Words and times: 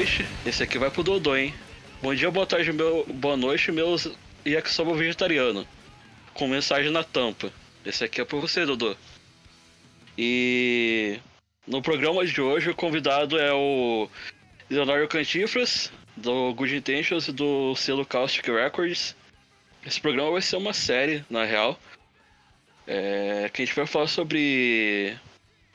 noite. 0.00 0.26
Esse 0.46 0.62
aqui 0.62 0.78
vai 0.78 0.90
pro 0.90 1.02
Dodô, 1.02 1.36
hein? 1.36 1.54
Bom 2.00 2.14
dia, 2.14 2.30
boa 2.30 2.46
tarde, 2.46 2.72
meu... 2.72 3.04
boa 3.04 3.36
noite, 3.36 3.70
meus 3.70 4.08
yakisoba 4.46 4.94
vegetariano. 4.94 5.68
Com 6.32 6.48
mensagem 6.48 6.90
na 6.90 7.04
tampa. 7.04 7.52
Esse 7.84 8.04
aqui 8.04 8.18
é 8.18 8.24
pra 8.24 8.38
você, 8.38 8.64
Dodô. 8.64 8.96
E 10.16 11.18
no 11.66 11.82
programa 11.82 12.24
de 12.24 12.40
hoje 12.40 12.70
o 12.70 12.74
convidado 12.74 13.38
é 13.38 13.52
o 13.52 14.08
Leonardo 14.70 15.06
Cantifras, 15.06 15.92
do 16.16 16.54
Good 16.54 16.76
Intentions 16.76 17.28
e 17.28 17.32
do 17.32 17.76
selo 17.76 18.06
Caustic 18.06 18.46
Records. 18.46 19.14
Esse 19.84 20.00
programa 20.00 20.30
vai 20.30 20.40
ser 20.40 20.56
uma 20.56 20.72
série, 20.72 21.22
na 21.28 21.44
real. 21.44 21.78
É, 22.86 23.50
que 23.52 23.60
a 23.60 23.64
gente 23.66 23.76
vai 23.76 23.86
falar 23.86 24.06
sobre 24.06 25.14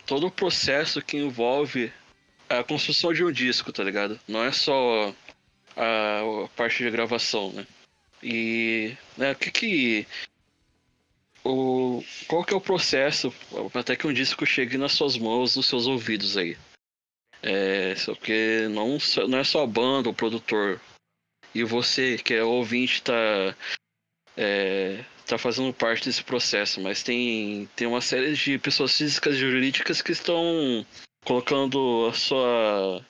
todo 0.07 0.25
o 0.25 0.31
processo 0.31 0.99
que 0.99 1.15
envolve 1.15 1.93
a 2.49 2.63
construção 2.63 3.13
de 3.13 3.23
um 3.23 3.31
disco, 3.31 3.71
tá 3.71 3.83
ligado? 3.83 4.19
Não 4.27 4.43
é 4.43 4.51
só 4.51 5.13
a, 5.75 6.19
a 6.45 6.47
parte 6.55 6.83
de 6.83 6.91
gravação, 6.91 7.51
né? 7.51 7.65
E 8.23 8.95
né, 9.17 9.35
que 9.35 9.51
que 9.51 10.07
o 11.43 12.03
qual 12.27 12.43
que 12.43 12.53
é 12.53 12.57
o 12.57 12.61
processo 12.61 13.33
até 13.73 13.95
que 13.95 14.07
um 14.07 14.13
disco 14.13 14.45
chegue 14.45 14.77
nas 14.77 14.93
suas 14.93 15.17
mãos, 15.17 15.55
nos 15.55 15.67
seus 15.67 15.85
ouvidos 15.85 16.37
aí? 16.37 16.57
É, 17.43 17.93
porque 18.05 18.67
não, 18.71 18.97
não 19.27 19.37
é 19.37 19.43
só 19.43 19.63
a 19.63 19.67
banda, 19.67 20.09
o 20.09 20.13
produtor. 20.13 20.81
E 21.53 21.63
você, 21.63 22.17
que 22.17 22.33
é 22.33 22.43
ouvinte, 22.43 23.03
tá, 23.03 23.55
é, 24.35 25.05
tá 25.27 25.37
fazendo 25.37 25.71
parte 25.71 26.05
desse 26.05 26.23
processo. 26.23 26.81
Mas 26.81 27.03
tem, 27.03 27.69
tem 27.75 27.87
uma 27.87 28.01
série 28.01 28.33
de 28.33 28.57
pessoas 28.57 28.97
físicas 28.97 29.35
e 29.35 29.39
jurídicas 29.39 30.01
que 30.01 30.11
estão 30.11 30.83
colocando 31.25 32.07
a 32.07 32.13
sua, 32.13 33.01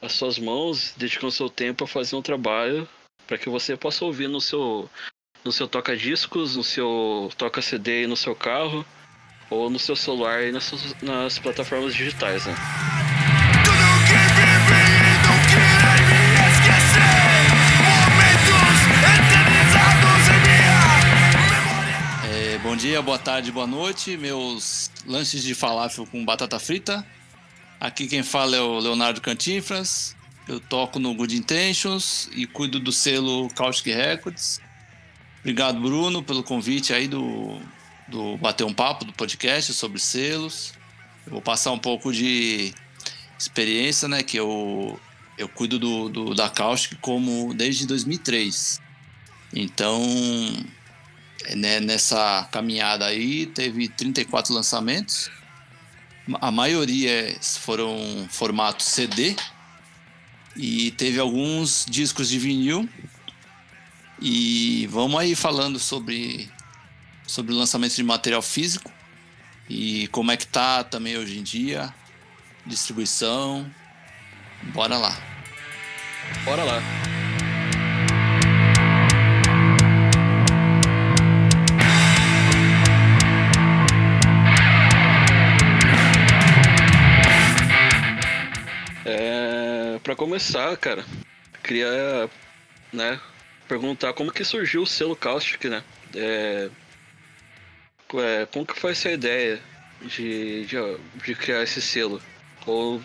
as 0.00 0.12
suas 0.12 0.38
mãos, 0.38 0.94
dedicando 0.96 1.32
seu 1.32 1.48
tempo 1.48 1.84
a 1.84 1.88
fazer 1.88 2.14
um 2.14 2.22
trabalho 2.22 2.86
para 3.26 3.38
que 3.38 3.48
você 3.48 3.76
possa 3.76 4.04
ouvir 4.04 4.28
no 4.28 4.40
seu, 4.40 4.88
no 5.42 5.50
seu 5.50 5.66
toca-discos, 5.66 6.56
no 6.56 6.62
seu 6.62 7.30
toca-CD 7.38 8.06
no 8.06 8.16
seu 8.16 8.36
carro, 8.36 8.84
ou 9.48 9.70
no 9.70 9.78
seu 9.78 9.96
celular 9.96 10.42
e 10.44 10.52
nas, 10.52 10.94
nas 11.02 11.38
plataformas 11.38 11.94
digitais, 11.94 12.44
né? 12.46 12.54
É, 22.24 22.58
bom 22.58 22.76
dia, 22.76 23.00
boa 23.00 23.18
tarde, 23.18 23.50
boa 23.50 23.66
noite. 23.66 24.16
Meus 24.18 24.90
lanches 25.06 25.42
de 25.42 25.54
falafel 25.54 26.06
com 26.06 26.24
batata 26.24 26.58
frita. 26.58 27.06
Aqui 27.82 28.06
quem 28.06 28.22
fala 28.22 28.54
é 28.54 28.60
o 28.60 28.78
Leonardo 28.78 29.20
Cantinfras. 29.20 30.14
Eu 30.46 30.60
toco 30.60 31.00
no 31.00 31.12
Good 31.16 31.36
Intentions 31.36 32.30
e 32.32 32.46
cuido 32.46 32.78
do 32.78 32.92
selo 32.92 33.48
Caustic 33.56 33.92
Records. 33.92 34.60
Obrigado, 35.40 35.80
Bruno, 35.80 36.22
pelo 36.22 36.44
convite 36.44 36.94
aí 36.94 37.08
do, 37.08 37.58
do 38.06 38.36
Bater 38.36 38.64
um 38.64 38.72
Papo, 38.72 39.04
do 39.04 39.12
podcast 39.12 39.74
sobre 39.74 39.98
selos. 39.98 40.74
Eu 41.26 41.32
vou 41.32 41.42
passar 41.42 41.72
um 41.72 41.78
pouco 41.78 42.12
de 42.12 42.72
experiência, 43.36 44.06
né? 44.06 44.22
Que 44.22 44.36
eu, 44.36 45.00
eu 45.36 45.48
cuido 45.48 45.76
do, 45.76 46.08
do 46.08 46.34
da 46.36 46.48
Caustic 46.48 47.00
como 47.00 47.52
desde 47.52 47.84
2003. 47.84 48.80
Então, 49.52 50.00
né, 51.56 51.80
nessa 51.80 52.48
caminhada 52.52 53.06
aí, 53.06 53.44
teve 53.46 53.88
34 53.88 54.54
lançamentos. 54.54 55.32
A 56.40 56.50
maioria 56.50 57.36
foram 57.60 58.26
formato 58.30 58.82
CD. 58.82 59.36
E 60.56 60.90
teve 60.92 61.18
alguns 61.18 61.86
discos 61.88 62.28
de 62.28 62.38
vinil. 62.38 62.88
E 64.20 64.86
vamos 64.88 65.20
aí 65.20 65.34
falando 65.34 65.78
sobre, 65.78 66.48
sobre 67.26 67.52
o 67.52 67.56
lançamento 67.56 67.96
de 67.96 68.02
material 68.02 68.42
físico 68.42 68.92
e 69.68 70.06
como 70.08 70.30
é 70.30 70.36
que 70.36 70.46
tá 70.46 70.84
também 70.84 71.16
hoje 71.16 71.38
em 71.38 71.42
dia, 71.42 71.92
distribuição. 72.66 73.68
Bora 74.74 74.98
lá. 74.98 75.16
Bora 76.44 76.62
lá. 76.62 77.21
Para 90.02 90.16
começar, 90.16 90.76
cara, 90.76 91.04
queria, 91.62 92.28
né, 92.92 93.20
perguntar 93.68 94.12
como 94.12 94.32
que 94.32 94.44
surgiu 94.44 94.82
o 94.82 94.86
selo 94.86 95.16
Caustic, 95.16 95.64
né? 95.64 95.82
É, 96.14 96.70
é, 98.14 98.46
como 98.52 98.66
que 98.66 98.78
foi 98.78 98.92
essa 98.92 99.10
ideia 99.10 99.60
de, 100.02 100.66
de, 100.66 100.76
de 101.24 101.34
criar 101.34 101.62
esse 101.62 101.80
selo? 101.80 102.20
Ou 102.66 103.02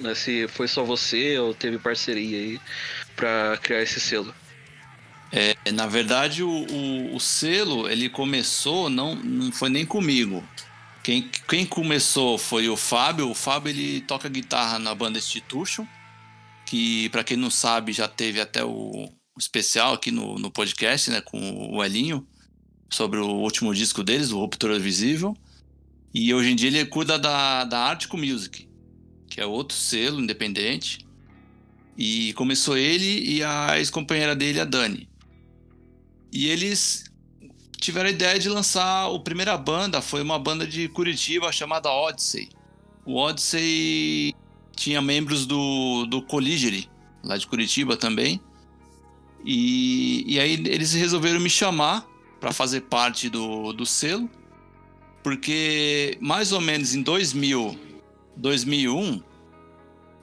né, 0.00 0.14
se 0.14 0.48
foi 0.48 0.66
só 0.68 0.82
você 0.82 1.38
ou 1.38 1.54
teve 1.54 1.78
parceria 1.78 2.38
aí 2.38 2.60
para 3.14 3.58
criar 3.62 3.82
esse 3.82 4.00
selo? 4.00 4.34
É, 5.30 5.54
na 5.72 5.86
verdade, 5.86 6.42
o, 6.42 6.48
o, 6.48 7.14
o, 7.14 7.20
selo 7.20 7.88
ele 7.88 8.08
começou 8.08 8.88
não, 8.88 9.14
não 9.14 9.52
foi 9.52 9.68
nem 9.68 9.84
comigo. 9.84 10.42
Quem, 11.02 11.30
quem 11.46 11.66
começou 11.66 12.38
foi 12.38 12.68
o 12.68 12.76
Fábio. 12.76 13.30
O 13.30 13.34
Fábio 13.34 13.70
ele 13.70 14.00
toca 14.00 14.28
guitarra 14.28 14.78
na 14.78 14.94
banda 14.94 15.18
Institution, 15.18 15.86
que 16.68 17.08
para 17.08 17.24
quem 17.24 17.34
não 17.34 17.48
sabe 17.48 17.94
já 17.94 18.06
teve 18.06 18.42
até 18.42 18.62
o, 18.62 19.08
especial 19.38 19.94
aqui 19.94 20.10
no, 20.10 20.38
no 20.38 20.50
podcast, 20.50 21.10
né, 21.10 21.22
com 21.22 21.74
o 21.74 21.82
Elinho, 21.82 22.28
sobre 22.90 23.18
o 23.18 23.26
último 23.26 23.74
disco 23.74 24.04
deles, 24.04 24.32
o 24.32 24.38
Ruptura 24.38 24.78
Visível. 24.78 25.34
E 26.12 26.34
hoje 26.34 26.50
em 26.50 26.56
dia 26.56 26.68
ele 26.68 26.84
cuida 26.84 27.18
da, 27.18 27.64
da 27.64 27.78
Article 27.78 28.18
Music, 28.18 28.68
que 29.30 29.40
é 29.40 29.46
outro 29.46 29.74
selo 29.78 30.20
independente. 30.20 31.06
E 31.96 32.34
começou 32.34 32.76
ele 32.76 33.36
e 33.36 33.42
a 33.42 33.78
ex-companheira 33.78 34.36
dele, 34.36 34.60
a 34.60 34.66
Dani. 34.66 35.08
E 36.30 36.48
eles 36.48 37.04
tiveram 37.80 38.08
a 38.10 38.12
ideia 38.12 38.38
de 38.38 38.48
lançar. 38.50 39.06
A 39.06 39.18
primeira 39.20 39.56
banda 39.56 40.02
foi 40.02 40.20
uma 40.20 40.38
banda 40.38 40.66
de 40.66 40.86
Curitiba 40.88 41.50
chamada 41.50 41.90
Odyssey. 41.90 42.50
O 43.06 43.16
Odyssey 43.16 44.34
tinha 44.78 45.02
membros 45.02 45.44
do, 45.44 46.06
do 46.06 46.22
Colligery, 46.22 46.88
lá 47.22 47.36
de 47.36 47.46
Curitiba 47.46 47.96
também. 47.96 48.40
E, 49.44 50.24
e 50.26 50.40
aí 50.40 50.52
eles 50.52 50.92
resolveram 50.92 51.40
me 51.40 51.50
chamar 51.50 52.06
para 52.40 52.52
fazer 52.52 52.82
parte 52.82 53.28
do, 53.28 53.72
do 53.72 53.84
selo, 53.84 54.30
porque 55.22 56.16
mais 56.20 56.52
ou 56.52 56.60
menos 56.60 56.94
em 56.94 57.02
2000, 57.02 57.78
2001, 58.36 59.22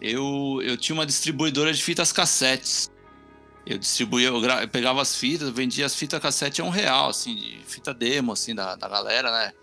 eu, 0.02 0.62
eu 0.64 0.78
tinha 0.78 0.94
uma 0.94 1.06
distribuidora 1.06 1.74
de 1.74 1.84
fitas 1.84 2.12
cassetes. 2.12 2.90
Eu 3.66 3.78
distribuía, 3.78 4.28
eu, 4.28 4.42
eu 4.42 4.68
pegava 4.70 5.02
as 5.02 5.16
fitas, 5.16 5.50
vendia 5.50 5.86
as 5.86 5.96
fitas 5.96 6.20
cassete 6.22 6.62
a 6.62 6.64
um 6.64 6.70
real, 6.70 7.10
assim, 7.10 7.36
de 7.36 7.60
fita 7.66 7.94
demo, 7.94 8.32
assim, 8.32 8.54
da, 8.54 8.76
da 8.76 8.88
galera, 8.88 9.32
né? 9.32 9.54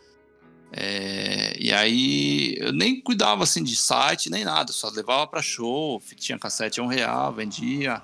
É, 0.74 1.54
e 1.58 1.70
aí 1.70 2.56
eu 2.58 2.72
nem 2.72 2.98
cuidava, 2.98 3.42
assim, 3.42 3.62
de 3.62 3.76
site, 3.76 4.30
nem 4.30 4.42
nada, 4.42 4.72
só 4.72 4.88
levava 4.88 5.26
para 5.26 5.42
show, 5.42 6.02
tinha 6.16 6.38
cassete 6.38 6.80
a 6.80 6.82
um 6.82 6.86
real, 6.86 7.32
vendia. 7.32 8.00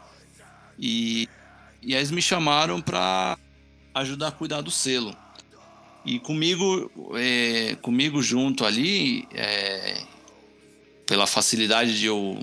E, 0.79 1.27
e 1.81 1.95
aí 1.95 2.01
eles 2.01 2.11
me 2.11 2.21
chamaram 2.21 2.81
para 2.83 3.39
ajudar 3.95 4.29
a 4.29 4.33
cuidar 4.33 4.61
do 4.61 4.71
selo. 4.71 5.17
E 6.05 6.19
comigo, 6.19 6.91
é, 7.15 7.75
comigo 7.81 8.23
junto 8.23 8.67
ali, 8.67 9.27
é, 9.33 10.03
pela 11.07 11.27
facilidade 11.27 11.99
de 11.99 12.07
eu 12.07 12.39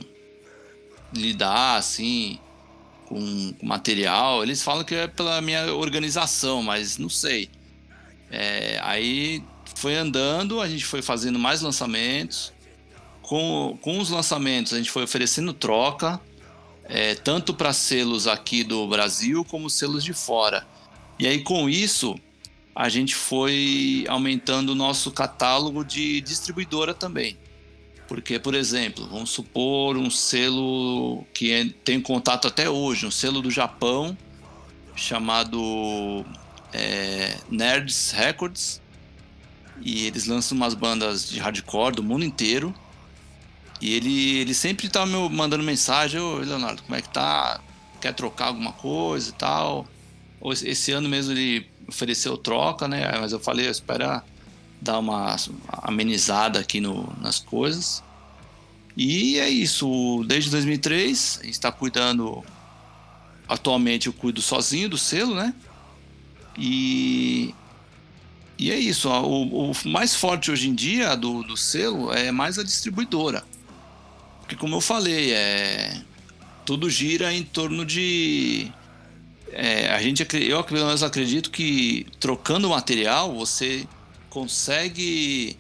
lidar, 1.14 1.78
assim, 1.78 2.40
com, 3.06 3.54
com, 3.54 3.66
material. 3.66 4.42
Eles 4.44 4.64
falam 4.64 4.84
que 4.84 4.96
é 4.96 5.08
pela 5.08 5.40
minha 5.40 5.74
organização, 5.74 6.64
mas 6.64 6.98
não 6.98 7.10
sei. 7.10 7.50
É, 8.30 8.80
aí 8.84 9.44
foi 9.76 9.96
andando, 9.96 10.62
a 10.62 10.68
gente 10.68 10.86
foi 10.86 11.02
fazendo 11.02 11.38
mais 11.38 11.62
lançamentos. 11.62 12.54
Com, 13.22 13.78
com 13.82 14.00
os 14.00 14.10
lançamentos, 14.10 14.74
a 14.74 14.78
gente 14.78 14.92
foi 14.92 15.04
oferecendo 15.04 15.52
troca, 15.52 16.20
é, 16.84 17.16
tanto 17.16 17.54
para 17.54 17.74
selos 17.74 18.28
aqui 18.28 18.64
do 18.64 18.88
Brasil 18.88 19.44
como 19.46 19.70
selos 19.70 20.04
de 20.04 20.14
fora. 20.14 20.66
E 21.18 21.26
aí, 21.26 21.42
com 21.42 21.70
isso, 21.70 22.16
a 22.76 22.90
gente 22.90 23.16
foi 23.16 24.06
aumentando 24.08 24.74
o 24.74 24.76
nosso 24.76 25.12
catálogo 25.12 25.84
de 25.84 26.22
distribuidora 26.22 26.94
também. 26.94 27.38
Porque, 28.08 28.38
por 28.38 28.54
exemplo, 28.54 29.08
vamos 29.08 29.32
supor 29.32 29.98
um 29.98 30.12
selo 30.12 31.26
que 31.34 31.52
é, 31.52 31.66
tem 31.84 32.00
contato 32.00 32.48
até 32.48 32.70
hoje, 32.70 33.06
um 33.06 33.12
selo 33.12 33.42
do 33.42 33.50
Japão 33.50 34.16
chamado 34.96 36.26
é, 36.72 37.38
Nerds 37.50 38.12
Records. 38.12 38.82
E 39.82 40.06
eles 40.08 40.26
lançam 40.26 40.56
umas 40.56 40.74
bandas 40.74 41.30
de 41.30 41.40
hardcore 41.40 41.96
do 41.96 42.04
mundo 42.04 42.26
inteiro. 42.26 42.74
E 43.82 43.94
ele, 43.94 44.38
ele 44.38 44.54
sempre 44.54 44.90
tá 44.90 45.06
me 45.06 45.30
mandando 45.30 45.64
mensagem, 45.64 46.20
ô 46.20 46.38
Leonardo, 46.38 46.82
como 46.84 46.96
é 46.96 47.02
que 47.02 47.10
tá? 47.10 47.60
Quer 48.00 48.14
trocar 48.14 48.48
alguma 48.48 48.72
coisa 48.72 49.30
e 49.30 49.34
tal? 49.34 49.88
Esse 50.64 50.92
ano 50.92 51.10
mesmo 51.10 51.34
ele 51.34 51.68
ofereceu 51.88 52.38
troca, 52.38 52.88
né? 52.88 53.12
Mas 53.20 53.32
eu 53.32 53.40
falei, 53.40 53.68
espera 53.68 54.24
dar 54.82 55.00
uma 55.00 55.36
amenizada 55.84 56.60
aqui 56.60 56.80
no, 56.80 57.12
nas 57.20 57.40
coisas. 57.40 58.04
E 58.96 59.40
é 59.40 59.50
isso, 59.50 60.24
desde 60.28 60.50
2003 60.52 61.40
a 61.42 61.46
gente 61.46 61.54
está 61.54 61.72
cuidando. 61.72 62.44
Atualmente 63.48 64.08
eu 64.08 64.14
cuido 64.14 64.42
sozinho 64.42 64.90
do 64.90 64.98
selo, 64.98 65.36
né? 65.36 65.54
E, 66.58 67.54
e 68.58 68.72
é 68.72 68.78
isso. 68.78 69.10
O, 69.10 69.72
o 69.72 69.74
mais 69.86 70.16
forte 70.16 70.52
hoje 70.52 70.70
em 70.70 70.76
dia 70.76 71.16
do, 71.16 71.44
do 71.44 71.58
selo 71.58 72.12
é 72.14 72.32
mais 72.32 72.58
a 72.58 72.64
distribuidora. 72.64 73.44
Porque, 74.40 74.56
como 74.56 74.76
eu 74.76 74.82
falei, 74.82 75.34
é, 75.34 76.02
tudo 76.66 76.90
gira 76.90 77.34
em 77.34 77.44
torno 77.44 77.86
de. 77.86 78.72
É, 79.52 79.90
a 79.90 80.02
gente, 80.02 80.26
eu 80.48 80.64
pelo 80.64 80.86
menos 80.86 81.04
acredito 81.04 81.50
que 81.50 82.06
trocando 82.20 82.70
material 82.70 83.34
você 83.34 83.88
consegue 84.30 85.58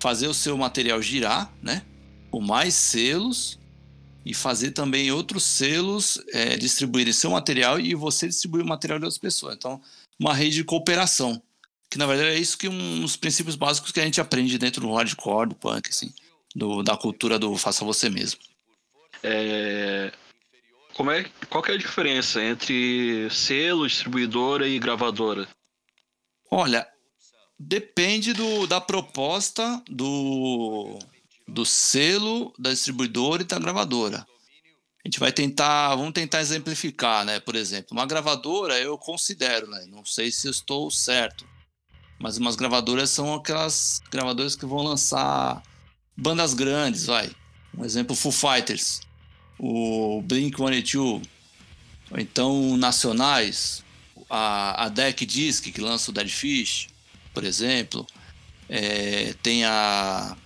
fazer 0.00 0.26
o 0.26 0.34
seu 0.34 0.56
material 0.56 1.00
girar, 1.00 1.52
né? 1.62 1.82
Com 2.30 2.40
mais 2.40 2.74
selos 2.74 3.58
e 4.24 4.34
fazer 4.34 4.72
também 4.72 5.12
outros 5.12 5.44
selos 5.44 6.20
é, 6.32 6.56
distribuírem 6.56 7.12
seu 7.12 7.30
material 7.30 7.78
e 7.78 7.94
você 7.94 8.26
distribuir 8.26 8.64
o 8.64 8.68
material 8.68 8.98
de 8.98 9.04
outras 9.04 9.18
pessoas. 9.18 9.54
Então, 9.54 9.80
uma 10.18 10.34
rede 10.34 10.56
de 10.56 10.64
cooperação. 10.64 11.40
Que 11.90 11.98
na 11.98 12.06
verdade 12.06 12.30
é 12.30 12.38
isso 12.38 12.58
que 12.58 12.68
um 12.68 13.00
dos 13.00 13.16
princípios 13.16 13.54
básicos 13.54 13.92
que 13.92 14.00
a 14.00 14.04
gente 14.04 14.20
aprende 14.20 14.58
dentro 14.58 14.80
do 14.80 14.92
hardcore, 14.92 15.50
do 15.50 15.54
punk, 15.54 15.88
assim, 15.88 16.12
do, 16.54 16.82
da 16.82 16.96
cultura 16.96 17.38
do 17.38 17.56
faça 17.56 17.84
você 17.84 18.08
mesmo. 18.08 18.40
É, 19.22 20.12
como 20.94 21.10
é, 21.10 21.24
qual 21.50 21.64
é 21.66 21.72
a 21.72 21.78
diferença 21.78 22.42
entre 22.42 23.28
selo, 23.30 23.86
distribuidora 23.86 24.66
e 24.66 24.78
gravadora? 24.78 25.46
Olha, 26.50 26.86
depende 27.58 28.32
do, 28.32 28.66
da 28.66 28.80
proposta 28.80 29.82
do, 29.88 30.98
do 31.46 31.66
selo, 31.66 32.52
da 32.58 32.70
distribuidora 32.70 33.42
e 33.42 33.46
da 33.46 33.58
gravadora. 33.58 34.26
A 35.04 35.08
gente 35.08 35.20
vai 35.20 35.30
tentar, 35.30 35.94
vamos 35.94 36.14
tentar 36.14 36.40
exemplificar, 36.40 37.24
né? 37.24 37.40
Por 37.40 37.54
exemplo, 37.54 37.88
uma 37.92 38.06
gravadora 38.06 38.78
eu 38.80 38.96
considero, 38.96 39.68
né? 39.68 39.86
Não 39.88 40.04
sei 40.04 40.32
se 40.32 40.48
estou 40.48 40.90
certo, 40.90 41.46
mas 42.18 42.38
umas 42.38 42.56
gravadoras 42.56 43.10
são 43.10 43.34
aquelas 43.34 44.00
gravadoras 44.10 44.56
que 44.56 44.66
vão 44.66 44.82
lançar 44.82 45.62
bandas 46.16 46.54
grandes, 46.54 47.06
vai. 47.06 47.30
Um 47.76 47.84
exemplo, 47.84 48.16
Foo 48.16 48.32
Fighters, 48.32 49.00
o 49.58 50.22
Blink-182, 50.22 51.22
ou 52.10 52.18
então 52.18 52.76
nacionais, 52.76 53.84
a, 54.30 54.84
a 54.84 54.88
Deck 54.88 55.24
Disc, 55.24 55.64
que 55.64 55.80
lança 55.80 56.10
o 56.10 56.14
Dead 56.14 56.28
Fish, 56.28 56.88
por 57.34 57.44
exemplo. 57.44 58.06
É, 58.68 59.34
tem 59.42 59.64
a 59.64 60.36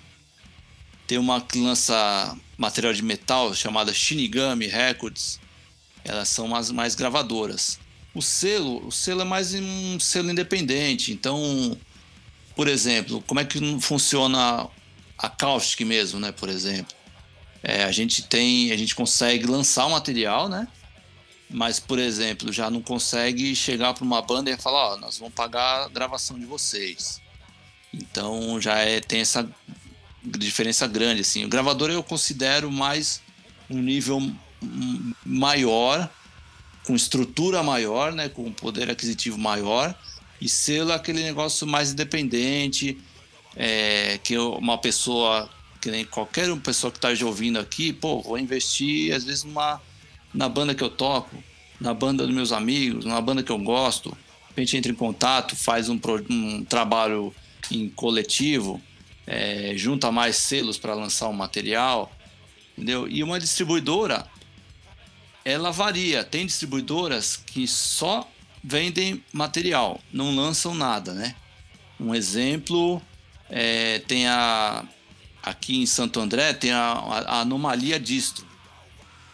tem 1.07 1.19
uma 1.19 1.41
que 1.41 1.59
lança 1.59 2.37
material 2.57 2.93
de 2.93 3.03
metal 3.03 3.53
chamada 3.53 3.93
Shinigami 3.93 4.69
Records. 4.69 5.41
Elas 6.05 6.29
são 6.29 6.47
mais, 6.47 6.71
mais 6.71 6.95
gravadoras. 6.95 7.80
O 8.15 8.21
selo, 8.21 8.87
o 8.87 8.91
selo 8.91 9.23
é 9.23 9.25
mais 9.25 9.55
um 9.55 10.01
selo 10.01 10.31
independente. 10.31 11.13
Então, 11.13 11.77
por 12.57 12.67
exemplo, 12.69 13.23
como 13.27 13.41
é 13.41 13.45
que 13.45 13.81
funciona 13.81 14.69
a 15.17 15.29
Caustic 15.29 15.81
mesmo, 15.87 16.19
né? 16.19 16.33
Por 16.33 16.49
exemplo, 16.49 16.95
é, 17.63 17.85
a 17.85 17.93
gente 17.93 18.23
tem, 18.23 18.73
a 18.73 18.77
gente 18.77 18.95
consegue 18.95 19.47
lançar 19.47 19.87
o 19.87 19.91
material, 19.91 20.49
né? 20.49 20.67
Mas, 21.49 21.81
por 21.81 21.99
exemplo, 21.99 22.53
já 22.53 22.71
não 22.71 22.81
consegue 22.81 23.55
chegar 23.57 23.93
para 23.93 24.05
uma 24.05 24.23
banda 24.23 24.51
e 24.51 24.57
falar, 24.57 24.95
ó, 24.95 24.97
nós 24.97 25.19
vamos 25.19 25.35
pagar 25.35 25.85
a 25.85 25.89
gravação 25.89 26.39
de 26.39 26.47
vocês. 26.47 27.21
Então 27.93 28.61
já 28.61 28.79
é, 28.79 29.01
tem 29.01 29.21
essa 29.21 29.49
diferença 30.23 30.87
grande, 30.87 31.23
assim. 31.23 31.45
O 31.45 31.49
gravador 31.49 31.91
eu 31.91 32.03
considero 32.03 32.71
mais 32.71 33.21
um 33.69 33.81
nível 33.83 34.21
maior, 35.25 36.09
com 36.91 36.97
estrutura 36.97 37.63
maior, 37.63 38.13
né, 38.13 38.29
com 38.29 38.51
poder 38.51 38.91
aquisitivo 38.91 39.39
maior, 39.39 39.95
e 40.41 40.49
selo 40.49 40.93
aquele 40.93 41.23
negócio 41.23 41.65
mais 41.65 41.93
independente, 41.93 42.99
é, 43.55 44.19
que 44.25 44.37
uma 44.37 44.77
pessoa, 44.77 45.49
que 45.81 45.89
nem 45.89 46.05
qualquer 46.05 46.53
pessoa 46.57 46.91
que 46.91 46.99
está 46.99 47.11
ouvindo 47.25 47.61
aqui, 47.61 47.93
pô, 47.93 48.21
vou 48.21 48.37
investir 48.37 49.15
às 49.15 49.23
vezes 49.23 49.45
numa, 49.45 49.81
na 50.35 50.49
banda 50.49 50.75
que 50.75 50.83
eu 50.83 50.91
toco, 50.91 51.41
na 51.81 51.95
banda 51.95 52.27
dos 52.27 52.35
meus 52.35 52.51
amigos, 52.51 53.05
na 53.05 53.21
banda 53.21 53.41
que 53.41 53.53
eu 53.53 53.59
gosto, 53.59 54.17
a 54.57 54.59
gente 54.59 54.77
entra 54.77 54.91
em 54.91 54.97
contato, 54.97 55.55
faz 55.55 55.89
um, 55.89 56.01
um 56.29 56.65
trabalho 56.65 57.33
em 57.71 57.89
coletivo, 57.89 58.83
é, 59.29 59.75
junta 59.77 60.11
mais 60.11 60.35
selos 60.35 60.77
para 60.77 60.95
lançar 60.95 61.29
um 61.29 61.35
material, 61.35 62.11
entendeu? 62.77 63.07
E 63.07 63.23
uma 63.23 63.39
distribuidora, 63.39 64.27
ela 65.45 65.71
varia. 65.71 66.25
Tem 66.25 66.47
distribuidoras 66.47 67.37
que 67.37 67.67
só 67.67 68.29
vendem 68.63 69.25
material, 69.33 70.01
não 70.13 70.35
lançam 70.35 70.75
nada, 70.75 71.15
né? 71.15 71.35
Um 71.99 72.15
exemplo 72.15 73.01
é, 73.49 73.99
tem 74.01 74.27
a 74.27 74.85
aqui 75.43 75.81
em 75.81 75.87
Santo 75.87 76.21
André 76.21 76.53
tem 76.53 76.71
a, 76.71 76.93
a 76.93 77.41
Anomalia 77.41 77.99
Distro. 77.99 78.47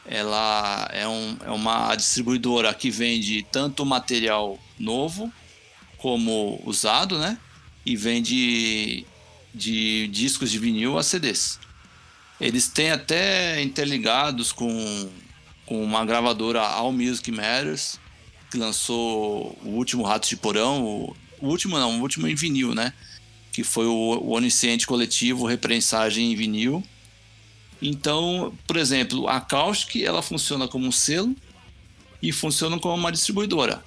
Ela 0.05 0.89
é, 0.93 1.07
um, 1.07 1.37
é 1.45 1.51
uma 1.51 1.95
distribuidora 1.97 2.73
que 2.73 2.91
vende 2.91 3.45
tanto 3.51 3.85
material 3.85 4.59
novo 4.79 5.33
como 5.99 6.61
usado, 6.65 7.19
né? 7.19 7.37
E 7.85 7.97
vende 7.97 9.05
de 9.53 10.07
discos 10.09 10.51
de 10.51 10.59
vinil 10.59 10.97
a 10.97 11.03
CDs. 11.03 11.59
Eles 12.41 12.69
têm 12.69 12.93
até 12.93 13.61
interligados 13.63 14.53
com, 14.53 15.11
com 15.67 15.83
uma 15.83 16.05
gravadora 16.05 16.63
All 16.63 16.93
Music 16.93 17.31
Matters, 17.31 17.99
que 18.51 18.57
lançou 18.57 19.59
o 19.63 19.71
último 19.71 20.05
Ratos 20.05 20.29
de 20.29 20.37
Porão, 20.37 20.85
o, 20.85 21.17
o 21.41 21.49
último 21.49 21.79
não, 21.79 21.99
o 21.99 22.03
último 22.03 22.27
em 22.29 22.35
vinil, 22.35 22.75
né? 22.75 22.93
Que 23.53 23.65
foi 23.65 23.87
o, 23.87 23.91
o 23.93 24.31
Onisciente 24.31 24.87
Coletivo 24.87 25.47
Reprensagem 25.47 26.33
em 26.33 26.37
Vinil. 26.37 26.83
Então, 27.83 28.57
por 28.67 28.77
exemplo, 28.77 29.29
a 29.29 29.41
Caustic 29.41 30.03
ela 30.03 30.23
funciona 30.23 30.67
como 30.69 30.87
um 30.87 30.93
selo 30.93 31.35
e 32.23 32.33
funciona 32.33 32.79
como 32.79 32.95
uma 32.95 33.13
distribuidora. 33.13 33.83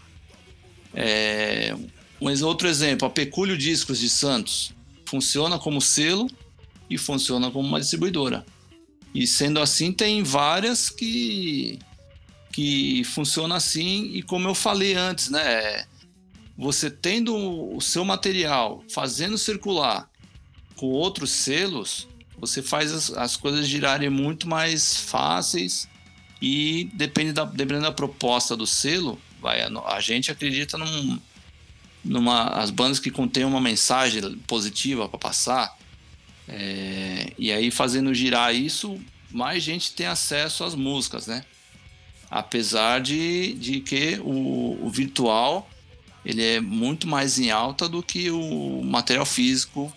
É, 0.94 1.75
um 2.22 2.46
outro 2.46 2.68
exemplo, 2.68 3.08
a 3.08 3.12
Pecúlio 3.12 3.58
Discos 3.58 4.00
de 4.00 4.10
Santos 4.10 4.74
funciona 5.06 5.58
como 5.58 5.82
selo 5.82 6.30
e 6.89 6.98
funciona 6.98 7.50
como 7.50 7.68
uma 7.68 7.80
distribuidora. 7.80 8.46
E 9.13 9.25
sendo 9.25 9.60
assim, 9.60 9.92
tem 9.92 10.24
várias 10.24 10.89
que 10.89 11.80
que 12.51 13.04
funciona 13.04 13.56
assim. 13.56 14.12
E 14.13 14.22
como 14.22 14.48
eu 14.48 14.56
falei 14.56 14.94
antes, 14.94 15.30
né, 15.30 15.86
você 16.58 16.89
tendo 16.89 17.36
o 17.36 17.80
seu 17.80 18.04
material 18.04 18.84
fazendo 18.89 19.38
circular 19.38 20.10
com 20.75 20.88
outros 20.88 21.30
selos, 21.30 22.08
você 22.38 22.62
faz 22.62 22.92
as, 22.92 23.12
as 23.12 23.38
coisas 23.38 23.68
girarem 23.68 24.10
muito 24.10 24.48
mais 24.48 24.98
fáceis. 24.98 25.88
E 26.42 26.89
depende 26.94 27.34
da, 27.34 27.44
dependendo 27.46 27.84
da 27.84 27.92
proposta 27.92 28.56
do 28.56 28.66
selo, 28.66 29.20
vai, 29.42 29.62
a, 29.62 29.70
a 29.88 30.00
gente 30.00 30.32
acredita 30.32 30.78
num, 30.78 31.20
numa 32.04 32.48
as 32.48 32.72
bandas 32.72 33.00
que 33.00 33.12
contêm 33.12 33.44
uma 33.44 33.60
mensagem 33.60 34.38
positiva 34.48 35.08
para 35.10 35.20
passar 35.20 35.78
é, 36.50 37.32
e 37.38 37.51
aí 37.51 37.70
fazendo 37.70 38.13
girar 38.13 38.53
isso 38.56 39.00
mais 39.32 39.62
gente 39.62 39.94
tem 39.94 40.08
acesso 40.08 40.63
às 40.63 40.74
músicas 40.74 41.27
né? 41.27 41.46
Apesar 42.29 43.00
de, 43.01 43.53
de 43.53 43.82
que 43.82 44.20
o, 44.24 44.79
o 44.84 44.89
virtual 44.89 45.70
ele 46.25 46.44
é 46.44 46.60
muito 46.60 47.08
mais 47.08 47.38
em 47.38 47.51
alta 47.51 47.88
do 47.88 48.01
que 48.01 48.32
o 48.32 48.82
material 48.84 49.25
físico 49.25 49.94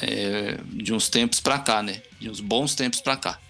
é, 0.00 0.58
de 0.66 0.94
uns 0.94 1.08
tempos 1.08 1.40
para 1.40 1.58
cá 1.58 1.82
né? 1.82 2.02
De 2.20 2.30
uns 2.30 2.40
bons 2.40 2.76
tempos 2.76 3.00
para 3.00 3.16
cá. 3.16 3.40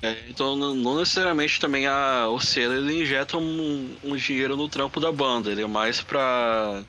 É, 0.00 0.16
então 0.28 0.56
não 0.56 0.98
necessariamente 0.98 1.60
também 1.60 1.86
a, 1.86 2.26
o 2.28 2.40
selo 2.40 2.74
ele 2.74 3.02
injeta 3.02 3.38
um, 3.38 3.94
um, 4.02 4.16
dinheiro 4.16 4.56
no 4.56 4.68
trampo 4.68 4.98
da 4.98 5.12
banda, 5.12 5.52
ele 5.52 5.62
é 5.62 5.66
mais 5.66 6.00
pra, 6.00 6.82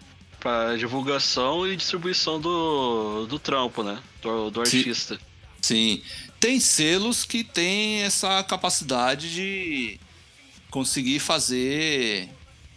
pra 0.44 0.76
divulgação 0.76 1.66
e 1.66 1.78
distribuição 1.78 2.40
do, 2.40 3.26
do 3.28 3.40
trampo, 3.40 3.82
né? 3.82 4.04
Do, 4.22 4.52
do 4.52 4.60
artista. 4.60 5.18
Sim. 5.62 6.04
Tem 6.38 6.60
selos 6.60 7.24
que 7.24 7.46
têm 7.46 8.02
essa 8.02 8.44
capacidade 8.44 9.34
de 9.34 9.98
conseguir 10.70 11.20
fazer, 11.20 12.30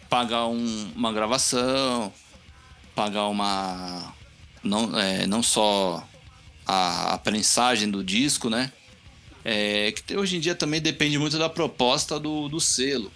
pagar 0.09 0.47
um, 0.47 0.91
uma 0.95 1.11
gravação, 1.11 2.13
pagar 2.95 3.27
uma. 3.27 4.13
Não, 4.63 4.97
é, 4.97 5.27
não 5.27 5.43
só 5.43 6.07
a, 6.65 7.15
a 7.15 7.17
prensagem 7.17 7.91
do 7.91 8.01
disco, 8.01 8.49
né? 8.49 8.71
É, 9.43 9.91
que 9.91 10.15
hoje 10.15 10.37
em 10.37 10.39
dia 10.39 10.55
também 10.55 10.79
depende 10.79 11.19
muito 11.19 11.37
da 11.37 11.49
proposta 11.49 12.17
do, 12.17 12.47
do 12.47 12.61
selo. 12.61 13.11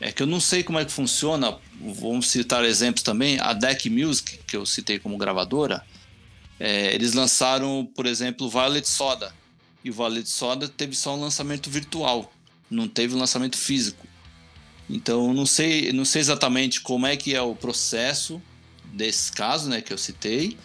É 0.00 0.12
que 0.12 0.22
eu 0.22 0.26
não 0.26 0.40
sei 0.40 0.62
como 0.62 0.78
é 0.78 0.84
que 0.84 0.92
funciona. 0.92 1.56
Vamos 1.80 2.28
citar 2.28 2.64
exemplos 2.64 3.02
também. 3.02 3.38
A 3.40 3.52
Deck 3.52 3.90
Music, 3.90 4.38
que 4.46 4.56
eu 4.56 4.64
citei 4.64 4.98
como 4.98 5.16
gravadora, 5.16 5.84
é, 6.58 6.94
eles 6.94 7.14
lançaram, 7.14 7.88
por 7.94 8.06
exemplo, 8.06 8.48
Violet 8.48 8.88
Soda. 8.88 9.34
E 9.84 9.90
o 9.90 9.92
Violet 9.92 10.28
Soda 10.28 10.68
teve 10.68 10.94
só 10.94 11.16
um 11.16 11.20
lançamento 11.20 11.70
virtual, 11.70 12.32
não 12.70 12.88
teve 12.88 13.14
um 13.14 13.18
lançamento 13.18 13.56
físico. 13.56 14.06
Então, 14.90 15.32
não 15.32 15.46
sei, 15.46 15.92
não 15.92 16.04
sei 16.04 16.20
exatamente 16.20 16.80
como 16.80 17.06
é 17.06 17.16
que 17.16 17.34
é 17.34 17.42
o 17.42 17.54
processo 17.54 18.40
desse 18.84 19.30
caso, 19.32 19.68
né, 19.68 19.80
que 19.80 19.92
eu 19.92 19.98
citei, 19.98 20.56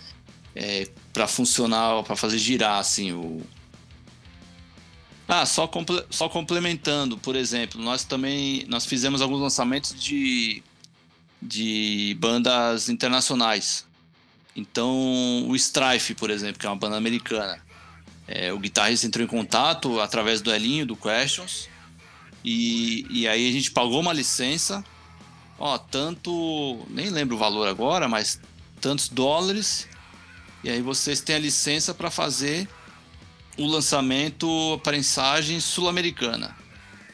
é, 0.56 0.88
para 1.12 1.28
funcionar, 1.28 2.04
para 2.04 2.16
fazer 2.16 2.38
girar 2.38 2.80
assim 2.80 3.12
o, 3.12 3.42
ah, 5.28 5.46
só, 5.46 5.70
só 6.10 6.28
complementando, 6.28 7.18
por 7.18 7.36
exemplo, 7.36 7.82
nós 7.82 8.04
também 8.04 8.66
nós 8.68 8.86
fizemos 8.86 9.22
alguns 9.22 9.40
lançamentos 9.40 9.96
de, 9.96 10.62
de 11.42 12.16
bandas 12.20 12.90
internacionais. 12.90 13.86
Então, 14.56 15.48
o 15.48 15.56
Strife, 15.56 16.14
por 16.14 16.30
exemplo, 16.30 16.60
que 16.60 16.66
é 16.66 16.70
uma 16.70 16.76
banda 16.76 16.98
americana, 16.98 17.60
é, 18.28 18.54
o 18.54 18.60
guitarrista 18.60 19.08
entrou 19.08 19.24
em 19.24 19.28
contato 19.28 20.00
através 20.00 20.42
do 20.42 20.54
Elinho, 20.54 20.86
do 20.86 20.96
Questions, 20.96 21.70
e, 22.44 23.06
e 23.10 23.28
aí 23.28 23.50
a 23.50 23.52
gente 23.52 23.72
pagou 23.72 24.00
uma 24.00 24.14
licença, 24.14 24.84
ó, 25.58 25.78
tanto, 25.78 26.86
nem 26.90 27.10
lembro 27.10 27.36
o 27.36 27.40
valor 27.40 27.68
agora, 27.68 28.08
mas 28.08 28.40
tantos 28.80 29.08
dólares, 29.08 29.88
e 30.64 30.70
aí 30.70 30.82
vocês 30.82 31.22
têm 31.22 31.38
a 31.38 31.40
licença 31.40 31.94
para 31.94 32.12
fazer 32.12 32.68
o 33.58 33.68
lançamento, 33.68 34.74
a 34.74 34.80
prensagem 34.80 35.60
sul-americana. 35.60 36.56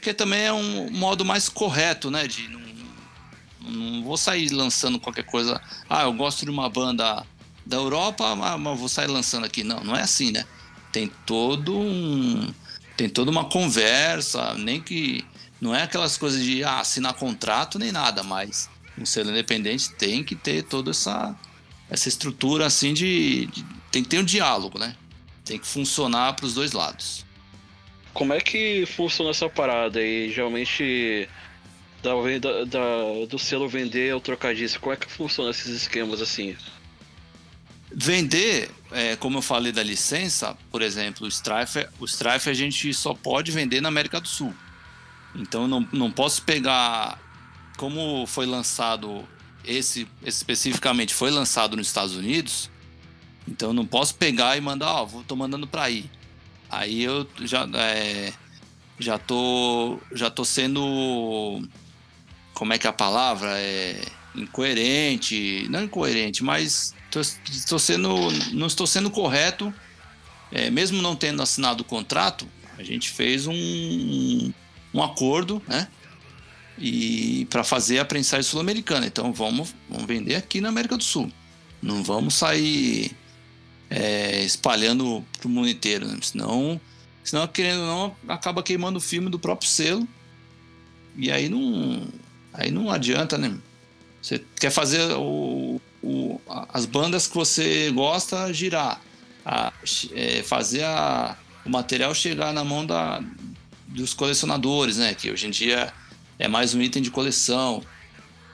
Que 0.02 0.14
também 0.14 0.42
é 0.42 0.54
um 0.54 0.90
modo 0.92 1.26
mais 1.26 1.50
correto, 1.50 2.10
né? 2.10 2.28
De 2.28 2.48
não, 2.48 2.62
não 3.62 4.04
vou 4.04 4.18
sair 4.18 4.50
lançando 4.50 5.00
qualquer 5.00 5.24
coisa. 5.26 5.62
Ah, 5.90 6.04
eu 6.04 6.14
gosto 6.14 6.46
de 6.46 6.52
uma 6.52 6.70
banda 6.70 7.26
da 7.66 7.78
Europa, 7.78 8.36
mas 8.36 8.80
vou 8.80 8.88
sair 8.88 9.08
lançando 9.08 9.46
aqui. 9.46 9.64
Não, 9.64 9.84
não 9.84 9.96
é 9.96 10.02
assim, 10.02 10.32
né? 10.32 10.46
Tem 10.92 11.12
todo 11.26 11.78
um. 11.78 12.54
Tem 12.96 13.10
toda 13.10 13.30
uma 13.30 13.46
conversa, 13.46 14.54
nem 14.56 14.82
que. 14.82 15.26
Não 15.60 15.76
é 15.76 15.84
aquelas 15.84 16.18
coisas 16.18 16.42
de 16.42 16.64
ah, 16.64 16.80
assinar 16.80 17.14
contrato 17.16 17.78
nem 17.78 17.92
nada, 17.92 18.24
mas 18.24 18.70
um 18.98 19.06
selo 19.06 19.30
independente 19.30 19.92
tem 19.92 20.24
que 20.24 20.34
ter 20.34 20.64
toda 20.64 20.92
essa, 20.92 21.36
essa 21.90 22.08
estrutura 22.08 22.66
assim 22.66 22.94
de, 22.94 23.48
de. 23.48 23.66
Tem 23.92 24.02
que 24.02 24.10
ter 24.10 24.20
um 24.20 24.24
diálogo, 24.24 24.80
né? 24.80 24.96
Tem 25.50 25.58
que 25.58 25.66
funcionar 25.66 26.34
para 26.34 26.46
os 26.46 26.54
dois 26.54 26.74
lados. 26.74 27.26
Como 28.14 28.34
é 28.34 28.40
que 28.40 28.86
funciona 28.86 29.32
essa 29.32 29.50
parada 29.50 29.98
aí? 30.00 30.32
Geralmente 30.32 31.28
da, 32.04 32.12
da, 32.38 32.66
da, 32.66 33.26
do 33.28 33.40
selo 33.40 33.68
vender 33.68 34.14
ou 34.14 34.22
trocar 34.22 34.54
disco, 34.54 34.80
como 34.80 34.94
é 34.94 34.96
que 34.96 35.12
funciona 35.12 35.50
esses 35.50 35.76
esquemas 35.76 36.22
assim? 36.22 36.56
Vender, 37.92 38.70
é, 38.92 39.16
como 39.16 39.40
eu 39.40 39.42
falei 39.42 39.72
da 39.72 39.82
licença, 39.82 40.56
por 40.70 40.84
exemplo, 40.84 41.26
o 41.26 41.28
Strife, 41.28 41.88
o 42.00 42.06
Strife 42.06 42.48
a 42.48 42.54
gente 42.54 42.94
só 42.94 43.16
pode 43.16 43.52
vender 43.52 43.82
na 43.82 43.90
América 43.90 44.22
do 44.22 44.28
Sul. 44.28 44.54
Então 45.34 45.68
não, 45.68 45.88
não 45.92 46.12
posso 46.12 46.44
pegar. 46.44 47.20
Como 47.76 48.28
foi 48.28 48.46
lançado, 48.46 49.28
esse 49.66 50.08
especificamente 50.24 51.12
foi 51.12 51.32
lançado 51.32 51.76
nos 51.76 51.88
Estados 51.88 52.16
Unidos, 52.16 52.70
então 53.50 53.74
não 53.74 53.86
posso 53.86 54.16
pegar 54.16 54.56
e 54.58 54.62
mandar, 54.62 54.94
ó, 54.94 55.06
vou 55.06 55.24
tô 55.24 55.36
mandando 55.36 55.68
para 55.68 55.84
aí. 55.84 56.06
Aí 56.70 57.04
eu 57.04 57.28
já 57.42 57.68
é, 57.76 58.32
já 59.00 59.18
tô 59.18 60.00
já 60.14 60.30
tô 60.30 60.46
sendo 60.46 61.68
como 62.54 62.74
é 62.74 62.78
que 62.78 62.86
é 62.86 62.90
a 62.90 62.94
palavra 62.94 63.50
é 63.60 64.02
incoerente, 64.36 65.68
não 65.70 65.84
incoerente, 65.84 66.44
mas 66.44 66.94
tô, 67.10 67.22
tô 67.68 67.80
sendo 67.80 68.16
não 68.54 68.68
estou 68.68 68.86
sendo 68.86 69.10
correto, 69.10 69.74
é, 70.52 70.70
mesmo 70.70 71.02
não 71.02 71.16
tendo 71.16 71.42
assinado 71.42 71.82
o 71.82 71.86
contrato, 71.86 72.48
a 72.78 72.84
gente 72.84 73.10
fez 73.10 73.48
um, 73.48 74.54
um 74.94 75.04
acordo, 75.04 75.62
né? 75.68 75.88
E 76.78 77.46
para 77.50 77.64
fazer 77.64 78.00
a 78.00 78.06
prensagem 78.06 78.44
sul-americana. 78.50 79.06
Então 79.06 79.34
vamos, 79.34 79.76
vamos 79.90 80.06
vender 80.06 80.36
aqui 80.36 80.62
na 80.62 80.70
América 80.70 80.96
do 80.96 81.04
Sul. 81.04 81.30
Não 81.82 82.02
vamos 82.02 82.36
sair 82.36 83.12
é, 83.90 84.44
espalhando 84.44 85.26
pro 85.40 85.50
mundo 85.50 85.68
inteiro, 85.68 86.08
né? 86.08 86.18
senão, 86.22 86.80
senão, 87.24 87.48
querendo 87.48 87.82
ou 87.82 87.88
não, 87.88 88.16
acaba 88.28 88.62
queimando 88.62 88.98
o 88.98 89.02
filme 89.02 89.30
do 89.30 89.40
próprio 89.40 89.70
selo. 89.70 90.08
E 91.16 91.32
aí 91.32 91.50
não, 91.50 92.08
aí 92.54 92.72
não 92.72 92.90
adianta, 92.90 93.38
né? 93.38 93.58
Você 94.22 94.44
quer 94.60 94.70
fazer 94.70 95.02
o, 95.14 95.82
o 96.04 96.40
as 96.70 96.86
bandas 96.86 97.28
que 97.28 97.36
você 97.36 97.92
gosta 97.92 98.54
girar, 98.54 99.02
a, 99.46 99.74
é, 100.14 100.44
fazer 100.44 100.84
a, 100.84 101.38
o 101.66 101.70
material 101.70 102.14
chegar 102.14 102.54
na 102.54 102.64
mão 102.64 102.86
da, 102.86 103.22
dos 103.88 104.14
colecionadores, 104.14 104.98
né? 104.98 105.14
Que 105.14 105.32
hoje 105.32 105.48
em 105.48 105.52
dia 105.52 105.92
é 106.38 106.48
mais 106.48 106.74
um 106.74 106.82
item 106.82 107.02
de 107.02 107.12
coleção. 107.12 107.84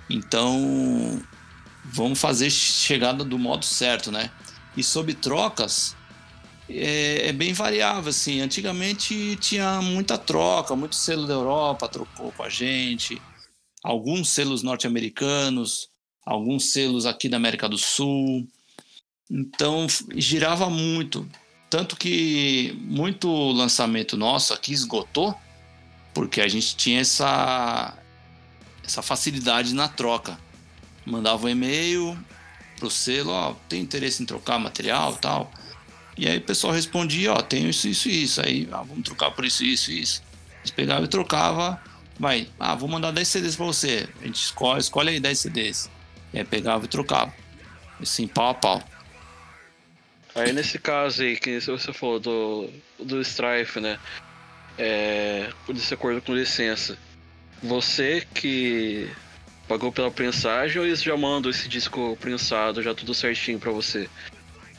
Então, 0.09 1.21
vamos 1.83 2.19
fazer 2.19 2.49
chegada 2.49 3.23
do 3.23 3.37
modo 3.37 3.65
certo, 3.65 4.11
né? 4.11 4.31
E 4.75 4.83
sobre 4.83 5.13
trocas, 5.13 5.95
é, 6.69 7.29
é, 7.29 7.33
bem 7.33 7.53
variável, 7.53 8.09
assim. 8.09 8.41
Antigamente 8.41 9.35
tinha 9.37 9.81
muita 9.81 10.17
troca, 10.17 10.75
muito 10.75 10.95
selo 10.95 11.27
da 11.27 11.33
Europa 11.33 11.87
trocou 11.87 12.31
com 12.31 12.43
a 12.43 12.49
gente, 12.49 13.21
alguns 13.83 14.29
selos 14.29 14.63
norte-americanos, 14.63 15.89
alguns 16.25 16.71
selos 16.71 17.05
aqui 17.05 17.29
da 17.29 17.37
América 17.37 17.69
do 17.69 17.77
Sul. 17.77 18.47
Então 19.29 19.87
girava 20.15 20.69
muito. 20.69 21.27
Tanto 21.69 21.95
que 21.95 22.77
muito 22.81 23.27
lançamento 23.51 24.17
nosso 24.17 24.53
aqui 24.53 24.71
esgotou, 24.71 25.35
porque 26.13 26.41
a 26.41 26.47
gente 26.47 26.75
tinha 26.75 27.01
essa, 27.01 27.97
essa 28.83 29.01
facilidade 29.01 29.73
na 29.73 29.87
troca. 29.87 30.39
Mandava 31.05 31.45
um 31.45 31.49
e-mail, 31.49 32.17
pro 32.77 32.89
selo, 32.89 33.31
ó, 33.31 33.53
tem 33.67 33.81
interesse 33.81 34.21
em 34.21 34.25
trocar 34.25 34.59
material 34.59 35.15
tal. 35.17 35.51
E 36.17 36.27
aí 36.27 36.37
o 36.37 36.41
pessoal 36.41 36.73
respondia, 36.73 37.33
ó, 37.33 37.41
tenho 37.41 37.69
isso, 37.69 37.87
isso 37.87 38.07
e 38.07 38.23
isso. 38.23 38.41
Aí, 38.41 38.67
ah, 38.71 38.83
vamos 38.83 39.03
trocar 39.03 39.31
por 39.31 39.43
isso, 39.45 39.63
isso 39.63 39.91
e 39.91 40.01
isso. 40.01 40.23
Eles 40.59 40.71
pegavam 40.71 41.05
e 41.05 41.07
trocava, 41.07 41.81
vai, 42.19 42.47
ah, 42.59 42.75
vou 42.75 42.87
mandar 42.87 43.11
10 43.11 43.27
CDs 43.27 43.55
pra 43.55 43.65
você. 43.65 44.07
A 44.21 44.25
gente 44.25 44.41
escolhe, 44.41 44.79
escolhe 44.79 45.09
aí 45.09 45.19
10 45.19 45.39
CDs. 45.39 45.89
E 46.33 46.39
aí 46.39 46.45
pegava 46.45 46.85
e 46.85 46.87
trocava. 46.87 47.33
Assim, 48.01 48.27
pau 48.27 48.49
a 48.49 48.53
pau. 48.53 48.83
Aí 50.33 50.51
nesse 50.51 50.77
caso 50.77 51.23
aí, 51.23 51.37
que 51.37 51.59
você 51.59 51.93
falou 51.93 52.19
do, 52.19 52.69
do 52.99 53.21
Strife, 53.21 53.79
né? 53.79 53.97
É, 54.77 55.49
desse 55.69 55.93
acordo 55.93 56.21
com 56.21 56.33
licença. 56.33 56.97
Você 57.63 58.27
que 58.33 59.09
pagou 59.67 59.91
pela 59.91 60.11
prensagem 60.11 60.79
ou 60.79 60.85
eles 60.85 61.01
já 61.01 61.15
mandam 61.17 61.49
esse 61.49 61.67
disco 61.67 62.17
prensado, 62.19 62.81
já 62.81 62.93
tudo 62.93 63.13
certinho 63.13 63.59
para 63.59 63.71
você? 63.71 64.09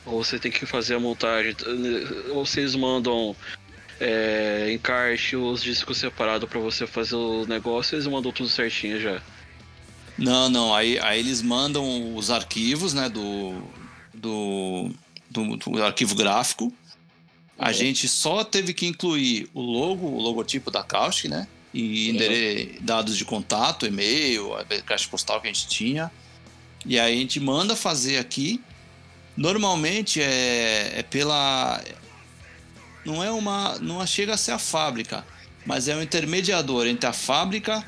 Ou 0.05 0.23
você 0.23 0.39
tem 0.39 0.51
que 0.51 0.65
fazer 0.65 0.95
a 0.95 0.99
montagem? 0.99 1.55
Ou 2.29 2.45
vocês 2.45 2.75
mandam 2.75 3.35
é, 3.99 4.71
encarte 4.71 5.35
os 5.35 5.61
discos 5.61 5.97
separados 5.97 6.47
para 6.47 6.59
você 6.59 6.87
fazer 6.87 7.15
o 7.15 7.45
negócio 7.45 7.95
eles 7.95 8.07
mandam 8.07 8.31
tudo 8.31 8.49
certinho 8.49 8.99
já? 8.99 9.21
Não, 10.17 10.49
não. 10.49 10.73
Aí, 10.73 10.97
aí 10.99 11.19
eles 11.19 11.41
mandam 11.41 12.15
os 12.15 12.31
arquivos, 12.31 12.93
né, 12.93 13.07
do, 13.07 13.61
do, 14.13 14.91
do, 15.29 15.57
do 15.57 15.83
arquivo 15.83 16.15
gráfico. 16.15 16.73
A 17.57 17.67
uhum. 17.67 17.73
gente 17.73 18.07
só 18.07 18.43
teve 18.43 18.73
que 18.73 18.85
incluir 18.85 19.49
o 19.53 19.61
logo, 19.61 20.07
o 20.07 20.21
logotipo 20.21 20.71
da 20.71 20.83
Caustic, 20.83 21.29
né? 21.29 21.47
E 21.79 22.79
dados 22.81 23.15
de 23.15 23.23
contato, 23.23 23.85
e-mail, 23.85 24.49
caixa 24.83 25.07
postal 25.07 25.39
que 25.39 25.47
a 25.47 25.53
gente 25.53 25.67
tinha. 25.67 26.11
E 26.83 26.99
aí 26.99 27.13
a 27.13 27.19
gente 27.19 27.39
manda 27.39 27.75
fazer 27.75 28.17
aqui. 28.17 28.59
Normalmente 29.35 30.19
é, 30.19 30.93
é 30.99 31.03
pela. 31.03 31.83
Não 33.05 33.23
é 33.23 33.29
uma. 33.29 33.77
Não 33.77 34.05
chega 34.07 34.33
a 34.33 34.37
ser 34.37 34.51
a 34.51 34.59
fábrica, 34.59 35.23
mas 35.65 35.87
é 35.87 35.95
um 35.95 36.01
intermediador 36.01 36.87
entre 36.87 37.05
a 37.07 37.13
fábrica 37.13 37.85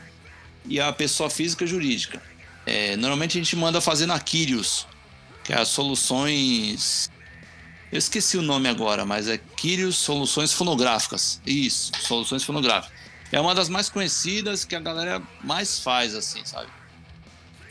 e 0.65 0.79
a 0.79 0.93
pessoa 0.93 1.29
física 1.29 1.65
jurídica. 1.65 2.21
É, 2.67 2.95
normalmente 2.95 3.39
a 3.39 3.41
gente 3.41 3.55
manda 3.55 3.81
fazer 3.81 4.05
na 4.05 4.19
Quirius, 4.19 4.85
que 5.43 5.51
é 5.51 5.57
as 5.57 5.69
soluções. 5.69 7.09
Eu 7.91 7.97
esqueci 7.97 8.37
o 8.37 8.43
nome 8.43 8.69
agora, 8.69 9.03
mas 9.03 9.27
é 9.27 9.39
Quirius 9.57 9.95
Soluções 9.95 10.53
Fonográficas. 10.53 11.41
Isso, 11.43 11.91
soluções 12.03 12.43
fonográficas 12.43 12.99
é 13.31 13.39
uma 13.39 13.53
das 13.53 13.69
mais 13.69 13.89
conhecidas 13.89 14.65
que 14.65 14.75
a 14.75 14.79
galera 14.79 15.21
mais 15.43 15.79
faz, 15.79 16.15
assim, 16.15 16.43
sabe? 16.45 16.69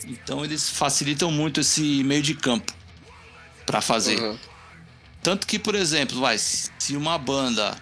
Então 0.05 0.45
eles 0.45 0.71
facilitam 0.71 1.31
muito 1.31 1.61
esse 1.61 2.03
meio 2.05 2.23
de 2.23 2.35
campo 2.35 2.73
para 3.67 3.81
fazer. 3.81 4.21
Uhum. 4.21 4.39
tanto 5.23 5.47
que, 5.47 5.59
por 5.59 5.75
exemplo, 5.75 6.21
vai, 6.21 6.39
se 6.39 6.97
uma 6.97 7.19
banda 7.19 7.77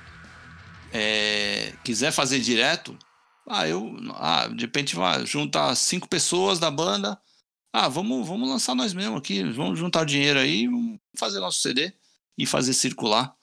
é, 0.92 1.72
quiser 1.84 2.10
fazer 2.10 2.40
direto, 2.40 2.98
ah, 3.48 3.68
eu, 3.68 3.94
ah, 4.14 4.48
de 4.48 4.62
repente 4.62 4.96
vai 4.96 5.24
juntar 5.24 5.74
cinco 5.76 6.08
pessoas 6.08 6.58
da 6.58 6.70
banda, 6.70 7.20
ah, 7.72 7.88
vamos, 7.88 8.26
vamos 8.26 8.48
lançar 8.48 8.74
nós 8.74 8.92
mesmos 8.92 9.18
aqui, 9.18 9.44
vamos 9.52 9.78
juntar 9.78 10.04
dinheiro 10.04 10.38
aí, 10.38 10.66
vamos 10.66 10.98
fazer 11.14 11.38
nosso 11.38 11.60
CD 11.60 11.92
e 12.36 12.46
fazer 12.46 12.72
circular. 12.72 13.34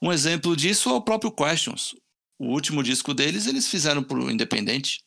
Um 0.00 0.10
exemplo 0.10 0.56
disso 0.56 0.88
é 0.88 0.92
o 0.92 1.02
próprio 1.02 1.30
Questions. 1.30 1.94
O 2.40 2.46
último 2.46 2.82
disco 2.82 3.12
deles 3.12 3.46
eles 3.46 3.68
fizeram 3.68 4.02
pro 4.02 4.30
independente. 4.30 5.04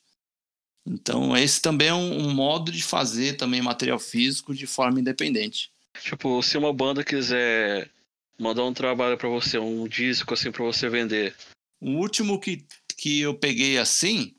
Então 0.85 1.35
esse 1.35 1.59
também 1.59 1.87
é 1.87 1.93
um, 1.93 2.27
um 2.27 2.31
modo 2.31 2.71
de 2.71 2.83
fazer 2.83 3.37
também 3.37 3.59
material 3.59 3.97
físico 3.97 4.53
de 4.53 4.67
forma 4.67 4.99
independente. 4.99 5.71
Tipo, 5.99 6.43
se 6.43 6.59
uma 6.59 6.71
banda 6.71 7.03
quiser 7.03 7.89
mandar 8.39 8.63
um 8.63 8.73
trabalho 8.73 9.17
para 9.17 9.27
você, 9.27 9.57
um 9.57 9.87
disco 9.87 10.35
assim 10.35 10.51
para 10.51 10.63
você 10.63 10.87
vender. 10.87 11.35
O 11.81 11.93
último 11.93 12.39
que, 12.39 12.63
que 12.95 13.21
eu 13.21 13.33
peguei 13.33 13.79
assim, 13.79 14.35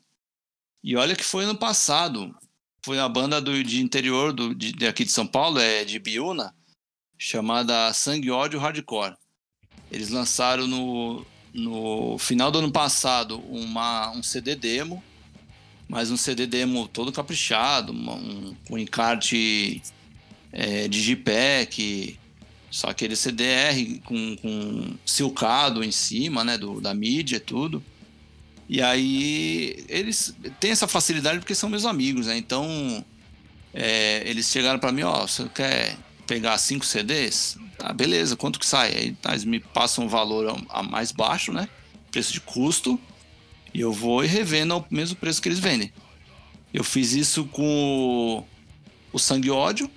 e 0.81 0.95
olha 0.95 1.17
que 1.17 1.23
foi 1.23 1.43
ano 1.43 1.57
passado, 1.57 2.33
foi 2.81 2.97
a 2.97 3.09
banda 3.09 3.41
do, 3.41 3.61
de 3.61 3.81
interior 3.81 4.31
do, 4.31 4.55
de, 4.55 4.71
de 4.71 4.87
aqui 4.87 5.03
de 5.03 5.11
São 5.11 5.27
Paulo, 5.27 5.59
é 5.59 5.83
de 5.83 5.99
Biúna, 5.99 6.55
chamada 7.17 7.91
Sangue 7.91 8.31
Ódio 8.31 8.57
Hardcore. 8.57 9.17
Eles 9.91 10.09
lançaram 10.09 10.65
no, 10.65 11.25
no 11.55 12.17
final 12.17 12.51
do 12.51 12.59
ano 12.59 12.71
passado 12.71 13.39
uma, 13.49 14.11
um 14.11 14.21
CD 14.21 14.55
demo, 14.55 15.01
mas 15.87 16.11
um 16.11 16.17
CD 16.17 16.45
demo 16.45 16.87
todo 16.87 17.11
caprichado, 17.13 17.93
um, 17.93 18.55
um 18.69 18.77
encarte 18.77 19.81
é, 20.51 20.87
Digipack, 20.89 22.19
só 22.69 22.89
aquele 22.89 23.15
CDR 23.15 24.01
com, 24.03 24.35
com 24.35 24.95
silcado 25.05 25.81
em 25.81 25.91
cima, 25.91 26.43
né, 26.43 26.57
do, 26.57 26.81
da 26.81 26.93
mídia 26.93 27.37
e 27.37 27.39
tudo. 27.39 27.81
E 28.67 28.81
aí 28.81 29.85
eles 29.87 30.35
têm 30.59 30.71
essa 30.71 30.87
facilidade 30.87 31.39
porque 31.39 31.55
são 31.55 31.69
meus 31.69 31.85
amigos, 31.85 32.27
né? 32.27 32.35
Então 32.35 33.05
é, 33.73 34.23
eles 34.25 34.49
chegaram 34.49 34.79
para 34.79 34.91
mim, 34.91 35.03
ó, 35.03 35.23
oh, 35.23 35.27
você 35.27 35.47
quer 35.49 35.95
pegar 36.27 36.57
cinco 36.57 36.85
CDs? 36.85 37.57
Tá, 37.77 37.91
beleza, 37.91 38.35
quanto 38.35 38.59
que 38.59 38.65
sai? 38.65 38.95
Aí 38.95 39.11
tá, 39.13 39.31
eles 39.31 39.43
me 39.43 39.59
passam 39.59 40.05
um 40.05 40.07
valor 40.07 40.63
a, 40.69 40.83
mais 40.83 41.11
baixo, 41.11 41.51
né? 41.51 41.67
Preço 42.11 42.31
de 42.31 42.41
custo. 42.41 42.99
E 43.73 43.81
eu 43.81 43.91
vou 43.91 44.23
e 44.23 44.27
revendo 44.27 44.73
ao 44.73 44.87
mesmo 44.89 45.17
preço 45.17 45.41
que 45.41 45.49
eles 45.49 45.59
vendem. 45.59 45.91
Eu 46.73 46.83
fiz 46.83 47.13
isso 47.13 47.45
com 47.45 48.45
o, 49.11 49.15
o 49.15 49.19
Sangue 49.19 49.51
Ódio, 49.51 49.89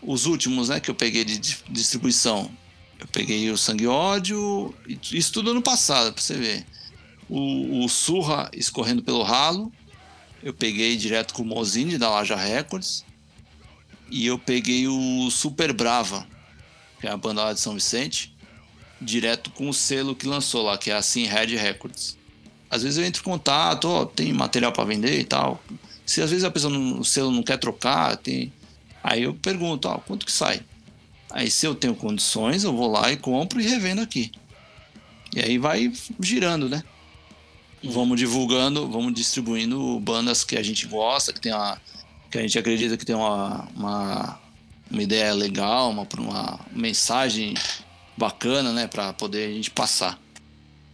os 0.00 0.26
últimos, 0.26 0.68
né, 0.68 0.80
que 0.80 0.90
eu 0.90 0.94
peguei 0.94 1.24
de 1.24 1.38
distribuição. 1.38 2.50
Eu 2.98 3.06
peguei 3.08 3.50
o 3.50 3.58
Sangue 3.58 3.86
Ódio, 3.86 4.74
isso 4.86 5.32
tudo 5.32 5.50
ano 5.50 5.62
passado, 5.62 6.12
pra 6.12 6.22
você 6.22 6.34
ver. 6.34 6.66
O, 7.28 7.84
o 7.84 7.88
Surra 7.88 8.48
escorrendo 8.52 9.02
pelo 9.02 9.22
ralo, 9.22 9.72
eu 10.42 10.52
peguei 10.52 10.96
direto 10.96 11.34
com 11.34 11.42
o 11.42 11.46
Mozine 11.46 11.98
da 11.98 12.10
Laja 12.10 12.36
Records. 12.36 13.04
E 14.10 14.26
eu 14.26 14.38
peguei 14.38 14.86
o 14.86 15.30
Super 15.30 15.72
Brava, 15.72 16.26
que 17.02 17.08
é 17.08 17.10
a 17.10 17.16
banda 17.16 17.42
lá 17.42 17.52
de 17.52 17.58
São 17.58 17.74
Vicente, 17.74 18.32
direto 19.00 19.50
com 19.50 19.68
o 19.68 19.74
selo 19.74 20.14
que 20.14 20.24
lançou 20.24 20.62
lá, 20.62 20.78
que 20.78 20.88
é 20.88 20.94
a 20.94 21.02
Sim 21.02 21.26
Red 21.26 21.56
Records. 21.56 22.16
Às 22.70 22.84
vezes 22.84 22.96
eu 22.96 23.04
entro 23.04 23.20
em 23.20 23.24
contato, 23.24 24.06
tem 24.06 24.32
material 24.32 24.70
para 24.70 24.84
vender 24.84 25.18
e 25.18 25.24
tal. 25.24 25.60
Se 26.06 26.22
às 26.22 26.30
vezes 26.30 26.44
a 26.44 26.50
pessoa 26.50 26.72
não, 26.72 27.00
o 27.00 27.04
selo 27.04 27.32
não 27.32 27.42
quer 27.42 27.58
trocar, 27.58 28.16
tem 28.16 28.52
Aí 29.02 29.24
eu 29.24 29.34
pergunto, 29.34 29.88
ó, 29.88 29.98
quanto 29.98 30.24
que 30.24 30.30
sai? 30.30 30.60
Aí 31.28 31.50
se 31.50 31.66
eu 31.66 31.74
tenho 31.74 31.96
condições, 31.96 32.62
eu 32.62 32.72
vou 32.72 32.88
lá 32.88 33.10
e 33.10 33.16
compro 33.16 33.60
e 33.60 33.66
revendo 33.66 34.00
aqui. 34.00 34.30
E 35.34 35.40
aí 35.40 35.58
vai 35.58 35.92
girando, 36.20 36.68
né? 36.68 36.84
Vamos 37.82 38.16
divulgando, 38.16 38.88
vamos 38.88 39.12
distribuindo 39.12 39.98
bandas 39.98 40.44
que 40.44 40.56
a 40.56 40.62
gente 40.62 40.86
gosta, 40.86 41.32
que 41.32 41.40
tem 41.40 41.52
uma, 41.52 41.80
que 42.30 42.38
a 42.38 42.42
gente 42.42 42.56
acredita 42.56 42.96
que 42.96 43.04
tem 43.04 43.16
uma, 43.16 43.68
uma, 43.74 44.40
uma 44.92 45.02
ideia 45.02 45.32
legal, 45.32 45.90
uma, 45.90 46.06
uma 46.18 46.60
mensagem 46.70 47.54
bacana, 48.16 48.72
né, 48.72 48.86
para 48.86 49.12
poder 49.12 49.48
a 49.48 49.52
gente 49.52 49.70
passar. 49.70 50.18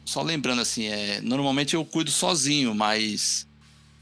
Só 0.04 0.22
lembrando 0.22 0.62
assim, 0.62 0.87
é, 0.87 1.20
normalmente 1.20 1.74
eu 1.74 1.84
cuido 1.84 2.11
sozinho, 2.11 2.74
mas 2.74 3.46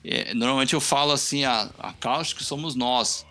é, 0.04 0.35
normalmente 0.35 0.74
eu 0.74 0.80
falo 0.80 1.12
assim, 1.12 1.44
a, 1.44 1.70
a 1.78 1.92
Cáustica 1.94 2.44
somos 2.44 2.74
nós 2.74 3.26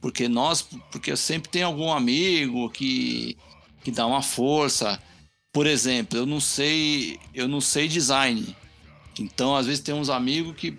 porque 0.00 0.28
nós, 0.28 0.62
porque 0.90 1.16
sempre 1.16 1.48
tem 1.48 1.62
algum 1.62 1.92
amigo 1.92 2.70
que, 2.70 3.36
que 3.82 3.90
dá 3.90 4.06
uma 4.06 4.22
força. 4.22 5.00
Por 5.52 5.66
exemplo, 5.66 6.18
eu 6.18 6.26
não 6.26 6.40
sei, 6.40 7.18
eu 7.34 7.48
não 7.48 7.60
sei 7.60 7.88
design. 7.88 8.56
Então, 9.18 9.56
às 9.56 9.66
vezes 9.66 9.82
tem 9.82 9.94
uns 9.94 10.08
amigos 10.08 10.54
que, 10.56 10.78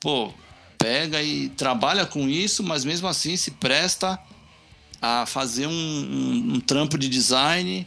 pô, 0.00 0.32
pega 0.78 1.22
e 1.22 1.48
trabalha 1.48 2.06
com 2.06 2.28
isso, 2.28 2.62
mas 2.62 2.84
mesmo 2.84 3.08
assim 3.08 3.36
se 3.36 3.50
presta 3.52 4.18
a 5.00 5.26
fazer 5.26 5.66
um, 5.66 5.72
um, 5.72 6.54
um 6.54 6.60
trampo 6.60 6.98
de 6.98 7.08
design 7.08 7.86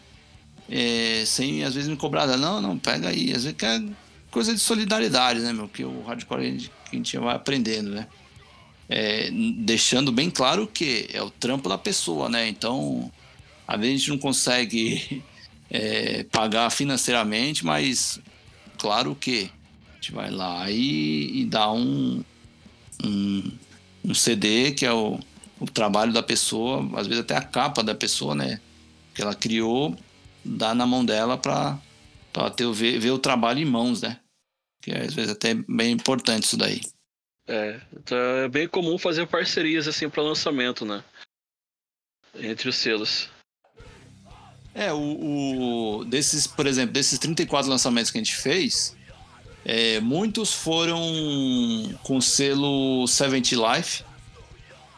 é, 0.69 1.23
sem 1.25 1.63
às 1.63 1.75
vezes 1.75 1.89
me 1.89 1.95
cobrar. 1.95 2.25
Não, 2.37 2.61
não, 2.61 2.77
pega 2.77 3.09
aí. 3.09 3.33
Às 3.33 3.43
vezes 3.43 3.55
é 3.61 3.83
coisa 4.31 4.53
de 4.53 4.59
solidariedade, 4.59 5.39
né, 5.39 5.53
meu? 5.53 5.67
Que 5.67 5.83
o 5.83 6.03
hardcore 6.03 6.41
a 6.41 6.43
gente, 6.43 6.71
a 6.91 6.95
gente 6.95 7.17
vai 7.17 7.35
aprendendo, 7.35 7.91
né? 7.91 8.07
é, 8.89 9.29
deixando 9.57 10.11
bem 10.11 10.29
claro 10.29 10.67
que 10.67 11.07
é 11.11 11.21
o 11.21 11.29
trampo 11.29 11.69
da 11.69 11.77
pessoa, 11.77 12.29
né? 12.29 12.47
Então, 12.47 13.11
às 13.67 13.79
vezes 13.79 13.95
a 13.95 13.97
gente 13.97 14.09
não 14.09 14.17
consegue 14.17 15.23
é, 15.69 16.23
pagar 16.25 16.69
financeiramente, 16.69 17.65
mas 17.65 18.19
claro 18.77 19.15
que 19.15 19.49
a 19.91 19.95
gente 19.95 20.11
vai 20.11 20.29
lá 20.29 20.69
e, 20.69 21.41
e 21.41 21.45
dá 21.45 21.71
um, 21.71 22.23
um, 23.03 23.51
um, 24.05 24.13
CD 24.13 24.71
que 24.71 24.85
é 24.85 24.93
o, 24.93 25.19
o 25.63 25.71
trabalho 25.71 26.11
da 26.11 26.21
pessoa, 26.21 26.85
às 26.99 27.07
vezes 27.07 27.23
até 27.23 27.37
a 27.37 27.41
capa 27.41 27.81
da 27.81 27.95
pessoa, 27.95 28.35
né? 28.35 28.59
Que 29.15 29.21
ela 29.21 29.33
criou, 29.33 29.95
dá 30.43 30.75
na 30.75 30.85
mão 30.85 31.05
dela 31.05 31.37
para 31.37 31.79
ter 32.53 32.69
ver, 32.73 32.99
ver 32.99 33.11
o 33.11 33.17
trabalho 33.17 33.59
em 33.59 33.65
mãos, 33.65 34.01
né? 34.01 34.19
Que 34.81 34.91
é, 34.91 35.03
às 35.03 35.13
vezes 35.13 35.31
até 35.31 35.53
bem 35.53 35.93
importante 35.93 36.43
isso 36.43 36.57
daí. 36.57 36.81
É, 37.47 37.79
então 37.93 38.17
é 38.17 38.49
bem 38.49 38.67
comum 38.67 38.97
fazer 38.97 39.25
parcerias 39.25 39.87
assim 39.87 40.09
para 40.09 40.21
lançamento, 40.21 40.83
né? 40.83 41.01
Entre 42.35 42.67
os 42.67 42.75
selos. 42.75 43.29
É, 44.75 44.91
o, 44.91 45.99
o, 45.99 46.05
desses, 46.05 46.45
por 46.45 46.67
exemplo, 46.67 46.91
desses 46.91 47.17
34 47.19 47.69
lançamentos 47.69 48.11
que 48.11 48.17
a 48.17 48.21
gente 48.21 48.35
fez, 48.35 48.97
é, 49.63 50.01
muitos 50.01 50.53
foram 50.53 50.99
com 52.03 52.17
o 52.17 52.21
selo 52.21 53.07
Seventy 53.07 53.55
Life. 53.55 54.03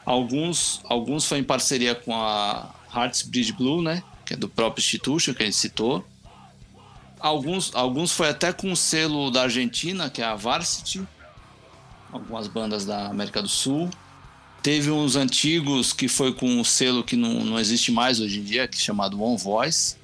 Alguns, 0.06 0.82
alguns 0.84 1.26
foi 1.26 1.40
em 1.40 1.44
parceria 1.44 1.96
com 1.96 2.16
a 2.16 2.74
Hearts 2.94 3.24
Bridge 3.24 3.52
Blue, 3.52 3.82
né? 3.82 4.04
Que 4.26 4.34
é 4.34 4.38
do 4.38 4.48
próprio 4.48 4.82
Institution, 4.82 5.34
que 5.34 5.44
a 5.44 5.46
gente 5.46 5.58
citou. 5.58 6.06
Alguns, 7.20 7.74
alguns 7.74 8.12
foi 8.12 8.30
até 8.30 8.54
com 8.54 8.72
o 8.72 8.76
selo 8.76 9.32
da 9.32 9.44
Argentina, 9.44 10.10
que 10.10 10.22
é 10.22 10.26
a 10.26 10.36
Varsity 10.36 11.06
algumas 12.16 12.48
bandas 12.48 12.86
da 12.86 13.08
América 13.08 13.42
do 13.42 13.50
Sul. 13.50 13.90
Teve 14.64 14.90
uns 14.90 15.16
antigos 15.16 15.94
que 15.94 16.08
foi 16.08 16.34
com 16.34 16.48
um 16.48 16.64
selo 16.64 17.04
que 17.04 17.16
não, 17.16 17.44
não 17.44 17.60
existe 17.60 17.92
mais 17.92 18.20
hoje 18.20 18.40
em 18.40 18.44
dia, 18.44 18.68
que 18.68 18.78
é 18.78 18.80
chamado 18.80 19.22
One 19.22 19.38
Voice. 19.38 19.96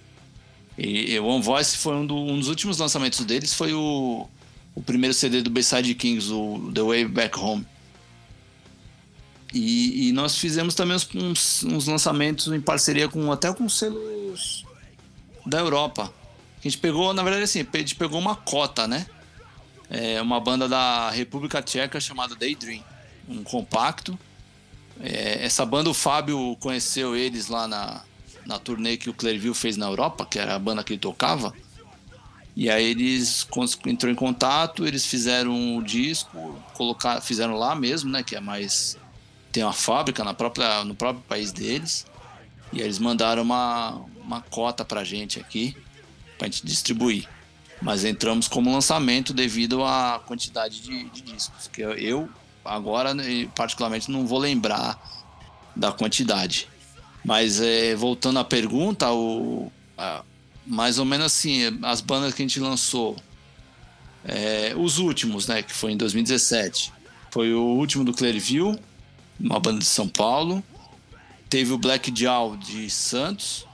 E, 0.78 1.14
e 1.14 1.20
One 1.20 1.42
Voice 1.42 1.78
foi 1.78 1.96
um, 1.96 2.06
do, 2.06 2.16
um, 2.16 2.38
dos 2.38 2.48
últimos 2.48 2.78
lançamentos 2.78 3.24
deles, 3.26 3.54
foi 3.54 3.74
o, 3.74 4.28
o 4.76 4.82
primeiro 4.82 5.14
CD 5.14 5.42
do 5.42 5.50
Bayside 5.50 5.96
Kings, 5.96 6.32
o 6.32 6.72
The 6.74 6.82
Way 6.82 7.06
Back 7.06 7.40
Home. 7.40 7.66
E, 9.54 10.08
e 10.08 10.12
nós 10.14 10.38
fizemos 10.38 10.74
também 10.74 10.96
uns, 10.96 11.64
uns, 11.64 11.88
lançamentos 11.88 12.48
em 12.48 12.62
parceria 12.62 13.10
com 13.10 13.32
até 13.32 13.54
com 13.54 13.68
selos 13.68 14.66
da 15.46 15.60
Europa. 15.60 16.14
A 16.60 16.64
gente 16.64 16.78
pegou, 16.78 17.14
na 17.14 17.22
verdade, 17.22 17.44
assim, 17.44 17.60
a 17.74 17.78
gente 17.78 17.96
pegou 17.96 18.20
uma 18.20 18.36
cota, 18.36 18.88
né? 18.88 19.06
é 19.92 20.22
uma 20.22 20.40
banda 20.40 20.70
da 20.70 21.10
República 21.10 21.62
Tcheca 21.62 22.00
chamada 22.00 22.34
Daydream, 22.34 22.82
um 23.28 23.44
compacto. 23.44 24.18
É, 25.02 25.46
essa 25.46 25.66
banda 25.66 25.90
o 25.90 25.94
Fábio 25.94 26.56
conheceu 26.62 27.14
eles 27.14 27.50
lá 27.50 27.68
na, 27.68 28.02
na 28.46 28.58
turnê 28.58 28.96
que 28.96 29.10
o 29.10 29.14
Clearview 29.14 29.54
fez 29.54 29.76
na 29.76 29.88
Europa, 29.88 30.26
que 30.26 30.40
era 30.40 30.56
a 30.56 30.60
banda 30.60 30.82
que 30.82 30.94
ele 30.94 31.00
tocava. 31.00 31.54
E 32.56 32.70
aí 32.70 32.86
eles 32.86 33.46
entrou 33.86 34.10
em 34.10 34.16
contato, 34.16 34.88
eles 34.88 35.06
fizeram 35.06 35.78
o 35.78 35.84
disco, 35.84 36.58
colocar, 36.74 37.20
fizeram 37.20 37.56
lá 37.56 37.76
mesmo, 37.76 38.10
né, 38.10 38.24
que 38.24 38.36
é 38.36 38.40
mais 38.40 38.98
tem 39.52 39.64
uma 39.64 39.74
fábrica 39.74 40.24
na 40.24 40.34
própria 40.34 40.84
no 40.84 40.96
próprio 40.96 41.24
país 41.28 41.52
deles. 41.52 42.06
E 42.74 42.82
eles 42.82 43.00
mandaram 43.00 43.42
uma 43.44 44.02
uma 44.24 44.42
cota 44.42 44.86
pra 44.86 45.04
gente 45.04 45.40
aqui 45.40 45.76
pra 46.42 46.48
gente 46.48 46.66
distribuir. 46.66 47.28
Mas 47.82 48.04
entramos 48.04 48.48
como 48.48 48.72
lançamento 48.72 49.34
devido 49.34 49.84
à 49.84 50.22
quantidade 50.26 50.82
de, 50.82 51.04
de 51.10 51.22
discos. 51.22 51.68
Que 51.68 51.82
eu, 51.82 52.28
agora, 52.66 53.16
particularmente, 53.56 54.10
não 54.10 54.26
vou 54.26 54.40
lembrar 54.40 55.00
da 55.76 55.92
quantidade. 55.92 56.68
Mas 57.24 57.62
é, 57.62 57.96
voltando 57.96 58.40
à 58.40 58.44
pergunta, 58.44 59.12
o, 59.12 59.72
a, 59.98 60.24
mais 60.66 60.98
ou 60.98 61.06
menos 61.06 61.28
assim, 61.28 61.80
as 61.84 62.02
bandas 62.02 62.34
que 62.34 62.42
a 62.42 62.46
gente 62.46 62.60
lançou, 62.60 63.16
é, 64.26 64.74
os 64.76 64.98
últimos, 64.98 65.48
né, 65.48 65.62
que 65.62 65.74
foi 65.74 65.92
em 65.92 65.98
2017, 65.98 66.92
foi 67.30 67.54
o 67.54 67.62
último 67.62 68.04
do 68.04 68.14
Clearview, 68.14 68.80
uma 69.43 69.60
banda 69.60 69.80
de 69.80 69.86
São 69.86 70.08
Paulo. 70.08 70.63
Teve 71.49 71.73
o 71.73 71.77
Black 71.77 72.12
Jaw 72.15 72.56
de 72.56 72.89
Santos. 72.89 73.65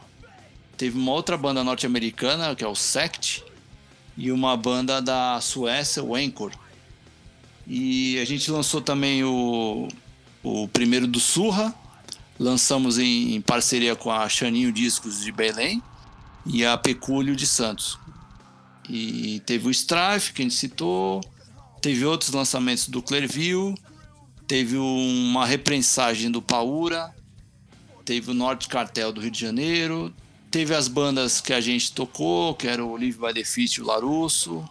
Teve 0.78 0.98
uma 0.98 1.12
outra 1.12 1.38
banda 1.38 1.64
norte-americana, 1.64 2.56
que 2.56 2.64
é 2.64 2.68
o 2.68 2.76
Sect. 2.76 3.44
E 4.18 4.32
uma 4.32 4.56
banda 4.58 5.02
da 5.02 5.40
Suécia, 5.42 6.04
o 6.04 6.16
Anchor. 6.16 6.52
E 7.68 8.18
a 8.20 8.26
gente 8.26 8.50
lançou 8.50 8.82
também 8.82 9.24
o, 9.24 9.88
o 10.42 10.68
primeiro 10.70 11.06
do 11.06 11.20
Surra. 11.20 11.76
Lançamos 12.40 12.98
em, 12.98 13.36
em 13.36 13.42
parceria 13.42 13.96
com 13.96 14.12
a 14.12 14.28
Chaninho 14.30 14.72
Discos 14.72 15.22
de 15.22 15.32
Belém 15.32 15.84
e 16.46 16.66
a 16.66 16.78
Pecúlio 16.78 17.36
de 17.36 17.46
Santos. 17.46 18.00
E 18.90 19.42
teve 19.46 19.68
o 19.68 19.72
Strife, 19.72 20.34
que 20.34 20.42
a 20.42 20.46
gente 20.46 20.56
citou. 20.56 21.22
Teve 21.82 22.06
outros 22.06 22.32
lançamentos 22.32 22.88
do 22.88 23.02
Clearview 23.02 23.76
teve 24.48 24.78
uma 24.78 25.46
reprensagem 25.46 26.32
do 26.32 26.42
Paura, 26.42 27.14
teve 28.06 28.32
o 28.32 28.34
Norte 28.34 28.70
Cartel 28.70 29.12
do 29.12 29.20
Rio 29.20 29.30
de 29.30 29.40
Janeiro, 29.40 30.14
teve 30.50 30.74
as 30.74 30.88
bandas 30.88 31.42
que 31.42 31.52
a 31.52 31.60
gente 31.60 31.92
tocou, 31.92 32.56
que 32.56 32.68
era 32.68 32.84
o 32.84 32.96
Live 32.96 33.20
by 33.20 33.34
the 33.34 33.44
e 33.58 33.82
o 33.82 33.86
Larusso. 33.86 34.68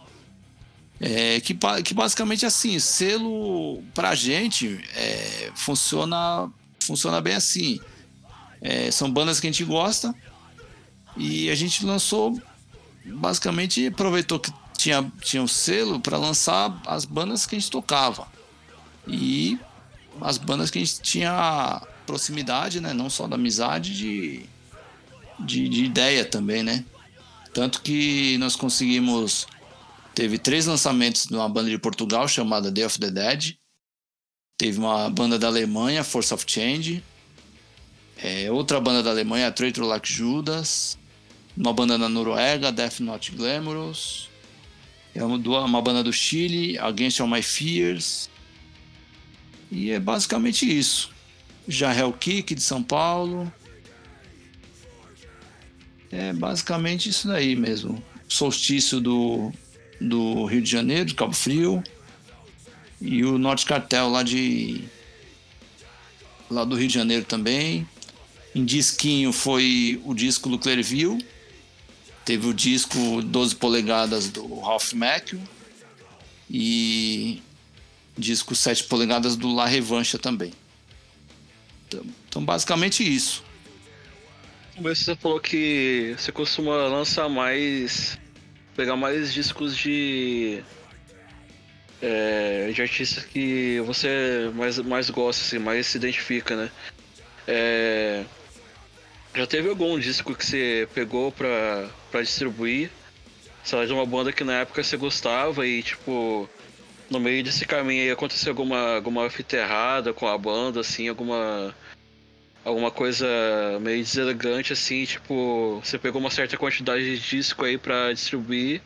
É, 0.99 1.41
que, 1.41 1.55
que 1.85 1.93
basicamente 1.93 2.47
assim, 2.47 2.79
selo 2.79 3.83
pra 3.95 4.15
gente 4.15 4.81
é, 4.95 5.53
funciona, 5.55 6.51
funciona 6.81 7.21
bem 7.21 7.35
assim. 7.35 7.79
É, 8.63 8.91
são 8.91 9.11
bandas 9.11 9.39
que 9.39 9.47
a 9.47 9.51
gente 9.51 9.63
gosta 9.63 10.15
e 11.15 11.51
a 11.51 11.55
gente 11.55 11.85
lançou, 11.85 12.41
basicamente 13.05 13.87
aproveitou 13.87 14.41
que 14.41 14.51
tinha, 14.79 15.13
tinha 15.21 15.43
um 15.43 15.47
selo 15.47 16.01
para 16.01 16.17
lançar 16.17 16.81
as 16.87 17.05
bandas 17.05 17.45
que 17.45 17.55
a 17.55 17.59
gente 17.59 17.71
tocava. 17.71 18.27
E 19.07 19.59
as 20.21 20.39
bandas 20.39 20.71
que 20.71 20.79
a 20.79 20.85
gente 20.85 21.01
tinha 21.01 21.83
proximidade, 22.07 22.81
né? 22.81 22.93
Não 22.93 23.11
só 23.11 23.27
da 23.27 23.37
amizade, 23.37 23.97
de, 23.97 24.43
de, 25.41 25.69
de 25.69 25.85
ideia 25.85 26.25
também, 26.25 26.63
né? 26.63 26.85
Tanto 27.53 27.81
que 27.83 28.37
nós 28.39 28.55
conseguimos. 28.55 29.47
Teve 30.15 30.39
três 30.39 30.67
lançamentos 30.67 31.27
de 31.27 31.35
uma 31.35 31.49
banda 31.49 31.69
de 31.69 31.79
Portugal 31.79 32.27
chamada 32.27 32.71
Day 32.71 32.85
of 32.85 32.99
the 32.99 33.11
Dead. 33.11 33.57
Teve 34.59 34.79
uma 34.79 35.11
banda 35.11 35.39
da 35.39 35.47
Alemanha, 35.47 36.03
Force 36.03 36.33
of 36.33 36.45
Change. 36.47 37.03
É, 38.17 38.51
outra 38.51 38.81
banda 38.81 39.03
da 39.03 39.11
Alemanha, 39.11 39.53
Traitor 39.53 39.85
Like 39.85 40.11
Judas. 40.11 40.99
Uma 41.57 41.73
banda 41.73 41.99
da 41.99 42.09
Noruega, 42.09 42.73
Death 42.73 43.01
Not 43.01 43.31
Glamorous. 43.33 44.29
É 45.15 45.25
uma, 45.25 45.37
uma 45.65 45.83
banda 45.83 46.03
do 46.03 46.13
Chile, 46.13 46.79
Against 46.79 47.21
All 47.21 47.29
My 47.29 47.43
Fears. 47.43 48.29
E 49.71 49.91
é 49.91 49.99
basicamente 49.99 50.67
isso. 50.67 51.11
Jarrel 51.67 52.13
Kick 52.13 52.55
de 52.55 52.63
São 52.63 52.83
Paulo. 52.83 53.53
É 56.11 56.33
basicamente 56.33 57.09
isso 57.09 57.29
daí 57.29 57.57
mesmo. 57.57 58.03
Solstício 58.29 59.01
do, 59.01 59.53
do 60.01 60.45
Rio 60.47 60.63
de 60.63 60.71
Janeiro, 60.71 61.07
de 61.07 61.15
Cabo 61.15 61.35
Frio. 61.35 61.83
E 63.01 63.25
o 63.25 63.39
Norte 63.39 63.67
Cartel 63.67 64.09
lá 64.09 64.23
de. 64.23 64.85
lá 66.51 66.65
do 66.65 66.77
Rio 66.77 66.89
de 66.89 66.95
Janeiro 66.95 67.25
também. 67.25 67.87
Em 68.55 68.65
disquinho 68.65 69.33
foi 69.33 70.01
o 70.05 70.15
disco 70.15 70.49
do 70.49 70.59
Clearview. 70.59 71.19
Teve 72.25 72.49
o 72.49 72.55
disco 72.55 73.23
12 73.23 73.55
polegadas 73.57 74.31
do 74.31 74.61
Ralph 74.61 74.95
Macchio. 74.95 75.41
E 76.49 77.43
disco 78.17 78.55
7 78.55 78.85
polegadas 78.85 79.37
do 79.37 79.55
La 79.55 79.67
Revancha 79.67 80.19
também. 80.19 80.53
Então, 81.87 82.05
então, 82.29 82.45
basicamente 82.45 83.03
isso. 83.03 83.45
Mas 84.79 84.99
você 84.99 85.17
falou 85.17 85.41
que 85.41 86.15
você 86.19 86.31
costuma 86.33 86.87
lançar 86.89 87.29
mais. 87.29 88.19
pegar 88.75 88.97
mais 88.97 89.33
discos 89.33 89.77
de. 89.77 90.63
É, 92.03 92.71
de 92.75 92.83
artistas 92.83 93.25
que 93.25 93.81
você 93.87 94.51
mais, 94.55 94.79
mais 94.81 95.09
gosta, 95.09 95.43
assim, 95.43 95.59
mais 95.59 95.87
se 95.87 95.97
identifica, 95.97 96.55
né? 96.55 96.71
É, 97.49 98.23
já 99.35 99.47
teve 99.47 99.69
algum 99.69 99.99
disco 99.99 100.35
que 100.35 100.45
você 100.45 100.89
pegou 100.95 101.33
pra, 101.33 101.89
pra 102.11 102.23
distribuir? 102.23 102.91
Sei 103.65 103.79
lá, 103.79 103.87
de 103.87 103.93
uma 103.93 104.05
banda 104.05 104.33
que 104.33 104.45
na 104.45 104.61
época 104.61 104.83
você 104.83 104.97
gostava 104.97 105.67
e, 105.67 105.83
tipo, 105.83 106.49
no 107.11 107.21
meio 107.21 107.43
desse 107.43 107.65
caminho 107.67 108.03
aí 108.03 108.11
aconteceu 108.11 108.51
alguma, 108.53 108.97
alguma 108.97 109.31
fita 109.31 109.57
errada 109.57 110.13
com 110.13 110.27
a 110.27 110.37
banda, 110.37 110.81
assim, 110.81 111.09
alguma. 111.09 111.75
Alguma 112.65 112.91
coisa 112.91 113.27
meio 113.81 114.03
deselegante, 114.03 114.73
assim, 114.73 115.05
tipo, 115.05 115.81
você 115.85 115.97
pegou 115.97 116.21
uma 116.21 116.33
certa 116.33 116.57
quantidade 116.57 117.05
de 117.05 117.29
disco 117.29 117.65
aí 117.65 117.79
pra 117.79 118.13
distribuir 118.13 118.83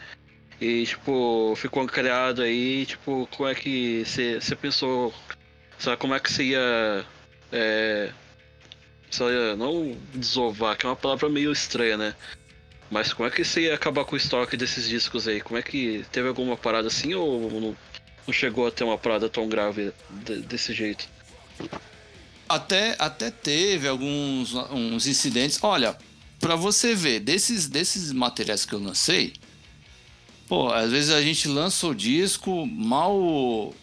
e, 0.61 0.85
tipo, 0.85 1.55
ficou 1.57 1.87
criado 1.87 2.43
aí, 2.43 2.85
tipo, 2.85 3.27
como 3.35 3.49
é 3.49 3.55
que 3.55 4.05
você, 4.05 4.55
pensou, 4.55 5.15
sabe, 5.79 5.97
como 5.97 6.15
é 6.15 6.21
que 6.21 6.31
você 6.31 6.45
ia. 6.45 7.07
É, 7.51 8.13
ia 9.19 9.57
não 9.57 9.97
desovar, 10.15 10.77
que 10.77 10.85
é 10.85 10.89
uma 10.91 10.95
palavra 10.97 11.31
meio 11.31 11.51
estranha, 11.51 11.97
né? 11.97 12.15
Mas 12.91 13.15
como 13.15 13.27
é 13.27 13.31
que 13.31 13.43
você 13.43 13.63
ia 13.63 13.75
acabar 13.75 14.05
com 14.05 14.15
o 14.15 14.19
estoque 14.19 14.57
desses 14.59 14.87
discos 14.87 15.27
aí? 15.27 15.41
Como 15.41 15.59
é 15.59 15.63
que 15.63 16.05
teve 16.13 16.29
alguma 16.29 16.57
parada 16.57 16.89
assim 16.89 17.15
ou 17.15 17.51
não 17.61 17.77
chegou 18.31 18.67
a 18.67 18.71
ter 18.71 18.85
uma 18.85 18.99
parada 18.99 19.29
tão 19.29 19.49
grave 19.49 19.93
de, 20.11 20.41
desse 20.43 20.73
jeito. 20.73 21.09
Até, 22.49 22.97
até 22.99 23.31
teve 23.31 23.87
alguns 23.87 24.55
uns 24.55 25.07
incidentes. 25.07 25.59
Olha, 25.63 25.97
para 26.41 26.57
você 26.57 26.95
ver, 26.95 27.21
desses, 27.21 27.69
desses 27.69 28.13
materiais 28.13 28.65
que 28.65 28.73
eu 28.73 28.81
lancei, 28.81 29.35
pô, 30.49 30.73
às 30.73 30.91
vezes 30.91 31.11
a 31.11 31.23
gente 31.23 31.47
lança 31.47 31.87
o 31.87 31.95
disco, 31.95 32.67
mal, 32.67 33.75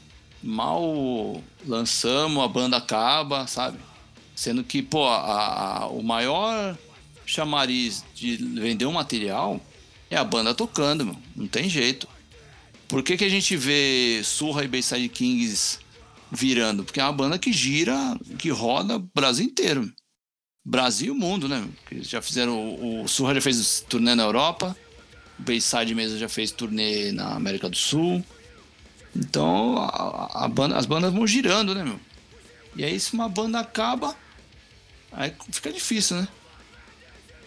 mal 0.43 1.41
lançamos, 1.65 2.43
a 2.43 2.47
banda 2.47 2.77
acaba, 2.77 3.47
sabe? 3.47 3.79
Sendo 4.35 4.63
que, 4.63 4.81
pô, 4.81 5.07
a, 5.07 5.83
a, 5.83 5.87
o 5.87 6.03
maior 6.03 6.77
chamariz 7.25 8.03
de 8.15 8.37
vender 8.37 8.85
um 8.85 8.93
material 8.93 9.61
é 10.09 10.15
a 10.15 10.23
banda 10.23 10.53
tocando, 10.53 11.05
meu. 11.05 11.17
não 11.35 11.47
tem 11.47 11.69
jeito. 11.69 12.07
Por 12.87 13.03
que, 13.03 13.17
que 13.17 13.25
a 13.25 13.29
gente 13.29 13.55
vê 13.57 14.21
Surra 14.23 14.63
e 14.63 14.67
Bayside 14.67 15.09
Kings 15.09 15.79
virando? 16.31 16.83
Porque 16.83 16.99
é 16.99 17.03
uma 17.03 17.11
banda 17.11 17.37
que 17.37 17.51
gira, 17.51 17.95
que 18.37 18.49
roda 18.49 18.95
o 18.95 19.09
Brasil 19.13 19.45
inteiro. 19.45 19.91
Brasil 20.63 21.13
e 21.13 21.17
mundo, 21.17 21.47
né? 21.47 21.67
já 21.91 22.21
fizeram. 22.21 23.01
O 23.01 23.07
Surra 23.07 23.35
já 23.35 23.41
fez 23.41 23.85
turnê 23.87 24.15
na 24.15 24.23
Europa, 24.23 24.75
o 25.39 25.43
Bayside 25.43 25.95
mesmo 25.95 26.17
já 26.17 26.27
fez 26.27 26.51
turnê 26.51 27.11
na 27.11 27.35
América 27.35 27.69
do 27.69 27.77
Sul. 27.77 28.23
Então 29.15 29.77
a, 29.77 30.45
a 30.45 30.47
banda, 30.47 30.77
as 30.77 30.85
bandas 30.85 31.13
vão 31.13 31.25
girando, 31.25 31.73
né, 31.73 31.83
meu? 31.83 31.99
E 32.75 32.83
aí 32.83 32.99
se 32.99 33.13
uma 33.13 33.27
banda 33.27 33.59
acaba, 33.59 34.15
aí 35.11 35.33
fica 35.51 35.71
difícil, 35.71 36.17
né? 36.17 36.27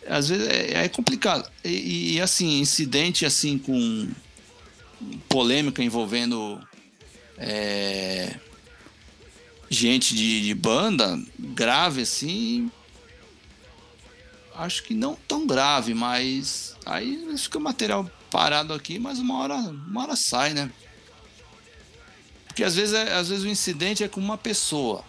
Às 0.09 0.29
vezes 0.29 0.48
é, 0.48 0.85
é 0.85 0.88
complicado. 0.88 1.48
E, 1.64 2.14
e 2.14 2.20
assim, 2.20 2.59
incidente 2.59 3.24
assim 3.24 3.59
com 3.59 4.09
polêmica 5.28 5.82
envolvendo 5.82 6.60
é, 7.38 8.34
gente 9.68 10.14
de, 10.14 10.42
de, 10.42 10.54
banda 10.54 11.20
grave 11.38 12.02
assim. 12.02 12.70
Acho 14.54 14.82
que 14.82 14.92
não 14.92 15.14
tão 15.26 15.46
grave, 15.46 15.94
mas 15.94 16.76
aí 16.84 17.36
fica 17.38 17.58
o 17.58 17.62
material 17.62 18.10
parado 18.30 18.74
aqui, 18.74 18.98
mas 18.98 19.18
uma 19.18 19.38
hora, 19.38 19.54
uma 19.54 20.02
hora 20.02 20.16
sai, 20.16 20.52
né? 20.52 20.70
Porque 22.46 22.62
às 22.62 22.74
vezes, 22.74 22.94
é, 22.94 23.14
às 23.14 23.28
vezes 23.28 23.44
o 23.44 23.48
incidente 23.48 24.04
é 24.04 24.08
com 24.08 24.20
uma 24.20 24.36
pessoa. 24.36 25.04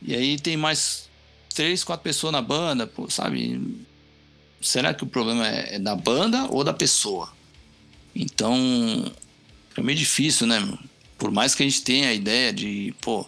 E 0.00 0.14
aí 0.14 0.38
tem 0.38 0.56
mais 0.56 1.08
três, 1.52 1.82
quatro 1.82 2.04
pessoas 2.04 2.32
na 2.32 2.42
banda, 2.42 2.86
pô, 2.86 3.10
sabe? 3.10 3.84
Será 4.60 4.94
que 4.94 5.02
o 5.02 5.06
problema 5.06 5.48
é, 5.48 5.76
é 5.76 5.78
da 5.78 5.96
banda 5.96 6.46
ou 6.50 6.62
da 6.62 6.72
pessoa? 6.72 7.33
Então, 8.14 9.12
é 9.76 9.82
meio 9.82 9.98
difícil, 9.98 10.46
né? 10.46 10.78
Por 11.18 11.30
mais 11.30 11.54
que 11.54 11.62
a 11.62 11.66
gente 11.66 11.82
tenha 11.82 12.08
a 12.08 12.14
ideia 12.14 12.52
de, 12.52 12.94
pô, 13.00 13.26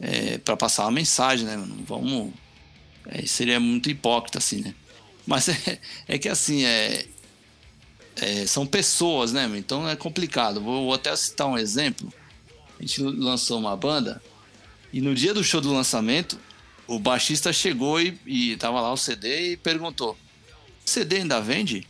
é, 0.00 0.38
para 0.38 0.56
passar 0.56 0.84
uma 0.84 0.90
mensagem, 0.90 1.46
né? 1.46 1.56
Vamos. 1.86 2.32
É, 3.06 3.24
seria 3.26 3.58
muito 3.58 3.90
hipócrita, 3.90 4.38
assim, 4.38 4.60
né? 4.60 4.74
Mas 5.26 5.48
é, 5.68 5.78
é 6.08 6.18
que 6.18 6.28
assim, 6.28 6.64
é, 6.64 7.06
é, 8.16 8.46
são 8.46 8.66
pessoas, 8.66 9.32
né? 9.32 9.50
Então 9.56 9.88
é 9.88 9.96
complicado. 9.96 10.60
Vou, 10.60 10.86
vou, 10.86 10.94
até 10.94 11.14
citar 11.16 11.46
um 11.46 11.58
exemplo. 11.58 12.12
A 12.78 12.82
gente 12.82 13.02
lançou 13.02 13.58
uma 13.58 13.76
banda 13.76 14.22
e 14.92 15.00
no 15.00 15.14
dia 15.14 15.32
do 15.32 15.44
show 15.44 15.60
do 15.60 15.72
lançamento, 15.72 16.38
o 16.86 16.98
baixista 16.98 17.52
chegou 17.52 18.00
e, 18.00 18.18
e 18.26 18.56
tava 18.56 18.80
lá 18.80 18.92
o 18.92 18.96
CD 18.96 19.52
e 19.52 19.56
perguntou: 19.56 20.18
CD 20.84 21.18
ainda 21.18 21.40
vende? 21.40 21.86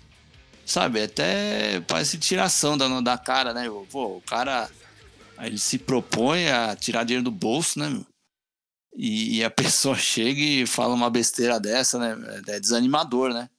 Sabe, 0.70 1.02
até 1.02 1.80
parece 1.80 2.16
tiração 2.16 2.78
da, 2.78 3.00
da 3.00 3.18
cara, 3.18 3.52
né? 3.52 3.66
Pô, 3.90 4.18
o 4.18 4.22
cara 4.22 4.70
ele 5.40 5.58
se 5.58 5.80
propõe 5.80 6.48
a 6.48 6.76
tirar 6.76 7.02
dinheiro 7.02 7.24
do 7.24 7.30
bolso, 7.32 7.76
né? 7.76 7.88
Meu? 7.88 8.06
E, 8.94 9.38
e 9.38 9.44
a 9.44 9.50
pessoa 9.50 9.96
chega 9.96 10.40
e 10.40 10.64
fala 10.68 10.94
uma 10.94 11.10
besteira 11.10 11.58
dessa, 11.58 11.98
né? 11.98 12.42
É 12.46 12.60
desanimador, 12.60 13.34
né? 13.34 13.50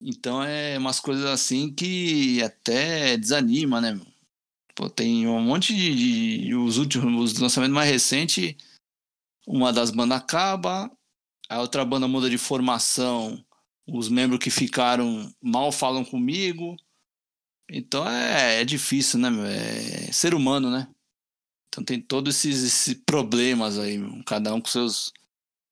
Então 0.00 0.40
é 0.44 0.78
umas 0.78 1.00
coisas 1.00 1.24
assim 1.24 1.74
que 1.74 2.40
até 2.40 3.16
desanima, 3.16 3.80
né? 3.80 4.00
Pô, 4.76 4.88
tem 4.88 5.26
um 5.26 5.42
monte 5.42 5.74
de, 5.74 6.44
de, 6.44 6.54
os 6.54 6.78
últimos 6.78 7.32
os 7.32 7.38
lançamentos 7.40 7.74
mais 7.74 7.90
recentes, 7.90 8.54
uma 9.44 9.72
das 9.72 9.90
bandas 9.90 10.18
acaba, 10.18 10.88
a 11.48 11.60
outra 11.60 11.84
banda 11.84 12.06
muda 12.06 12.30
de 12.30 12.38
formação, 12.38 13.44
os 13.92 14.08
membros 14.08 14.38
que 14.38 14.50
ficaram 14.50 15.32
mal 15.42 15.72
falam 15.72 16.04
comigo. 16.04 16.76
Então 17.70 18.08
é, 18.08 18.60
é 18.60 18.64
difícil, 18.64 19.18
né? 19.18 19.30
É 20.08 20.12
ser 20.12 20.34
humano, 20.34 20.70
né? 20.70 20.88
Então 21.68 21.84
tem 21.84 22.00
todos 22.00 22.34
esses, 22.34 22.64
esses 22.64 22.94
problemas 23.06 23.78
aí, 23.78 24.00
cada 24.26 24.52
um 24.54 24.60
com 24.60 24.68
seus 24.68 25.12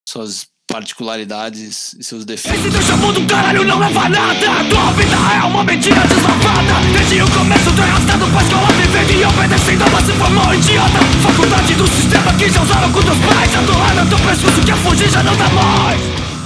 suas 0.09 0.49
particularidades 0.71 1.95
e 1.95 2.05
seus 2.05 2.25
defeitos. 2.25 2.61
Esse 2.61 2.71
teu 2.71 2.83
chamou 2.83 3.13
do 3.13 3.27
caralho 3.27 3.65
não 3.65 3.79
leva 3.79 4.09
nada 4.09 4.65
Tua 4.69 4.93
vida 4.93 5.17
é 5.17 5.45
uma 5.45 5.65
mentira 5.65 6.01
deslavada 6.07 6.75
Desde 6.93 7.23
o 7.23 7.31
começo 7.31 7.75
tô 7.75 7.83
arrastado 7.83 8.27
pra 8.31 8.43
escola 8.43 8.69
Vivendo 8.73 9.19
e 9.19 9.25
obedecendo 9.25 9.83
a 9.83 9.89
você 9.89 10.13
formou 10.13 10.55
idiota 10.55 10.99
Faculdade 11.23 11.75
do 11.75 11.87
sistema 11.89 12.35
que 12.35 12.51
já 12.51 12.63
usava 12.63 12.93
com 12.93 13.01
teus 13.01 13.19
pais 13.19 13.57
Atolada 13.57 14.07
teu 14.07 14.19
pescoço 14.19 14.61
que 14.61 14.71
a 14.71 14.77
fugir 14.77 15.11
já 15.11 15.23
não 15.23 15.37
dá 15.37 15.49
mais 15.49 16.38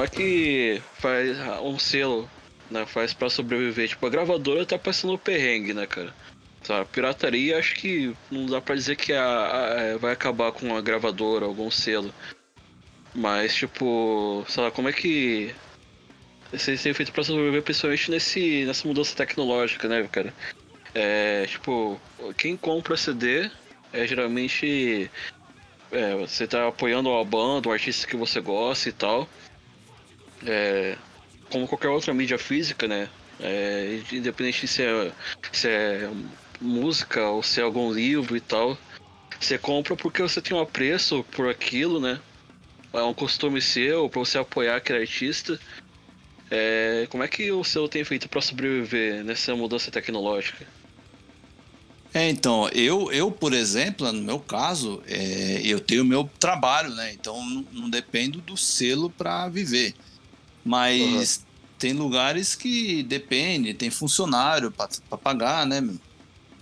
é 0.00 0.08
que 0.08 0.80
faz 0.94 1.36
um 1.62 1.78
selo, 1.78 2.30
né, 2.70 2.86
faz 2.86 3.12
pra 3.12 3.28
sobreviver? 3.28 3.88
Tipo, 3.88 4.06
a 4.06 4.10
gravadora 4.10 4.64
tá 4.64 4.78
passando 4.78 5.14
o 5.14 5.18
perrengue, 5.18 5.74
né, 5.74 5.86
cara? 5.86 6.14
A 6.68 6.84
pirataria 6.84 7.58
acho 7.58 7.74
que 7.74 8.14
não 8.30 8.46
dá 8.46 8.60
pra 8.60 8.76
dizer 8.76 8.94
que 8.94 9.12
a, 9.12 9.94
a, 9.94 9.98
vai 9.98 10.12
acabar 10.12 10.52
com 10.52 10.76
a 10.76 10.80
gravadora, 10.80 11.44
algum 11.44 11.70
selo. 11.70 12.14
Mas, 13.14 13.54
tipo, 13.54 14.44
sei 14.48 14.62
lá, 14.62 14.70
como 14.70 14.88
é 14.88 14.92
que. 14.92 15.54
Vocês 16.52 16.82
têm 16.82 16.94
feito 16.94 17.12
pra 17.12 17.24
sobreviver 17.24 17.62
principalmente 17.62 18.10
nesse, 18.10 18.64
nessa 18.64 18.86
mudança 18.86 19.16
tecnológica, 19.16 19.88
né, 19.88 20.06
cara? 20.10 20.32
É, 20.94 21.46
tipo, 21.46 22.00
quem 22.36 22.56
compra 22.56 22.96
CD 22.96 23.50
é 23.92 24.06
geralmente. 24.06 25.10
É, 25.90 26.14
você 26.16 26.46
tá 26.46 26.68
apoiando 26.68 27.10
uma 27.10 27.24
banda, 27.24 27.68
um 27.68 27.72
artista 27.72 28.06
que 28.06 28.16
você 28.16 28.40
gosta 28.40 28.88
e 28.88 28.92
tal. 28.92 29.28
É, 30.46 30.96
como 31.50 31.68
qualquer 31.68 31.88
outra 31.88 32.12
mídia 32.14 32.38
física, 32.38 32.88
né? 32.88 33.08
É, 33.40 34.00
independente 34.12 34.66
se 34.66 34.82
é, 34.82 35.12
se 35.52 35.68
é 35.68 36.10
música 36.60 37.28
ou 37.28 37.42
se 37.42 37.60
é 37.60 37.64
algum 37.64 37.92
livro 37.92 38.36
e 38.36 38.40
tal. 38.40 38.78
Você 39.38 39.58
compra 39.58 39.96
porque 39.96 40.22
você 40.22 40.40
tem 40.40 40.56
um 40.56 40.60
apreço 40.60 41.24
por 41.32 41.48
aquilo, 41.48 42.00
né? 42.00 42.20
é 42.92 43.02
um 43.02 43.14
costume 43.14 43.60
seu 43.60 44.08
para 44.08 44.20
você 44.20 44.38
apoiar 44.38 44.76
aquele 44.76 45.00
artista. 45.00 45.58
É, 46.50 47.06
como 47.08 47.22
é 47.22 47.28
que 47.28 47.50
o 47.50 47.64
seu 47.64 47.88
tem 47.88 48.04
feito 48.04 48.28
para 48.28 48.42
sobreviver 48.42 49.24
nessa 49.24 49.54
mudança 49.56 49.90
tecnológica? 49.90 50.66
É, 52.14 52.28
então, 52.28 52.68
eu, 52.68 53.10
eu, 53.10 53.32
por 53.32 53.54
exemplo, 53.54 54.12
no 54.12 54.22
meu 54.22 54.38
caso, 54.38 55.02
é, 55.06 55.62
eu 55.64 55.80
tenho 55.80 56.04
meu 56.04 56.28
trabalho, 56.38 56.94
né? 56.94 57.10
Então 57.14 57.42
não, 57.48 57.66
não 57.72 57.90
dependo 57.90 58.38
do 58.42 58.54
selo 58.54 59.08
para 59.08 59.48
viver. 59.48 59.94
Mas 60.64 61.36
uhum. 61.36 61.66
tem 61.78 61.92
lugares 61.92 62.54
que 62.54 63.02
depende, 63.02 63.74
tem 63.74 63.90
funcionário 63.90 64.70
para 64.70 65.18
pagar, 65.18 65.66
né? 65.66 65.82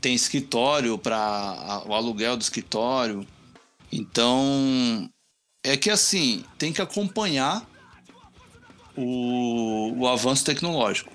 Tem 0.00 0.14
escritório 0.14 0.96
para 0.96 1.82
o 1.86 1.94
aluguel 1.94 2.36
do 2.36 2.42
escritório. 2.42 3.26
Então, 3.92 5.10
é 5.62 5.76
que 5.76 5.90
assim, 5.90 6.44
tem 6.56 6.72
que 6.72 6.80
acompanhar 6.80 7.68
o, 8.96 9.94
o 9.98 10.08
avanço 10.08 10.44
tecnológico. 10.44 11.12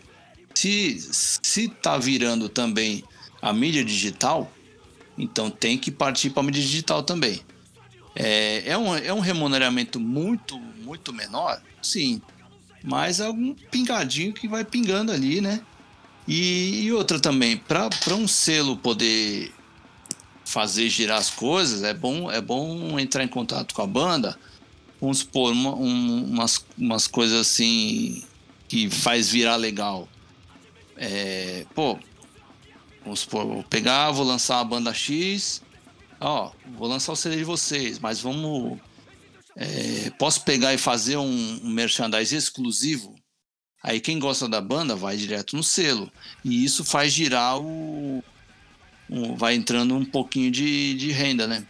Se, 0.54 1.00
se 1.12 1.67
tá 1.67 1.98
virando 1.98 2.48
também 2.48 3.04
a 3.41 3.52
mídia 3.52 3.84
digital, 3.84 4.52
então 5.17 5.50
tem 5.50 5.78
que 5.78 5.91
partir 5.91 6.30
para 6.30 6.41
a 6.41 6.45
mídia 6.45 6.62
digital 6.62 7.04
também. 7.04 7.41
É, 8.15 8.69
é, 8.69 8.78
um, 8.78 8.95
é 8.95 9.13
um 9.13 9.19
remuneramento 9.19 10.00
muito, 10.00 10.58
muito 10.58 11.12
menor, 11.12 11.62
sim, 11.82 12.21
mas 12.86 13.19
é 13.19 13.28
um 13.30 13.54
pingadinho 13.71 14.32
que 14.32 14.48
vai 14.48 14.63
pingando 14.63 15.12
ali, 15.12 15.41
né? 15.41 15.62
E, 16.28 16.84
e 16.84 16.93
outra 16.93 17.19
também, 17.19 17.58
para 17.58 17.89
um 18.15 18.28
selo 18.28 18.78
poder 18.78 19.52
fazer 20.45 20.88
girar 20.89 21.17
as 21.17 21.30
coisas, 21.30 21.84
é 21.84 21.93
bom, 21.93 22.32
é 22.32 22.39
bom 22.39 23.00
entrar 23.00 23.24
em 23.24 23.28
contato 23.28 23.74
com 23.74 23.82
a 23.82 23.88
banda. 23.88 24.38
Vamos 25.02 25.19
supor, 25.19 25.52
uma, 25.52 25.76
um, 25.76 26.24
umas, 26.26 26.65
umas 26.78 27.08
coisas 27.08 27.39
assim 27.39 28.24
que 28.67 28.89
faz 28.89 29.30
virar 29.30 29.56
legal. 29.56 30.08
É, 30.95 31.65
pô, 31.74 32.00
vamos 33.04 33.21
supor, 33.21 33.45
vou 33.45 33.63
pegar, 33.63 34.12
vou 34.12 34.26
lançar 34.26 34.60
a 34.60 34.63
banda 34.63 34.93
X, 34.93 35.62
ó, 36.19 36.52
vou 36.78 36.88
lançar 36.88 37.12
o 37.12 37.15
CD 37.15 37.38
de 37.38 37.43
vocês, 37.43 38.00
mas 38.00 38.21
vamos. 38.21 38.80
É, 39.56 40.10
posso 40.20 40.44
pegar 40.44 40.74
e 40.74 40.78
fazer 40.78 41.18
um, 41.18 41.60
um 41.63 41.70
merchandising 41.70 42.36
exclusivo? 42.36 43.15
Aí 43.82 44.00
quem 44.00 44.20
gosta 44.20 44.50
da 44.50 44.60
banda 44.60 44.96
vai 44.96 45.15
direto 45.15 45.56
no 45.56 45.63
selo. 45.63 46.12
E 46.44 46.65
isso 46.65 46.84
faz 46.84 47.13
girar 47.13 47.60
o, 47.60 48.24
um, 49.10 49.36
vai 49.36 49.56
entrando 49.56 49.96
um 49.96 50.06
pouquinho 50.06 50.52
de, 50.52 50.96
de 50.96 51.12
renda, 51.12 51.48
né? 51.48 51.65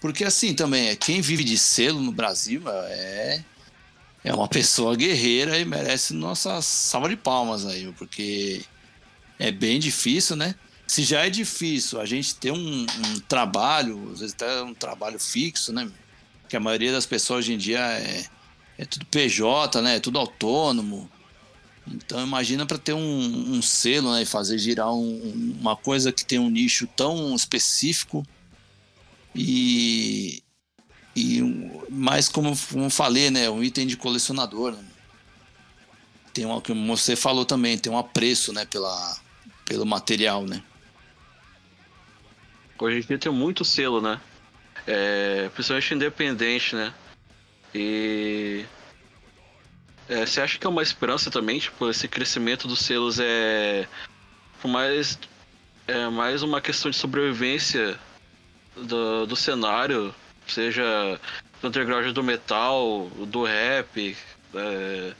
Porque 0.00 0.24
assim 0.24 0.54
também, 0.54 0.88
é 0.88 0.96
quem 0.96 1.20
vive 1.20 1.42
de 1.42 1.58
selo 1.58 2.00
no 2.00 2.12
Brasil 2.12 2.62
é, 2.68 3.44
é 4.22 4.34
uma 4.34 4.48
pessoa 4.48 4.94
guerreira 4.94 5.58
e 5.58 5.64
merece 5.64 6.14
nossa 6.14 6.62
salva 6.62 7.08
de 7.08 7.16
palmas 7.16 7.66
aí, 7.66 7.92
porque 7.98 8.64
é 9.38 9.50
bem 9.50 9.80
difícil, 9.80 10.36
né? 10.36 10.54
Se 10.86 11.02
já 11.02 11.26
é 11.26 11.30
difícil 11.30 12.00
a 12.00 12.06
gente 12.06 12.36
ter 12.36 12.52
um, 12.52 12.82
um 12.82 13.20
trabalho, 13.26 14.12
às 14.12 14.20
vezes 14.20 14.34
até 14.34 14.62
um 14.62 14.74
trabalho 14.74 15.18
fixo, 15.18 15.72
né? 15.72 15.90
Que 16.48 16.56
a 16.56 16.60
maioria 16.60 16.92
das 16.92 17.06
pessoas 17.06 17.40
hoje 17.40 17.54
em 17.54 17.58
dia 17.58 17.80
é, 17.80 18.26
é 18.78 18.84
tudo 18.84 19.06
PJ, 19.06 19.82
né? 19.82 19.96
É 19.96 20.00
tudo 20.00 20.18
autônomo. 20.18 21.10
Então 21.86 22.24
imagina 22.24 22.66
para 22.66 22.78
ter 22.78 22.92
um, 22.92 23.54
um, 23.56 23.62
selo 23.62 24.12
né, 24.12 24.22
e 24.22 24.26
fazer 24.26 24.58
girar 24.58 24.92
um, 24.92 25.56
uma 25.60 25.76
coisa 25.76 26.12
que 26.12 26.24
tem 26.24 26.38
um 26.38 26.50
nicho 26.50 26.86
tão 26.88 27.34
específico 27.34 28.26
e, 29.32 30.42
e 31.14 31.40
mais 31.88 32.28
como, 32.28 32.56
como 32.72 32.90
falei, 32.90 33.30
né, 33.30 33.48
um 33.48 33.62
item 33.62 33.86
de 33.86 33.96
colecionador. 33.96 34.72
Né? 34.72 34.84
Tem 36.32 36.44
uma, 36.44 36.60
como 36.60 36.96
você 36.96 37.14
falou 37.14 37.44
também, 37.44 37.78
tem 37.78 37.92
um 37.92 37.98
apreço 37.98 38.52
né, 38.52 38.64
pela, 38.64 39.16
pelo 39.64 39.86
material, 39.86 40.44
né? 40.44 40.62
Hoje 42.78 42.98
em 42.98 43.06
dia 43.06 43.18
tem 43.18 43.32
muito 43.32 43.64
selo, 43.64 44.02
né? 44.02 44.20
É, 44.86 45.48
principalmente 45.50 45.94
independente, 45.94 46.76
né? 46.76 46.94
E 47.74 48.64
é, 50.08 50.24
você 50.24 50.40
acha 50.40 50.58
que 50.58 50.66
é 50.66 50.70
uma 50.70 50.82
esperança 50.82 51.30
também, 51.30 51.58
tipo, 51.58 51.90
esse 51.90 52.06
crescimento 52.06 52.68
dos 52.68 52.80
selos 52.80 53.18
é 53.18 53.88
mais, 54.64 55.18
é 55.86 56.08
mais 56.08 56.42
uma 56.42 56.60
questão 56.60 56.90
de 56.90 56.96
sobrevivência 56.96 57.98
do, 58.76 59.26
do 59.26 59.36
cenário, 59.36 60.14
seja 60.46 61.20
do 61.60 61.68
underground 61.68 62.12
do 62.12 62.22
metal, 62.22 63.08
do 63.26 63.44
rap, 63.44 64.16
é, 64.54 65.14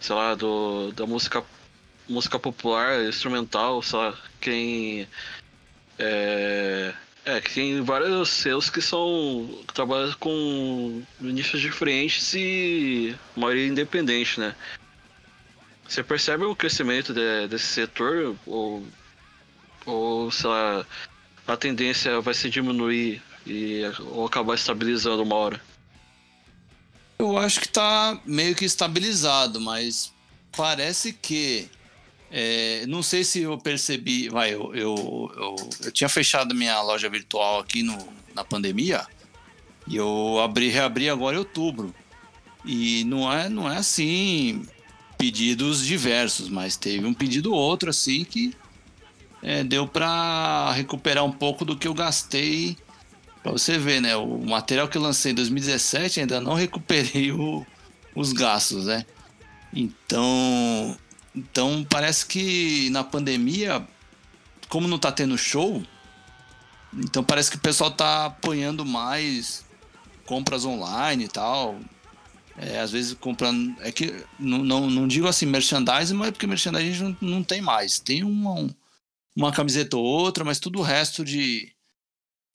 sei 0.00 0.14
lá, 0.16 0.34
do, 0.34 0.92
da 0.92 1.06
música, 1.06 1.44
música 2.08 2.38
popular, 2.38 3.04
instrumental, 3.04 3.82
sei 3.82 3.98
lá, 3.98 4.18
quem 4.40 5.08
é, 5.98 6.94
é, 7.24 7.40
que 7.40 7.54
tem 7.54 7.80
vários 7.82 8.28
selos 8.28 8.68
que 8.68 8.82
são. 8.82 9.48
que 9.66 9.74
trabalham 9.74 10.12
com 10.20 11.02
nichos 11.20 11.60
diferentes 11.60 12.34
e 12.34 13.14
maioria 13.36 13.66
independente, 13.66 14.38
né? 14.38 14.54
Você 15.88 16.02
percebe 16.02 16.44
o 16.44 16.56
crescimento 16.56 17.12
de, 17.12 17.48
desse 17.48 17.66
setor 17.66 18.36
ou, 18.46 18.86
ou, 19.86 20.30
sei 20.30 20.50
lá, 20.50 20.86
a 21.46 21.56
tendência 21.56 22.20
vai 22.20 22.34
se 22.34 22.48
diminuir 22.48 23.22
e, 23.46 23.82
ou 24.00 24.26
acabar 24.26 24.54
estabilizando 24.54 25.22
uma 25.22 25.34
hora? 25.36 25.60
Eu 27.18 27.38
acho 27.38 27.60
que 27.60 27.68
tá 27.68 28.18
meio 28.24 28.54
que 28.54 28.64
estabilizado, 28.64 29.60
mas 29.60 30.12
parece 30.56 31.12
que 31.12 31.68
é, 32.36 32.84
não 32.88 33.00
sei 33.00 33.22
se 33.22 33.42
eu 33.42 33.56
percebi, 33.56 34.28
vai, 34.28 34.52
eu, 34.52 34.74
eu, 34.74 35.32
eu, 35.36 35.56
eu, 35.84 35.92
tinha 35.92 36.08
fechado 36.08 36.52
minha 36.52 36.82
loja 36.82 37.08
virtual 37.08 37.60
aqui 37.60 37.80
no, 37.84 37.96
na 38.34 38.42
pandemia 38.42 39.06
E 39.86 39.94
eu 39.94 40.40
abri, 40.40 40.68
reabri 40.68 41.08
agora 41.08 41.36
em 41.36 41.38
outubro. 41.38 41.94
E 42.64 43.04
não 43.04 43.32
é, 43.32 43.48
não 43.48 43.70
é 43.70 43.76
assim 43.76 44.66
pedidos 45.16 45.86
diversos, 45.86 46.48
mas 46.48 46.76
teve 46.76 47.06
um 47.06 47.14
pedido 47.14 47.54
outro 47.54 47.90
assim 47.90 48.24
que 48.24 48.52
é, 49.40 49.62
deu 49.62 49.86
para 49.86 50.72
recuperar 50.72 51.24
um 51.24 51.30
pouco 51.30 51.64
do 51.64 51.76
que 51.76 51.86
eu 51.86 51.94
gastei. 51.94 52.76
Para 53.44 53.52
você 53.52 53.78
ver, 53.78 54.00
né? 54.00 54.16
O 54.16 54.38
material 54.44 54.88
que 54.88 54.98
eu 54.98 55.02
lancei 55.02 55.30
em 55.30 55.36
2017 55.36 56.18
ainda 56.18 56.40
não 56.40 56.54
recuperei 56.54 57.30
o, 57.30 57.64
os 58.12 58.32
gastos, 58.32 58.86
né? 58.86 59.06
Então, 59.72 60.96
então 61.34 61.84
parece 61.88 62.26
que 62.26 62.88
na 62.90 63.02
pandemia, 63.02 63.86
como 64.68 64.88
não 64.88 64.98
tá 64.98 65.10
tendo 65.10 65.36
show, 65.36 65.82
então 66.92 67.24
parece 67.24 67.50
que 67.50 67.56
o 67.56 67.60
pessoal 67.60 67.90
tá 67.90 68.26
apoiando 68.26 68.84
mais 68.84 69.64
compras 70.24 70.64
online 70.64 71.24
e 71.24 71.28
tal. 71.28 71.78
É, 72.56 72.78
às 72.78 72.92
vezes 72.92 73.14
comprando. 73.14 73.74
É 73.80 73.90
que 73.90 74.24
não, 74.38 74.58
não, 74.58 74.90
não 74.90 75.08
digo 75.08 75.26
assim 75.26 75.46
merchandising, 75.46 76.14
mas 76.14 76.28
é 76.28 76.30
porque 76.30 76.46
merchandising 76.46 76.88
a 76.88 76.92
gente 76.92 77.18
não, 77.20 77.30
não 77.30 77.42
tem 77.42 77.60
mais. 77.60 77.98
Tem 77.98 78.22
uma, 78.22 78.70
uma 79.34 79.52
camiseta 79.52 79.96
ou 79.96 80.04
outra, 80.04 80.44
mas 80.44 80.60
tudo 80.60 80.78
o 80.78 80.82
resto 80.82 81.24
de, 81.24 81.72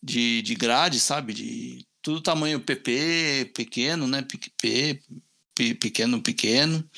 de, 0.02 0.42
de 0.42 0.56
grade, 0.56 1.00
sabe? 1.00 1.34
De 1.34 1.86
tudo 2.02 2.22
tamanho 2.22 2.62
PP, 2.62 3.52
pequeno, 3.54 4.08
né? 4.08 4.22
PQP, 4.22 5.02
pequeno, 5.80 6.22
pequeno. 6.22 6.89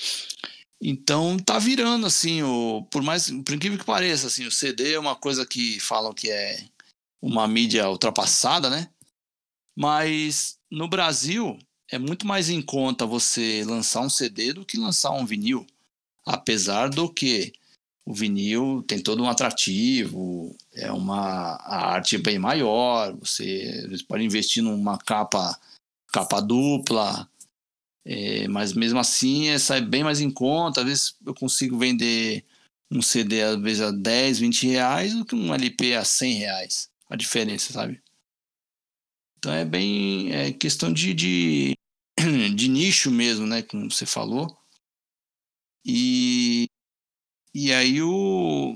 Então 0.81 1.37
tá 1.37 1.59
virando 1.59 2.07
assim, 2.07 2.41
o, 2.41 2.87
por 2.89 3.03
mais 3.03 3.29
por 3.29 3.53
incrível 3.53 3.77
que 3.77 3.85
pareça, 3.85 4.27
assim, 4.27 4.45
o 4.47 4.51
CD 4.51 4.93
é 4.93 4.99
uma 4.99 5.15
coisa 5.15 5.45
que 5.45 5.79
falam 5.79 6.13
que 6.13 6.29
é 6.31 6.65
uma 7.21 7.47
mídia 7.47 7.87
ultrapassada, 7.87 8.69
né? 8.69 8.89
Mas 9.75 10.57
no 10.71 10.87
Brasil 10.87 11.59
é 11.91 11.99
muito 11.99 12.25
mais 12.25 12.49
em 12.49 12.61
conta 12.61 13.05
você 13.05 13.63
lançar 13.65 14.01
um 14.01 14.09
CD 14.09 14.53
do 14.53 14.65
que 14.65 14.77
lançar 14.77 15.11
um 15.11 15.25
vinil. 15.25 15.67
Apesar 16.25 16.89
do 16.89 17.07
que 17.07 17.53
o 18.05 18.13
vinil 18.13 18.83
tem 18.87 18.99
todo 18.99 19.21
um 19.21 19.29
atrativo, 19.29 20.55
é 20.73 20.91
uma 20.91 21.55
a 21.57 21.93
arte 21.93 22.15
é 22.15 22.19
bem 22.19 22.39
maior, 22.39 23.15
você, 23.17 23.87
pode 24.07 24.23
investir 24.23 24.63
numa 24.63 24.97
capa 24.97 25.59
capa 26.07 26.41
dupla, 26.41 27.29
é, 28.05 28.47
mas 28.47 28.73
mesmo 28.73 28.99
assim 28.99 29.49
é, 29.49 29.59
sai 29.59 29.81
bem 29.81 30.03
mais 30.03 30.19
em 30.21 30.31
conta. 30.31 30.81
Às 30.81 30.87
vezes 30.87 31.15
eu 31.25 31.33
consigo 31.33 31.77
vender 31.77 32.43
um 32.91 33.01
CD 33.01 33.41
às 33.41 33.59
vezes 33.61 33.81
a 33.81 33.91
10, 33.91 34.39
20 34.39 34.67
reais 34.67 35.13
do 35.13 35.25
que 35.25 35.35
um 35.35 35.53
LP 35.53 35.95
a 35.95 36.03
100 36.03 36.33
reais. 36.33 36.89
A 37.09 37.15
diferença, 37.15 37.73
sabe? 37.73 38.01
Então 39.37 39.51
é 39.53 39.65
bem 39.65 40.31
é 40.31 40.51
questão 40.53 40.91
de, 40.93 41.13
de, 41.13 41.73
de 42.55 42.67
nicho 42.67 43.11
mesmo, 43.11 43.45
né? 43.45 43.61
Como 43.61 43.89
você 43.89 44.05
falou. 44.05 44.57
E, 45.85 46.67
e 47.53 47.73
aí 47.73 48.01
o. 48.01 48.75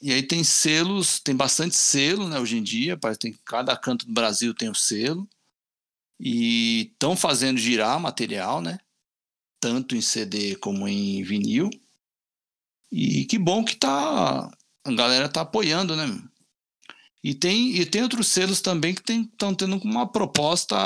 E 0.00 0.12
aí 0.12 0.22
tem 0.22 0.44
selos, 0.44 1.18
tem 1.20 1.34
bastante 1.34 1.74
selo, 1.76 2.28
né, 2.28 2.38
hoje 2.38 2.58
em 2.58 2.62
dia, 2.62 2.94
parece 2.94 3.20
que 3.20 3.38
cada 3.42 3.74
canto 3.74 4.04
do 4.06 4.12
Brasil 4.12 4.52
tem 4.52 4.68
um 4.68 4.74
selo. 4.74 5.26
E 6.18 6.90
estão 6.92 7.16
fazendo 7.16 7.58
girar 7.58 8.00
material, 8.00 8.60
né? 8.60 8.78
Tanto 9.60 9.96
em 9.96 10.00
CD 10.00 10.56
como 10.56 10.86
em 10.86 11.22
vinil. 11.22 11.70
E 12.90 13.24
que 13.24 13.38
bom 13.38 13.64
que 13.64 13.76
tá 13.76 14.50
a 14.84 14.92
galera 14.92 15.28
tá 15.28 15.40
apoiando, 15.40 15.96
né? 15.96 16.06
E 17.22 17.34
tem, 17.34 17.74
e 17.76 17.86
tem 17.86 18.02
outros 18.02 18.28
selos 18.28 18.60
também 18.60 18.94
que 18.94 19.12
estão 19.12 19.54
tendo 19.54 19.78
uma 19.78 20.06
proposta 20.06 20.76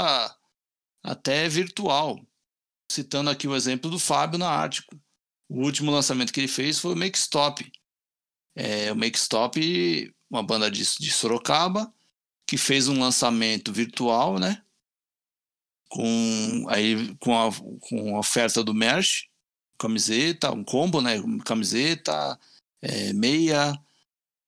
até 1.02 1.48
virtual. 1.48 2.24
Citando 2.90 3.28
aqui 3.28 3.48
o 3.48 3.56
exemplo 3.56 3.90
do 3.90 3.98
Fábio 3.98 4.38
na 4.38 4.48
Ártico. 4.48 4.98
O 5.48 5.64
último 5.64 5.90
lançamento 5.90 6.32
que 6.32 6.38
ele 6.38 6.48
fez 6.48 6.78
foi 6.78 6.94
o 6.94 6.96
Make 6.96 7.18
Stop. 7.18 7.70
É, 8.54 8.92
o 8.92 8.96
Make 8.96 9.18
Stop, 9.18 10.14
uma 10.30 10.42
banda 10.42 10.70
de, 10.70 10.84
de 10.98 11.10
Sorocaba, 11.10 11.92
que 12.46 12.56
fez 12.56 12.86
um 12.86 13.00
lançamento 13.00 13.72
virtual, 13.72 14.38
né? 14.38 14.62
Com, 15.88 16.66
aí, 16.68 17.14
com, 17.16 17.34
a, 17.34 17.50
com 17.80 18.16
a 18.16 18.18
oferta 18.18 18.62
do 18.62 18.74
merch, 18.74 19.28
camiseta, 19.78 20.50
um 20.50 20.64
combo, 20.64 21.00
né? 21.00 21.14
Camiseta, 21.44 22.38
é, 22.82 23.12
meia, 23.12 23.78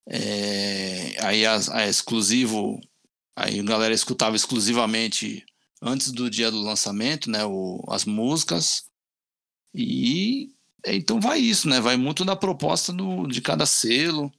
é, 0.09 1.15
aí 1.25 1.47
a, 1.47 1.59
a, 1.73 1.87
exclusivo, 1.89 2.81
aí 3.37 3.61
a 3.61 3.63
galera 3.63 3.95
escutava 3.95 4.37
exclusivamente 4.37 5.45
antes 5.81 6.11
do 6.13 6.29
dia 6.29 6.51
do 6.51 6.61
lançamento, 6.61 7.31
né, 7.31 7.45
o, 7.45 7.83
as 7.89 8.05
músicas. 8.05 8.91
E 9.75 10.53
então 10.87 11.21
vai 11.21 11.39
isso, 11.39 11.69
né? 11.69 11.81
Vai 11.81 11.97
muito 11.97 12.25
da 12.25 12.35
proposta 12.35 12.93
do, 12.93 13.27
de 13.27 13.41
cada 13.41 13.67
selo, 13.67 14.33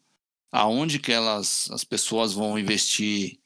aonde 0.51 0.99
que 0.99 1.11
elas, 1.11 1.69
as 1.71 1.83
pessoas 1.83 2.33
vão 2.33 2.57
investir 2.59 3.39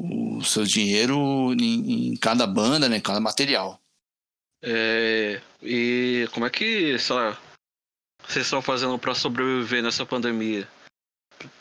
o 0.00 0.42
seu 0.44 0.64
dinheiro 0.64 1.52
em, 1.52 2.12
em 2.12 2.16
cada 2.16 2.46
banda, 2.46 2.88
né, 2.88 3.00
cada 3.00 3.20
material. 3.20 3.80
É, 4.62 5.40
e 5.62 6.28
como 6.32 6.46
é 6.46 6.50
que, 6.50 6.98
sei 6.98 7.16
lá, 7.16 7.38
vocês 8.26 8.46
estão 8.46 8.62
fazendo 8.62 8.98
para 8.98 9.14
sobreviver 9.14 9.82
nessa 9.82 10.04
pandemia? 10.04 10.68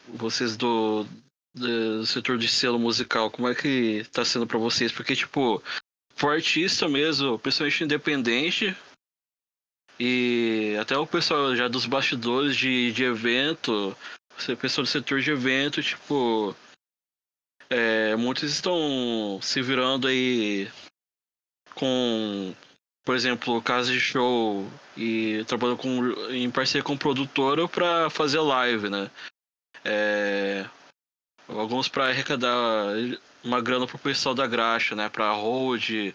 vocês 0.07 0.57
do, 0.57 1.05
do 1.53 2.05
setor 2.05 2.37
de 2.37 2.47
selo 2.47 2.79
musical, 2.79 3.29
como 3.29 3.47
é 3.47 3.55
que 3.55 4.03
tá 4.11 4.25
sendo 4.25 4.47
para 4.47 4.57
vocês? 4.57 4.91
Porque, 4.91 5.15
tipo, 5.15 5.61
pro 6.15 6.29
artista 6.29 6.87
mesmo, 6.87 7.37
principalmente 7.39 7.83
independente, 7.83 8.75
e 9.99 10.75
até 10.79 10.97
o 10.97 11.05
pessoal 11.05 11.55
já 11.55 11.67
dos 11.67 11.85
bastidores 11.85 12.55
de, 12.55 12.91
de 12.91 13.03
evento, 13.03 13.95
pessoal 14.59 14.83
do 14.83 14.89
setor 14.89 15.21
de 15.21 15.31
evento, 15.31 15.83
tipo, 15.83 16.55
é, 17.69 18.15
muitos 18.15 18.51
estão 18.51 19.39
se 19.41 19.61
virando 19.61 20.07
aí 20.07 20.71
com, 21.75 22.53
por 23.05 23.15
exemplo, 23.15 23.61
casa 23.61 23.91
de 23.91 23.99
show 23.99 24.67
e 24.97 25.43
trabalhando 25.45 25.77
com, 25.77 26.11
em 26.31 26.49
parceria 26.49 26.83
com 26.83 26.97
produtora 26.97 27.67
para 27.67 28.09
fazer 28.09 28.39
live, 28.39 28.89
né? 28.89 29.09
É, 29.85 30.67
alguns 31.47 31.87
para 31.87 32.07
arrecadar 32.07 32.87
uma 33.43 33.61
grana 33.61 33.87
pro 33.87 33.99
pessoal 33.99 34.33
da 34.33 34.47
graxa, 34.47 34.95
né? 34.95 35.07
Pra 35.07 35.31
hold, 35.31 36.13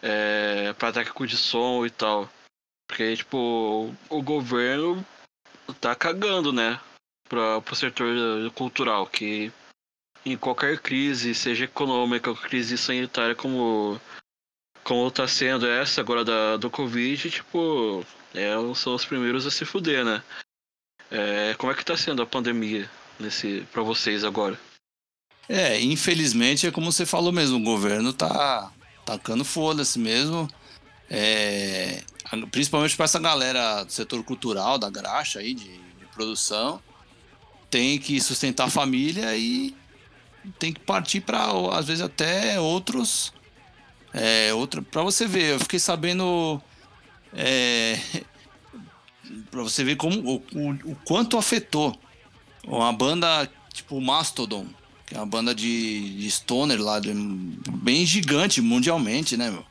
é, 0.00 0.72
pra 0.74 0.92
técnico 0.92 1.26
de 1.26 1.36
som 1.36 1.84
e 1.84 1.90
tal. 1.90 2.30
Porque, 2.86 3.16
tipo, 3.16 3.94
o 4.08 4.22
governo 4.22 5.04
tá 5.80 5.94
cagando, 5.94 6.52
né? 6.52 6.80
Pra, 7.28 7.60
pro 7.60 7.76
setor 7.76 8.08
cultural, 8.54 9.06
que 9.06 9.52
em 10.24 10.36
qualquer 10.36 10.78
crise, 10.78 11.34
seja 11.34 11.64
econômica 11.64 12.34
crise 12.34 12.76
sanitária 12.76 13.34
como 13.34 14.00
como 14.84 15.10
tá 15.10 15.28
sendo 15.28 15.66
essa 15.66 16.00
agora 16.00 16.24
da, 16.24 16.56
do 16.56 16.70
Covid, 16.70 17.30
tipo, 17.30 18.02
é, 18.34 18.52
são 18.74 18.94
os 18.94 19.04
primeiros 19.04 19.46
a 19.46 19.50
se 19.50 19.66
fuder, 19.66 20.02
né? 20.02 20.22
É, 21.10 21.54
como 21.58 21.70
é 21.70 21.74
que 21.74 21.84
tá 21.84 21.94
sendo 21.96 22.22
a 22.22 22.26
pandemia 22.26 22.90
nesse 23.20 23.66
para 23.70 23.82
vocês 23.82 24.24
agora? 24.24 24.58
É, 25.48 25.80
infelizmente 25.80 26.66
é 26.66 26.70
como 26.70 26.92
você 26.92 27.06
falou 27.06 27.32
mesmo, 27.32 27.58
o 27.58 27.62
governo 27.62 28.12
tá 28.12 28.70
tacando 29.04 29.44
foda-se 29.44 29.98
mesmo. 29.98 30.48
É, 31.10 32.02
principalmente 32.50 32.94
para 32.94 33.06
essa 33.06 33.18
galera 33.18 33.82
do 33.84 33.92
setor 33.92 34.22
cultural, 34.22 34.78
da 34.78 34.90
graxa 34.90 35.38
aí, 35.38 35.54
de, 35.54 35.78
de, 35.78 36.06
produção, 36.12 36.82
tem 37.70 37.98
que 37.98 38.20
sustentar 38.20 38.66
a 38.66 38.70
família 38.70 39.34
e 39.36 39.74
tem 40.58 40.72
que 40.72 40.80
partir 40.80 41.20
para 41.20 41.46
às 41.72 41.86
vezes 41.86 42.02
até 42.02 42.60
outros 42.60 43.32
é, 44.12 44.52
outra 44.54 44.82
para 44.82 45.02
você 45.02 45.26
ver 45.26 45.54
eu 45.54 45.58
fiquei 45.60 45.78
sabendo 45.78 46.60
é, 47.34 47.98
você 49.52 49.84
ver 49.84 49.96
como 49.96 50.18
o, 50.20 50.36
o, 50.54 50.70
o, 50.92 50.96
quanto 51.04 51.36
afetou 51.36 51.98
uma 52.64 52.92
banda 52.92 53.50
tipo 53.72 54.00
Mastodon, 54.00 54.66
que 55.06 55.14
é 55.14 55.18
uma 55.18 55.26
banda 55.26 55.54
de, 55.54 56.18
de 56.18 56.30
stoner 56.30 56.80
lá, 56.80 57.00
de, 57.00 57.12
bem 57.12 58.04
gigante 58.04 58.60
mundialmente, 58.60 59.36
né, 59.36 59.50
meu? 59.50 59.64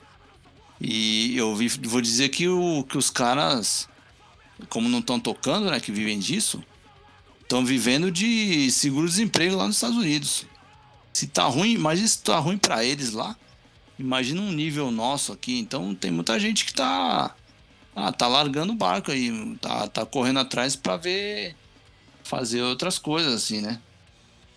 E 0.80 1.36
eu 1.38 1.56
vi, 1.56 1.68
vou 1.68 2.02
dizer 2.02 2.30
que, 2.30 2.48
o, 2.48 2.84
que 2.84 2.98
os 2.98 3.10
caras, 3.10 3.90
como 4.70 4.88
não 4.88 5.00
estão 5.00 5.20
tocando, 5.20 5.70
né, 5.70 5.80
que 5.80 5.92
vivem 5.92 6.20
disso, 6.20 6.64
estão 7.42 7.66
vivendo 7.66 8.12
de 8.12 8.70
seguro-desemprego 8.72 9.56
lá 9.56 9.66
nos 9.66 9.78
Estados 9.78 9.98
Unidos. 9.98 10.46
Se 11.18 11.26
tá 11.26 11.46
ruim, 11.46 11.78
mas 11.80 12.00
se 12.00 12.22
tá 12.22 12.38
ruim 12.38 12.60
para 12.60 12.86
eles 12.86 13.12
lá, 13.12 13.36
imagina 13.98 14.40
um 14.40 14.52
nível 14.52 14.92
nosso 14.92 15.34
aqui. 15.34 15.58
Então 15.58 15.96
tem 15.96 16.12
muita 16.12 16.40
gente 16.40 16.64
que 16.64 16.72
tá 16.72 17.36
ah, 17.96 18.12
tá 18.12 18.28
largando 18.28 18.74
o 18.74 18.76
barco 18.76 19.12
aí, 19.12 19.58
tá, 19.58 19.88
tá 19.88 20.06
correndo 20.06 20.40
atrás 20.40 20.76
para 20.76 20.96
ver 20.96 21.56
fazer 22.24 22.62
outras 22.62 23.00
coisas 23.00 23.34
assim, 23.34 23.62
né? 23.62 23.82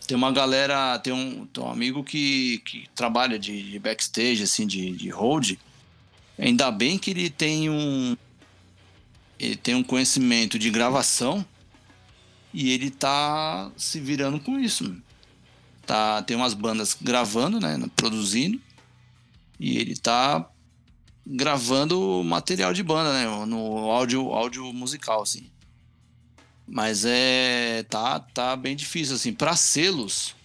tem 0.06 0.16
uma 0.16 0.32
galera, 0.32 0.98
tem 0.98 1.14
um, 1.14 1.46
tem 1.46 1.64
um 1.64 1.70
amigo 1.70 2.04
que, 2.04 2.58
que 2.66 2.88
trabalha 2.94 3.38
de, 3.38 3.70
de 3.70 3.78
backstage, 3.78 4.42
assim, 4.42 4.66
de, 4.66 4.90
de 4.90 5.08
hold. 5.08 5.52
Ainda 6.36 6.70
bem 6.70 6.98
que 6.98 7.12
ele 7.12 7.30
tem 7.30 7.70
um. 7.70 8.16
Ele 9.38 9.56
tem 9.56 9.74
um 9.76 9.82
conhecimento 9.82 10.58
de 10.58 10.68
gravação 10.68 11.46
e 12.52 12.70
ele 12.72 12.90
tá 12.90 13.70
se 13.78 13.98
virando 13.98 14.38
com 14.40 14.58
isso. 14.58 15.00
Tá, 15.90 16.22
tem 16.22 16.36
umas 16.36 16.54
bandas 16.54 16.96
gravando, 17.02 17.58
né? 17.58 17.76
Produzindo. 17.96 18.60
E 19.58 19.76
ele 19.76 19.96
tá 19.96 20.48
gravando 21.26 22.22
material 22.22 22.72
de 22.72 22.80
banda, 22.80 23.12
né? 23.12 23.44
No 23.44 23.90
áudio, 23.90 24.30
áudio 24.30 24.72
musical, 24.72 25.22
assim. 25.22 25.50
Mas 26.64 27.04
é. 27.04 27.84
Tá, 27.90 28.20
tá 28.20 28.54
bem 28.54 28.76
difícil, 28.76 29.16
assim. 29.16 29.32
Pra 29.32 29.56
selos. 29.56 30.36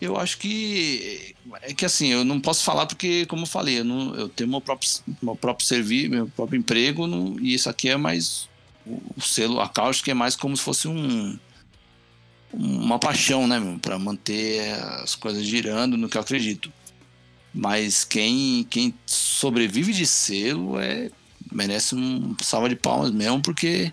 Eu 0.00 0.16
acho 0.16 0.38
que. 0.38 1.36
É 1.62 1.72
que 1.72 1.84
assim, 1.84 2.08
eu 2.08 2.24
não 2.24 2.40
posso 2.40 2.64
falar 2.64 2.86
porque, 2.86 3.24
como 3.26 3.42
eu 3.42 3.46
falei, 3.46 3.78
eu, 3.78 3.84
não, 3.84 4.16
eu 4.16 4.28
tenho 4.28 4.50
meu 4.50 4.60
próprio, 4.60 4.90
meu 5.22 5.36
próprio 5.36 5.64
serviço, 5.64 6.10
meu 6.10 6.26
próprio 6.26 6.58
emprego, 6.58 7.06
não, 7.06 7.38
e 7.38 7.54
isso 7.54 7.70
aqui 7.70 7.88
é 7.88 7.96
mais. 7.96 8.48
O, 8.84 9.00
o 9.16 9.20
selo 9.20 9.60
acáustico 9.60 10.10
é 10.10 10.14
mais 10.14 10.34
como 10.34 10.56
se 10.56 10.62
fosse 10.64 10.88
um. 10.88 11.38
Uma 12.52 12.98
paixão, 12.98 13.46
né, 13.46 13.60
para 13.82 13.98
manter 13.98 14.72
as 15.02 15.14
coisas 15.14 15.44
girando 15.44 15.96
no 15.96 16.08
que 16.08 16.16
eu 16.16 16.20
acredito. 16.20 16.72
Mas 17.52 18.04
quem, 18.04 18.64
quem 18.68 18.94
sobrevive 19.06 19.92
de 19.92 20.06
selo 20.06 20.78
é, 20.78 21.10
merece 21.50 21.94
um 21.94 22.36
salva 22.40 22.68
de 22.68 22.76
palmas 22.76 23.10
mesmo, 23.10 23.40
porque 23.40 23.92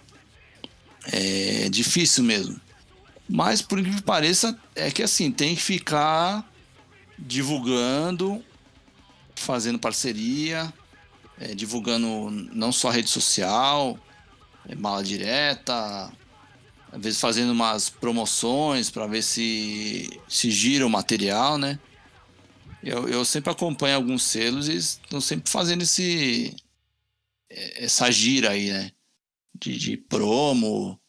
é 1.11 1.69
difícil 1.69 2.23
mesmo. 2.23 2.59
Mas, 3.27 3.61
por 3.61 3.81
que 3.81 4.01
pareça, 4.01 4.57
é 4.75 4.91
que 4.91 5.01
assim, 5.01 5.31
tem 5.31 5.55
que 5.55 5.61
ficar 5.61 6.47
divulgando, 7.17 8.43
fazendo 9.35 9.79
parceria, 9.79 10.73
é, 11.39 11.55
divulgando 11.55 12.29
não 12.53 12.71
só 12.71 12.89
rede 12.89 13.09
social, 13.09 13.97
é, 14.67 14.75
mala 14.75 15.03
direta, 15.03 16.11
às 16.93 17.01
vezes 17.01 17.19
fazendo 17.19 17.51
umas 17.51 17.89
promoções 17.89 18.91
para 18.91 19.07
ver 19.07 19.23
se, 19.23 20.09
se 20.27 20.51
gira 20.51 20.85
o 20.85 20.89
material, 20.89 21.57
né? 21.57 21.79
Eu, 22.83 23.09
eu 23.09 23.25
sempre 23.25 23.51
acompanho 23.51 23.95
alguns 23.95 24.21
selos 24.21 24.67
e 24.67 24.75
estão 24.75 25.19
sempre 25.19 25.49
fazendo 25.49 25.81
esse 25.81 26.55
essa 27.49 28.11
gira 28.11 28.51
aí, 28.51 28.71
né? 28.71 28.91
De, 29.59 29.75
de 29.77 29.97
promo, 29.97 30.99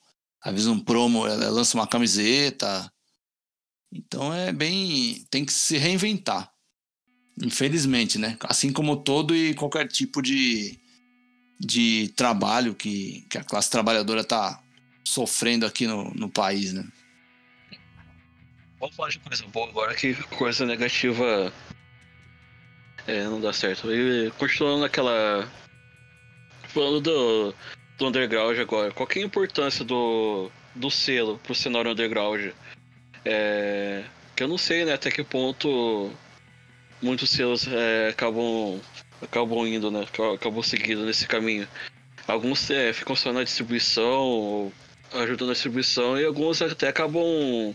às 0.43 0.53
vezes 0.53 0.69
um 0.69 0.81
promo 0.81 1.27
ela 1.27 1.51
lança 1.51 1.77
uma 1.77 1.87
camiseta. 1.87 2.91
Então 3.93 4.33
é 4.33 4.53
bem. 4.53 5.27
tem 5.31 5.45
que 5.45 5.53
se 5.53 5.77
reinventar. 5.77 6.51
Infelizmente, 7.43 8.19
né? 8.19 8.39
Assim 8.41 8.73
como 8.73 8.97
todo 8.97 9.37
e 9.37 9.55
qualquer 9.55 9.87
tipo 9.89 10.23
de, 10.23 10.79
de 11.61 12.09
trabalho 12.17 12.75
que, 12.75 13.27
que 13.29 13.37
a 13.37 13.45
classe 13.45 13.69
trabalhadora 13.69 14.23
está 14.23 14.64
sofrendo 15.07 15.67
aqui 15.67 15.87
no, 15.87 16.13
no 16.15 16.29
país, 16.29 16.73
né? 16.73 16.85
Vamos 18.81 18.97
falar 18.97 19.11
de 19.11 19.19
coisa 19.19 19.47
boa 19.47 19.69
agora 19.69 19.95
que 19.95 20.15
coisa 20.37 20.67
negativa 20.67 21.53
é, 23.07 23.25
não 23.25 23.41
dá 23.41 23.53
certo. 23.53 23.93
E 23.93 24.31
continuando 24.33 24.81
naquela. 24.81 25.49
Falando 26.69 27.01
do, 27.01 27.55
do 27.99 28.09
underground 28.09 28.59
agora, 28.59 28.91
qual 28.91 29.09
é 29.15 29.19
a 29.21 29.23
importância 29.23 29.85
do, 29.85 30.51
do 30.75 30.91
selo 30.91 31.39
pro 31.39 31.55
cenário 31.55 31.93
underground? 31.93 32.53
É, 33.25 34.05
que 34.35 34.43
eu 34.43 34.49
não 34.49 34.59
sei 34.59 34.85
né, 34.85 34.95
até 34.95 35.11
que 35.11 35.23
ponto 35.23 36.11
muitos 37.01 37.31
selos 37.31 37.69
é, 37.69 38.09
acabam, 38.09 38.81
acabam 39.23 39.67
indo, 39.67 39.91
né? 39.91 40.05
Acabam 40.35 40.63
seguindo 40.63 41.05
nesse 41.05 41.29
caminho. 41.29 41.69
Alguns 42.27 42.71
é, 42.71 42.93
ficam 42.93 43.15
só 43.15 43.33
na 43.33 43.45
distribuição, 43.45 44.73
ajudando 45.15 45.51
a 45.51 45.53
distribuição, 45.53 46.19
e 46.19 46.25
alguns 46.25 46.61
até 46.61 46.89
acabam 46.89 47.75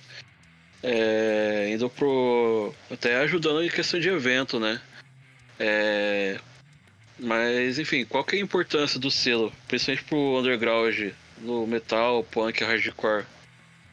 é, 0.84 1.72
indo 1.74 1.90
pro. 1.90 2.74
até 2.92 3.18
ajudando 3.18 3.64
em 3.64 3.70
questão 3.70 4.00
de 4.00 4.10
evento, 4.10 4.60
né? 4.60 4.82
É, 5.60 6.40
mas 7.20 7.80
enfim, 7.80 8.06
qual 8.06 8.24
que 8.24 8.36
é 8.36 8.40
a 8.40 8.42
importância 8.42 9.00
do 9.00 9.12
selo, 9.12 9.52
principalmente 9.68 10.06
pro 10.06 10.40
underground, 10.40 11.12
no 11.42 11.68
metal, 11.68 12.24
punk, 12.24 12.64
hardcore? 12.64 13.26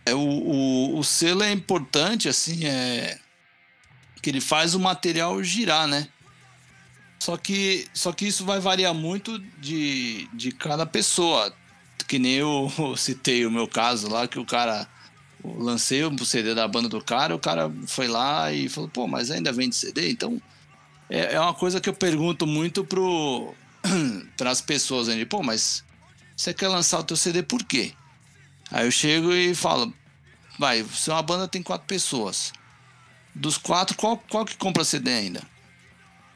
É, 0.04 0.14
o, 0.14 0.18
o, 0.18 0.98
o 0.98 1.04
selo 1.04 1.42
é 1.42 1.50
importante, 1.50 2.28
assim, 2.28 2.66
é 2.66 3.18
que 4.22 4.30
ele 4.30 4.40
faz 4.40 4.74
o 4.74 4.80
material 4.80 5.42
girar, 5.42 5.86
né? 5.86 6.08
Só 7.18 7.36
que, 7.36 7.88
só 7.94 8.12
que 8.12 8.26
isso 8.26 8.44
vai 8.44 8.60
variar 8.60 8.94
muito 8.94 9.38
de, 9.58 10.28
de 10.32 10.52
cada 10.52 10.84
pessoa. 10.84 11.54
Que 12.06 12.18
nem 12.18 12.34
eu 12.34 12.70
citei 12.96 13.46
o 13.46 13.50
meu 13.50 13.66
caso 13.66 14.08
lá, 14.08 14.26
que 14.26 14.38
o 14.38 14.44
cara 14.44 14.88
lancei 15.44 16.04
o 16.04 16.24
CD 16.24 16.54
da 16.54 16.66
banda 16.66 16.88
do 16.88 17.02
cara, 17.02 17.34
o 17.34 17.38
cara 17.38 17.72
foi 17.86 18.08
lá 18.08 18.52
e 18.52 18.68
falou, 18.68 18.88
pô, 18.88 19.06
mas 19.06 19.30
ainda 19.30 19.52
vende 19.52 19.76
CD? 19.76 20.10
Então, 20.10 20.40
é, 21.08 21.34
é 21.34 21.40
uma 21.40 21.54
coisa 21.54 21.80
que 21.80 21.88
eu 21.88 21.94
pergunto 21.94 22.46
muito 22.46 22.84
pro 22.84 23.54
para 24.36 24.50
as 24.50 24.60
pessoas, 24.60 25.08
né? 25.08 25.24
Pô, 25.24 25.42
mas 25.42 25.84
você 26.36 26.52
quer 26.52 26.68
lançar 26.68 26.98
o 27.00 27.04
teu 27.04 27.16
CD 27.16 27.42
por 27.42 27.62
quê? 27.64 27.92
Aí 28.70 28.86
eu 28.86 28.90
chego 28.90 29.32
e 29.32 29.54
falo, 29.54 29.92
vai, 30.58 30.84
se 30.84 31.10
uma 31.10 31.22
banda 31.22 31.46
tem 31.46 31.62
quatro 31.62 31.86
pessoas, 31.86 32.52
dos 33.34 33.56
quatro, 33.56 33.96
qual, 33.96 34.16
qual 34.28 34.44
que 34.44 34.56
compra 34.56 34.84
CD 34.84 35.12
ainda? 35.12 35.42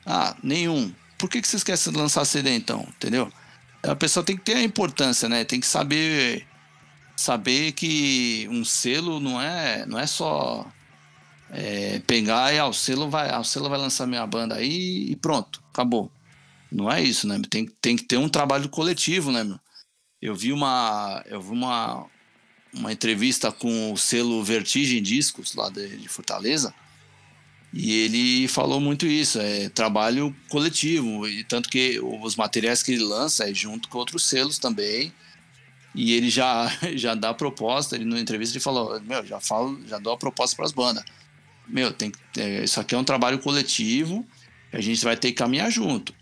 Ah, 0.07 0.37
nenhum. 0.43 0.95
Por 1.19 1.29
que, 1.29 1.41
que 1.41 1.49
vocês 1.49 1.65
querem 1.65 1.97
lançar 1.97 2.25
CD 2.25 2.55
então? 2.55 2.87
Entendeu? 2.97 3.33
A 3.83 3.97
pessoa 3.97 4.25
tem 4.25 4.37
que 4.37 4.45
ter 4.45 4.57
a 4.57 4.63
importância, 4.63 5.29
né? 5.29 5.45
Tem 5.45 5.61
que 5.61 5.67
saber 5.67 6.47
saber 7.17 7.73
que 7.73 8.49
um 8.51 8.65
selo 8.65 9.21
não 9.21 9.41
é, 9.41 9.85
não 9.85 9.99
é 9.99 10.07
só 10.07 10.67
é, 11.51 11.99
pegar 12.07 12.53
e 12.55 12.59
ah, 12.59 12.67
o 12.67 12.73
selo 12.73 13.11
vai, 13.11 13.31
ah, 13.31 13.41
o 13.41 13.45
selo 13.45 13.69
vai 13.69 13.79
lançar 13.79 14.07
minha 14.07 14.27
banda 14.27 14.55
aí 14.55 15.11
e 15.11 15.17
pronto, 15.17 15.63
acabou. 15.71 16.11
Não 16.73 16.91
é 16.91 17.03
isso, 17.03 17.27
né? 17.27 17.41
Tem, 17.51 17.67
tem 17.81 17.97
que 17.97 18.05
ter 18.05 18.17
um 18.17 18.29
trabalho 18.29 18.69
coletivo, 18.69 19.31
né, 19.33 19.45
meu? 19.45 19.59
Eu 20.23 20.35
vi 20.35 20.53
uma, 20.53 21.23
eu 21.27 21.43
vi 21.43 21.51
uma, 21.51 22.07
uma 22.73 22.93
entrevista 22.93 23.53
com 23.53 23.93
o 23.93 23.99
selo 23.99 24.43
Vertigem 24.43 25.03
Discos 25.03 25.55
lá 25.55 25.69
de, 25.69 25.99
de 25.99 26.09
Fortaleza 26.09 26.75
e 27.73 27.93
ele 27.93 28.49
falou 28.49 28.81
muito 28.81 29.07
isso, 29.07 29.39
é 29.41 29.69
trabalho 29.69 30.35
coletivo 30.49 31.29
e 31.29 31.45
tanto 31.45 31.69
que 31.69 32.01
os 32.01 32.35
materiais 32.35 32.83
que 32.83 32.93
ele 32.93 33.05
lança 33.05 33.49
é 33.49 33.55
junto 33.55 33.89
com 33.89 33.99
outros 33.99 34.25
selos 34.27 34.59
também 34.59 35.13
e 35.95 36.13
ele 36.15 36.29
já 36.31 36.71
já 36.95 37.15
dá 37.15 37.33
proposta, 37.33 37.95
ele 37.95 38.05
na 38.05 38.19
entrevista 38.19 38.57
ele 38.57 38.63
falou, 38.63 39.01
meu, 39.03 39.25
já 39.25 39.41
falo, 39.41 39.81
já 39.87 39.99
dou 39.99 40.13
a 40.13 40.19
proposta 40.19 40.57
para 40.57 40.65
as 40.65 40.73
bandas. 40.73 41.05
Meu, 41.69 41.93
tem 41.93 42.11
é, 42.37 42.65
isso 42.65 42.81
aqui 42.81 42.95
é 42.95 42.99
um 42.99 43.05
trabalho 43.05 43.39
coletivo, 43.39 44.27
a 44.73 44.81
gente 44.81 45.05
vai 45.05 45.17
ter 45.17 45.29
que 45.29 45.39
caminhar 45.39 45.71
junto. 45.71 46.13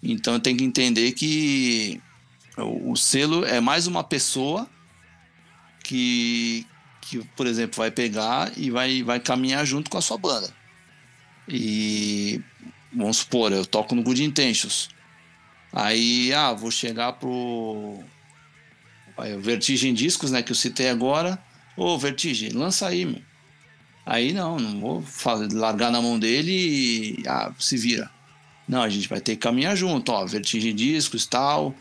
Então 0.00 0.38
tem 0.38 0.56
que 0.56 0.62
entender 0.64 1.12
que 1.12 2.00
o, 2.56 2.92
o 2.92 2.96
selo 2.96 3.44
é 3.44 3.60
mais 3.60 3.88
uma 3.88 4.04
pessoa 4.04 4.68
que 5.82 6.64
que, 7.08 7.22
por 7.36 7.46
exemplo, 7.46 7.76
vai 7.76 7.90
pegar 7.90 8.52
e 8.56 8.68
vai, 8.68 9.02
vai 9.02 9.20
caminhar 9.20 9.64
junto 9.64 9.88
com 9.88 9.96
a 9.96 10.02
sua 10.02 10.18
banda. 10.18 10.52
E 11.48 12.40
vamos 12.92 13.18
supor, 13.18 13.52
eu 13.52 13.64
toco 13.64 13.94
no 13.94 14.02
Good 14.02 14.24
Intentions. 14.24 14.88
Aí, 15.72 16.32
ah, 16.32 16.52
vou 16.52 16.70
chegar 16.70 17.12
pro 17.14 18.00
o 19.18 19.40
Vertigem 19.40 19.94
Discos, 19.94 20.30
né, 20.30 20.42
que 20.42 20.52
eu 20.52 20.56
citei 20.56 20.88
agora. 20.88 21.38
Ô, 21.76 21.98
Vertigem, 21.98 22.50
lança 22.50 22.86
aí, 22.86 23.04
meu. 23.04 23.22
Aí 24.04 24.32
não, 24.32 24.58
não 24.58 24.80
vou 24.80 25.04
largar 25.52 25.90
na 25.90 26.00
mão 26.00 26.18
dele 26.18 26.52
e 26.52 27.22
ah, 27.26 27.52
se 27.58 27.76
vira. 27.76 28.10
Não, 28.68 28.82
a 28.82 28.88
gente 28.88 29.08
vai 29.08 29.20
ter 29.20 29.32
que 29.32 29.42
caminhar 29.42 29.76
junto, 29.76 30.12
ó, 30.12 30.24
Vertigem 30.26 30.74
Discos 30.74 31.26
tal. 31.26 31.74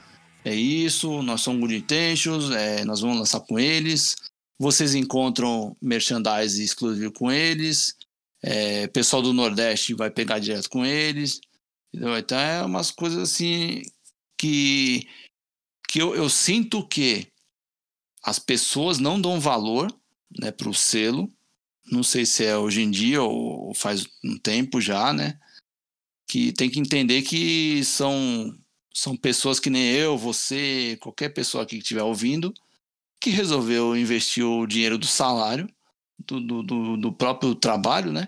É 0.44 0.54
isso, 0.54 1.22
nós 1.24 1.42
somos 1.42 1.62
Good 1.62 1.76
Intentions, 1.76 2.52
é, 2.52 2.86
nós 2.86 3.02
vamos 3.02 3.18
lançar 3.18 3.40
com 3.42 3.60
eles. 3.60 4.16
Vocês 4.60 4.96
encontram 4.96 5.76
merchandise 5.82 6.64
exclusivo 6.64 7.12
com 7.12 7.32
eles. 7.32 7.96
É, 8.48 8.86
pessoal 8.88 9.24
do 9.24 9.34
Nordeste 9.34 9.96
vai 9.96 10.12
pegar 10.12 10.38
direto 10.38 10.70
com 10.70 10.86
eles. 10.86 11.42
Entendeu? 11.92 12.16
Então 12.16 12.38
é 12.38 12.64
umas 12.64 12.92
coisas 12.92 13.18
assim 13.18 13.82
que 14.38 15.08
que 15.90 16.00
eu, 16.00 16.14
eu 16.14 16.30
sinto 16.30 16.88
que 16.88 17.28
as 18.22 18.38
pessoas 18.38 19.00
não 19.00 19.20
dão 19.20 19.40
valor 19.40 19.92
né, 20.40 20.52
para 20.52 20.70
o 20.70 20.74
selo. 20.74 21.32
Não 21.92 22.04
sei 22.04 22.26
se 22.26 22.44
é 22.44 22.56
hoje 22.56 22.82
em 22.82 22.92
dia 22.92 23.24
ou 23.24 23.74
faz 23.74 24.06
um 24.24 24.38
tempo 24.38 24.80
já, 24.80 25.12
né? 25.12 25.40
Que 26.28 26.52
tem 26.52 26.70
que 26.70 26.80
entender 26.80 27.22
que 27.24 27.84
são, 27.84 28.56
são 28.94 29.16
pessoas 29.16 29.60
que 29.60 29.70
nem 29.70 29.92
eu, 29.92 30.18
você, 30.18 30.98
qualquer 31.02 31.30
pessoa 31.30 31.64
aqui 31.64 31.78
que 31.78 31.84
estiver 31.84 32.04
ouvindo, 32.04 32.54
que 33.22 33.30
resolveu 33.30 33.96
investir 33.96 34.46
o 34.46 34.68
dinheiro 34.68 34.98
do 34.98 35.08
salário 35.08 35.68
do, 36.20 36.40
do, 36.64 36.98
do 36.98 37.14
próprio 37.14 37.56
trabalho, 37.56 38.12
né? 38.12 38.28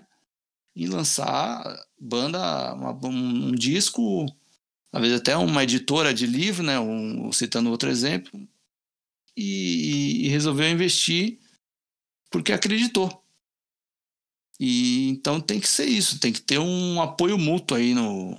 E 0.78 0.86
lançar 0.86 1.76
banda, 1.98 2.72
uma, 2.72 2.92
um, 3.04 3.50
disco, 3.50 4.26
vezes 4.94 5.18
até 5.18 5.36
uma 5.36 5.64
editora 5.64 6.14
de 6.14 6.24
livro, 6.24 6.62
né? 6.62 6.78
Um, 6.78 7.32
citando 7.32 7.68
outro 7.68 7.90
exemplo, 7.90 8.40
e, 9.36 10.26
e 10.26 10.28
resolveu 10.28 10.70
investir 10.70 11.40
porque 12.30 12.52
acreditou. 12.52 13.24
E 14.60 15.08
então 15.08 15.40
tem 15.40 15.58
que 15.58 15.66
ser 15.66 15.86
isso, 15.86 16.20
tem 16.20 16.32
que 16.32 16.40
ter 16.40 16.60
um 16.60 17.02
apoio 17.02 17.36
mútuo 17.36 17.76
aí 17.76 17.92
no, 17.92 18.38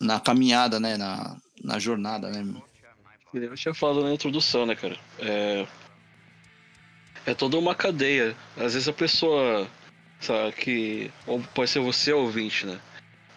na 0.00 0.18
caminhada, 0.18 0.80
né? 0.80 0.96
Na, 0.96 1.36
na 1.62 1.78
jornada, 1.78 2.30
né? 2.30 2.62
Eu 3.32 3.54
tinha 3.54 3.74
falado 3.74 4.02
na 4.02 4.12
introdução, 4.12 4.66
né, 4.66 4.74
cara? 4.74 4.98
É, 5.20 5.68
é 7.26 7.32
toda 7.32 7.56
uma 7.56 7.76
cadeia. 7.76 8.36
Às 8.56 8.74
vezes 8.74 8.88
a 8.88 8.92
pessoa, 8.92 9.70
sabe, 10.20 10.52
que. 10.52 11.10
Ou 11.26 11.40
pode 11.54 11.70
ser 11.70 11.80
você 11.80 12.12
ouvinte, 12.12 12.66
né? 12.66 12.80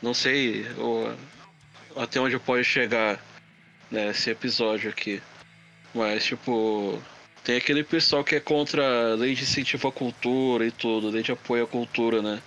Não 0.02 0.14
sei 0.14 0.66
ou, 0.78 1.14
até 1.96 2.20
onde 2.20 2.40
pode 2.40 2.64
chegar 2.64 3.20
né, 3.92 4.10
esse 4.10 4.30
episódio 4.30 4.90
aqui. 4.90 5.22
Mas, 5.94 6.26
tipo, 6.26 7.02
tem 7.44 7.58
aquele 7.58 7.84
pessoal 7.84 8.24
que 8.24 8.36
é 8.36 8.40
contra 8.40 9.14
a 9.14 9.16
lei 9.16 9.34
de 9.34 9.44
incentivo 9.44 9.88
à 9.88 9.92
cultura 9.92 10.66
e 10.66 10.72
tudo, 10.72 11.10
lei 11.10 11.24
de 11.24 11.32
apoio 11.32 11.64
à 11.64 11.68
cultura, 11.68 12.22
né? 12.22 12.42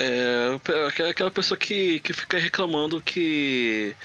É 0.00 1.10
aquela 1.10 1.30
pessoa 1.30 1.58
que, 1.58 1.98
que 2.00 2.12
fica 2.12 2.38
reclamando 2.38 3.02
que. 3.02 3.96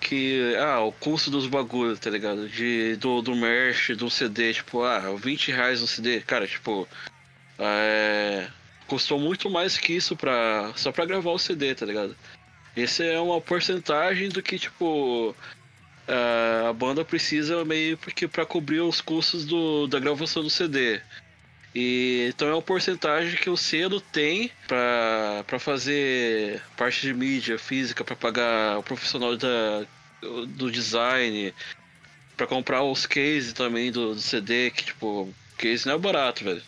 Que. 0.00 0.54
Ah, 0.60 0.80
o 0.80 0.92
custo 0.92 1.30
dos 1.30 1.46
bagulhos, 1.46 1.98
tá 1.98 2.10
ligado? 2.10 2.46
De, 2.46 2.96
do, 2.96 3.22
do 3.22 3.34
merch, 3.34 3.94
do 3.94 4.10
CD, 4.10 4.52
tipo, 4.52 4.82
ah, 4.82 5.00
20 5.16 5.50
reais 5.50 5.80
no 5.80 5.86
CD. 5.86 6.20
Cara, 6.20 6.46
tipo. 6.46 6.86
É, 7.58 8.48
custou 8.86 9.18
muito 9.18 9.50
mais 9.50 9.76
que 9.76 9.94
isso 9.94 10.16
pra, 10.16 10.72
só 10.76 10.92
pra 10.92 11.06
gravar 11.06 11.30
o 11.30 11.38
CD, 11.38 11.74
tá 11.74 11.86
ligado? 11.86 12.16
Esse 12.76 13.04
é 13.06 13.18
uma 13.18 13.40
porcentagem 13.40 14.28
do 14.28 14.42
que, 14.42 14.58
tipo. 14.58 15.34
a 16.68 16.72
banda 16.72 17.04
precisa 17.04 17.64
meio 17.64 17.96
porque 17.98 18.28
para 18.28 18.44
cobrir 18.46 18.80
os 18.80 19.00
custos 19.00 19.44
do, 19.46 19.86
da 19.86 19.98
gravação 19.98 20.42
do 20.42 20.50
CD. 20.50 21.00
E, 21.74 22.28
então 22.30 22.48
é 22.48 22.52
uma 22.52 22.62
porcentagem 22.62 23.36
que 23.36 23.50
o 23.50 23.56
selo 23.56 24.00
tem 24.00 24.50
para 24.66 25.58
fazer 25.58 26.62
parte 26.76 27.02
de 27.02 27.12
mídia 27.12 27.58
física, 27.58 28.02
para 28.02 28.16
pagar 28.16 28.78
o 28.78 28.82
profissional 28.82 29.36
da, 29.36 29.84
do 30.48 30.70
design, 30.70 31.52
para 32.36 32.46
comprar 32.46 32.82
os 32.82 33.04
cases 33.04 33.52
também 33.52 33.92
do, 33.92 34.14
do, 34.14 34.20
CD, 34.20 34.70
que 34.70 34.84
tipo, 34.84 35.32
case 35.58 35.86
não 35.86 35.94
é 35.94 35.98
barato, 35.98 36.44
velho. 36.44 36.62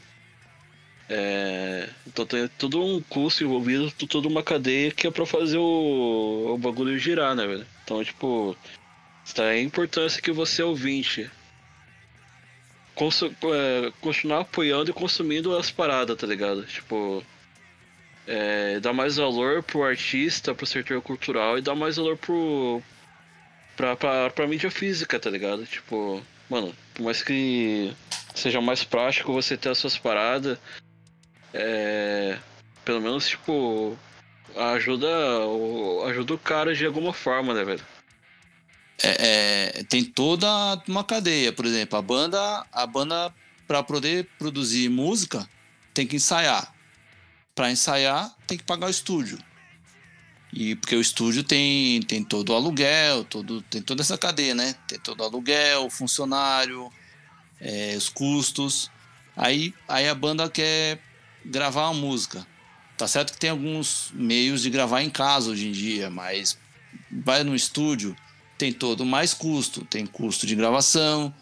É, 1.11 1.88
então 2.06 2.26
tem 2.26 2.46
todo 2.59 2.84
um 2.84 3.00
custo 3.00 3.42
envolvido, 3.42 3.90
toda 4.06 4.28
uma 4.28 4.42
cadeia 4.42 4.90
que 4.90 5.06
é 5.06 5.11
para 5.11 5.24
fazer 5.24 5.56
o, 5.56 6.54
o 6.54 6.59
bagulho 6.59 6.98
girar, 6.98 7.34
né, 7.34 7.46
velho? 7.46 7.66
Então, 7.82 8.04
tipo, 8.04 8.54
está 9.24 9.44
a 9.44 9.61
importância 9.61 10.20
que 10.20 10.30
você 10.30 10.62
ouvinte 10.62 11.30
é, 13.00 13.92
continuar 14.00 14.40
apoiando 14.40 14.90
e 14.90 14.94
consumindo 14.94 15.56
as 15.56 15.70
paradas, 15.70 16.16
tá 16.16 16.26
ligado? 16.26 16.64
Tipo, 16.64 17.24
é, 18.26 18.80
dar 18.80 18.92
mais 18.92 19.16
valor 19.16 19.62
pro 19.62 19.84
artista, 19.84 20.54
pro 20.54 20.66
setor 20.66 21.00
cultural 21.00 21.56
e 21.56 21.62
dar 21.62 21.74
mais 21.74 21.96
valor 21.96 22.16
pro. 22.18 22.82
pra, 23.76 23.96
pra, 23.96 24.30
pra 24.30 24.46
mídia 24.46 24.70
física, 24.70 25.18
tá 25.18 25.30
ligado? 25.30 25.64
Tipo, 25.64 26.22
mano, 26.50 26.74
por 26.92 27.04
mais 27.04 27.22
que 27.22 27.94
seja 28.34 28.61
mais 28.61 28.82
prático 28.84 29.32
você 29.32 29.56
ter 29.56 29.70
as 29.70 29.78
suas 29.78 29.96
paradas, 29.96 30.59
é, 31.55 32.38
pelo 32.84 33.01
menos, 33.01 33.28
tipo, 33.28 33.96
ajuda, 34.57 35.09
ajuda 36.07 36.34
o 36.34 36.38
cara 36.38 36.74
de 36.74 36.84
alguma 36.84 37.12
forma, 37.12 37.55
né, 37.55 37.64
velho? 37.64 37.84
é, 39.03 39.78
é, 39.78 39.82
tem 39.84 40.05
toda 40.05 40.46
uma 40.88 41.05
cadeia. 41.05 41.53
Por 41.53 41.64
exemplo, 41.64 41.99
a 41.99 42.03
banda, 42.03 42.66
a 42.72 42.86
banda 42.86 43.32
para 43.66 43.82
poder 43.82 44.28
produzir 44.38 44.88
música 44.88 45.49
tem 45.94 46.07
que 46.07 46.16
ensaiar. 46.16 46.74
Para 47.55 47.70
ensaiar 47.70 48.34
tem 48.46 48.59
que 48.59 48.64
pagar 48.64 48.86
o 48.86 48.90
estúdio. 48.90 49.38
E 50.53 50.74
porque 50.76 50.96
o 50.96 51.01
estúdio 51.01 51.44
tem, 51.44 52.01
tem 52.03 52.24
todo 52.24 52.51
o 52.51 52.55
aluguel, 52.55 53.22
todo, 53.24 53.61
tem 53.62 53.82
toda 53.82 54.03
essa 54.03 54.16
cadeia, 54.16 54.55
né? 54.55 54.74
Tem 54.86 54.99
todo 54.99 55.20
o 55.20 55.24
aluguel, 55.24 55.90
funcionário, 55.90 56.90
é, 57.61 57.94
os 57.96 58.09
custos. 58.09 58.90
Aí, 59.36 59.74
aí 59.86 60.09
a 60.09 60.14
banda 60.14 60.49
quer 60.49 61.01
gravar 61.45 61.91
uma 61.91 62.01
música. 62.01 62.47
Tá 62.97 63.07
certo 63.07 63.32
que 63.32 63.39
tem 63.39 63.51
alguns 63.51 64.11
meios 64.12 64.62
de 64.62 64.70
gravar 64.70 65.03
em 65.03 65.11
casa 65.11 65.51
hoje 65.51 65.68
em 65.68 65.72
dia, 65.72 66.11
mas 66.11 66.59
vai 67.11 67.45
no 67.45 67.55
estúdio, 67.55 68.16
tem 68.57 68.72
todo 68.72 69.05
mais 69.05 69.32
custo, 69.32 69.84
tem 69.84 70.05
custo 70.05 70.47
de 70.47 70.57
gravação, 70.57 71.32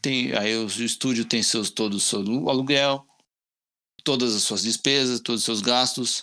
tem 0.00 0.32
aí 0.36 0.56
o 0.56 0.66
estúdio 0.66 1.24
tem 1.24 1.42
seus 1.42 1.68
todo 1.68 1.94
o 1.94 2.00
seu 2.00 2.20
aluguel, 2.48 3.04
todas 4.04 4.34
as 4.34 4.42
suas 4.42 4.62
despesas, 4.62 5.20
todos 5.20 5.40
os 5.40 5.44
seus 5.44 5.60
gastos. 5.60 6.22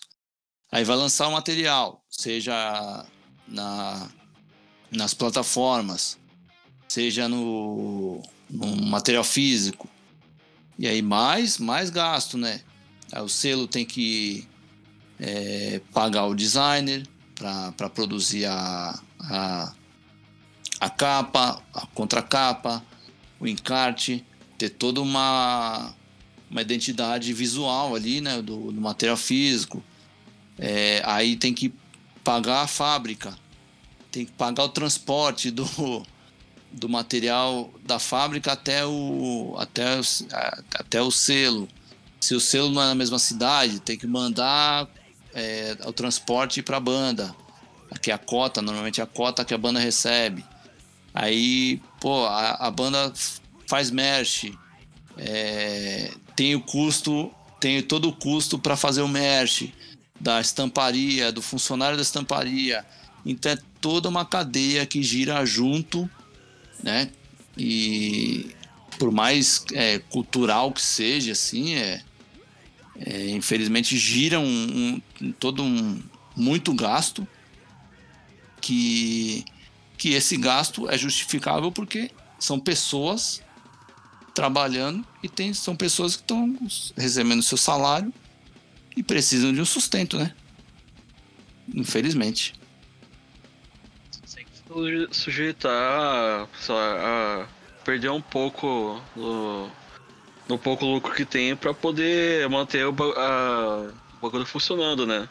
Aí 0.72 0.84
vai 0.84 0.96
lançar 0.96 1.28
o 1.28 1.32
material, 1.34 2.04
seja 2.10 3.06
na, 3.48 4.10
nas 4.92 5.14
plataformas, 5.14 6.18
seja 6.88 7.28
no, 7.28 8.22
no 8.50 8.76
material 8.86 9.24
físico. 9.24 9.90
E 10.80 10.88
aí 10.88 11.02
mais, 11.02 11.58
mais 11.58 11.90
gasto, 11.90 12.38
né? 12.38 12.62
Aí 13.12 13.22
o 13.22 13.30
selo 13.30 13.68
tem 13.68 13.86
que 13.86 14.48
é, 15.20 15.82
pagar 15.94 16.26
o 16.26 16.36
designer 16.36 17.08
para 17.36 17.90
produzir 17.90 18.46
a, 18.46 19.00
a, 19.20 19.74
a 20.80 20.90
capa, 20.90 21.62
a 21.74 21.86
contracapa, 21.88 22.84
o 23.40 23.48
encarte, 23.48 24.26
ter 24.58 24.70
toda 24.70 25.02
uma, 25.02 25.94
uma 26.50 26.62
identidade 26.62 27.32
visual 27.34 27.96
ali, 27.96 28.22
né, 28.22 28.42
do, 28.42 28.72
do 28.72 28.82
material 28.82 29.18
físico. 29.18 29.84
É, 30.58 31.02
aí 31.06 31.36
tem 31.36 31.54
que 31.54 31.74
pagar 32.24 32.64
a 32.64 32.68
fábrica, 32.68 33.38
tem 34.12 34.26
que 34.26 34.32
pagar 34.32 34.64
o 34.64 34.70
transporte 34.70 35.52
do, 35.52 35.66
do 36.72 36.90
material 36.90 37.72
da 37.86 38.00
fábrica 38.00 38.52
até 38.52 38.86
o, 38.86 39.56
até, 39.58 40.00
até 40.74 41.02
o 41.02 41.12
selo. 41.12 41.68
Se 42.20 42.36
o 42.36 42.40
selo 42.40 42.72
não 42.72 42.82
é 42.82 42.86
na 42.88 42.96
mesma 42.96 43.20
cidade, 43.20 43.80
tem 43.80 43.98
que 43.98 44.08
mandar 44.08 44.88
é, 45.34 45.78
o 45.86 45.94
transporte 45.94 46.62
para 46.62 46.78
a 46.78 46.82
banda. 46.82 47.36
Aqui 47.92 48.12
é 48.12 48.14
a 48.14 48.18
cota, 48.18 48.62
normalmente 48.62 49.00
é 49.00 49.04
a 49.04 49.08
cota 49.08 49.46
que 49.46 49.54
a 49.54 49.58
banda 49.58 49.80
recebe. 49.80 50.44
Aí, 51.14 51.82
pô, 52.00 52.26
a, 52.26 52.68
a 52.68 52.72
banda 52.72 53.14
faz 53.68 53.90
merch, 53.90 54.52
é, 55.18 56.12
tem 56.36 56.56
o 56.56 56.62
custo, 56.62 57.32
tem 57.60 57.82
todo 57.82 58.10
o 58.10 58.14
custo 58.14 58.60
para 58.60 58.76
fazer 58.76 59.02
o 59.02 59.08
merch 59.08 59.74
da 60.20 60.42
estamparia, 60.42 61.32
do 61.32 61.42
funcionário 61.42 61.98
da 61.98 62.04
estamparia. 62.04 62.86
Então 63.26 63.52
é 63.52 63.58
toda 63.82 64.10
uma 64.10 64.26
cadeia 64.26 64.86
que 64.86 65.02
gira 65.04 65.46
junto, 65.46 66.10
né? 66.84 67.10
E 67.58 68.56
por 68.98 69.12
mais 69.12 69.64
é, 69.74 70.00
cultural 70.00 70.72
que 70.72 70.82
seja, 70.82 71.32
assim, 71.32 71.76
é, 71.76 72.02
é 73.00 73.30
infelizmente 73.30 73.98
gira 73.98 74.40
um, 74.40 75.02
um, 75.22 75.32
todo 75.34 75.64
um 75.64 76.02
muito 76.36 76.74
gasto 76.74 77.28
que 78.62 79.46
que 79.98 80.14
esse 80.14 80.38
gasto 80.38 80.90
é 80.90 80.98
justificável 80.98 81.72
porque 81.72 82.12
são 82.40 82.60
pessoas 82.60 83.42
trabalhando 84.34 85.04
e 85.24 85.28
tem, 85.28 85.52
são 85.54 85.76
pessoas 85.76 86.16
que 86.16 86.22
estão 86.22 86.56
recebendo 86.96 87.42
seu 87.42 87.58
salário 87.58 88.14
e 88.96 89.02
precisam 89.02 89.52
de 89.52 89.60
um 89.60 89.66
sustento, 89.66 90.18
né? 90.18 90.34
Infelizmente. 91.74 92.54
Sujeitar 95.12 95.72
a, 95.72 96.48
a 96.70 97.48
perder 97.84 98.12
um 98.12 98.22
pouco 98.22 99.02
do, 99.16 99.72
no 100.48 100.58
pouco 100.58 100.86
lucro 100.86 101.14
que 101.14 101.26
tem 101.26 101.56
para 101.56 101.74
poder 101.74 102.48
manter 102.50 102.86
o, 102.86 102.96
a, 103.18 103.92
o 104.18 104.22
bagulho 104.22 104.46
funcionando, 104.46 105.06
né? 105.06 105.28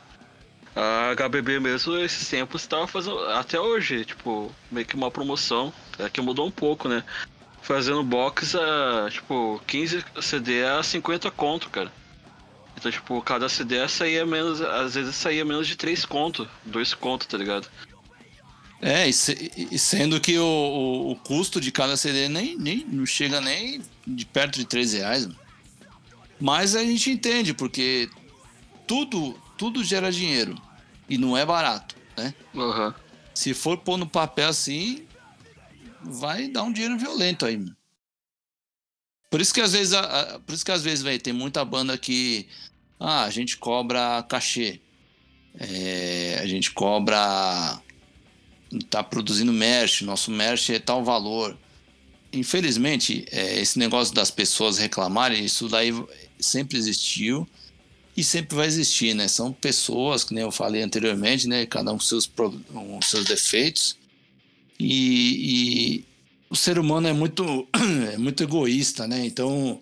A 0.74 1.14
HBB 1.14 1.58
mesmo, 1.58 1.96
esses 1.96 2.28
tempos, 2.28 2.62
estava 2.62 2.86
fazendo. 2.86 3.18
Até 3.30 3.58
hoje, 3.58 4.04
tipo, 4.04 4.52
meio 4.70 4.86
que 4.86 4.94
uma 4.94 5.10
promoção. 5.10 5.72
É 5.98 6.10
que 6.10 6.20
mudou 6.20 6.46
um 6.46 6.50
pouco, 6.50 6.86
né? 6.86 7.02
Fazendo 7.62 8.02
box 8.02 8.54
a, 8.54 9.08
tipo, 9.10 9.60
15 9.66 10.04
CD 10.20 10.64
a 10.64 10.82
50 10.82 11.30
conto, 11.30 11.70
cara. 11.70 11.90
Então, 12.76 12.92
tipo, 12.92 13.22
cada 13.22 13.48
CD 13.48 13.88
saía 13.88 14.26
menos. 14.26 14.60
Às 14.60 14.94
vezes 14.94 15.16
saía 15.16 15.46
menos 15.46 15.66
de 15.66 15.76
3 15.76 16.04
conto, 16.04 16.46
2 16.66 16.92
conto, 16.92 17.26
tá 17.26 17.38
ligado? 17.38 17.68
É, 18.82 19.08
e, 19.08 19.12
se, 19.14 19.50
e 19.56 19.78
sendo 19.78 20.20
que 20.20 20.38
o, 20.38 20.44
o, 20.44 21.12
o, 21.12 21.16
custo 21.16 21.58
de 21.58 21.72
cada 21.72 21.96
CD 21.96 22.28
nem, 22.28 22.56
nem 22.58 22.84
não 22.86 23.06
chega 23.06 23.40
nem 23.40 23.80
de 24.06 24.24
perto 24.24 24.58
de 24.58 24.64
3 24.64 24.92
reais. 24.94 25.28
Mas 26.40 26.76
a 26.76 26.84
gente 26.84 27.10
entende, 27.10 27.54
porque 27.54 28.08
tudo, 28.86 29.32
tudo 29.56 29.82
gera 29.82 30.12
dinheiro. 30.12 30.54
E 31.08 31.16
não 31.16 31.36
é 31.36 31.44
barato, 31.44 31.96
né? 32.16 32.34
Uhum. 32.54 32.92
Se 33.34 33.54
for 33.54 33.78
pôr 33.78 33.96
no 33.96 34.06
papel 34.06 34.48
assim, 34.48 35.06
vai 36.02 36.48
dar 36.48 36.62
um 36.62 36.72
dinheiro 36.72 36.98
violento 36.98 37.46
aí. 37.46 37.64
Por 39.30 39.40
isso 39.40 39.52
que 39.52 39.60
às 39.60 39.72
vezes, 39.72 39.94
por 40.46 40.54
isso 40.54 40.64
que 40.64 40.72
às 40.72 40.82
vezes, 40.82 41.02
véio, 41.02 41.20
tem 41.20 41.32
muita 41.32 41.64
banda 41.64 41.98
que 41.98 42.46
ah, 42.98 43.24
a 43.24 43.30
gente 43.30 43.56
cobra 43.56 44.22
cachê. 44.28 44.80
É, 45.58 46.38
a 46.40 46.46
gente 46.46 46.70
cobra 46.70 47.80
tá 48.90 49.02
produzindo 49.02 49.52
merch, 49.52 50.02
nosso 50.02 50.30
merch 50.30 50.70
é 50.70 50.78
tal 50.78 51.04
valor. 51.04 51.56
Infelizmente, 52.36 53.24
é, 53.30 53.60
esse 53.60 53.78
negócio 53.78 54.14
das 54.14 54.30
pessoas 54.30 54.76
reclamarem, 54.76 55.44
isso 55.44 55.68
daí 55.68 55.90
sempre 56.38 56.76
existiu 56.76 57.48
e 58.14 58.22
sempre 58.22 58.56
vai 58.56 58.66
existir, 58.66 59.14
né? 59.14 59.26
São 59.26 59.52
pessoas, 59.52 60.22
que 60.22 60.34
nem 60.34 60.44
eu 60.44 60.50
falei 60.50 60.82
anteriormente, 60.82 61.48
né? 61.48 61.64
Cada 61.64 61.92
um 61.92 61.96
com 61.96 62.04
seus, 62.04 62.26
com 62.26 63.00
seus 63.02 63.24
defeitos. 63.24 63.96
E, 64.78 65.98
e, 65.98 66.04
o 66.50 66.56
ser 66.56 66.78
humano 66.78 67.08
é 67.08 67.12
muito, 67.12 67.66
é 68.12 68.18
muito 68.18 68.42
egoísta, 68.42 69.08
né? 69.08 69.24
Então 69.24 69.80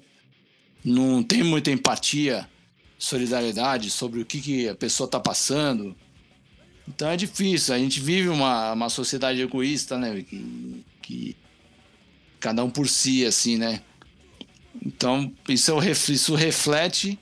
não 0.85 1.23
tem 1.23 1.43
muita 1.43 1.73
empatia, 1.73 2.49
solidariedade 2.99 3.91
sobre 3.91 4.21
o 4.21 4.25
que, 4.25 4.41
que 4.41 4.69
a 4.69 4.75
pessoa 4.77 5.07
está 5.07 5.19
passando. 5.19 5.97
Então 6.87 7.09
é 7.09 7.17
difícil. 7.17 7.75
A 7.75 7.79
gente 7.79 8.01
vive 8.01 8.29
uma, 8.29 8.73
uma 8.73 8.89
sociedade 8.89 9.41
egoísta, 9.41 9.99
né? 9.99 10.23
Que, 10.23 10.85
que 11.03 11.37
cada 12.45 12.63
um 12.63 12.69
por 12.69 12.87
si, 12.87 13.25
assim, 13.25 13.57
né? 13.57 13.81
Então 14.85 15.33
isso, 15.49 15.73
é 15.81 15.91
isso 15.91 16.35
reflete 16.35 17.19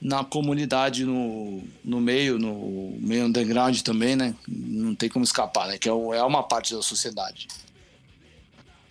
na 0.00 0.24
comunidade 0.24 1.04
no, 1.04 1.62
no 1.84 2.00
meio, 2.00 2.38
no 2.38 2.96
meio 2.98 3.26
underground 3.26 3.78
também, 3.82 4.16
né? 4.16 4.34
Não 4.48 4.94
tem 4.94 5.10
como 5.10 5.22
escapar, 5.22 5.68
né? 5.68 5.76
Que 5.76 5.86
é, 5.86 5.92
é 5.92 6.22
uma 6.22 6.42
parte 6.42 6.74
da 6.74 6.80
sociedade. 6.80 7.46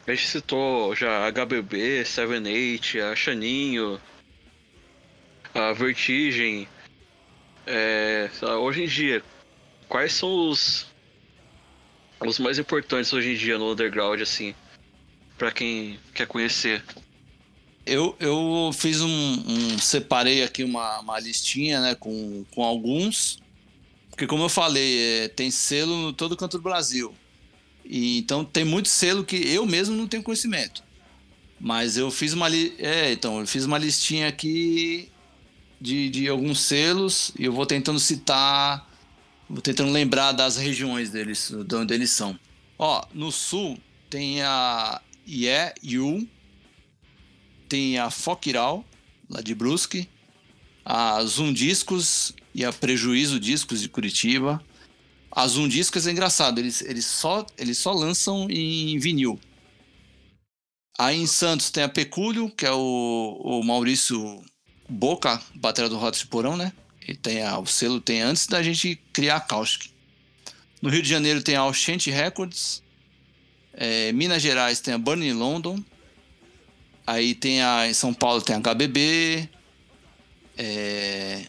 A 0.05 0.13
gente 0.13 0.27
citou 0.27 0.95
já 0.95 1.27
HBB, 1.31 2.05
Seven 2.05 2.45
Eight, 2.45 3.01
a 3.01 3.15
Xaninho, 3.15 3.99
a 5.55 5.73
Vertigem. 5.73 6.67
É, 7.65 8.29
hoje 8.61 8.83
em 8.83 8.87
dia, 8.87 9.23
quais 9.89 10.13
são 10.13 10.49
os 10.49 10.85
os 12.19 12.39
mais 12.39 12.59
importantes 12.59 13.11
hoje 13.11 13.33
em 13.33 13.35
dia 13.35 13.57
no 13.57 13.71
underground, 13.71 14.21
assim, 14.21 14.53
para 15.43 15.51
quem 15.51 15.99
quer 16.13 16.25
conhecer? 16.25 16.81
Eu, 17.85 18.15
eu 18.17 18.71
fiz 18.73 19.01
um, 19.01 19.09
um 19.09 19.77
separei 19.77 20.41
aqui 20.41 20.63
uma, 20.63 21.01
uma 21.01 21.19
listinha, 21.19 21.81
né, 21.81 21.95
com, 21.95 22.45
com 22.51 22.63
alguns, 22.63 23.39
porque 24.09 24.25
como 24.25 24.43
eu 24.43 24.47
falei, 24.47 25.01
é, 25.01 25.27
tem 25.27 25.51
selo 25.51 25.97
no 25.97 26.13
todo 26.13 26.37
canto 26.37 26.57
do 26.57 26.63
Brasil. 26.63 27.13
E, 27.83 28.19
então 28.19 28.45
tem 28.45 28.63
muito 28.63 28.87
selo 28.87 29.25
que 29.25 29.35
eu 29.35 29.65
mesmo 29.65 29.97
não 29.97 30.07
tenho 30.07 30.23
conhecimento. 30.23 30.81
Mas 31.59 31.97
eu 31.97 32.09
fiz 32.09 32.31
uma 32.31 32.47
li... 32.47 32.73
é, 32.77 33.11
então 33.11 33.41
eu 33.41 33.45
fiz 33.45 33.65
uma 33.65 33.77
listinha 33.77 34.29
aqui 34.29 35.09
de, 35.81 36.09
de 36.09 36.29
alguns 36.29 36.61
selos 36.61 37.33
e 37.37 37.43
eu 37.43 37.51
vou 37.51 37.65
tentando 37.65 37.99
citar, 37.99 38.89
vou 39.49 39.61
tentando 39.61 39.91
lembrar 39.91 40.31
das 40.31 40.55
regiões 40.55 41.09
deles, 41.09 41.53
de 41.67 41.75
onde 41.75 41.93
eles 41.93 42.11
são. 42.11 42.39
Ó, 42.79 43.05
no 43.13 43.29
sul 43.29 43.77
tem 44.09 44.41
a 44.41 45.01
IE 45.25 45.73
Yu, 45.83 46.27
tem 47.67 47.97
a 47.97 48.09
Fokiral, 48.09 48.85
lá 49.29 49.41
de 49.41 49.55
Brusque, 49.55 50.07
a 50.85 51.23
Zoom 51.23 51.53
Discos 51.53 52.33
e 52.53 52.63
a 52.63 52.71
Prejuízo 52.71 53.39
Discos 53.39 53.81
de 53.81 53.89
Curitiba, 53.89 54.63
a 55.31 55.47
Zoom 55.47 55.67
Discos 55.67 56.05
é 56.05 56.11
engraçado, 56.11 56.59
eles, 56.59 56.81
eles, 56.81 57.05
só, 57.05 57.45
eles 57.57 57.79
só 57.79 57.91
lançam 57.91 58.47
em 58.49 58.99
vinil. 58.99 59.39
Aí 60.99 61.19
em 61.19 61.25
Santos 61.25 61.71
tem 61.71 61.83
a 61.83 61.89
Pecúlio, 61.89 62.51
que 62.51 62.65
é 62.65 62.71
o, 62.71 63.41
o 63.43 63.63
Maurício 63.63 64.43
Boca, 64.87 65.41
bateria 65.55 65.89
do 65.89 65.97
Rota 65.97 66.19
de 66.19 66.27
Porão, 66.27 66.55
né? 66.55 66.71
Ele 67.01 67.17
tem 67.17 67.41
a, 67.41 67.57
o 67.57 67.65
selo 67.65 67.99
tem 67.99 68.21
antes 68.21 68.45
da 68.45 68.61
gente 68.61 69.01
criar 69.11 69.37
a 69.37 69.41
Caustic. 69.41 69.91
No 70.81 70.89
Rio 70.89 71.01
de 71.01 71.09
Janeiro 71.09 71.41
tem 71.41 71.55
a 71.55 71.65
Oshente 71.65 72.11
Records. 72.11 72.82
É, 73.73 74.11
Minas 74.11 74.41
Gerais 74.41 74.79
tem 74.79 74.93
a 74.93 74.97
Burning 74.97 75.33
London. 75.33 75.83
Aí 77.05 77.35
tem 77.35 77.61
a 77.61 77.87
em 77.87 77.93
São 77.93 78.13
Paulo 78.13 78.41
tem 78.41 78.55
a 78.55 78.59
HBB. 78.59 79.49
É, 80.57 81.43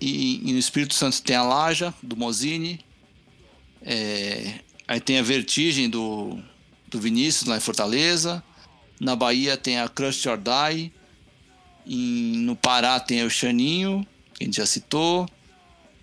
e, 0.00 0.48
e, 0.48 0.52
no 0.52 0.58
Espírito 0.58 0.94
Santo 0.94 1.20
tem 1.22 1.36
a 1.36 1.42
Laja, 1.42 1.92
do 2.02 2.16
Mozini. 2.16 2.80
É, 3.82 4.60
aí 4.86 5.00
tem 5.00 5.18
a 5.18 5.22
Vertigem 5.22 5.90
do, 5.90 6.38
do 6.88 7.00
Vinícius 7.00 7.48
lá 7.48 7.56
em 7.56 7.60
Fortaleza. 7.60 8.42
Na 9.00 9.14
Bahia 9.14 9.56
tem 9.56 9.78
a 9.78 9.88
Crush 9.88 10.26
or 10.26 10.38
Die. 10.38 10.92
No 11.86 12.56
Pará 12.56 12.98
tem 12.98 13.24
o 13.24 13.30
Xaninho, 13.30 14.06
que 14.34 14.44
a 14.44 14.46
gente 14.46 14.56
já 14.56 14.66
citou. 14.66 15.28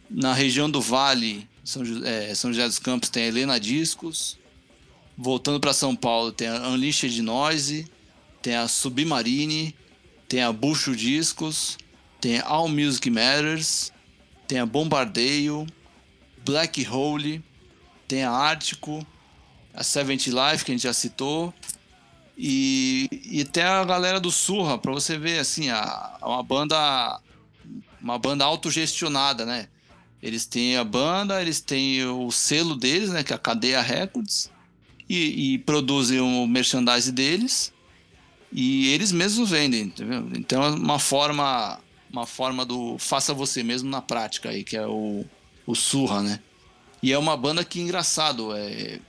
Na 0.10 0.34
região 0.34 0.70
do 0.70 0.80
Vale, 0.80 1.48
São, 1.64 1.84
é, 2.06 2.36
São 2.36 2.52
José 2.52 2.68
dos 2.68 2.80
Campos, 2.80 3.10
tem 3.10 3.24
a 3.24 3.28
Helena 3.28 3.60
Discos. 3.60 4.38
Voltando 5.18 5.60
para 5.60 5.74
São 5.74 5.96
Paulo, 5.96 6.32
tem 6.32 6.48
a 6.48 6.68
Unleashed 6.70 7.22
Noise, 7.22 7.88
tem 8.42 8.56
a 8.56 8.68
Submarine, 8.68 9.76
tem 10.28 10.42
a 10.42 10.52
Bucho 10.52 10.96
Discos, 10.96 11.78
tem 12.20 12.40
a 12.40 12.48
All 12.48 12.68
Music 12.68 13.10
Matters, 13.10 13.92
tem 14.48 14.60
a 14.60 14.66
Bombardeio, 14.66 15.68
Black 16.44 16.88
Hole, 16.88 17.44
tem 18.08 18.24
a 18.24 18.32
Ártico, 18.32 19.06
a 19.74 19.84
Seventh 19.84 20.28
Life, 20.28 20.66
que 20.66 20.72
a 20.72 20.74
gente 20.74 20.84
já 20.84 20.94
citou, 20.94 21.54
e, 22.38 23.08
e 23.26 23.42
até 23.42 23.64
a 23.64 23.86
galera 23.86 24.20
do 24.20 24.32
Surra, 24.32 24.78
para 24.78 24.92
você 24.92 25.18
ver, 25.18 25.40
assim, 25.40 25.70
a, 25.70 26.18
uma 26.22 26.42
banda 26.42 27.22
uma 28.04 28.20
banda 28.20 28.44
autogestionada, 28.44 29.46
né? 29.46 29.70
Eles 30.22 30.46
têm 30.46 30.78
a 30.78 30.84
banda, 30.84 31.42
eles 31.42 31.62
têm 31.62 32.06
o 32.06 32.30
selo 32.32 32.76
deles, 32.76 33.10
né? 33.10 33.24
Que 33.24 33.32
é 33.32 33.36
a 33.36 33.40
Cadeia 33.40 33.82
Records, 33.82 34.52
e, 35.14 35.54
e 35.54 35.58
produzem 35.60 36.20
o 36.20 36.48
merchandise 36.48 37.12
deles, 37.12 37.72
e 38.52 38.88
eles 38.94 39.12
mesmos 39.12 39.50
vendem, 39.50 39.84
entendeu? 39.84 40.30
Então 40.36 40.64
é 40.64 40.70
uma 40.70 41.00
forma, 41.00 41.80
uma 42.12 42.26
forma 42.26 42.66
do 42.66 42.98
faça 42.98 43.34
você 43.34 43.64
mesmo 43.64 43.90
na 43.90 44.02
prática 44.02 44.50
aí, 44.50 44.64
que 44.64 44.78
é 44.78 44.86
o, 44.86 45.26
o 45.66 45.76
Surra, 45.76 46.22
né? 46.22 46.40
E 47.02 47.12
é 47.12 47.18
uma 47.18 47.36
banda 47.36 47.66
que, 47.66 47.80
engraçado, 47.80 48.56
é... 48.56 49.00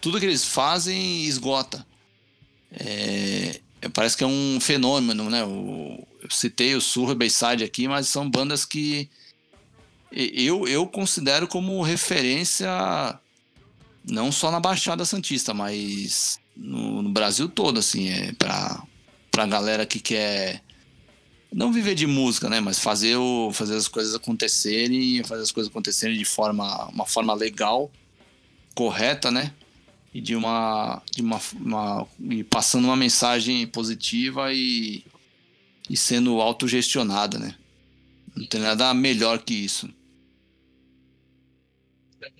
tudo 0.00 0.18
que 0.18 0.26
eles 0.26 0.44
fazem 0.44 1.24
esgota. 1.24 1.86
É... 2.72 3.60
Parece 3.92 4.16
que 4.16 4.24
é 4.24 4.26
um 4.26 4.58
fenômeno, 4.60 5.30
né? 5.30 5.44
O... 5.44 6.06
Eu 6.22 6.30
citei 6.30 6.74
o 6.74 6.80
Surra 6.80 7.14
Bayside 7.14 7.64
aqui, 7.64 7.86
mas 7.86 8.08
são 8.08 8.28
bandas 8.28 8.64
que 8.64 9.08
eu, 10.10 10.66
eu 10.68 10.86
considero 10.86 11.46
como 11.46 11.82
referência 11.82 12.68
não 14.08 14.30
só 14.30 14.50
na 14.50 14.60
Baixada 14.60 15.04
Santista, 15.04 15.54
mas 15.54 16.38
no, 16.56 17.02
no 17.02 17.10
Brasil 17.10 17.48
todo, 17.48 17.78
assim, 17.78 18.08
é 18.08 18.32
pra, 18.32 18.82
pra 19.30 19.46
galera 19.46 19.86
que 19.86 19.98
quer 19.98 20.62
não 21.52 21.72
viver 21.72 21.94
de 21.94 22.06
música, 22.06 22.48
né? 22.48 22.60
Mas 22.60 22.78
fazer, 22.80 23.16
o, 23.16 23.52
fazer 23.52 23.76
as 23.76 23.88
coisas 23.88 24.14
acontecerem, 24.14 25.22
fazer 25.24 25.42
as 25.42 25.52
coisas 25.52 25.70
acontecerem 25.70 26.18
de 26.18 26.24
forma, 26.24 26.86
uma 26.88 27.06
forma 27.06 27.32
legal, 27.32 27.90
correta, 28.74 29.30
né? 29.30 29.52
E 30.12 30.20
de 30.20 30.34
uma, 30.34 31.02
de 31.12 31.22
uma, 31.22 31.40
uma 31.54 32.06
e 32.30 32.44
passando 32.44 32.84
uma 32.84 32.96
mensagem 32.96 33.66
positiva 33.66 34.52
e, 34.52 35.04
e 35.88 35.96
sendo 35.96 36.40
autogestionada, 36.40 37.38
né? 37.38 37.54
Não 38.34 38.46
tem 38.46 38.60
nada 38.60 38.92
melhor 38.92 39.38
que 39.38 39.54
isso. 39.54 39.88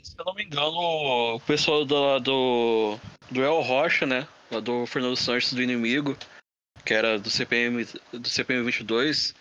Se 0.03 0.15
eu 0.19 0.25
não 0.25 0.35
me 0.35 0.45
engano, 0.45 1.37
o 1.37 1.41
pessoal 1.41 1.85
do, 1.85 2.19
do, 2.21 2.99
do 3.31 3.43
El 3.43 3.61
Rocha, 3.63 4.07
né? 4.07 4.27
do 4.61 4.87
Fernando 4.87 5.17
Santos 5.17 5.53
do 5.53 5.63
Inimigo, 5.63 6.17
que 6.85 6.95
era 6.95 7.19
do 7.19 7.31
CPM 7.31 7.87
do 8.13 8.29
CPM 8.29 8.65
22. 8.65 9.35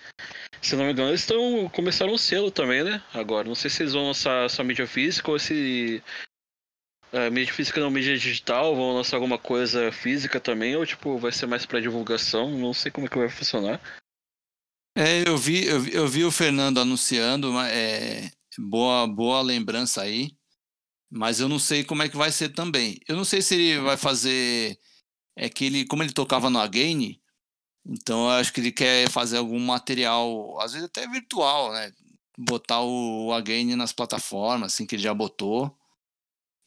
Se 0.62 0.76
não 0.76 0.86
me 0.86 0.92
engano, 0.92 1.10
eles 1.10 1.22
estão 1.22 1.70
começaram 1.70 2.14
um 2.14 2.18
selo 2.18 2.50
também, 2.50 2.84
né? 2.84 3.04
Agora, 3.14 3.48
não 3.48 3.56
sei 3.56 3.70
se 3.70 3.84
eles 3.84 3.94
vão 3.94 4.08
lançar 4.08 4.50
só 4.50 4.64
mídia 4.64 4.88
física 4.88 5.30
ou 5.30 5.38
se 5.38 6.02
a 7.12 7.30
mídia 7.30 7.54
física 7.54 7.82
não 7.82 7.92
mídia 7.92 8.18
digital 8.18 8.76
vão 8.76 8.96
lançar 8.96 9.18
alguma 9.18 9.38
coisa 9.38 9.92
física 9.92 10.40
também 10.40 10.76
ou 10.76 10.86
tipo 10.86 11.18
vai 11.18 11.32
ser 11.32 11.48
mais 11.48 11.66
para 11.66 11.82
divulgação. 11.82 12.50
Não 12.58 12.74
sei 12.74 12.92
como 12.92 13.08
é 13.08 13.10
que 13.10 13.18
vai 13.18 13.30
funcionar. 13.30 13.82
É, 14.96 15.28
eu 15.28 15.38
vi, 15.38 15.66
eu 15.66 15.80
vi, 15.82 15.94
eu 15.94 16.08
vi 16.08 16.24
o 16.24 16.32
Fernando 16.32 16.80
anunciando, 16.80 17.52
é, 17.62 18.30
boa, 18.60 19.08
boa 19.08 19.42
lembrança 19.42 20.02
aí. 20.02 20.32
Mas 21.12 21.40
eu 21.40 21.48
não 21.48 21.60
sei 21.60 21.84
como 21.84 22.04
é 22.04 22.10
que 22.10 22.18
vai 22.18 22.32
ser 22.32 22.50
também. 22.50 23.00
Eu 23.08 23.16
não 23.16 23.26
sei 23.26 23.42
se 23.42 23.56
ele 23.56 23.80
vai 23.80 23.98
fazer 23.98 24.80
é 25.36 25.50
que 25.50 25.66
ele, 25.66 25.86
como 25.86 26.04
ele 26.04 26.14
tocava 26.14 26.50
no 26.50 26.60
Again, 26.60 27.20
Então 27.86 28.26
eu 28.26 28.32
acho 28.32 28.54
que 28.54 28.62
ele 28.62 28.72
quer 28.72 29.10
fazer 29.10 29.38
algum 29.38 29.60
material, 29.60 30.60
às 30.62 30.74
vezes 30.74 30.88
até 30.88 31.08
virtual, 31.08 31.74
né? 31.74 31.92
Botar 32.38 32.82
o 32.82 33.32
Again 33.34 33.76
nas 33.76 33.94
plataformas, 33.94 34.74
assim 34.74 34.86
que 34.86 34.96
ele 34.96 35.04
já 35.04 35.14
botou. 35.14 35.76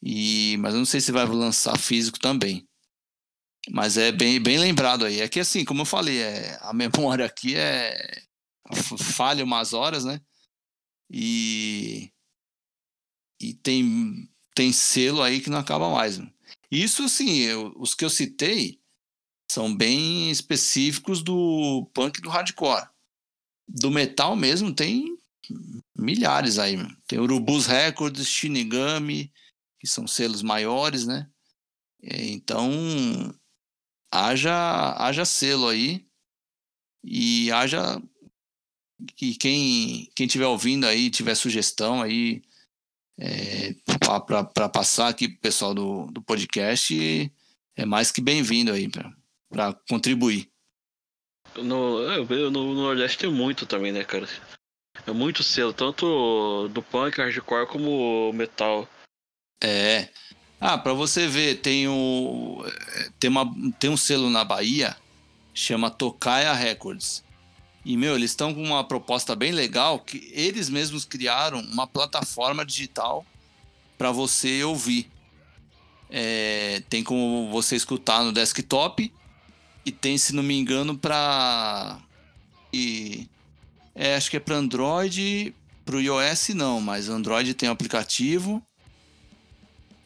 E, 0.02 0.56
mas 0.58 0.74
eu 0.74 0.78
não 0.80 0.86
sei 0.86 1.00
se 1.00 1.12
vai 1.12 1.26
lançar 1.26 1.78
físico 1.78 2.18
também. 2.20 2.68
Mas 3.70 3.96
é 3.96 4.12
bem, 4.12 4.40
bem 4.40 4.58
lembrado 4.58 5.04
aí. 5.06 5.20
É 5.20 5.28
que 5.28 5.40
assim, 5.40 5.64
como 5.64 5.82
eu 5.82 5.86
falei, 5.86 6.18
é, 6.22 6.58
a 6.60 6.72
memória 6.74 7.26
aqui 7.26 7.56
é 7.56 8.22
falha 9.14 9.44
umas 9.44 9.72
horas, 9.72 10.04
né? 10.04 10.20
E, 11.10 12.12
e 13.40 13.54
tem, 13.54 14.28
tem 14.54 14.72
selo 14.72 15.22
aí 15.22 15.40
que 15.40 15.50
não 15.50 15.58
acaba 15.58 15.90
mais. 15.90 16.20
Isso, 16.70 17.04
assim, 17.04 17.38
eu, 17.40 17.72
os 17.76 17.94
que 17.94 18.04
eu 18.04 18.10
citei 18.10 18.80
são 19.50 19.74
bem 19.74 20.30
específicos 20.30 21.22
do 21.22 21.88
punk 21.94 22.18
e 22.18 22.22
do 22.22 22.28
hardcore. 22.28 22.88
Do 23.68 23.90
metal 23.90 24.36
mesmo 24.36 24.74
tem 24.74 25.16
milhares 25.96 26.58
aí. 26.58 26.76
Tem 27.06 27.18
Urubus 27.18 27.66
Records, 27.66 28.26
Shinigami, 28.26 29.32
que 29.78 29.86
são 29.86 30.06
selos 30.06 30.42
maiores, 30.42 31.06
né? 31.06 31.30
É, 32.02 32.26
então, 32.26 32.70
haja, 34.12 34.94
haja 34.98 35.24
selo 35.24 35.68
aí 35.68 36.06
e 37.04 37.50
haja 37.52 38.00
que 39.14 39.34
quem 39.34 40.08
quem 40.14 40.26
estiver 40.26 40.46
ouvindo 40.46 40.86
aí 40.86 41.10
tiver 41.10 41.34
sugestão 41.34 42.02
aí 42.02 42.42
é, 43.18 43.74
para 44.54 44.68
passar 44.68 45.08
aqui 45.08 45.28
pro 45.28 45.40
pessoal 45.40 45.74
do, 45.74 46.06
do 46.06 46.22
podcast 46.22 47.32
é 47.76 47.84
mais 47.84 48.10
que 48.10 48.20
bem-vindo 48.20 48.72
aí 48.72 48.88
para 49.50 49.74
contribuir. 49.88 50.50
No, 51.56 52.10
é, 52.10 52.18
no, 52.18 52.50
no 52.50 52.74
Nordeste 52.74 53.18
tem 53.18 53.30
muito 53.30 53.66
também, 53.66 53.92
né, 53.92 54.04
cara? 54.04 54.28
É 55.06 55.12
muito 55.12 55.42
selo, 55.42 55.72
tanto 55.72 56.68
do 56.68 56.82
punk, 56.82 57.18
hardcore, 57.18 57.66
como 57.66 58.32
metal. 58.32 58.88
É. 59.62 60.08
Ah, 60.60 60.78
para 60.78 60.94
você 60.94 61.28
ver, 61.28 61.56
tem, 61.60 61.86
o, 61.86 62.64
tem, 63.20 63.28
uma, 63.28 63.44
tem 63.78 63.90
um 63.90 63.96
selo 63.96 64.30
na 64.30 64.42
Bahia, 64.42 64.96
chama 65.54 65.90
Tocaia 65.90 66.52
Records. 66.52 67.22
E, 67.86 67.96
meu, 67.96 68.16
eles 68.16 68.32
estão 68.32 68.52
com 68.52 68.64
uma 68.64 68.82
proposta 68.82 69.36
bem 69.36 69.52
legal 69.52 70.00
que 70.00 70.28
eles 70.34 70.68
mesmos 70.68 71.04
criaram 71.04 71.60
uma 71.60 71.86
plataforma 71.86 72.66
digital 72.66 73.24
para 73.96 74.10
você 74.10 74.64
ouvir. 74.64 75.08
É, 76.10 76.82
tem 76.90 77.04
como 77.04 77.48
você 77.48 77.76
escutar 77.76 78.24
no 78.24 78.32
desktop 78.32 79.12
e 79.84 79.92
tem, 79.92 80.18
se 80.18 80.34
não 80.34 80.42
me 80.42 80.58
engano, 80.58 80.98
para. 80.98 82.00
É, 83.94 84.16
acho 84.16 84.32
que 84.32 84.36
é 84.36 84.40
para 84.40 84.56
Android, 84.56 85.54
para 85.84 85.94
o 85.94 86.00
iOS 86.00 86.48
não, 86.56 86.80
mas 86.80 87.08
Android 87.08 87.54
tem 87.54 87.68
um 87.68 87.72
aplicativo 87.72 88.60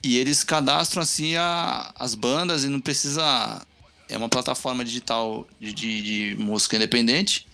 e 0.05 0.18
eles 0.18 0.45
cadastram 0.45 1.03
assim 1.03 1.35
a, 1.35 1.95
as 1.99 2.14
bandas 2.14 2.62
e 2.62 2.68
não 2.68 2.78
precisa. 2.78 3.66
É 4.07 4.18
uma 4.18 4.28
plataforma 4.28 4.85
digital 4.85 5.49
de, 5.59 5.72
de, 5.72 6.03
de 6.35 6.37
música 6.39 6.76
independente 6.76 7.49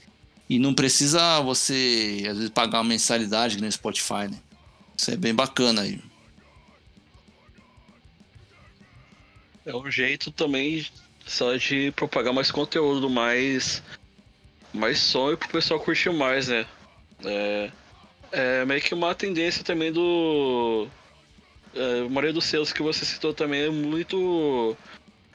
e 0.49 0.59
não 0.59 0.73
precisa 0.75 1.41
você, 1.41 2.25
às 2.29 2.37
vezes, 2.37 2.51
pagar 2.51 2.79
uma 2.79 2.91
mensalidade 2.91 3.61
no 3.61 3.71
Spotify, 3.71 4.29
né? 4.31 4.39
Isso 4.97 5.11
é 5.11 5.17
bem 5.17 5.35
bacana 5.35 5.83
aí. 5.83 6.01
É 9.65 9.75
um 9.75 9.91
jeito 9.91 10.31
também 10.31 10.87
só 11.27 11.57
de 11.57 11.91
propagar 11.93 12.33
mais 12.33 12.53
conteúdo, 12.53 13.11
mais, 13.11 13.83
mais 14.73 15.01
som 15.01 15.33
e 15.33 15.37
pro 15.37 15.49
pessoal 15.49 15.81
curtir 15.81 16.11
mais, 16.11 16.47
né? 16.47 16.65
É, 17.25 17.71
é 18.31 18.65
meio 18.65 18.81
que 18.81 18.95
uma 18.95 19.15
tendência 19.15 19.65
também 19.65 19.91
do. 19.93 20.87
É, 21.75 22.03
maioria 22.03 22.33
dos 22.33 22.45
selos 22.45 22.73
que 22.73 22.83
você 22.83 23.05
citou 23.05 23.35
também 23.35 23.63
é 23.63 23.71
muito 23.71 24.77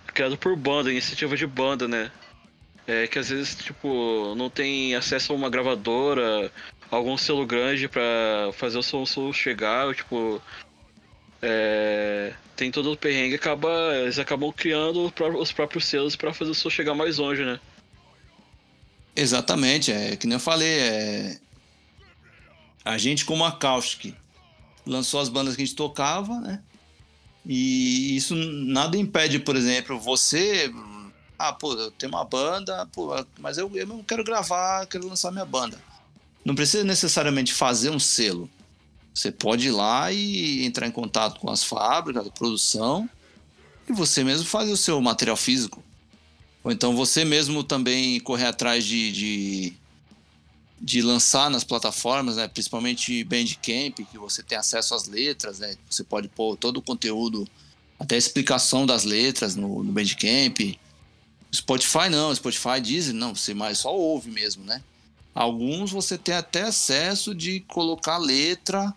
criado 0.07 0.37
por 0.37 0.55
banda, 0.55 0.89
iniciativa 0.89 1.35
de 1.35 1.45
banda, 1.45 1.87
né? 1.87 2.09
É, 2.87 3.07
que 3.07 3.19
às 3.19 3.29
vezes, 3.29 3.55
tipo, 3.55 4.33
não 4.35 4.49
tem 4.49 4.95
acesso 4.95 5.31
a 5.31 5.35
uma 5.35 5.49
gravadora, 5.49 6.51
algum 6.89 7.17
selo 7.17 7.45
grande 7.45 7.87
para 7.87 8.51
fazer 8.53 8.77
o 8.77 8.83
som, 8.83 9.05
som 9.05 9.31
chegar, 9.31 9.93
tipo. 9.95 10.41
É, 11.41 12.33
tem 12.55 12.69
todo 12.69 12.91
o 12.91 12.97
perrengue, 12.97 13.35
acaba, 13.35 13.69
eles 13.95 14.19
acabam 14.19 14.51
criando 14.51 15.11
os 15.39 15.51
próprios 15.51 15.85
selos 15.85 16.15
para 16.15 16.31
fazer 16.31 16.51
o 16.51 16.53
som 16.53 16.69
chegar 16.69 16.93
mais 16.93 17.17
longe, 17.17 17.43
né? 17.43 17.59
Exatamente, 19.15 19.91
é 19.91 20.15
que 20.15 20.27
nem 20.27 20.35
eu 20.35 20.39
falei, 20.39 20.69
é... 20.69 21.39
a 22.85 22.97
gente 22.97 23.25
como 23.25 23.43
a 23.43 23.51
Caustic 23.51 24.15
lançou 24.85 25.19
as 25.19 25.29
bandas 25.29 25.55
que 25.55 25.63
a 25.63 25.65
gente 25.65 25.75
tocava, 25.75 26.39
né? 26.39 26.61
E 27.45 28.15
isso 28.15 28.35
nada 28.35 28.95
impede, 28.95 29.39
por 29.39 29.55
exemplo, 29.55 29.99
você 29.99 30.71
ah, 31.47 31.53
pô, 31.53 31.73
eu 31.73 31.91
tenho 31.91 32.11
uma 32.11 32.23
banda, 32.23 32.85
pô, 32.93 33.13
mas 33.39 33.57
eu, 33.57 33.69
eu 33.75 33.87
não 33.87 34.03
quero 34.03 34.23
gravar, 34.23 34.85
quero 34.85 35.07
lançar 35.07 35.31
minha 35.31 35.45
banda. 35.45 35.81
Não 36.43 36.55
precisa 36.55 36.83
necessariamente 36.83 37.53
fazer 37.53 37.89
um 37.89 37.99
selo. 37.99 38.49
Você 39.13 39.31
pode 39.31 39.67
ir 39.67 39.71
lá 39.71 40.11
e 40.11 40.65
entrar 40.65 40.87
em 40.87 40.91
contato 40.91 41.39
com 41.39 41.49
as 41.49 41.63
fábricas, 41.63 42.25
a 42.25 42.31
produção, 42.31 43.09
e 43.87 43.93
você 43.93 44.23
mesmo 44.23 44.45
fazer 44.45 44.71
o 44.71 44.77
seu 44.77 45.01
material 45.01 45.35
físico. 45.35 45.83
Ou 46.63 46.71
então 46.71 46.95
você 46.95 47.25
mesmo 47.25 47.63
também 47.63 48.19
correr 48.19 48.45
atrás 48.45 48.85
de, 48.85 49.11
de, 49.11 49.73
de 50.79 51.01
lançar 51.01 51.49
nas 51.49 51.63
plataformas, 51.63 52.37
né? 52.37 52.47
principalmente 52.47 53.23
Bandcamp, 53.23 53.99
que 54.09 54.17
você 54.17 54.41
tem 54.43 54.57
acesso 54.57 54.95
às 54.95 55.07
letras, 55.07 55.59
né? 55.59 55.75
você 55.89 56.03
pode 56.03 56.27
pôr 56.29 56.55
todo 56.55 56.77
o 56.77 56.81
conteúdo, 56.81 57.47
até 57.99 58.15
a 58.15 58.17
explicação 58.17 58.85
das 58.85 59.03
letras 59.03 59.55
no, 59.55 59.83
no 59.83 59.91
Bandcamp. 59.91 60.77
Spotify 61.53 62.09
não, 62.09 62.33
Spotify 62.33 62.79
dizem, 62.81 63.13
não, 63.13 63.35
você 63.35 63.53
mais 63.53 63.79
só 63.79 63.93
ouve 63.93 64.31
mesmo, 64.31 64.63
né? 64.63 64.81
Alguns 65.33 65.91
você 65.91 66.17
tem 66.17 66.35
até 66.35 66.63
acesso 66.63 67.33
de 67.35 67.61
colocar 67.61 68.17
letra, 68.17 68.93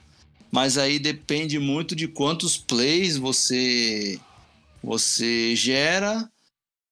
mas 0.51 0.79
aí 0.79 0.99
depende 0.99 1.59
muito 1.59 1.95
de 1.95 2.09
quantos 2.09 2.57
plays 2.57 3.17
você 3.17 4.21
você 4.83 5.57
gera 5.57 6.31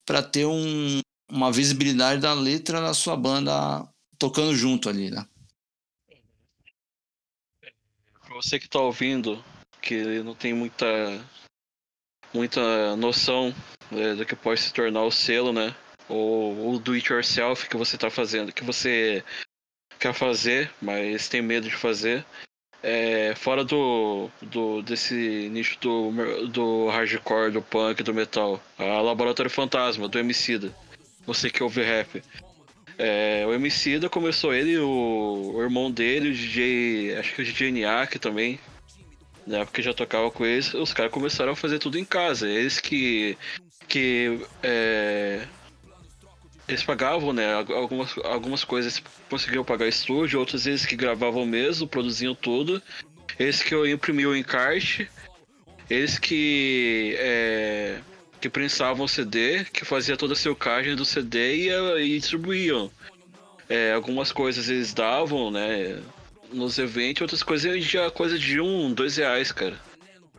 para 0.07 0.23
ter 0.23 0.47
um, 0.47 1.01
uma 1.31 1.53
visibilidade 1.53 2.21
da 2.21 2.33
letra 2.33 2.81
da 2.81 2.95
sua 2.95 3.17
banda 3.17 3.87
tocando 4.19 4.55
junto 4.57 4.89
ali, 4.89 5.11
né? 5.11 5.27
Para 8.21 8.35
você 8.35 8.59
que 8.59 8.67
está 8.67 8.81
ouvindo, 8.81 9.45
que 9.81 10.23
não 10.23 10.35
tem 10.35 10.55
muita 10.55 10.87
muita 12.33 12.97
noção 12.97 13.55
né, 13.91 14.15
do 14.15 14.25
que 14.25 14.35
pode 14.35 14.61
se 14.61 14.73
tornar 14.73 15.03
o 15.03 15.11
selo, 15.11 15.53
né? 15.53 15.75
Ou 16.09 16.75
o 16.75 16.79
do 16.79 16.93
it 16.93 17.13
yourself 17.13 17.69
que 17.69 17.77
você 17.77 17.97
está 17.97 18.11
fazendo, 18.11 18.53
que 18.53 18.65
você 18.65 19.23
quer 19.99 20.13
fazer, 20.13 20.71
mas 20.81 21.29
tem 21.29 21.41
medo 21.41 21.69
de 21.69 21.77
fazer. 21.77 22.25
É, 22.83 23.33
fora 23.37 23.63
do, 23.65 24.29
do 24.43 24.83
desse 24.83 25.49
nicho 25.53 25.79
do, 25.81 26.49
do 26.49 26.89
hardcore, 26.89 27.53
do 27.53 27.63
punk, 27.63 28.03
do 28.03 28.13
metal, 28.13 28.61
a 28.77 29.01
Laboratório 29.01 29.51
Fantasma, 29.51 30.09
do 30.09 30.19
Emicida. 30.19 30.75
Você 31.25 31.49
que 31.49 31.63
ouve 31.63 31.83
rap. 31.83 32.21
É, 32.99 33.45
o 33.47 33.55
Emicida 33.55 34.09
começou 34.09 34.53
ele, 34.53 34.79
o, 34.79 35.53
o 35.55 35.63
irmão 35.63 35.91
dele, 35.91 36.31
o 36.31 36.35
DJ, 36.35 37.17
acho 37.17 37.35
que 37.35 37.43
o 37.43 37.45
DJ 37.45 37.71
Niak 37.71 38.19
também, 38.19 38.59
na 39.47 39.59
época 39.59 39.83
já 39.83 39.93
tocava 39.93 40.31
com 40.31 40.45
eles, 40.45 40.73
os 40.75 40.93
caras 40.93 41.13
começaram 41.13 41.53
a 41.53 41.57
fazer 41.57 41.79
tudo 41.79 41.99
em 41.99 42.05
casa. 42.05 42.49
Eles 42.49 42.81
que. 42.81 43.37
que. 43.89 44.41
É, 44.63 45.47
eles 46.69 46.83
pagavam, 46.83 47.33
né? 47.33 47.53
Algumas, 47.55 48.17
algumas 48.25 48.65
coisas 48.65 49.03
conseguiam 49.29 49.65
pagar 49.65 49.89
estúdio, 49.89 50.39
outras 50.39 50.67
eles 50.67 50.87
que 50.87 50.97
gravavam 50.97 51.45
mesmo, 51.45 51.87
produziam 51.87 52.35
tudo. 52.35 52.81
Eles 53.39 53.63
que 53.63 53.75
imprimiam 53.91 54.33
o 54.33 54.37
encarte, 54.37 55.11
eles 55.91 56.19
que. 56.19 57.17
É, 57.19 57.99
que 58.41 58.49
prensavam 58.49 59.05
o 59.05 59.09
CD, 59.09 59.65
que 59.67 59.85
fazia 59.85 60.17
toda 60.17 60.33
a 60.33 60.37
silcagem 60.37 60.97
do 60.97 61.05
CD 61.05 61.69
e, 61.69 62.01
e 62.01 62.19
distribuíam. 62.19 62.91
É, 63.69 63.93
algumas 63.93 64.33
coisas 64.33 64.69
eles 64.69 64.93
davam, 64.93 65.51
né? 65.51 66.03
Nos 66.53 66.79
eventos, 66.79 67.23
outras 67.23 67.43
coisas 67.43 67.85
já 67.85 68.11
coisa 68.11 68.39
de 68.39 68.61
um, 68.61 68.93
dois 68.93 69.17
reais, 69.17 69.53
cara. 69.53 69.77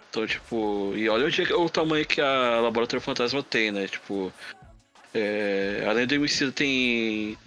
Então, 0.10 0.28
tipo, 0.28 0.94
e 0.96 1.10
olha 1.10 1.26
onde, 1.26 1.42
o 1.54 1.70
tamanho 1.70 2.06
que 2.06 2.22
a 2.22 2.60
Laboratório 2.62 3.02
Fantasma 3.02 3.42
tem, 3.42 3.72
né? 3.72 3.88
Tipo, 3.88 4.32
é, 5.14 5.84
além 5.88 6.06
do 6.06 6.16
MC 6.16 6.52
tem 6.52 7.38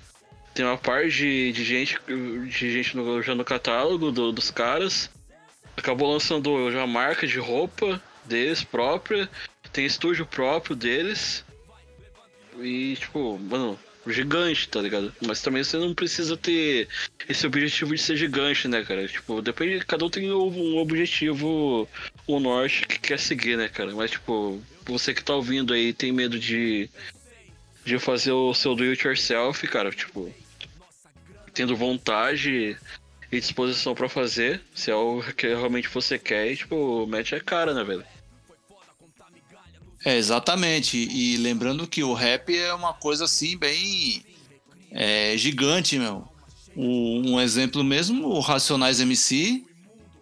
tem 0.54 0.64
uma 0.64 0.78
parte 0.78 1.10
de, 1.10 1.52
de 1.52 1.64
gente 1.64 1.98
de 2.08 2.72
gente 2.72 2.96
no, 2.96 3.22
já 3.22 3.34
no 3.34 3.44
catálogo 3.44 4.10
do, 4.10 4.32
dos 4.32 4.50
caras. 4.50 5.10
Acabou 5.76 6.10
lançando 6.10 6.70
já 6.72 6.86
marca 6.86 7.26
de 7.26 7.38
roupa 7.38 8.02
deles 8.24 8.64
própria, 8.64 9.28
tem 9.72 9.84
estúdio 9.84 10.26
próprio 10.26 10.74
deles. 10.74 11.44
E 12.58 12.96
tipo, 12.96 13.38
mano, 13.38 13.78
gigante, 14.12 14.68
tá 14.68 14.80
ligado? 14.80 15.12
Mas 15.26 15.42
também 15.42 15.62
você 15.62 15.76
não 15.76 15.94
precisa 15.94 16.36
ter 16.36 16.88
esse 17.28 17.46
objetivo 17.46 17.94
de 17.94 18.00
ser 18.00 18.16
gigante, 18.16 18.68
né, 18.68 18.84
cara? 18.84 19.06
Tipo, 19.06 19.42
depende, 19.42 19.84
cada 19.84 20.04
um 20.04 20.10
tem 20.10 20.32
um 20.32 20.76
objetivo, 20.78 21.88
o 22.26 22.36
um 22.36 22.40
norte 22.40 22.86
que 22.86 22.98
quer 22.98 23.18
seguir, 23.18 23.56
né, 23.56 23.68
cara? 23.68 23.94
Mas, 23.94 24.12
tipo, 24.12 24.62
você 24.84 25.12
que 25.12 25.24
tá 25.24 25.34
ouvindo 25.34 25.72
aí 25.72 25.92
tem 25.92 26.12
medo 26.12 26.38
de, 26.38 26.88
de 27.84 27.98
fazer 27.98 28.32
o 28.32 28.54
seu 28.54 28.74
do 28.74 28.84
it 28.84 29.06
yourself, 29.06 29.66
cara, 29.66 29.90
tipo, 29.90 30.32
tendo 31.52 31.76
vontade 31.76 32.76
e 33.32 33.40
disposição 33.40 33.94
para 33.94 34.08
fazer, 34.08 34.60
se 34.74 34.90
é 34.90 34.94
o 34.94 35.22
que 35.36 35.48
realmente 35.48 35.88
você 35.88 36.18
quer, 36.18 36.52
e, 36.52 36.56
tipo, 36.56 37.06
mete 37.06 37.34
a 37.34 37.40
cara, 37.40 37.74
né, 37.74 37.82
velho? 37.82 38.04
É, 40.06 40.16
exatamente. 40.16 40.96
E 40.96 41.36
lembrando 41.36 41.84
que 41.84 42.04
o 42.04 42.14
rap 42.14 42.56
é 42.56 42.72
uma 42.72 42.94
coisa 42.94 43.24
assim, 43.24 43.56
bem 43.56 44.24
é, 44.92 45.36
gigante, 45.36 45.98
meu. 45.98 46.28
O, 46.76 47.32
um 47.32 47.40
exemplo 47.40 47.82
mesmo, 47.82 48.28
o 48.28 48.38
Racionais 48.38 49.00
MC 49.00 49.64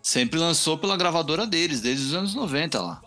sempre 0.01 0.41
lançou 0.41 0.78
pela 0.78 0.97
gravadora 0.97 1.47
deles, 1.47 1.82
desde 1.82 2.07
os 2.07 2.14
anos 2.14 2.35
90 2.35 2.80
lá. 2.80 3.03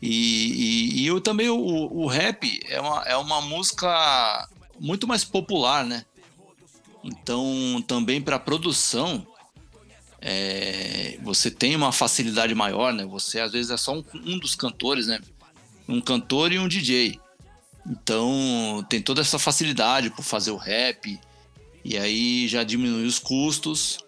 E, 0.00 0.12
e, 0.12 1.02
e 1.02 1.06
eu 1.08 1.20
também, 1.20 1.48
o, 1.48 1.56
o 1.56 2.06
rap 2.06 2.60
é 2.68 2.80
uma, 2.80 3.02
é 3.02 3.16
uma 3.16 3.40
música 3.40 4.48
muito 4.78 5.08
mais 5.08 5.24
popular, 5.24 5.84
né? 5.84 6.04
Então, 7.02 7.82
também 7.88 8.22
para 8.22 8.38
produção, 8.38 9.26
é, 10.20 11.18
você 11.24 11.50
tem 11.50 11.74
uma 11.74 11.90
facilidade 11.90 12.54
maior, 12.54 12.92
né? 12.92 13.04
Você 13.04 13.40
às 13.40 13.50
vezes 13.50 13.72
é 13.72 13.76
só 13.76 13.94
um, 13.94 14.04
um 14.24 14.38
dos 14.38 14.54
cantores, 14.54 15.08
né? 15.08 15.18
Um 15.88 16.00
cantor 16.00 16.52
e 16.52 16.58
um 16.58 16.68
DJ. 16.68 17.18
Então 17.86 18.84
tem 18.88 19.00
toda 19.00 19.20
essa 19.20 19.38
facilidade 19.38 20.10
por 20.10 20.22
fazer 20.22 20.50
o 20.50 20.56
rap 20.56 21.18
e 21.84 21.98
aí 21.98 22.48
já 22.48 22.64
diminui 22.64 23.06
os 23.06 23.18
custos. 23.18 23.98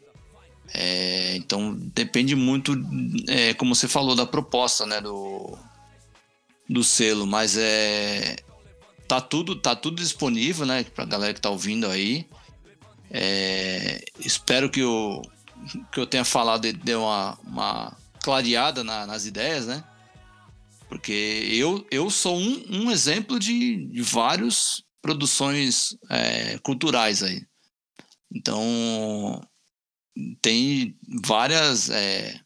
É, 0.75 1.37
então 1.37 1.77
depende 1.95 2.35
muito, 2.35 2.75
é, 3.29 3.55
como 3.55 3.75
você 3.75 3.87
falou, 3.87 4.17
da 4.17 4.27
proposta, 4.27 4.85
né, 4.85 5.01
do, 5.01 5.57
do 6.69 6.83
selo, 6.83 7.27
mas 7.27 7.57
é 7.57 8.37
tá 9.07 9.21
tudo 9.21 9.55
tá 9.55 9.77
tudo 9.77 10.03
disponível, 10.03 10.67
né, 10.67 10.83
para 10.83 11.05
galera 11.05 11.35
que 11.35 11.41
tá 11.41 11.51
ouvindo 11.51 11.87
aí. 11.87 12.27
É, 13.11 14.05
espero 14.19 14.69
que 14.69 14.83
o 14.83 15.23
que 15.93 16.01
eu 16.01 16.07
tenha 16.07 16.25
falado 16.25 16.71
dê 16.73 16.95
uma, 16.95 17.39
uma 17.45 17.97
clareada 18.23 18.83
na, 18.83 19.07
nas 19.07 19.27
ideias, 19.27 19.67
né? 19.67 19.85
Porque 20.89 21.13
eu, 21.51 21.87
eu 21.91 22.11
sou 22.11 22.39
um, 22.39 22.65
um 22.69 22.91
exemplo 22.91 23.39
de, 23.39 23.87
de 23.87 24.03
várias 24.03 24.83
produções 25.03 25.97
é, 26.11 26.59
culturais 26.59 27.23
aí. 27.23 27.45
Então, 28.33 29.41
tem 30.41 30.97
várias 31.25 31.91
é, 31.91 32.41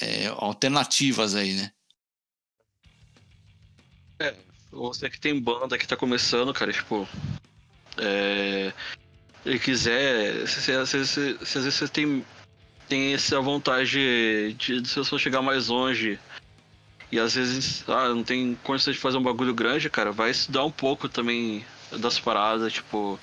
é, 0.00 0.26
alternativas 0.28 1.34
aí, 1.34 1.54
né? 1.54 1.72
É, 4.18 4.34
você 4.70 5.10
que 5.10 5.20
tem 5.20 5.38
banda 5.38 5.78
que 5.78 5.86
tá 5.86 5.96
começando, 5.96 6.52
cara, 6.52 6.72
tipo. 6.72 7.08
É, 7.98 8.72
e 9.44 9.58
quiser. 9.58 10.46
Se, 10.46 10.72
às 10.72 10.92
vezes 10.92 11.74
você 11.74 11.88
tem, 11.88 12.24
tem 12.88 13.14
essa 13.14 13.40
vontade 13.40 13.90
de, 13.90 14.52
de, 14.54 14.88
se 14.88 14.96
você 14.96 15.18
chegar 15.18 15.42
mais 15.42 15.68
longe 15.68 16.18
e 17.12 17.20
às 17.20 17.34
vezes, 17.34 17.84
ah, 17.88 18.08
não 18.08 18.24
tem 18.24 18.58
condição 18.64 18.90
de 18.90 18.98
fazer 18.98 19.18
um 19.18 19.22
bagulho 19.22 19.52
grande, 19.52 19.90
cara, 19.90 20.10
vai 20.10 20.30
estudar 20.30 20.64
um 20.64 20.70
pouco 20.70 21.10
também 21.10 21.62
das 21.98 22.18
paradas, 22.18 22.72
tipo. 22.72 23.20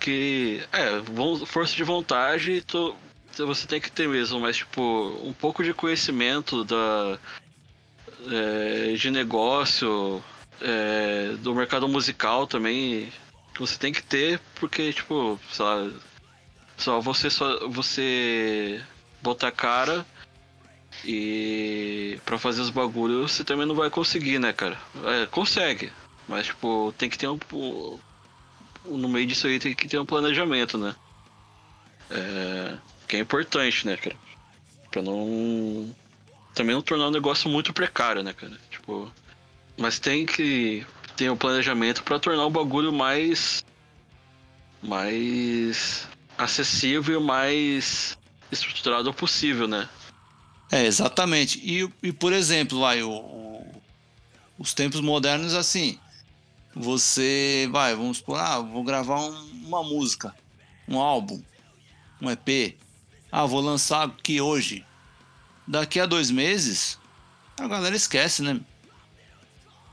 Que. 0.00 0.60
É, 0.72 1.00
força 1.46 1.76
de 1.76 1.84
vontade 1.84 2.60
tu, 2.62 2.96
você 3.36 3.68
tem 3.68 3.80
que 3.80 3.90
ter 3.90 4.08
mesmo, 4.08 4.40
mas, 4.40 4.56
tipo, 4.56 5.16
um 5.22 5.32
pouco 5.32 5.62
de 5.62 5.72
conhecimento 5.72 6.64
da. 6.64 7.18
É, 8.32 8.94
de 8.94 9.12
negócio, 9.12 10.22
é, 10.60 11.36
do 11.38 11.54
mercado 11.54 11.86
musical 11.86 12.48
também, 12.48 13.12
você 13.56 13.78
tem 13.78 13.92
que 13.92 14.02
ter, 14.02 14.40
porque, 14.56 14.92
tipo, 14.92 15.38
só, 15.52 15.88
só 16.76 17.00
você 17.00 17.30
só 17.30 17.68
você 17.68 18.82
botar 19.22 19.52
cara 19.52 20.04
e 21.04 22.18
para 22.24 22.38
fazer 22.38 22.60
os 22.60 22.70
bagulhos 22.70 23.32
você 23.32 23.44
também 23.44 23.66
não 23.66 23.74
vai 23.74 23.90
conseguir, 23.90 24.38
né, 24.38 24.52
cara? 24.52 24.78
É, 25.04 25.26
consegue, 25.26 25.92
mas 26.26 26.46
tipo, 26.46 26.92
tem 26.96 27.08
que 27.08 27.18
ter 27.18 27.28
um. 27.28 27.38
No 28.84 29.08
meio 29.08 29.26
disso 29.26 29.46
aí 29.46 29.58
tem 29.58 29.74
que 29.74 29.88
ter 29.88 29.98
um 29.98 30.06
planejamento, 30.06 30.78
né? 30.78 30.94
É, 32.10 32.78
que 33.06 33.16
é 33.16 33.20
importante, 33.20 33.86
né, 33.86 33.96
cara? 33.96 34.16
Pra 34.90 35.02
não. 35.02 35.94
Também 36.54 36.74
não 36.74 36.82
tornar 36.82 37.08
um 37.08 37.12
negócio 37.12 37.48
muito 37.48 37.72
precário, 37.72 38.22
né, 38.22 38.32
cara? 38.32 38.58
Tipo. 38.70 39.12
Mas 39.76 39.98
tem 39.98 40.26
que 40.26 40.84
ter 41.16 41.30
um 41.30 41.36
planejamento 41.36 42.02
para 42.02 42.18
tornar 42.18 42.44
o 42.44 42.50
bagulho 42.50 42.92
mais. 42.92 43.64
mais 44.82 46.08
acessível 46.36 47.20
e 47.20 47.24
mais 47.24 48.18
estruturado 48.50 49.12
possível, 49.12 49.68
né? 49.68 49.88
É, 50.70 50.84
exatamente. 50.84 51.58
E, 51.58 51.88
e 52.02 52.12
por 52.12 52.32
exemplo, 52.32 52.80
vai, 52.80 53.02
o, 53.02 53.10
o, 53.10 53.82
os 54.58 54.74
tempos 54.74 55.00
modernos, 55.00 55.54
assim, 55.54 55.98
você 56.74 57.68
vai, 57.72 57.94
vamos 57.94 58.18
supor, 58.18 58.38
ah, 58.38 58.60
vou 58.60 58.84
gravar 58.84 59.20
um, 59.20 59.66
uma 59.66 59.82
música, 59.82 60.34
um 60.86 60.98
álbum, 60.98 61.42
um 62.20 62.30
EP. 62.30 62.76
Ah, 63.30 63.46
vou 63.46 63.60
lançar 63.60 64.04
aqui 64.04 64.40
hoje. 64.40 64.84
Daqui 65.66 66.00
a 66.00 66.06
dois 66.06 66.30
meses, 66.30 66.98
a 67.58 67.66
galera 67.66 67.94
esquece, 67.96 68.42
né? 68.42 68.60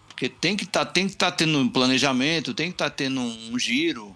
Porque 0.07 0.29
tem 0.29 0.55
que 0.55 0.65
tá, 0.65 0.85
tem 0.85 1.07
que 1.07 1.13
estar 1.13 1.31
tá 1.31 1.37
tendo 1.37 1.57
um 1.57 1.67
planejamento, 1.67 2.53
tem 2.53 2.67
que 2.67 2.75
estar 2.75 2.89
tá 2.89 2.95
tendo 2.95 3.19
um 3.19 3.59
giro. 3.59 4.15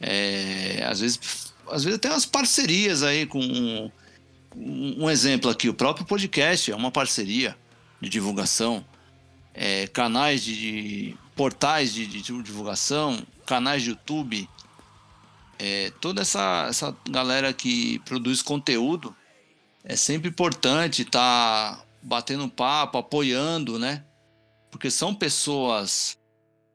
É, 0.00 0.84
às 0.88 1.00
vezes, 1.00 1.52
às 1.68 1.82
vezes 1.82 1.98
tem 1.98 2.10
umas 2.10 2.26
parcerias 2.26 3.02
aí 3.02 3.26
com 3.26 3.90
um 4.56 5.10
exemplo 5.10 5.50
aqui, 5.50 5.68
o 5.68 5.74
próprio 5.74 6.06
podcast 6.06 6.70
é 6.70 6.76
uma 6.76 6.90
parceria 6.90 7.56
de 8.00 8.08
divulgação, 8.08 8.84
é, 9.52 9.86
canais 9.88 10.42
de, 10.42 10.54
de 10.56 11.16
portais 11.34 11.92
de, 11.92 12.06
de, 12.06 12.22
divulgação, 12.22 13.24
canais 13.46 13.82
de 13.82 13.90
YouTube, 13.90 14.48
é, 15.58 15.90
toda 16.00 16.22
essa, 16.22 16.66
essa 16.68 16.96
galera 17.08 17.52
que 17.52 17.98
produz 18.00 18.42
conteúdo 18.42 19.14
é 19.84 19.96
sempre 19.96 20.28
importante 20.28 21.02
estar 21.02 21.76
tá 21.76 21.84
batendo 22.02 22.48
papo, 22.48 22.98
apoiando, 22.98 23.78
né? 23.78 24.04
Porque 24.70 24.90
são 24.90 25.14
pessoas, 25.14 26.18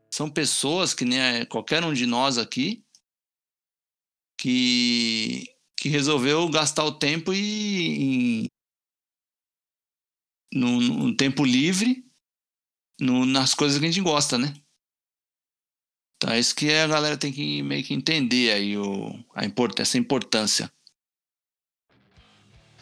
são 0.10 0.30
pessoas 0.30 0.94
que 0.94 1.06
nem 1.06 1.46
qualquer 1.46 1.84
um 1.84 1.94
de 1.94 2.06
nós 2.06 2.38
aqui 2.38 2.84
que 4.38 5.44
que 5.80 5.90
resolveu 5.90 6.50
gastar 6.50 6.84
o 6.84 6.92
tempo 6.92 7.34
e, 7.34 8.44
em, 8.44 8.48
no, 10.54 10.82
no, 10.82 11.16
tempo 11.16 11.46
livre 11.46 12.04
no, 13.00 13.26
nas 13.26 13.54
coisas 13.54 13.80
que 13.80 13.86
a 13.86 13.88
gente 13.88 14.02
gosta, 14.02 14.38
né? 14.38 14.54
Então 16.18 16.34
é 16.34 16.40
isso 16.40 16.54
que 16.54 16.70
a 16.74 16.88
galera 16.88 17.18
tem 17.18 17.32
que 17.32 17.64
meio 17.64 17.84
que 17.84 17.94
entender 17.94 18.52
aí 18.52 18.78
o, 18.78 19.24
a 19.34 19.46
import, 19.46 19.80
essa 19.80 19.98
importância. 19.98 20.70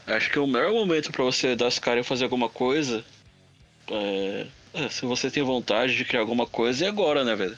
Acho 0.07 0.31
que 0.31 0.39
o 0.39 0.47
melhor 0.47 0.71
momento 0.71 1.11
para 1.11 1.23
você 1.23 1.55
dar 1.55 1.67
as 1.67 1.77
caras 1.77 2.03
e 2.03 2.07
fazer 2.07 2.23
alguma 2.23 2.49
coisa 2.49 3.05
é, 3.89 4.47
é, 4.73 4.89
se 4.89 5.05
você 5.05 5.29
tem 5.29 5.43
vontade 5.43 5.95
de 5.95 6.05
criar 6.05 6.21
alguma 6.21 6.47
coisa 6.47 6.85
é 6.85 6.87
agora, 6.87 7.23
né, 7.23 7.35
velho? 7.35 7.57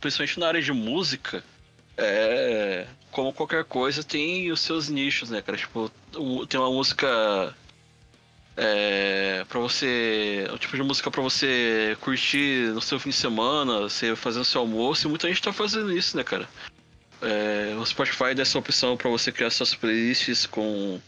Principalmente 0.00 0.40
na 0.40 0.48
área 0.48 0.62
de 0.62 0.72
música, 0.72 1.44
é, 1.96 2.86
como 3.10 3.32
qualquer 3.32 3.64
coisa, 3.64 4.02
tem 4.02 4.50
os 4.50 4.60
seus 4.60 4.88
nichos, 4.88 5.30
né, 5.30 5.42
cara? 5.42 5.58
Tipo, 5.58 5.90
tem 6.48 6.60
uma 6.60 6.70
música 6.70 7.54
é, 8.56 9.44
para 9.48 9.58
você. 9.58 10.46
Um 10.52 10.58
tipo 10.58 10.76
de 10.76 10.82
música 10.82 11.10
para 11.10 11.22
você 11.22 11.96
curtir 12.00 12.72
no 12.72 12.80
seu 12.80 13.00
fim 13.00 13.10
de 13.10 13.16
semana, 13.16 13.80
você 13.80 14.14
fazendo 14.14 14.44
seu 14.44 14.60
almoço, 14.60 15.06
e 15.06 15.10
muita 15.10 15.28
gente 15.28 15.42
tá 15.42 15.52
fazendo 15.52 15.92
isso, 15.92 16.16
né, 16.16 16.24
cara? 16.24 16.48
É, 17.22 17.74
o 17.76 17.84
Spotify 17.84 18.34
dá 18.34 18.42
essa 18.42 18.58
opção 18.58 18.96
para 18.96 19.10
você 19.10 19.30
criar 19.30 19.50
suas 19.50 19.74
playlists 19.74 20.46
com, 20.46 21.00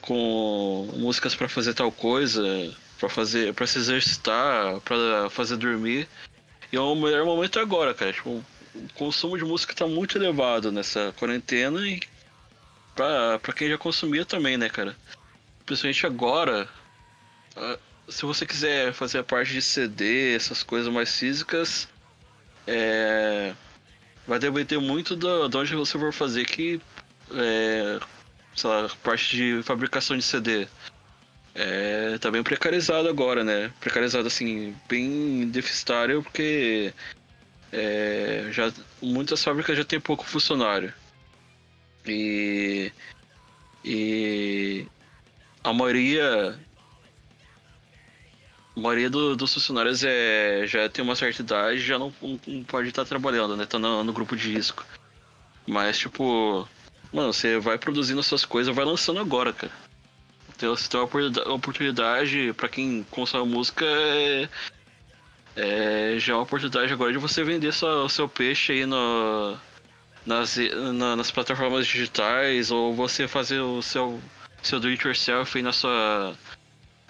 com 0.00 0.90
músicas 0.96 1.34
para 1.34 1.48
fazer 1.48 1.74
tal 1.74 1.92
coisa, 1.92 2.42
para 2.98 3.08
fazer, 3.08 3.52
para 3.52 3.66
se 3.66 3.78
exercitar, 3.78 4.80
para 4.80 5.28
fazer 5.30 5.56
dormir. 5.56 6.08
E 6.72 6.76
é 6.76 6.80
o 6.80 6.94
melhor 6.94 7.24
momento 7.24 7.60
agora, 7.60 7.94
cara. 7.94 8.12
Tipo, 8.12 8.44
o 8.84 8.92
consumo 8.94 9.36
de 9.36 9.44
música 9.44 9.72
está 9.72 9.86
muito 9.86 10.18
elevado 10.18 10.70
nessa 10.70 11.14
quarentena 11.18 11.86
e 11.86 12.00
pra, 12.94 13.38
pra 13.38 13.52
quem 13.52 13.68
já 13.68 13.78
consumia 13.78 14.24
também, 14.24 14.56
né, 14.56 14.68
cara? 14.68 14.96
Principalmente 15.64 16.06
agora, 16.06 16.68
se 18.08 18.24
você 18.24 18.46
quiser 18.46 18.92
fazer 18.92 19.18
a 19.18 19.24
parte 19.24 19.52
de 19.52 19.62
CD, 19.62 20.34
essas 20.34 20.62
coisas 20.62 20.92
mais 20.92 21.18
físicas, 21.18 21.88
é, 22.66 23.54
vai 24.26 24.38
depender 24.38 24.78
muito 24.78 25.16
de 25.16 25.56
onde 25.56 25.74
você 25.74 25.98
for 25.98 26.12
fazer 26.12 26.44
que. 26.44 26.80
É, 27.32 27.98
sei 28.54 28.70
lá, 28.70 28.88
parte 29.02 29.36
de 29.36 29.62
fabricação 29.62 30.16
de 30.16 30.22
CD. 30.22 30.68
É, 31.54 32.18
tá 32.18 32.30
bem 32.30 32.42
precarizado 32.42 33.08
agora, 33.08 33.42
né? 33.42 33.72
Precarizado 33.80 34.26
assim, 34.26 34.76
bem 34.88 35.48
deficitário, 35.48 36.22
porque 36.22 36.92
é, 37.72 38.48
já, 38.52 38.72
muitas 39.02 39.42
fábricas 39.42 39.76
já 39.76 39.84
tem 39.84 40.00
pouco 40.00 40.24
funcionário. 40.24 40.92
E, 42.06 42.92
e 43.84 44.86
a 45.64 45.72
maioria 45.72 46.58
a 48.76 48.80
maioria 48.80 49.08
do, 49.08 49.34
dos 49.34 49.54
funcionários 49.54 50.04
é, 50.04 50.66
já 50.66 50.88
tem 50.88 51.02
uma 51.02 51.16
certa 51.16 51.40
idade 51.40 51.80
já 51.80 51.98
não, 51.98 52.12
não 52.46 52.62
pode 52.64 52.88
estar 52.88 53.04
trabalhando, 53.06 53.56
né? 53.56 53.64
Tá 53.64 53.78
no, 53.78 54.04
no, 54.04 54.12
grupo 54.12 54.36
de 54.36 54.52
risco. 54.52 54.84
Mas, 55.66 55.98
tipo, 55.98 56.68
mano, 57.12 57.32
você 57.32 57.58
vai 57.58 57.78
produzindo 57.78 58.22
suas 58.22 58.44
coisas, 58.44 58.74
vai 58.74 58.84
lançando 58.84 59.18
agora, 59.18 59.52
cara. 59.52 59.72
Então, 60.54 60.74
tem 60.74 61.00
uma 61.00 61.54
oportunidade, 61.54 62.52
para 62.54 62.68
quem 62.68 63.02
consome 63.10 63.50
música, 63.50 63.84
é, 63.84 64.48
é, 65.56 66.16
já 66.18 66.34
é 66.34 66.36
uma 66.36 66.42
oportunidade 66.42 66.92
agora 66.92 67.12
de 67.12 67.18
você 67.18 67.42
vender 67.42 67.68
o 67.68 68.08
seu 68.08 68.28
peixe 68.28 68.72
aí 68.72 68.86
no, 68.86 69.56
nas, 70.24 70.56
na, 70.94 71.16
nas 71.16 71.30
plataformas 71.30 71.86
digitais, 71.86 72.70
ou 72.70 72.94
você 72.94 73.26
fazer 73.26 73.60
o 73.60 73.80
seu, 73.80 74.20
seu 74.62 74.78
do 74.78 74.88
it 74.88 75.06
yourself 75.06 75.56
aí 75.56 75.62
na 75.62 75.72
sua 75.72 76.36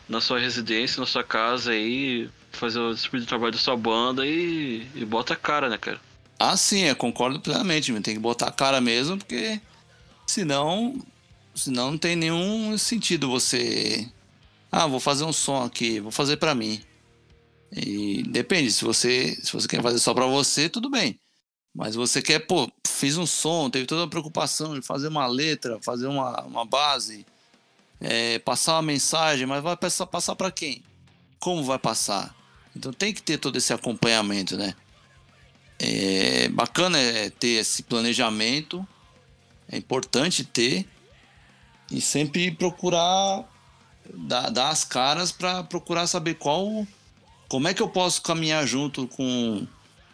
na 0.08 0.20
sua 0.20 0.38
residência, 0.38 1.00
na 1.00 1.06
sua 1.06 1.24
casa 1.24 1.72
aí, 1.72 2.30
fazer 2.52 2.78
o 2.78 2.94
tipo 2.94 3.18
de 3.18 3.26
trabalho 3.26 3.50
da 3.50 3.58
sua 3.58 3.76
banda 3.76 4.24
e, 4.24 4.86
e 4.94 5.04
bota 5.04 5.32
a 5.34 5.36
cara, 5.36 5.68
né, 5.68 5.76
cara? 5.76 6.00
Ah, 6.38 6.56
sim, 6.56 6.82
eu 6.82 6.94
concordo 6.94 7.40
plenamente, 7.40 7.92
tem 8.00 8.14
que 8.14 8.20
botar 8.20 8.46
a 8.46 8.52
cara 8.52 8.80
mesmo, 8.80 9.18
porque 9.18 9.60
senão, 10.26 10.96
senão 11.54 11.90
não 11.90 11.98
tem 11.98 12.14
nenhum 12.14 12.78
sentido 12.78 13.28
você. 13.28 14.08
Ah, 14.70 14.86
vou 14.86 15.00
fazer 15.00 15.24
um 15.24 15.32
som 15.32 15.64
aqui, 15.64 15.98
vou 15.98 16.12
fazer 16.12 16.36
para 16.36 16.54
mim. 16.54 16.80
E 17.72 18.22
depende, 18.24 18.70
se 18.70 18.84
você, 18.84 19.36
se 19.42 19.52
você 19.52 19.66
quer 19.66 19.82
fazer 19.82 19.98
só 19.98 20.14
para 20.14 20.26
você, 20.26 20.68
tudo 20.68 20.90
bem. 20.90 21.18
Mas 21.74 21.94
você 21.94 22.22
quer, 22.22 22.40
pô, 22.40 22.70
fiz 22.86 23.16
um 23.16 23.26
som, 23.26 23.68
teve 23.68 23.86
toda 23.86 24.04
a 24.04 24.08
preocupação 24.08 24.74
de 24.74 24.86
fazer 24.86 25.08
uma 25.08 25.26
letra, 25.26 25.78
fazer 25.82 26.06
uma, 26.06 26.42
uma 26.42 26.64
base, 26.64 27.26
é, 28.00 28.38
passar 28.38 28.74
uma 28.76 28.82
mensagem, 28.82 29.46
mas 29.46 29.62
vai 29.62 29.76
passar, 29.76 30.06
passar 30.06 30.34
para 30.36 30.50
quem? 30.50 30.82
Como 31.38 31.62
vai 31.64 31.78
passar? 31.78 32.34
Então 32.74 32.92
tem 32.92 33.12
que 33.12 33.22
ter 33.22 33.38
todo 33.38 33.56
esse 33.56 33.72
acompanhamento, 33.72 34.56
né? 34.56 34.74
É 35.78 36.48
bacana 36.48 36.98
é 36.98 37.28
ter 37.28 37.60
esse 37.60 37.82
planejamento, 37.82 38.86
é 39.68 39.76
importante 39.76 40.44
ter 40.44 40.86
e 41.90 42.00
sempre 42.00 42.50
procurar 42.50 43.44
dar, 44.14 44.50
dar 44.50 44.68
as 44.68 44.84
caras 44.84 45.32
para 45.32 45.62
procurar 45.64 46.06
saber 46.06 46.34
qual, 46.34 46.86
como 47.56 47.68
é 47.68 47.72
que 47.72 47.80
eu 47.80 47.88
posso 47.88 48.20
caminhar 48.20 48.66
junto 48.66 49.08
com 49.08 49.66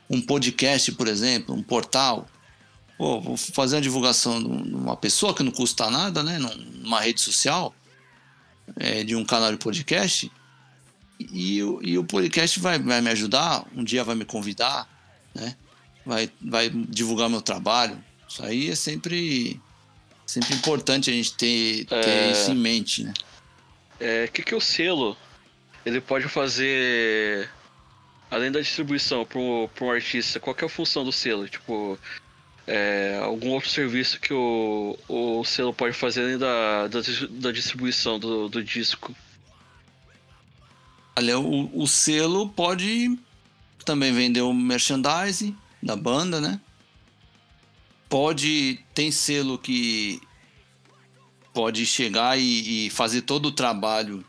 um 0.09 0.21
podcast, 0.21 0.93
por 0.93 1.09
exemplo, 1.09 1.53
um 1.53 1.61
portal, 1.61 2.29
Pô, 2.97 3.21
vou 3.21 3.37
fazer 3.37 3.75
uma 3.75 3.83
divulgação 3.83 4.41
de 4.41 4.73
uma 4.73 4.97
pessoa 4.97 5.35
que 5.35 5.43
não 5.43 5.51
custa 5.51 5.91
nada, 5.91 6.23
né? 6.23 6.39
Numa 6.39 7.01
rede 7.01 7.21
social, 7.21 7.75
é, 8.77 9.03
de 9.03 9.17
um 9.17 9.25
canal 9.25 9.51
de 9.51 9.59
podcast. 9.59 10.31
E, 11.19 11.59
e 11.59 11.99
o 11.99 12.05
podcast 12.05 12.61
vai, 12.61 12.79
vai 12.79 13.01
me 13.01 13.11
ajudar, 13.11 13.67
um 13.75 13.83
dia 13.83 14.05
vai 14.05 14.15
me 14.15 14.25
convidar, 14.25 14.89
né? 15.35 15.57
Vai, 16.07 16.31
vai 16.41 16.71
divulgar 16.71 17.29
meu 17.29 17.43
trabalho. 17.43 17.99
Isso 18.29 18.45
aí 18.45 18.71
é 18.71 18.77
sempre, 18.77 19.61
sempre 20.25 20.55
importante 20.55 21.11
a 21.11 21.13
gente 21.13 21.35
ter, 21.35 21.87
ter 21.87 22.09
é... 22.09 22.31
isso 22.31 22.53
em 22.53 22.57
mente, 22.57 23.03
né? 23.03 23.13
O 24.01 24.05
é, 24.05 24.29
que, 24.29 24.45
que 24.45 24.55
o 24.55 24.61
selo 24.61 25.17
ele 25.85 26.01
pode 26.01 26.29
fazer 26.29 27.49
além 28.31 28.51
da 28.51 28.61
distribuição 28.61 29.27
para 29.27 29.39
um 29.39 29.91
artista? 29.91 30.41
Qual 30.41 30.57
é 30.61 30.65
a 30.65 30.69
função 30.69 31.05
do 31.05 31.13
selo? 31.13 31.49
Tipo, 31.49 31.99
é, 32.67 33.21
algum 33.23 33.51
outro 33.51 33.69
serviço 33.69 34.21
que 34.21 34.33
o, 34.33 34.99
o 35.09 35.45
selo 35.45 35.75
pode 35.75 35.95
fazer 35.95 36.23
além 36.23 36.39
da, 36.39 36.89
da, 36.89 37.01
da 37.31 37.53
distribuição 37.53 38.19
do, 38.19 38.49
do 38.49 38.63
disco? 38.63 39.15
Olha, 41.17 41.39
o, 41.39 41.83
o 41.83 41.87
selo 41.87 42.49
pode 42.49 43.19
também 43.85 44.13
vender 44.13 44.41
o 44.41 44.53
merchandising 44.53 45.57
da 45.83 45.97
banda, 45.97 46.41
né? 46.41 46.61
Pode. 48.09 48.79
Tem 48.95 49.11
selo 49.11 49.59
que 49.59 50.21
pode 51.53 51.85
chegar 51.85 52.39
e, 52.39 52.87
e 52.87 52.91
fazer 52.91 53.23
todo 53.23 53.47
o 53.47 53.53
trabalho 53.53 54.25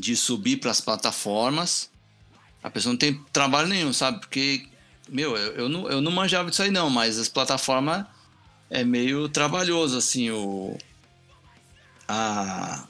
de 0.00 0.16
subir 0.16 0.58
para 0.58 0.70
as 0.70 0.80
plataformas. 0.80 1.90
A 2.62 2.70
pessoa 2.70 2.92
não 2.92 2.98
tem 2.98 3.14
trabalho 3.32 3.68
nenhum, 3.68 3.92
sabe? 3.92 4.20
Porque 4.20 4.66
meu, 5.08 5.36
eu, 5.36 5.52
eu, 5.52 5.68
não, 5.68 5.88
eu 5.88 6.00
não 6.00 6.10
manjava 6.10 6.50
disso 6.50 6.62
aí 6.62 6.70
não, 6.70 6.90
mas 6.90 7.18
as 7.18 7.28
plataformas 7.28 8.04
é 8.68 8.84
meio 8.84 9.28
trabalhoso, 9.28 9.96
assim, 9.96 10.30
o. 10.30 10.76
A. 12.08 12.86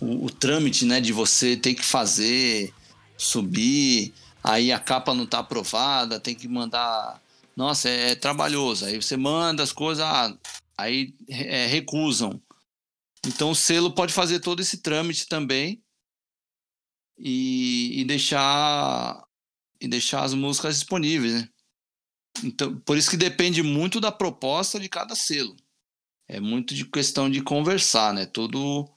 O, 0.00 0.26
o 0.26 0.30
trâmite, 0.30 0.84
né, 0.84 1.00
de 1.00 1.12
você 1.12 1.56
ter 1.56 1.74
que 1.74 1.84
fazer, 1.84 2.72
subir, 3.16 4.12
aí 4.42 4.72
a 4.72 4.78
capa 4.78 5.14
não 5.14 5.26
tá 5.26 5.38
aprovada, 5.38 6.18
tem 6.18 6.34
que 6.34 6.48
mandar. 6.48 7.20
Nossa, 7.56 7.88
é, 7.88 8.10
é 8.10 8.14
trabalhoso. 8.14 8.86
Aí 8.86 9.00
você 9.00 9.16
manda 9.16 9.62
as 9.62 9.72
coisas, 9.72 10.04
ah, 10.04 10.34
aí 10.76 11.14
é, 11.28 11.66
recusam. 11.66 12.40
Então 13.26 13.50
o 13.50 13.54
selo 13.54 13.94
pode 13.94 14.12
fazer 14.12 14.40
todo 14.40 14.60
esse 14.60 14.82
trâmite 14.82 15.26
também 15.26 15.82
e, 17.18 18.00
e 18.00 18.04
deixar 18.04 19.22
e 19.80 19.88
deixar 19.88 20.22
as 20.22 20.34
músicas 20.34 20.76
disponíveis, 20.76 21.34
né? 21.34 21.48
Então, 22.42 22.76
por 22.80 22.96
isso 22.96 23.10
que 23.10 23.16
depende 23.16 23.62
muito 23.62 24.00
da 24.00 24.10
proposta 24.10 24.80
de 24.80 24.88
cada 24.88 25.14
selo. 25.14 25.54
É 26.26 26.40
muito 26.40 26.74
de 26.74 26.84
questão 26.84 27.30
de 27.30 27.42
conversar, 27.42 28.12
né? 28.12 28.26
Tudo, 28.26 28.88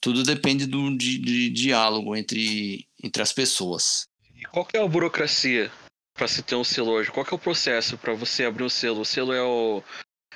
tudo 0.00 0.22
depende 0.22 0.66
do 0.66 0.96
de, 0.96 1.18
de 1.18 1.50
diálogo 1.50 2.14
entre, 2.14 2.86
entre 3.02 3.22
as 3.22 3.32
pessoas. 3.32 4.06
E 4.36 4.44
qual 4.44 4.64
que 4.64 4.76
é 4.76 4.82
a 4.82 4.86
burocracia 4.86 5.72
para 6.14 6.28
se 6.28 6.42
ter 6.42 6.54
um 6.54 6.64
selo 6.64 6.92
hoje? 6.92 7.10
Qual 7.10 7.24
que 7.24 7.34
é 7.34 7.36
o 7.36 7.40
processo 7.40 7.98
para 7.98 8.14
você 8.14 8.44
abrir 8.44 8.64
um 8.64 8.68
selo? 8.68 9.00
O 9.00 9.04
selo 9.04 9.32
é, 9.32 9.42
o, 9.42 9.82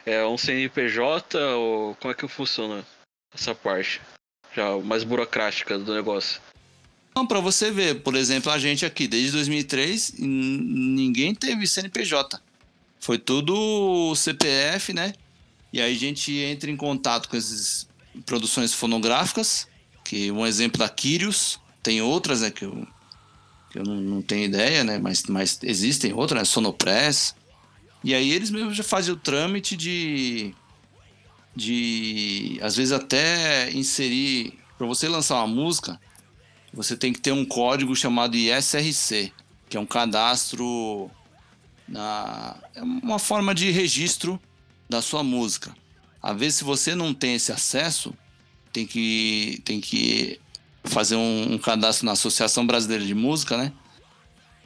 é 0.04 0.26
um 0.26 0.38
CNPJ 0.38 1.38
ou 1.54 1.94
como 1.96 2.12
é 2.12 2.14
que 2.14 2.26
funciona 2.26 2.84
essa 3.34 3.54
parte? 3.54 4.00
Já 4.54 4.76
mais 4.78 5.04
burocrática 5.04 5.78
do 5.78 5.94
negócio. 5.94 6.40
Não, 7.14 7.26
para 7.26 7.40
você 7.40 7.70
ver, 7.70 8.02
por 8.02 8.14
exemplo, 8.14 8.50
a 8.50 8.58
gente 8.58 8.86
aqui, 8.86 9.08
desde 9.08 9.32
2003, 9.32 10.14
ninguém 10.18 11.34
teve 11.34 11.66
CNPJ. 11.66 12.40
Foi 13.00 13.18
tudo 13.18 14.14
CPF, 14.14 14.92
né? 14.92 15.12
E 15.72 15.80
aí 15.80 15.94
a 15.94 15.98
gente 15.98 16.36
entra 16.36 16.70
em 16.70 16.76
contato 16.76 17.28
com 17.28 17.36
essas 17.36 17.88
produções 18.24 18.72
fonográficas, 18.72 19.66
que 20.04 20.30
um 20.30 20.46
exemplo 20.46 20.78
da 20.78 20.88
Kyrios, 20.88 21.60
tem 21.82 22.00
outras, 22.00 22.40
né, 22.40 22.50
que 22.50 22.64
eu, 22.64 22.86
que 23.70 23.78
eu 23.78 23.84
não, 23.84 23.96
não 23.96 24.22
tenho 24.22 24.44
ideia, 24.44 24.82
né, 24.84 24.98
mas, 24.98 25.24
mas 25.24 25.58
existem 25.62 26.12
outras, 26.12 26.40
né, 26.40 26.44
Sonopress. 26.44 27.34
E 28.02 28.14
aí 28.14 28.30
eles 28.30 28.50
mesmos 28.50 28.76
já 28.76 28.84
fazem 28.84 29.12
o 29.12 29.16
trâmite 29.16 29.76
de, 29.76 30.54
de 31.58 32.58
às 32.62 32.76
vezes 32.76 32.92
até 32.92 33.70
inserir, 33.72 34.56
para 34.78 34.86
você 34.86 35.08
lançar 35.08 35.36
uma 35.36 35.48
música, 35.48 36.00
você 36.72 36.96
tem 36.96 37.12
que 37.12 37.20
ter 37.20 37.32
um 37.32 37.44
código 37.44 37.96
chamado 37.96 38.36
ISRC, 38.36 39.32
que 39.68 39.76
é 39.76 39.80
um 39.80 39.86
cadastro 39.86 41.10
na 41.86 42.56
é 42.74 42.82
uma 42.82 43.18
forma 43.18 43.54
de 43.54 43.70
registro 43.70 44.40
da 44.88 45.02
sua 45.02 45.22
música. 45.24 45.74
Às 46.22 46.38
vezes, 46.38 46.58
se 46.58 46.64
você 46.64 46.94
não 46.94 47.12
tem 47.12 47.34
esse 47.34 47.50
acesso, 47.50 48.14
tem 48.72 48.86
que 48.86 49.60
tem 49.64 49.80
que 49.80 50.40
fazer 50.84 51.16
um, 51.16 51.54
um 51.54 51.58
cadastro 51.58 52.06
na 52.06 52.12
Associação 52.12 52.64
Brasileira 52.66 53.04
de 53.04 53.14
Música, 53.14 53.56
né? 53.56 53.72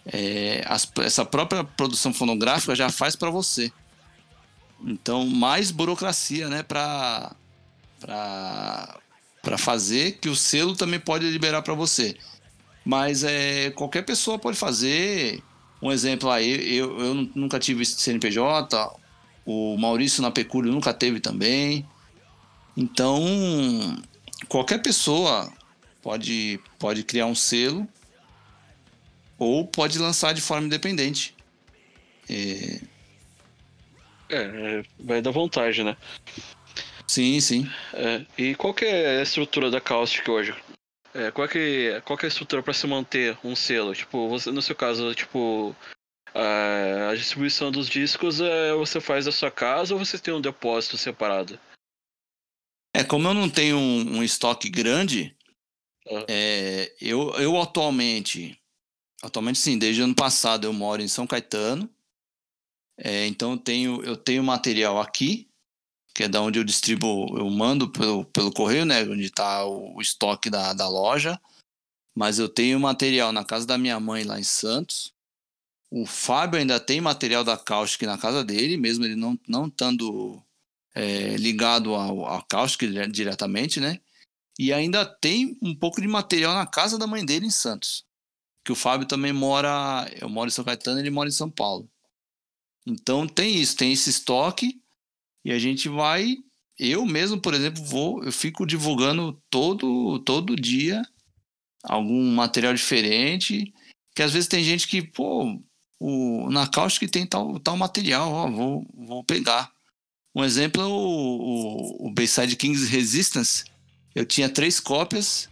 É, 0.05 0.63
as, 0.67 0.91
essa 1.01 1.25
própria 1.25 1.65
produção 1.65 2.13
fonográfica 2.13 2.75
já 2.75 2.91
faz 2.91 3.17
para 3.17 3.31
você. 3.31 3.73
Então, 4.85 5.27
mais 5.27 5.71
burocracia, 5.71 6.49
né, 6.49 6.63
para 6.63 7.35
para 9.43 9.59
fazer, 9.59 10.19
que 10.21 10.29
o 10.29 10.37
selo 10.37 10.77
também 10.77 11.01
pode 11.01 11.29
liberar 11.29 11.63
para 11.63 11.75
você. 11.75 12.17
Mas 12.85 13.25
é, 13.25 13.71
qualquer 13.71 14.03
pessoa 14.03 14.39
pode 14.39 14.57
fazer. 14.57 15.43
Um 15.81 15.91
exemplo 15.91 16.31
aí, 16.31 16.77
eu, 16.77 16.99
eu 17.01 17.15
nunca 17.35 17.59
tive 17.59 17.85
CNPJ, 17.85 18.93
o 19.45 19.77
Maurício 19.77 20.23
na 20.23 20.31
Pecúlio 20.31 20.73
nunca 20.73 20.95
teve 20.95 21.19
também. 21.19 21.85
Então, 22.77 23.21
qualquer 24.49 24.79
pessoa 24.79 25.53
pode, 26.01 26.61
pode 26.79 27.03
criar 27.03 27.27
um 27.27 27.35
selo 27.35 27.87
ou 29.37 29.67
pode 29.67 29.99
lançar 29.99 30.33
de 30.33 30.41
forma 30.41 30.67
independente. 30.67 31.35
É... 32.31 32.81
é, 34.37 34.83
vai 34.99 35.21
dar 35.21 35.31
vontade, 35.31 35.83
né? 35.83 35.97
Sim, 37.07 37.41
sim. 37.41 37.71
É, 37.93 38.25
e 38.39 38.55
qual 38.55 38.73
que 38.73 38.85
é 38.85 39.19
a 39.19 39.23
estrutura 39.23 39.71
da 39.71 39.81
Caustic 39.81 40.29
hoje? 40.29 40.55
É, 41.15 41.31
qual, 41.31 41.47
que, 41.47 42.01
qual 42.05 42.17
que 42.19 42.25
é 42.25 42.29
a 42.29 42.29
estrutura 42.29 42.63
para 42.63 42.73
se 42.73 42.87
manter 42.87 43.37
um 43.45 43.55
selo? 43.55 43.95
Tipo, 43.95 44.29
você, 44.29 44.51
no 44.51 44.63
seu 44.63 44.75
caso, 44.75 45.15
tipo, 45.15 45.77
a, 46.35 47.11
a 47.11 47.15
distribuição 47.15 47.71
dos 47.71 47.89
discos 47.89 48.41
é, 48.41 48.73
você 48.73 49.01
faz 49.01 49.27
da 49.27 49.33
sua 49.33 49.51
casa 49.51 49.95
ou 49.95 50.03
você 50.03 50.19
tem 50.19 50.33
um 50.33 50.41
depósito 50.41 50.97
separado? 50.97 51.59
É, 52.95 53.05
como 53.05 53.29
eu 53.29 53.35
não 53.35 53.49
tenho 53.51 53.77
um, 53.77 54.19
um 54.19 54.23
estoque 54.23 54.71
grande, 54.71 55.37
Ah. 56.09 56.25
é, 56.29 56.95
eu, 57.01 57.31
eu 57.35 57.61
atualmente, 57.61 58.59
atualmente 59.23 59.59
sim, 59.59 59.79
desde 59.79 60.03
ano 60.03 60.15
passado 60.15 60.67
eu 60.67 60.73
moro 60.73 61.03
em 61.03 61.09
São 61.09 61.27
Caetano, 61.27 61.89
é, 62.97 63.27
então 63.27 63.53
eu 63.53 63.59
tenho, 63.59 64.03
eu 64.05 64.17
tenho 64.17 64.43
material 64.43 65.01
aqui, 65.01 65.49
que 66.15 66.25
é 66.25 66.29
da 66.29 66.41
onde 66.41 66.59
eu 66.59 66.65
distribuo, 66.65 67.39
eu 67.39 67.49
mando 67.49 67.89
pelo, 67.91 68.25
pelo 68.27 68.53
correio, 68.53 68.85
né, 68.85 69.03
onde 69.05 69.25
está 69.25 69.65
o, 69.65 69.97
o 69.97 70.03
estoque 70.03 70.51
da, 70.51 70.73
da 70.73 70.89
loja, 70.89 71.41
mas 72.15 72.39
eu 72.39 72.49
tenho 72.49 72.79
material 72.79 73.33
na 73.33 73.45
casa 73.45 73.67
da 73.67 73.79
minha 73.79 73.99
mãe 73.99 74.25
lá 74.25 74.39
em 74.39 74.45
Santos, 74.45 75.13
o 75.95 76.07
Fábio 76.07 76.59
ainda 76.59 76.81
tem 76.81 77.03
material 77.03 77.45
da 77.45 77.55
Caustic 77.55 78.03
na 78.07 78.17
casa 78.17 78.43
dele, 78.43 78.79
mesmo 78.79 79.05
ele 79.05 79.15
não, 79.15 79.39
não 79.47 79.67
estando 79.67 80.43
é, 80.95 81.37
ligado 81.37 81.95
ao, 81.95 82.25
ao 82.25 82.43
Caustic 82.45 82.89
dire- 82.89 83.11
diretamente, 83.11 83.79
né? 83.79 84.01
E 84.59 84.73
ainda 84.73 85.05
tem 85.05 85.59
um 85.61 85.75
pouco 85.75 86.01
de 86.01 86.09
material 86.09 86.55
na 86.55 86.67
casa 86.67 86.97
da 86.97 87.07
mãe 87.07 87.25
dele 87.25 87.45
em 87.45 87.51
Santos. 87.51 88.07
Que 88.65 88.73
o 88.73 88.77
Fábio 88.77 89.07
também 89.07 89.33
mora. 89.35 90.11
Eu 90.19 90.31
moro 90.31 90.49
em 90.49 90.51
São 90.51 90.65
Caetano, 90.65 90.99
ele 90.99 91.11
mora 91.11 91.29
em 91.29 91.33
São 91.33 91.51
Paulo. 91.51 91.87
Então 92.87 93.27
tem 93.27 93.57
isso, 93.57 93.77
tem 93.77 93.93
esse 93.93 94.11
estoque. 94.11 94.81
E 95.45 95.53
a 95.53 95.59
gente 95.59 95.89
vai. 95.89 96.37
Eu 96.79 97.05
mesmo, 97.05 97.41
por 97.41 97.55
exemplo, 97.55 97.83
vou. 97.85 98.23
Eu 98.25 98.33
fico 98.33 98.67
divulgando 98.67 99.41
todo, 99.51 100.19
todo 100.21 100.57
dia 100.57 101.03
algum 101.83 102.33
material 102.35 102.75
diferente. 102.75 103.73
Que 104.15 104.23
às 104.23 104.33
vezes 104.33 104.49
tem 104.49 104.63
gente 104.63 104.87
que, 104.87 105.03
pô, 105.03 105.59
o, 105.99 106.51
na 106.51 106.67
Caustic 106.67 107.11
tem 107.11 107.27
tal, 107.27 107.59
tal 107.61 107.77
material, 107.77 108.31
ó, 108.31 108.51
vou, 108.51 108.87
vou 108.95 109.25
pegar. 109.25 109.71
Um 110.35 110.45
exemplo 110.45 110.83
é 110.83 110.87
o, 110.87 110.91
o, 110.91 112.07
o 112.09 112.13
Bayside 112.13 112.57
Kings 112.57 112.87
Resistance. 112.87 113.65
Eu 114.15 114.27
tinha 114.27 114.49
três 114.49 114.81
cópias 114.81 115.49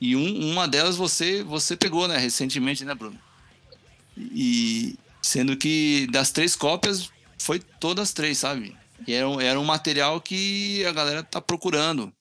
e 0.00 0.16
um, 0.16 0.50
uma 0.50 0.66
delas 0.66 0.96
você 0.96 1.42
você 1.42 1.76
pegou, 1.76 2.08
né, 2.08 2.16
recentemente, 2.16 2.84
né, 2.84 2.94
Bruno? 2.94 3.18
E 4.16 4.96
sendo 5.22 5.56
que 5.56 6.06
das 6.08 6.30
três 6.30 6.54
cópias 6.56 7.10
foi 7.38 7.58
todas 7.58 8.12
três, 8.12 8.38
sabe? 8.38 8.76
E 9.06 9.12
era, 9.12 9.28
um- 9.28 9.40
era 9.40 9.58
um 9.58 9.64
material 9.64 10.20
que 10.20 10.84
a 10.86 10.92
galera 10.92 11.22
tá 11.22 11.40
procurando. 11.40 12.12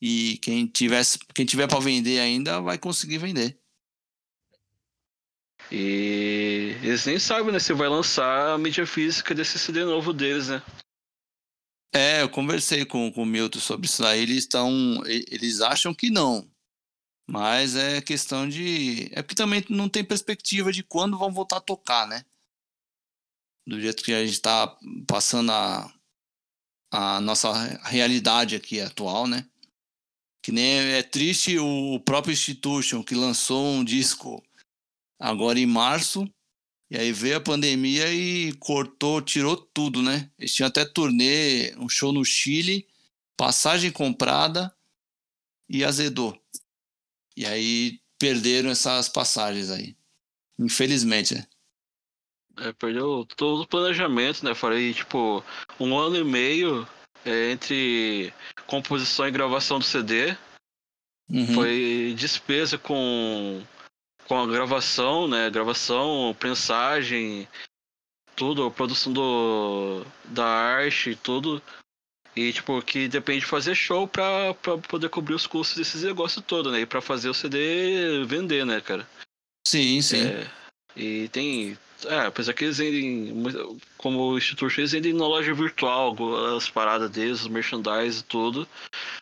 E 0.00 0.38
quem 0.38 0.66
tivesse, 0.66 1.18
quem 1.34 1.44
tiver 1.44 1.66
para 1.68 1.80
vender 1.80 2.20
ainda 2.20 2.60
vai 2.60 2.78
conseguir 2.78 3.18
vender. 3.18 3.58
E 5.70 6.76
eles 6.82 7.06
nem 7.06 7.18
sabem, 7.18 7.52
né, 7.52 7.58
se 7.58 7.72
vai 7.72 7.88
lançar 7.88 8.54
a 8.54 8.58
mídia 8.58 8.86
física 8.86 9.34
desse 9.34 9.58
CD 9.58 9.84
novo 9.84 10.12
deles, 10.12 10.48
né? 10.48 10.62
É, 11.92 12.22
eu 12.22 12.28
conversei 12.28 12.84
com, 12.84 13.10
com 13.12 13.22
o 13.22 13.26
Milton 13.26 13.58
sobre 13.58 13.86
isso 13.86 14.04
aí. 14.04 14.20
Eles 14.20 14.38
estão. 14.38 15.02
Eles 15.06 15.60
acham 15.60 15.92
que 15.92 16.08
não. 16.08 16.48
Mas 17.28 17.74
é 17.76 18.00
questão 18.00 18.48
de. 18.48 19.08
É 19.12 19.22
porque 19.22 19.34
também 19.34 19.64
não 19.68 19.88
tem 19.88 20.04
perspectiva 20.04 20.72
de 20.72 20.82
quando 20.82 21.18
vão 21.18 21.32
voltar 21.32 21.56
a 21.56 21.60
tocar, 21.60 22.06
né? 22.06 22.24
Do 23.66 23.80
jeito 23.80 24.02
que 24.02 24.12
a 24.12 24.24
gente 24.24 24.34
está 24.34 24.76
passando 25.06 25.52
a, 25.52 25.94
a 26.90 27.20
nossa 27.20 27.52
realidade 27.84 28.56
aqui 28.56 28.80
atual, 28.80 29.26
né? 29.26 29.48
Que 30.42 30.50
nem 30.50 30.78
é 30.92 31.02
triste 31.02 31.58
o 31.58 32.00
próprio 32.00 32.32
Institution, 32.32 33.02
que 33.02 33.14
lançou 33.14 33.64
um 33.66 33.84
disco 33.84 34.42
agora 35.18 35.58
em 35.58 35.66
março, 35.66 36.24
e 36.90 36.98
aí 36.98 37.12
veio 37.12 37.36
a 37.36 37.40
pandemia 37.40 38.12
e 38.12 38.52
cortou, 38.54 39.22
tirou 39.22 39.56
tudo, 39.56 40.02
né? 40.02 40.28
Eles 40.36 40.52
tinham 40.52 40.66
até 40.66 40.84
turnê, 40.84 41.72
um 41.76 41.88
show 41.88 42.12
no 42.12 42.24
Chile, 42.24 42.88
passagem 43.36 43.92
comprada 43.92 44.74
e 45.68 45.84
azedou. 45.84 46.36
E 47.36 47.46
aí 47.46 48.00
perderam 48.18 48.70
essas 48.70 49.08
passagens 49.08 49.70
aí. 49.70 49.96
Infelizmente, 50.58 51.34
né? 51.34 51.46
É, 52.60 52.72
perdeu 52.72 53.26
todo 53.36 53.62
o 53.62 53.66
planejamento, 53.66 54.44
né? 54.44 54.54
Falei, 54.54 54.92
tipo, 54.92 55.42
um 55.78 55.96
ano 55.98 56.16
e 56.16 56.24
meio 56.24 56.86
é, 57.24 57.50
entre 57.50 58.32
composição 58.66 59.26
e 59.26 59.30
gravação 59.30 59.78
do 59.78 59.84
CD. 59.84 60.36
Uhum. 61.28 61.54
Foi 61.54 62.14
despesa 62.16 62.76
com, 62.76 63.62
com 64.26 64.42
a 64.42 64.46
gravação, 64.46 65.28
né? 65.28 65.48
Gravação, 65.48 66.36
prensagem, 66.38 67.48
tudo, 68.36 68.70
produção 68.70 69.12
do, 69.12 70.04
da 70.24 70.46
arte, 70.46 71.14
tudo. 71.22 71.62
E, 72.34 72.52
tipo, 72.52 72.80
que 72.82 73.08
depende 73.08 73.40
de 73.40 73.46
fazer 73.46 73.74
show 73.74 74.06
pra, 74.06 74.54
pra 74.54 74.78
poder 74.78 75.08
cobrir 75.08 75.34
os 75.34 75.46
custos 75.46 75.76
desses 75.76 76.02
negócios 76.02 76.44
todo, 76.44 76.70
né? 76.70 76.80
E 76.80 76.86
pra 76.86 77.00
fazer 77.00 77.28
o 77.28 77.34
CD 77.34 78.24
vender, 78.24 78.64
né, 78.64 78.80
cara? 78.80 79.06
Sim, 79.66 80.00
sim. 80.00 80.22
É, 80.22 80.50
e 80.96 81.28
tem. 81.28 81.76
É, 82.06 82.26
apesar 82.26 82.52
que 82.52 82.64
eles 82.64 82.78
vendem. 82.78 83.34
Como 83.96 84.20
o 84.20 84.38
Instituto, 84.38 84.80
eles 84.80 84.92
vendem 84.92 85.12
na 85.12 85.26
loja 85.26 85.52
virtual 85.54 86.16
as 86.56 86.68
paradas 86.68 87.10
deles, 87.10 87.42
os 87.42 87.48
merchandise 87.48 88.20
e 88.20 88.24
tudo, 88.24 88.66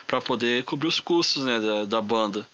pra 0.06 0.20
poder 0.20 0.64
cobrir 0.64 0.88
os 0.88 1.00
custos, 1.00 1.44
né, 1.44 1.60
da, 1.60 1.84
da 1.84 2.02
banda. 2.02 2.46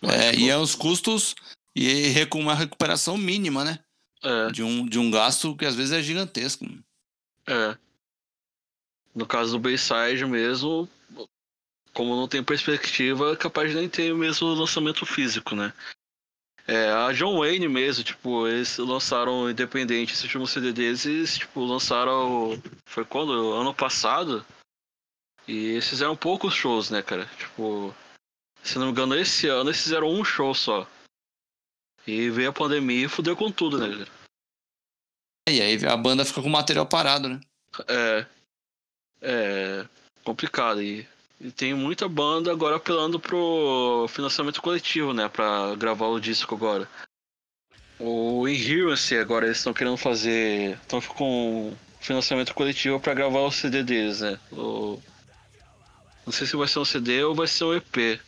Mas, 0.00 0.12
É, 0.12 0.30
tipo, 0.32 0.42
e 0.42 0.50
é 0.50 0.56
os 0.56 0.74
custos 0.74 1.34
e 1.76 2.12
uma 2.34 2.54
recuperação 2.54 3.16
mínima, 3.16 3.64
né? 3.64 3.78
é, 4.22 4.50
De 4.50 4.62
um, 4.62 4.86
de 4.86 4.98
um 4.98 5.10
gasto 5.10 5.56
que 5.56 5.64
às 5.64 5.74
vezes 5.74 5.92
é 5.92 6.02
gigantesco. 6.02 6.66
é. 7.46 7.76
No 9.14 9.26
caso 9.26 9.52
do 9.52 9.58
Bayside 9.58 10.24
mesmo, 10.24 10.88
como 11.92 12.16
não 12.16 12.26
tem 12.26 12.42
perspectiva, 12.42 13.32
é 13.32 13.36
capaz 13.36 13.70
de 13.70 13.76
nem 13.76 13.86
ter 13.86 14.14
mesmo 14.14 14.48
lançamento 14.54 15.04
físico, 15.04 15.54
né? 15.54 15.72
É, 16.66 16.90
a 16.90 17.12
John 17.12 17.38
Wayne 17.38 17.68
mesmo, 17.68 18.04
tipo, 18.04 18.46
eles 18.46 18.78
lançaram 18.78 19.50
independente 19.50 20.12
esse 20.12 20.24
último 20.24 20.46
CD 20.46 20.72
deles, 20.72 21.04
eles, 21.04 21.38
tipo, 21.38 21.64
lançaram. 21.64 22.60
Foi 22.86 23.04
quando? 23.04 23.52
Ano 23.52 23.74
passado. 23.74 24.44
E 25.46 25.70
eles 25.70 25.88
fizeram 25.88 26.16
poucos 26.16 26.54
shows, 26.54 26.88
né, 26.90 27.02
cara? 27.02 27.26
Tipo, 27.36 27.94
se 28.62 28.78
não 28.78 28.86
me 28.86 28.92
engano, 28.92 29.16
esse 29.16 29.48
ano 29.48 29.70
eles 29.70 29.82
fizeram 29.82 30.08
um 30.08 30.24
show 30.24 30.54
só. 30.54 30.86
E 32.06 32.30
veio 32.30 32.50
a 32.50 32.52
pandemia 32.52 33.06
e 33.06 33.08
fudeu 33.08 33.36
com 33.36 33.50
tudo, 33.50 33.78
né, 33.78 33.88
cara? 33.88 34.22
E 35.48 35.60
aí 35.60 35.84
a 35.84 35.96
banda 35.96 36.24
fica 36.24 36.40
com 36.40 36.48
o 36.48 36.52
material 36.52 36.86
parado, 36.86 37.28
né? 37.28 37.40
É. 37.88 38.26
É. 39.20 39.88
Complicado. 40.24 40.80
E, 40.80 41.06
e 41.42 41.50
tem 41.50 41.74
muita 41.74 42.08
banda 42.08 42.52
agora 42.52 42.76
apelando 42.76 43.18
pro 43.18 44.06
financiamento 44.08 44.62
coletivo, 44.62 45.12
né? 45.12 45.28
Pra 45.28 45.74
gravar 45.74 46.06
o 46.06 46.20
disco 46.20 46.54
agora. 46.54 46.88
O 47.98 48.46
Inherence 48.46 49.16
agora 49.16 49.46
eles 49.46 49.58
estão 49.58 49.74
querendo 49.74 49.96
fazer. 49.96 50.78
Estão 50.80 51.00
com 51.00 51.74
financiamento 52.00 52.54
coletivo 52.54 53.00
pra 53.00 53.12
gravar 53.12 53.40
o 53.40 53.50
CD 53.50 53.82
deles, 53.82 54.20
né? 54.20 54.38
O, 54.52 55.02
não 56.24 56.32
sei 56.32 56.46
se 56.46 56.56
vai 56.56 56.68
ser 56.68 56.78
um 56.78 56.84
CD 56.84 57.24
ou 57.24 57.34
vai 57.34 57.48
ser 57.48 57.64
um 57.64 57.74
EP. 57.74 58.20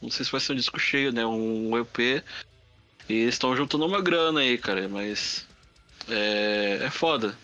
Não 0.00 0.10
sei 0.10 0.24
se 0.24 0.30
vai 0.30 0.40
ser 0.40 0.52
um 0.52 0.56
disco 0.56 0.78
cheio, 0.78 1.12
né? 1.12 1.26
Um 1.26 1.76
EP. 1.76 2.22
E 3.08 3.14
eles 3.14 3.34
estão 3.34 3.56
juntando 3.56 3.84
uma 3.84 4.00
grana 4.00 4.40
aí, 4.40 4.56
cara, 4.56 4.88
mas. 4.88 5.44
É, 6.08 6.84
é 6.84 6.90
foda. 6.90 7.36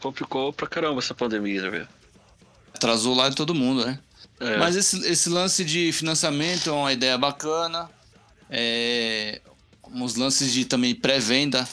Complicou 0.00 0.52
pra 0.52 0.66
caramba 0.66 0.98
essa 0.98 1.14
pandemia, 1.14 1.70
velho. 1.70 1.88
Atrasou 2.82 3.14
lá 3.14 3.28
de 3.28 3.36
todo 3.36 3.54
mundo, 3.54 3.86
né? 3.86 3.96
É, 4.40 4.56
Mas 4.56 4.74
esse, 4.74 4.98
esse 5.06 5.28
lance 5.28 5.64
de 5.64 5.92
financiamento 5.92 6.68
é 6.68 6.72
uma 6.72 6.92
ideia 6.92 7.16
bacana. 7.16 7.88
É, 8.50 9.40
uns 9.94 10.16
lances 10.16 10.52
de 10.52 10.64
também 10.64 10.92
pré-venda. 10.92 11.68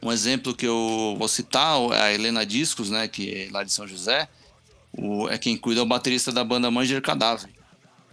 Um 0.00 0.10
exemplo 0.10 0.54
que 0.54 0.64
eu 0.64 1.16
vou 1.18 1.28
citar 1.28 1.78
é 1.92 2.00
a 2.00 2.12
Helena 2.14 2.46
Discos, 2.46 2.88
né? 2.88 3.06
Que 3.06 3.30
é 3.30 3.48
lá 3.52 3.62
de 3.62 3.70
São 3.70 3.86
José. 3.86 4.26
O, 4.90 5.28
é 5.28 5.36
quem 5.36 5.54
cuida 5.54 5.82
é 5.82 5.84
o 5.84 5.86
baterista 5.86 6.32
da 6.32 6.42
banda 6.42 6.70
Manger 6.70 7.02
Cadáver. 7.02 7.50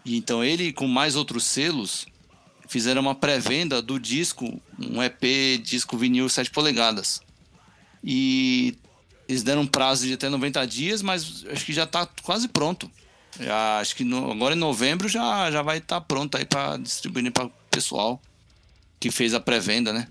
E 0.04 0.18
então 0.18 0.44
ele, 0.44 0.74
com 0.74 0.88
mais 0.88 1.16
outros 1.16 1.46
selos, 1.46 2.06
fizeram 2.68 3.02
uma 3.02 3.16
pré-venda 3.16 3.82
do 3.82 3.98
disco, 3.98 4.62
um 4.78 5.02
EP 5.02 5.62
disco 5.64 5.98
vinil 5.98 6.28
7 6.28 6.52
polegadas. 6.52 7.22
E 8.04 8.78
eles 9.32 9.44
deram 9.44 9.62
um 9.62 9.68
prazo 9.68 10.06
de 10.06 10.14
até 10.14 10.30
90 10.30 10.66
dias, 10.68 11.02
mas 11.02 11.46
acho 11.52 11.66
que 11.66 11.74
já 11.74 11.84
está 11.84 12.06
quase 12.22 12.48
pronto. 12.48 12.90
Já, 13.40 13.80
acho 13.80 13.96
que 13.96 14.04
no- 14.04 14.32
agora 14.32 14.54
em 14.56 14.58
novembro 14.58 15.08
já, 15.08 15.50
já 15.50 15.62
vai 15.62 15.78
estar 15.78 16.02
pronto 16.02 16.36
aí 16.38 16.46
para 16.46 16.78
distribuir 16.78 17.32
para 17.32 17.46
o 17.46 17.52
pessoal 17.70 18.22
que 19.00 19.10
fez 19.10 19.34
a 19.34 19.40
pré-venda, 19.40 19.94
né? 19.94 20.08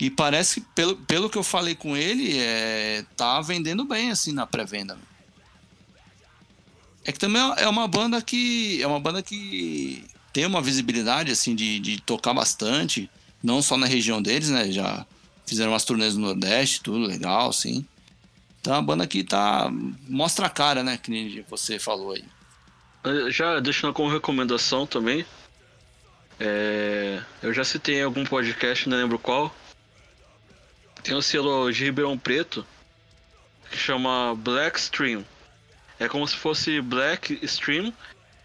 E 0.00 0.10
parece 0.10 0.60
que, 0.60 0.66
pelo, 0.74 0.96
pelo 0.96 1.30
que 1.30 1.38
eu 1.38 1.44
falei 1.44 1.74
com 1.74 1.96
ele, 1.96 2.36
é, 2.36 3.04
tá 3.16 3.40
vendendo 3.40 3.84
bem, 3.84 4.10
assim, 4.10 4.32
na 4.32 4.44
pré-venda. 4.44 4.98
É 7.04 7.12
que 7.12 7.18
também 7.18 7.40
é 7.58 7.68
uma 7.68 7.86
banda 7.86 8.20
que. 8.20 8.82
É 8.82 8.86
uma 8.86 8.98
banda 8.98 9.22
que 9.22 10.04
tem 10.32 10.46
uma 10.46 10.60
visibilidade, 10.60 11.30
assim, 11.30 11.54
de, 11.54 11.78
de 11.78 12.00
tocar 12.00 12.34
bastante. 12.34 13.08
Não 13.42 13.62
só 13.62 13.76
na 13.76 13.86
região 13.86 14.20
deles, 14.20 14.48
né? 14.50 14.72
Já 14.72 15.06
fizeram 15.46 15.72
umas 15.72 15.84
turnês 15.84 16.16
no 16.16 16.26
Nordeste, 16.26 16.82
tudo 16.82 16.98
legal, 16.98 17.50
assim. 17.50 17.86
Então 18.60 18.72
uma 18.72 18.82
banda 18.82 19.06
que 19.06 19.22
tá. 19.22 19.70
Mostra 20.08 20.46
a 20.46 20.50
cara, 20.50 20.82
né? 20.82 20.96
Que 20.96 21.44
você 21.48 21.78
falou 21.78 22.12
aí. 22.12 22.24
Já 23.30 23.60
deixando 23.60 23.92
como 23.92 24.10
recomendação 24.10 24.86
também. 24.86 25.24
É, 26.40 27.22
eu 27.42 27.52
já 27.52 27.62
citei 27.62 27.96
em 27.96 28.02
algum 28.02 28.24
podcast, 28.24 28.88
não 28.88 28.96
lembro 28.96 29.18
qual. 29.18 29.54
Tem 31.02 31.14
um 31.14 31.20
selo 31.20 31.70
de 31.70 31.84
Ribeirão 31.84 32.16
Preto 32.16 32.66
que 33.70 33.76
chama 33.76 34.34
Black 34.34 34.78
Stream. 34.78 35.24
É 35.98 36.08
como 36.08 36.26
se 36.26 36.34
fosse 36.34 36.80
Black 36.80 37.38
Stream, 37.42 37.92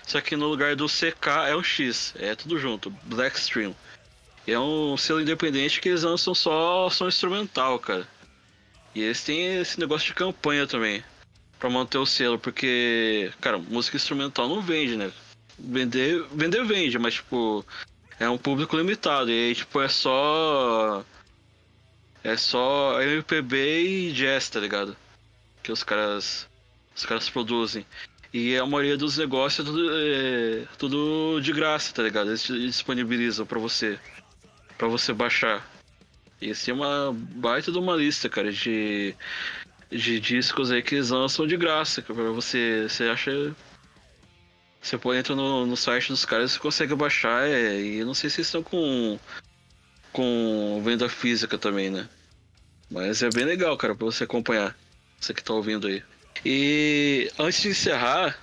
só 0.05 0.19
que 0.19 0.35
no 0.35 0.47
lugar 0.47 0.75
do 0.75 0.87
CK 0.87 1.47
é 1.47 1.55
um 1.55 1.63
X, 1.63 2.13
é 2.17 2.35
tudo 2.35 2.59
junto, 2.59 2.89
Black 3.03 3.39
Stream. 3.39 3.75
É 4.47 4.59
um 4.59 4.97
selo 4.97 5.21
independente 5.21 5.79
que 5.79 5.89
eles 5.89 6.03
lançam 6.03 6.33
só 6.33 6.89
som 6.89 7.07
instrumental, 7.07 7.77
cara. 7.79 8.07
E 8.95 9.01
eles 9.01 9.23
têm 9.23 9.59
esse 9.59 9.79
negócio 9.79 10.07
de 10.07 10.13
campanha 10.13 10.65
também. 10.65 11.03
Pra 11.59 11.69
manter 11.69 11.97
o 11.97 12.05
selo, 12.05 12.39
porque, 12.39 13.31
cara, 13.41 13.57
música 13.57 13.97
instrumental 13.97 14.47
não 14.47 14.61
vende, 14.61 14.95
né? 14.95 15.11
Vender, 15.57 16.25
vender 16.31 16.63
vende, 16.63 16.97
mas 16.97 17.15
tipo, 17.15 17.65
é 18.19 18.29
um 18.29 18.37
público 18.37 18.77
limitado. 18.77 19.29
E 19.29 19.33
aí, 19.33 19.55
tipo, 19.55 19.81
é 19.81 19.87
só. 19.87 21.03
É 22.23 22.35
só 22.35 23.01
MPB 23.01 23.81
e 23.81 24.11
jazz, 24.13 24.49
tá 24.49 24.59
ligado? 24.59 24.95
Que 25.63 25.71
os 25.71 25.83
caras. 25.83 26.47
Os 26.95 27.05
caras 27.05 27.29
produzem. 27.29 27.85
E 28.33 28.55
a 28.57 28.65
maioria 28.65 28.97
dos 28.97 29.17
negócios 29.17 29.65
é 29.67 29.71
tudo, 29.71 29.89
é, 29.91 30.67
tudo 30.77 31.41
de 31.41 31.51
graça, 31.51 31.93
tá 31.93 32.03
ligado? 32.03 32.29
Eles 32.29 32.43
disponibilizam 32.43 33.45
pra 33.45 33.57
você. 33.59 33.99
Para 34.79 34.87
você 34.87 35.13
baixar. 35.13 35.69
Assim 36.49 36.71
é 36.71 36.73
uma 36.73 37.13
baita 37.13 37.69
de 37.69 37.77
uma 37.77 37.97
lista, 37.97 38.29
cara, 38.29 38.49
de, 38.49 39.13
de 39.91 40.19
discos 40.21 40.71
aí 40.71 40.81
que 40.81 40.95
eles 40.95 41.09
lançam 41.09 41.45
de 41.45 41.57
graça. 41.57 42.01
Que 42.01 42.13
você. 42.13 42.87
Você 42.87 43.03
acha. 43.03 43.53
Você 44.81 44.97
pode 44.97 45.19
entrar 45.19 45.35
no, 45.35 45.65
no 45.65 45.75
site 45.75 46.07
dos 46.07 46.23
caras 46.23 46.55
e 46.55 46.59
consegue 46.59 46.95
baixar. 46.95 47.45
É, 47.45 47.79
e 47.79 48.03
não 48.05 48.13
sei 48.13 48.29
se 48.29 48.39
estão 48.39 48.63
com. 48.63 49.19
com 50.13 50.81
venda 50.83 51.09
física 51.09 51.57
também, 51.57 51.89
né? 51.89 52.07
Mas 52.89 53.21
é 53.21 53.29
bem 53.29 53.43
legal, 53.43 53.77
cara, 53.77 53.93
pra 53.93 54.05
você 54.05 54.23
acompanhar. 54.23 54.75
Você 55.19 55.33
que 55.33 55.43
tá 55.43 55.53
ouvindo 55.53 55.87
aí. 55.87 56.01
E 56.45 57.29
antes 57.37 57.61
de 57.61 57.67
encerrar, 57.67 58.39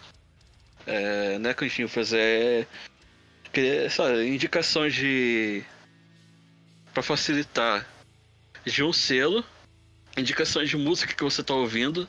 é, 0.87 1.39
né, 1.39 1.55
Cantinho, 1.55 1.89
fazer 1.89 2.69
essa 3.55 4.23
indicação 4.23 4.87
de 4.87 5.65
para 6.97 7.03
facilitar 7.03 7.87
de 8.65 8.83
um 8.83 8.91
selo, 8.91 9.45
indicações 10.17 10.71
de 10.71 10.79
música 10.79 11.13
que 11.13 11.23
você 11.23 11.43
está 11.43 11.53
ouvindo 11.53 12.09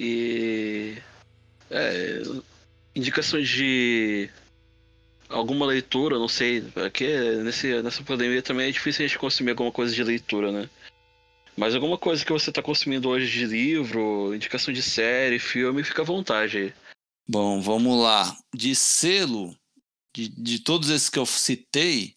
e 0.00 0.96
é, 1.70 2.22
indicações 2.96 3.46
de 3.46 4.30
alguma 5.28 5.66
leitura, 5.66 6.18
não 6.18 6.26
sei, 6.26 6.64
aqui 6.86 7.06
nesse, 7.44 7.82
nessa 7.82 8.02
pandemia 8.02 8.40
também 8.40 8.70
é 8.70 8.72
difícil 8.72 9.04
a 9.04 9.08
gente 9.08 9.18
consumir 9.18 9.50
alguma 9.50 9.70
coisa 9.70 9.94
de 9.94 10.02
leitura, 10.02 10.50
né? 10.50 10.70
Mas 11.54 11.74
alguma 11.74 11.98
coisa 11.98 12.24
que 12.24 12.32
você 12.32 12.48
está 12.48 12.62
consumindo 12.62 13.10
hoje 13.10 13.30
de 13.30 13.44
livro, 13.44 14.34
indicação 14.34 14.72
de 14.72 14.80
série, 14.80 15.38
filme, 15.38 15.84
fica 15.84 16.00
à 16.00 16.04
vontade 16.04 16.56
aí. 16.56 16.74
Bom, 17.28 17.60
vamos 17.60 18.00
lá. 18.02 18.34
De 18.54 18.74
selo, 18.74 19.54
de, 20.16 20.30
de 20.30 20.60
todos 20.60 20.88
esses 20.88 21.10
que 21.10 21.18
eu 21.18 21.26
citei, 21.26 22.16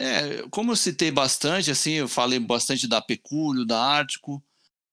É, 0.00 0.48
como 0.50 0.72
eu 0.72 0.76
citei 0.76 1.10
bastante, 1.10 1.70
assim, 1.70 1.92
eu 1.92 2.08
falei 2.08 2.38
bastante 2.38 2.88
da 2.88 3.02
Pecúlio, 3.02 3.66
da 3.66 3.78
Ártico, 3.78 4.42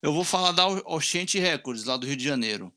eu 0.02 0.12
vou 0.12 0.26
falar 0.26 0.52
da 0.52 0.68
Oxente 0.68 1.40
Records, 1.40 1.86
lá 1.86 1.96
do 1.96 2.06
Rio 2.06 2.18
de 2.18 2.26
Janeiro. 2.26 2.74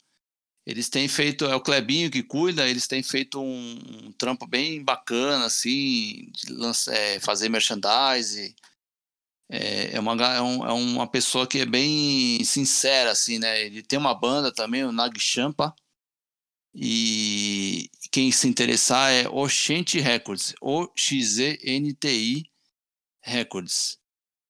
Eles 0.64 0.88
têm 0.88 1.08
feito, 1.08 1.44
é 1.46 1.56
o 1.56 1.60
Clebinho 1.60 2.08
que 2.08 2.22
cuida, 2.22 2.68
eles 2.68 2.86
têm 2.86 3.02
feito 3.02 3.40
um, 3.40 3.78
um 4.04 4.12
trampo 4.12 4.46
bem 4.46 4.80
bacana, 4.84 5.46
assim, 5.46 6.30
de 6.32 6.52
lança, 6.52 6.94
é, 6.94 7.18
fazer 7.18 7.48
merchandise. 7.48 8.54
É, 9.50 9.96
é, 9.96 9.98
uma, 9.98 10.12
é, 10.12 10.40
um, 10.40 10.64
é, 10.64 10.72
uma 10.72 11.08
pessoa 11.08 11.48
que 11.48 11.58
é 11.58 11.66
bem 11.66 12.44
sincera, 12.44 13.10
assim, 13.10 13.40
né? 13.40 13.66
Ele 13.66 13.82
tem 13.82 13.98
uma 13.98 14.14
banda 14.14 14.54
também, 14.54 14.84
o 14.84 14.92
Nag 14.92 15.18
Champa, 15.18 15.74
e 16.74 17.90
quem 18.10 18.30
se 18.30 18.48
interessar 18.48 19.10
é 19.10 19.28
Oxente 19.28 19.98
Records, 19.98 20.54
O-X-E-N-T-I 20.60 22.44
Records. 23.22 23.98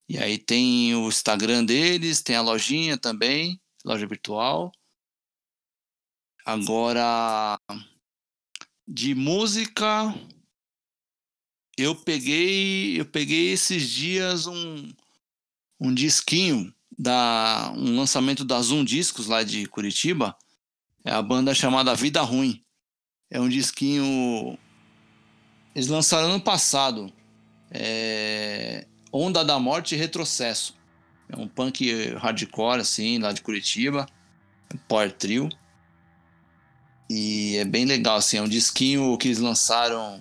E 0.08 0.18
aí 0.18 0.38
tem 0.38 0.94
o 0.94 1.08
Instagram 1.08 1.64
deles, 1.64 2.22
tem 2.22 2.36
a 2.36 2.42
lojinha 2.42 2.98
também, 2.98 3.60
loja 3.84 4.06
virtual. 4.06 4.72
Agora, 6.44 7.58
de 8.86 9.14
música, 9.14 10.14
eu 11.78 11.94
peguei, 11.94 13.00
eu 13.00 13.06
peguei 13.06 13.52
esses 13.52 13.88
dias 13.88 14.46
um, 14.46 14.92
um 15.78 15.94
disquinho 15.94 16.74
da 16.98 17.72
um 17.76 17.96
lançamento 17.96 18.44
da 18.44 18.60
Zoom 18.60 18.84
Discos 18.84 19.26
lá 19.26 19.42
de 19.42 19.66
Curitiba 19.66 20.36
é 21.04 21.10
a 21.12 21.22
banda 21.22 21.54
chamada 21.54 21.94
Vida 21.94 22.20
Ruim. 22.20 22.62
É 23.30 23.40
um 23.40 23.48
disquinho. 23.48 24.58
Eles 25.74 25.88
lançaram 25.88 26.28
ano 26.28 26.40
passado. 26.40 27.12
É... 27.70 28.86
Onda 29.12 29.44
da 29.44 29.58
Morte 29.58 29.94
e 29.94 29.98
Retrocesso. 29.98 30.74
É 31.28 31.36
um 31.36 31.48
punk 31.48 32.14
hardcore, 32.16 32.80
assim, 32.80 33.18
lá 33.18 33.32
de 33.32 33.40
Curitiba. 33.40 34.06
Power 34.88 35.10
trio. 35.12 35.48
E 37.08 37.56
é 37.56 37.64
bem 37.64 37.84
legal, 37.84 38.16
assim. 38.16 38.36
É 38.36 38.42
um 38.42 38.48
disquinho 38.48 39.16
que 39.16 39.28
eles 39.28 39.38
lançaram. 39.38 40.20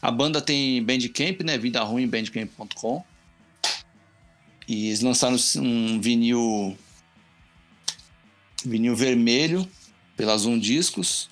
A 0.00 0.10
banda 0.10 0.40
tem 0.40 0.82
Bandcamp, 0.82 1.42
né? 1.42 1.58
Vida 1.58 1.82
Ruim, 1.82 2.08
bandcamp.com. 2.08 3.04
E 4.66 4.88
eles 4.88 5.00
lançaram 5.00 5.36
um 5.56 6.00
vinil. 6.00 6.76
Vinil 8.64 8.96
vermelho 8.96 9.68
pela 10.18 10.36
Zoom 10.36 10.58
Discos. 10.58 11.30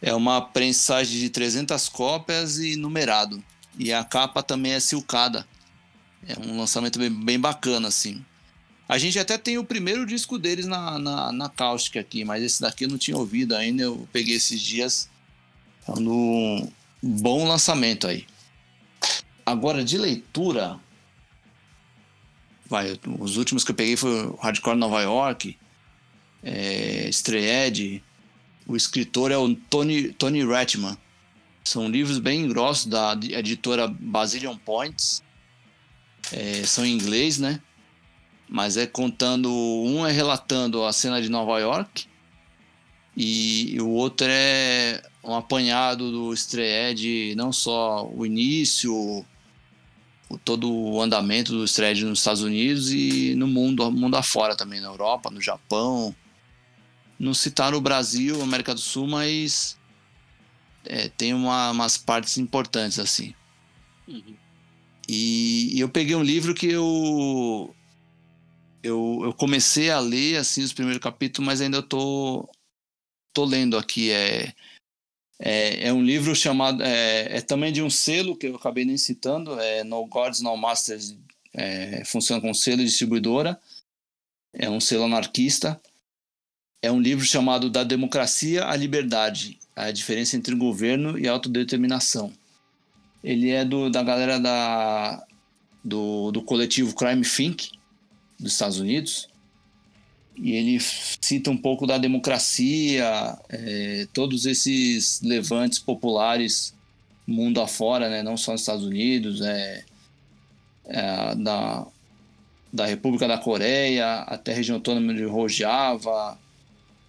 É 0.00 0.14
uma 0.14 0.40
prensagem 0.40 1.18
de 1.18 1.28
300 1.28 1.88
cópias 1.88 2.58
e 2.58 2.76
numerado. 2.76 3.42
E 3.76 3.92
a 3.92 4.04
capa 4.04 4.42
também 4.42 4.72
é 4.72 4.80
silcada. 4.80 5.46
É 6.26 6.38
um 6.38 6.58
lançamento 6.58 6.98
bem, 6.98 7.10
bem 7.10 7.38
bacana, 7.38 7.88
assim. 7.88 8.24
A 8.88 8.96
gente 8.96 9.18
até 9.18 9.36
tem 9.36 9.58
o 9.58 9.64
primeiro 9.64 10.06
disco 10.06 10.38
deles 10.38 10.66
na, 10.66 10.98
na, 10.98 11.32
na 11.32 11.48
Cáustica 11.48 11.98
aqui, 11.98 12.24
mas 12.24 12.42
esse 12.44 12.62
daqui 12.62 12.84
eu 12.84 12.88
não 12.88 12.96
tinha 12.96 13.16
ouvido 13.16 13.56
ainda. 13.56 13.82
Eu 13.82 14.08
peguei 14.12 14.36
esses 14.36 14.60
dias. 14.60 15.10
Então, 15.82 15.96
no 15.96 16.72
bom 17.02 17.46
lançamento 17.46 18.06
aí. 18.06 18.24
Agora, 19.44 19.84
de 19.84 19.98
leitura. 19.98 20.78
Vai, 22.68 22.98
os 23.18 23.36
últimos 23.36 23.64
que 23.64 23.72
eu 23.72 23.74
peguei 23.74 23.96
foi 23.96 24.26
o 24.26 24.36
Hardcore 24.36 24.76
Nova 24.76 25.00
York 25.02 25.56
é, 26.48 27.08
Strayed, 27.08 28.02
o 28.68 28.76
escritor 28.76 29.32
é 29.32 29.36
o 29.36 29.52
Tony, 29.54 30.12
Tony 30.12 30.44
Ratman. 30.44 30.96
São 31.64 31.88
livros 31.88 32.20
bem 32.20 32.46
grossos 32.46 32.86
da 32.86 33.18
editora 33.32 33.88
Basilion 33.88 34.56
Points. 34.56 35.24
É, 36.30 36.62
são 36.64 36.86
em 36.86 36.92
inglês, 36.92 37.38
né? 37.38 37.60
Mas 38.48 38.76
é 38.76 38.86
contando. 38.86 39.50
Um 39.52 40.06
é 40.06 40.12
relatando 40.12 40.84
a 40.84 40.92
cena 40.92 41.20
de 41.20 41.28
Nova 41.28 41.58
York 41.58 42.06
e 43.16 43.76
o 43.80 43.88
outro 43.88 44.28
é 44.30 45.02
um 45.24 45.34
apanhado 45.34 46.12
do 46.12 46.32
Strayed, 46.34 47.34
não 47.34 47.52
só 47.52 48.08
o 48.08 48.24
início, 48.24 48.94
o, 48.94 50.38
todo 50.44 50.70
o 50.70 51.02
andamento 51.02 51.50
do 51.50 51.64
Strayed 51.64 52.04
nos 52.04 52.20
Estados 52.20 52.42
Unidos 52.42 52.92
e 52.92 53.34
no 53.34 53.48
mundo, 53.48 53.90
mundo 53.90 54.16
afora 54.16 54.54
também, 54.54 54.80
na 54.80 54.88
Europa, 54.88 55.30
no 55.30 55.40
Japão, 55.40 56.14
não 57.18 57.34
citaram 57.34 57.78
o 57.78 57.80
Brasil, 57.80 58.42
América 58.42 58.74
do 58.74 58.80
Sul, 58.80 59.06
mas 59.06 59.78
é, 60.84 61.08
tem 61.08 61.34
uma, 61.34 61.70
umas 61.70 61.96
partes 61.96 62.38
importantes 62.38 62.98
assim. 62.98 63.34
Uhum. 64.06 64.36
E, 65.08 65.76
e, 65.76 65.80
eu 65.80 65.88
peguei 65.88 66.16
um 66.16 66.22
livro 66.22 66.54
que 66.54 66.66
eu, 66.66 67.74
eu 68.82 69.20
eu 69.24 69.32
comecei 69.32 69.90
a 69.90 70.00
ler 70.00 70.36
assim 70.36 70.62
os 70.62 70.72
primeiros 70.72 71.02
capítulos, 71.02 71.46
mas 71.46 71.60
ainda 71.60 71.78
eu 71.78 71.82
tô 71.82 72.48
tô 73.32 73.44
lendo 73.44 73.76
aqui 73.76 74.10
é 74.10 74.52
É, 75.38 75.88
é 75.88 75.92
um 75.92 76.02
livro 76.02 76.34
chamado. 76.34 76.82
É, 76.82 77.38
é, 77.38 77.40
também 77.40 77.72
de 77.72 77.82
um 77.82 77.90
selo 77.90 78.36
que 78.36 78.46
eu 78.46 78.56
acabei 78.56 78.84
nem 78.84 78.96
citando, 78.96 79.58
é 79.60 79.84
No 79.84 80.06
Gods, 80.06 80.40
No 80.40 80.56
Masters, 80.56 81.16
é, 81.52 82.04
funciona 82.04 82.40
com 82.40 82.54
selo 82.54 82.84
distribuidora. 82.84 83.60
É 84.52 84.70
um 84.70 84.80
selo 84.80 85.04
anarquista. 85.04 85.80
É 86.86 86.92
um 86.92 87.00
livro 87.00 87.24
chamado 87.24 87.68
Da 87.68 87.82
Democracia 87.82 88.64
à 88.64 88.76
Liberdade 88.76 89.58
A 89.74 89.90
Diferença 89.90 90.36
entre 90.36 90.54
Governo 90.54 91.18
e 91.18 91.26
Autodeterminação. 91.26 92.32
Ele 93.24 93.50
é 93.50 93.64
do, 93.64 93.90
da 93.90 94.04
galera 94.04 94.38
da, 94.38 95.26
do, 95.82 96.30
do 96.30 96.40
coletivo 96.42 96.94
Crime 96.94 97.24
Think, 97.24 97.72
dos 98.38 98.52
Estados 98.52 98.78
Unidos 98.78 99.28
e 100.36 100.52
ele 100.52 100.78
cita 100.80 101.50
um 101.50 101.56
pouco 101.56 101.88
da 101.88 101.98
democracia, 101.98 103.36
é, 103.48 104.06
todos 104.12 104.46
esses 104.46 105.20
levantes 105.22 105.80
populares 105.80 106.72
mundo 107.26 107.60
afora, 107.60 108.08
né, 108.08 108.22
não 108.22 108.36
só 108.36 108.52
nos 108.52 108.60
Estados 108.60 108.84
Unidos, 108.84 109.40
é, 109.40 109.84
é, 110.84 111.34
da, 111.34 111.84
da 112.72 112.86
República 112.86 113.26
da 113.26 113.38
Coreia 113.38 114.18
até 114.20 114.52
a 114.52 114.54
região 114.54 114.76
autônoma 114.76 115.12
de 115.12 115.24
Rojava. 115.24 116.45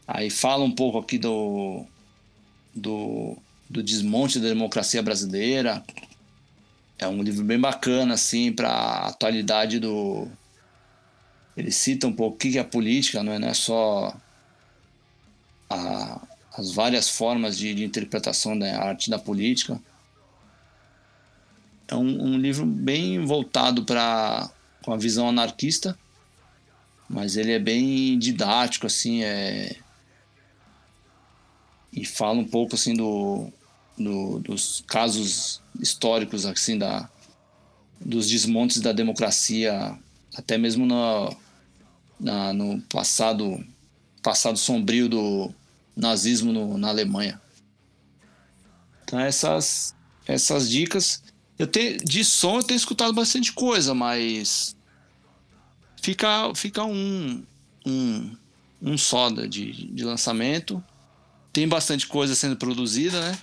Aí 0.07 0.29
fala 0.29 0.63
um 0.63 0.71
pouco 0.71 0.97
aqui 0.99 1.17
do, 1.17 1.85
do, 2.73 3.37
do 3.69 3.83
desmonte 3.83 4.39
da 4.39 4.47
democracia 4.47 5.03
brasileira. 5.03 5.83
É 6.97 7.07
um 7.07 7.21
livro 7.21 7.43
bem 7.43 7.59
bacana, 7.59 8.13
assim, 8.13 8.51
para 8.51 8.69
a 8.69 9.07
atualidade 9.09 9.79
do, 9.79 10.27
ele 11.57 11.71
cita 11.71 12.05
um 12.05 12.13
pouco 12.13 12.35
o 12.35 12.37
que 12.37 12.59
é 12.59 12.61
a 12.61 12.63
política, 12.63 13.23
não 13.23 13.33
é, 13.33 13.39
não 13.39 13.47
é 13.47 13.53
só 13.55 14.15
a, 15.67 16.21
as 16.55 16.71
várias 16.71 17.09
formas 17.09 17.57
de, 17.57 17.73
de, 17.73 17.83
interpretação 17.83 18.57
da 18.57 18.79
arte 18.79 19.09
da 19.09 19.17
política. 19.17 19.81
É 21.87 21.95
um, 21.95 22.25
um 22.25 22.37
livro 22.37 22.63
bem 22.63 23.25
voltado 23.25 23.83
para 23.83 24.47
com 24.83 24.93
a 24.93 24.97
visão 24.97 25.29
anarquista, 25.29 25.97
mas 27.09 27.35
ele 27.35 27.51
é 27.51 27.59
bem 27.59 28.19
didático, 28.19 28.85
assim, 28.85 29.23
é 29.23 29.75
e 31.97 32.05
fala 32.05 32.37
um 32.37 32.45
pouco 32.45 32.75
assim 32.75 32.93
do, 32.93 33.51
do, 33.97 34.39
dos 34.39 34.83
casos 34.85 35.61
históricos 35.81 36.45
assim 36.45 36.77
da 36.77 37.09
dos 37.99 38.29
desmontes 38.29 38.79
da 38.79 38.91
democracia 38.91 39.97
até 40.35 40.59
mesmo 40.59 40.85
no, 40.85 41.35
na, 42.19 42.53
no 42.53 42.79
passado 42.83 43.65
passado 44.21 44.59
sombrio 44.59 45.09
do 45.09 45.51
nazismo 45.95 46.53
no, 46.53 46.77
na 46.77 46.89
Alemanha. 46.89 47.41
Então 49.03 49.19
essas 49.19 49.95
essas 50.27 50.69
dicas 50.69 51.23
eu 51.57 51.65
tenho 51.65 51.97
de 51.97 52.23
som 52.23 52.57
eu 52.57 52.63
tenho 52.63 52.77
escutado 52.77 53.11
bastante 53.13 53.51
coisa, 53.53 53.95
mas 53.95 54.77
fica 55.99 56.53
fica 56.53 56.83
um 56.83 57.43
um, 57.83 58.37
um 58.79 58.97
só 58.99 59.29
de, 59.29 59.71
de 59.71 60.03
lançamento. 60.03 60.83
Tem 61.57 61.67
bastante 61.67 62.05
coisa 62.05 62.35
sendo 62.35 62.55
produzida, 62.55 63.19
né? 63.19 63.39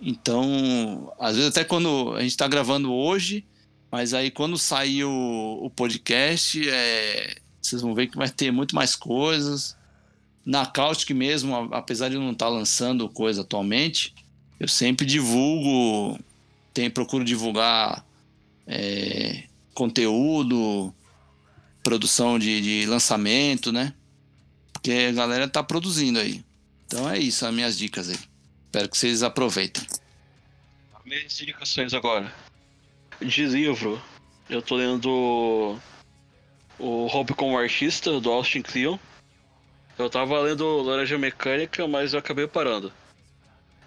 Então, 0.00 1.12
às 1.18 1.34
vezes 1.34 1.50
até 1.50 1.64
quando 1.64 2.14
a 2.14 2.20
gente 2.20 2.30
está 2.30 2.46
gravando 2.46 2.94
hoje, 2.94 3.44
mas 3.90 4.14
aí 4.14 4.30
quando 4.30 4.56
sair 4.56 5.02
o, 5.02 5.58
o 5.60 5.68
podcast, 5.68 6.70
é, 6.70 7.34
vocês 7.60 7.82
vão 7.82 7.96
ver 7.96 8.06
que 8.06 8.16
vai 8.16 8.30
ter 8.30 8.52
muito 8.52 8.76
mais 8.76 8.94
coisas. 8.94 9.76
Na 10.44 10.66
Caustic 10.66 11.10
mesmo, 11.10 11.52
apesar 11.72 12.10
de 12.10 12.16
não 12.16 12.30
estar 12.30 12.46
tá 12.46 12.52
lançando 12.52 13.08
coisa 13.08 13.40
atualmente, 13.40 14.14
eu 14.60 14.68
sempre 14.68 15.04
divulgo, 15.04 16.20
tem, 16.72 16.88
procuro 16.88 17.24
divulgar 17.24 18.06
é, 18.68 19.48
conteúdo, 19.74 20.94
produção 21.82 22.38
de, 22.38 22.60
de, 22.60 22.86
lançamento, 22.86 23.72
né? 23.72 23.92
Porque 24.72 24.92
a 24.92 25.12
galera 25.12 25.48
tá 25.48 25.60
produzindo 25.60 26.20
aí. 26.20 26.45
Então 26.86 27.10
é 27.10 27.18
isso, 27.18 27.44
as 27.46 27.54
minhas 27.54 27.76
dicas 27.76 28.08
aí. 28.08 28.18
Espero 28.66 28.88
que 28.88 28.96
vocês 28.96 29.22
aproveitem. 29.22 29.84
Minhas 31.04 31.40
indicações 31.40 31.94
agora. 31.94 32.32
De 33.20 33.46
livro, 33.46 34.00
eu 34.48 34.60
tô 34.60 34.76
lendo 34.76 35.78
o 36.78 37.06
Hobby 37.06 37.34
como 37.34 37.58
artista 37.58 38.20
do 38.20 38.30
Austin 38.30 38.62
Kleon. 38.62 38.98
Eu 39.98 40.10
tava 40.10 40.38
lendo 40.40 40.82
Laranja 40.82 41.16
Mecânica, 41.16 41.88
mas 41.88 42.12
eu 42.12 42.18
acabei 42.18 42.46
parando. 42.46 42.92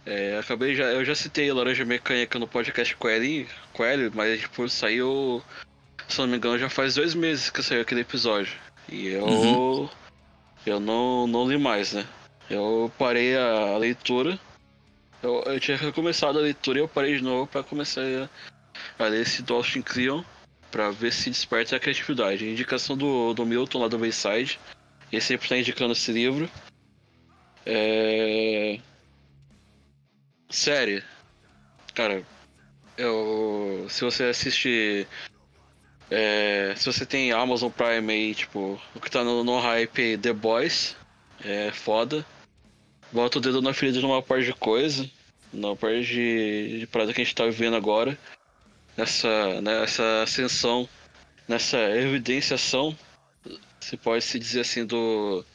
É, 0.05 0.37
acabei 0.39 0.75
já, 0.75 0.85
eu 0.85 1.05
já 1.05 1.13
citei 1.13 1.51
Laranja 1.51 1.85
Mecânica 1.85 2.39
no 2.39 2.47
podcast 2.47 2.95
com 2.95 3.07
ele, 3.07 3.47
com 3.73 3.85
ele 3.85 4.09
mas 4.13 4.39
tipo, 4.39 4.67
saiu, 4.67 5.43
se 6.07 6.17
não 6.19 6.27
me 6.27 6.37
engano, 6.37 6.57
já 6.57 6.69
faz 6.69 6.95
dois 6.95 7.13
meses 7.13 7.49
que 7.49 7.61
saiu 7.61 7.81
aquele 7.81 8.01
episódio. 8.01 8.53
E 8.91 9.07
eu, 9.07 9.25
uhum. 9.25 9.89
eu 10.65 10.79
não, 10.79 11.27
não 11.27 11.47
li 11.47 11.57
mais, 11.57 11.93
né? 11.93 12.07
Eu 12.49 12.91
parei 12.97 13.37
a, 13.37 13.77
leitura. 13.77 14.39
Eu, 15.21 15.43
eu 15.43 15.59
tinha 15.59 15.77
recomeçado 15.77 16.39
a 16.39 16.41
leitura 16.41 16.79
e 16.79 16.81
eu 16.81 16.87
parei 16.87 17.17
de 17.17 17.23
novo 17.23 17.45
para 17.45 17.61
começar 17.61 18.01
a, 18.01 19.03
a 19.03 19.07
ler 19.07 19.21
esse 19.21 19.43
do 19.43 19.53
Austin 19.53 19.81
Kleon 19.81 20.23
para 20.71 20.89
ver 20.89 21.13
se 21.13 21.29
desperta 21.29 21.75
a 21.75 21.79
criatividade. 21.79 22.45
A 22.45 22.49
indicação 22.49 22.97
do, 22.97 23.33
do 23.33 23.45
Milton 23.45 23.79
lá 23.79 23.87
do 23.87 23.99
Bayside. 23.99 24.59
Ele 25.11 25.21
sempre 25.21 25.45
está 25.45 25.57
indicando 25.57 25.93
esse 25.93 26.11
livro. 26.11 26.49
É... 27.65 28.79
Série. 30.49 31.03
Cara, 31.93 32.23
eu... 32.97 33.85
se 33.89 34.03
você 34.03 34.25
assiste. 34.25 35.07
É... 36.09 36.73
Se 36.75 36.85
você 36.91 37.05
tem 37.05 37.31
Amazon 37.31 37.71
Prime 37.71 38.11
aí, 38.11 38.33
tipo, 38.33 38.81
o 38.95 38.99
que 38.99 39.11
tá 39.11 39.23
no, 39.23 39.43
no 39.43 39.59
hype 39.59 40.17
The 40.17 40.33
Boys, 40.33 40.95
é 41.43 41.71
foda. 41.71 42.25
Bota 43.11 43.37
o 43.37 43.41
dedo 43.41 43.61
na 43.61 43.73
ferida 43.73 43.99
numa 44.01 44.21
parte 44.21 44.45
de 44.45 44.53
coisa, 44.53 45.09
numa 45.51 45.75
parte 45.75 46.05
de, 46.05 46.79
de 46.79 46.87
parada 46.87 47.13
que 47.13 47.21
a 47.21 47.23
gente 47.23 47.35
tá 47.35 47.45
vivendo 47.45 47.75
agora 47.75 48.17
nessa, 48.99 49.61
nessa 49.61 50.23
ascensão, 50.23 50.87
nessa 51.47 51.77
evidenciação, 51.77 52.95
se 53.79 53.95
pode 53.95 54.23
se 54.23 54.37
dizer 54.37 54.61
assim, 54.61 54.85
do, 54.85 55.45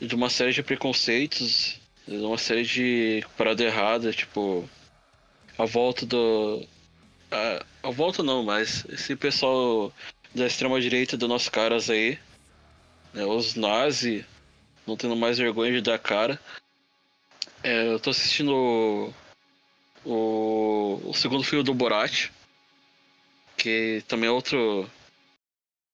de 0.00 0.14
uma 0.14 0.30
série 0.30 0.52
de 0.52 0.62
preconceitos, 0.62 1.78
de 2.08 2.16
uma 2.16 2.38
série 2.38 2.64
de 2.64 3.24
parada 3.36 3.62
errada, 3.62 4.12
tipo, 4.12 4.68
a 5.58 5.64
volta 5.66 6.06
do. 6.06 6.66
A, 7.30 7.64
a 7.88 7.90
volta 7.90 8.22
não, 8.22 8.42
mas 8.42 8.84
esse 8.88 9.14
pessoal 9.14 9.92
da 10.34 10.46
extrema 10.46 10.80
direita 10.80 11.16
dos 11.16 11.28
nossos 11.28 11.48
caras 11.48 11.90
aí, 11.90 12.18
né, 13.12 13.24
os 13.24 13.54
nazi, 13.54 14.24
não 14.86 14.96
tendo 14.96 15.16
mais 15.16 15.38
vergonha 15.38 15.72
de 15.72 15.80
dar 15.82 15.98
cara. 15.98 16.40
É, 17.64 17.88
eu 17.88 17.98
tô 17.98 18.10
assistindo 18.10 18.52
o, 20.04 21.00
o 21.02 21.14
segundo 21.14 21.42
filme 21.42 21.64
do 21.64 21.72
Borat, 21.72 22.30
que 23.56 24.04
também 24.06 24.28
é 24.28 24.30
outro. 24.30 24.88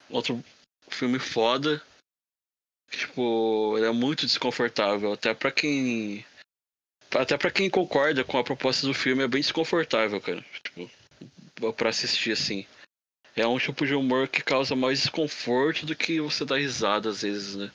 Outro 0.09 0.43
filme 0.89 1.17
foda. 1.17 1.81
Tipo, 2.89 3.77
ele 3.77 3.87
é 3.87 3.91
muito 3.91 4.25
desconfortável. 4.25 5.13
Até 5.13 5.33
pra 5.33 5.49
quem. 5.49 6.25
Até 7.15 7.37
pra 7.37 7.49
quem 7.49 7.69
concorda 7.69 8.25
com 8.25 8.37
a 8.37 8.43
proposta 8.43 8.85
do 8.85 8.93
filme, 8.93 9.23
é 9.23 9.27
bem 9.29 9.39
desconfortável, 9.39 10.19
cara. 10.19 10.45
Tipo, 10.61 10.91
pra 11.71 11.89
assistir 11.89 12.33
assim. 12.33 12.67
É 13.33 13.47
um 13.47 13.57
tipo 13.57 13.85
de 13.85 13.95
humor 13.95 14.27
que 14.27 14.43
causa 14.43 14.75
mais 14.75 14.99
desconforto 15.03 15.85
do 15.85 15.95
que 15.95 16.19
você 16.19 16.43
dar 16.43 16.57
risada 16.57 17.09
às 17.09 17.21
vezes, 17.21 17.55
né? 17.55 17.71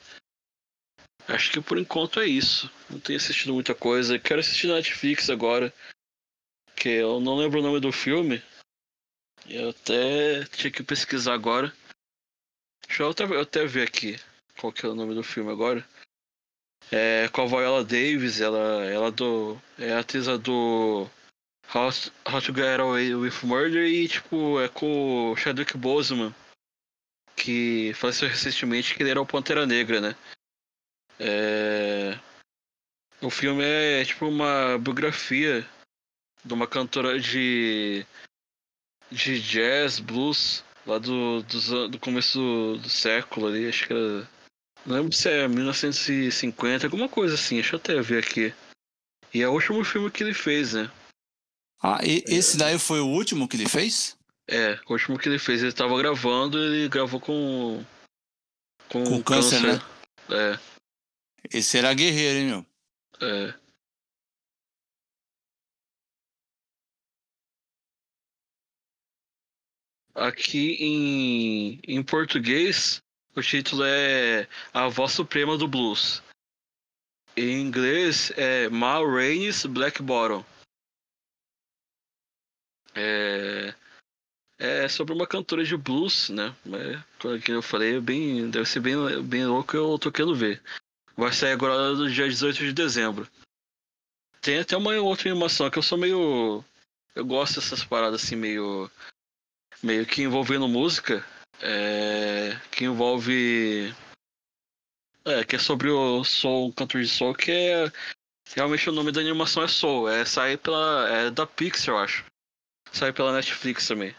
Acho 1.27 1.51
que 1.51 1.61
por 1.61 1.77
enquanto 1.77 2.19
é 2.19 2.25
isso. 2.25 2.71
Não 2.89 2.99
tenho 2.99 3.17
assistido 3.17 3.53
muita 3.53 3.75
coisa. 3.75 4.17
Quero 4.17 4.39
assistir 4.39 4.67
na 4.67 4.75
Netflix 4.75 5.29
agora. 5.29 5.73
Que 6.75 6.89
eu 6.89 7.19
não 7.19 7.35
lembro 7.35 7.59
o 7.59 7.63
nome 7.63 7.79
do 7.79 7.91
filme. 7.91 8.41
Eu 9.49 9.69
até 9.69 10.45
tinha 10.45 10.71
que 10.71 10.83
pesquisar 10.83 11.33
agora. 11.33 11.73
Deixa 12.87 13.03
eu 13.03 13.09
até, 13.09 13.23
eu 13.23 13.41
até 13.41 13.65
ver 13.65 13.87
aqui 13.87 14.17
qual 14.57 14.71
que 14.71 14.85
é 14.85 14.89
o 14.89 14.95
nome 14.95 15.13
do 15.13 15.23
filme 15.23 15.51
agora. 15.51 15.85
É 16.91 17.27
com 17.29 17.41
a 17.41 17.45
Viola 17.45 17.83
Davis, 17.83 18.39
ela, 18.39 18.85
ela 18.85 19.11
do, 19.11 19.59
é 19.77 19.91
a 19.91 19.99
atriz 19.99 20.25
do 20.39 21.09
How, 21.73 21.89
How 22.31 22.41
to 22.41 22.53
Get 22.53 22.79
Away 22.79 23.13
with 23.13 23.43
Murder 23.43 23.85
e 23.85 24.07
tipo, 24.07 24.59
é 24.61 24.69
com 24.69 25.31
o 25.31 25.35
Chadwick 25.35 25.77
Boseman, 25.77 26.33
que 27.35 27.91
faleceu 27.95 28.29
recentemente 28.29 28.95
que 28.95 29.03
ele 29.03 29.09
era 29.09 29.21
o 29.21 29.25
Pantera 29.25 29.65
Negra, 29.65 29.99
né? 29.99 30.15
É... 31.19 32.17
O 33.21 33.29
filme 33.29 33.63
é 33.63 34.05
tipo 34.05 34.27
uma 34.27 34.77
biografia 34.77 35.67
de 36.45 36.53
uma 36.53 36.67
cantora 36.67 37.19
de 37.19 38.05
de 39.11 39.39
jazz, 39.39 39.99
blues, 39.99 40.63
lá 40.85 40.97
do, 40.97 41.41
do, 41.43 41.89
do 41.89 41.99
começo 41.99 42.77
do, 42.81 42.89
século 42.89 43.47
ali, 43.47 43.67
acho 43.67 43.87
que 43.87 43.93
era. 43.93 44.29
Não 44.85 44.95
lembro 44.95 45.13
se 45.13 45.29
é 45.29 45.47
1950, 45.47 46.85
alguma 46.85 47.09
coisa 47.09 47.35
assim, 47.35 47.55
deixa 47.55 47.75
eu 47.75 47.79
até 47.79 48.01
ver 48.01 48.23
aqui. 48.23 48.53
E 49.33 49.41
é 49.41 49.47
o 49.47 49.53
último 49.53 49.83
filme 49.83 50.09
que 50.09 50.23
ele 50.23 50.33
fez, 50.33 50.73
né? 50.73 50.89
Ah, 51.81 51.99
e 52.03 52.23
esse 52.27 52.57
daí 52.57 52.79
foi 52.79 53.01
o 53.01 53.07
último 53.07 53.47
que 53.47 53.57
ele 53.57 53.67
fez? 53.67 54.17
É, 54.47 54.79
o 54.87 54.93
último 54.93 55.19
que 55.19 55.27
ele 55.27 55.37
fez. 55.37 55.61
Ele 55.61 55.73
tava 55.73 55.97
gravando 55.97 56.57
ele 56.57 56.87
gravou 56.87 57.19
com. 57.19 57.83
Com, 58.87 59.03
com 59.03 59.23
câncer, 59.23 59.61
câncer, 59.61 59.83
né? 60.29 60.53
É. 60.53 60.76
Esse 61.51 61.77
era 61.77 61.93
guerreiro, 61.93 62.39
hein, 62.39 62.45
meu? 62.47 62.65
É. 63.21 63.67
Aqui 70.13 70.73
em, 70.79 71.79
em 71.87 72.03
português, 72.03 73.01
o 73.35 73.41
título 73.41 73.83
é 73.85 74.47
A 74.73 74.87
Voz 74.87 75.11
Suprema 75.11 75.57
do 75.57 75.67
Blues. 75.67 76.23
Em 77.35 77.61
inglês 77.61 78.31
é 78.35 78.67
Ma 78.67 78.97
Rainey's 78.97 79.65
Black 79.65 80.01
Bottom. 80.01 80.43
É, 82.95 83.75
é 84.57 84.87
sobre 84.89 85.13
uma 85.13 85.27
cantora 85.27 85.63
de 85.63 85.77
blues, 85.77 86.29
né? 86.29 86.55
Mas, 86.65 87.03
como 87.19 87.37
eu 87.47 87.61
falei, 87.61 87.97
é 87.97 88.01
bem, 88.01 88.49
deve 88.49 88.65
ser 88.65 88.79
bem, 88.79 88.95
bem 89.23 89.45
louco, 89.45 89.77
eu 89.77 89.99
tô 89.99 90.11
querendo 90.11 90.35
ver. 90.35 90.63
Vai 91.17 91.33
sair 91.33 91.53
agora 91.53 91.93
no 91.93 92.07
dia 92.11 92.29
18 92.29 92.59
de 92.59 92.73
dezembro. 92.73 93.27
Tem 94.39 94.59
até 94.59 94.77
uma 94.77 94.93
outra 94.97 95.29
animação 95.29 95.69
que 95.69 95.79
eu 95.79 95.83
sou 95.83 95.97
meio. 95.97 96.63
Eu 97.15 97.25
gosto 97.25 97.55
dessas 97.55 97.83
paradas 97.83 98.23
assim, 98.23 98.35
meio. 98.35 98.89
meio 99.81 100.05
que 100.05 100.21
envolvendo 100.21 100.67
música. 100.67 101.25
É, 101.59 102.55
que 102.71 102.85
envolve. 102.85 103.91
É, 105.25 105.43
que 105.43 105.55
é 105.55 105.59
sobre 105.59 105.89
o 105.89 106.23
Soul, 106.23 106.67
um 106.67 106.71
cantor 106.71 107.01
de 107.01 107.07
Soul, 107.07 107.33
que 107.33 107.51
é. 107.51 107.91
Realmente 108.55 108.87
o 108.87 108.93
nome 108.93 109.11
da 109.11 109.19
animação 109.19 109.63
é 109.63 109.67
Soul. 109.67 110.07
É 110.07 110.23
sair 110.23 110.57
pela. 110.57 111.09
É 111.09 111.31
da 111.31 111.47
Pixar, 111.47 111.95
eu 111.95 111.99
acho. 111.99 112.25
Sai 112.91 113.11
pela 113.11 113.33
Netflix 113.33 113.87
também. 113.87 114.15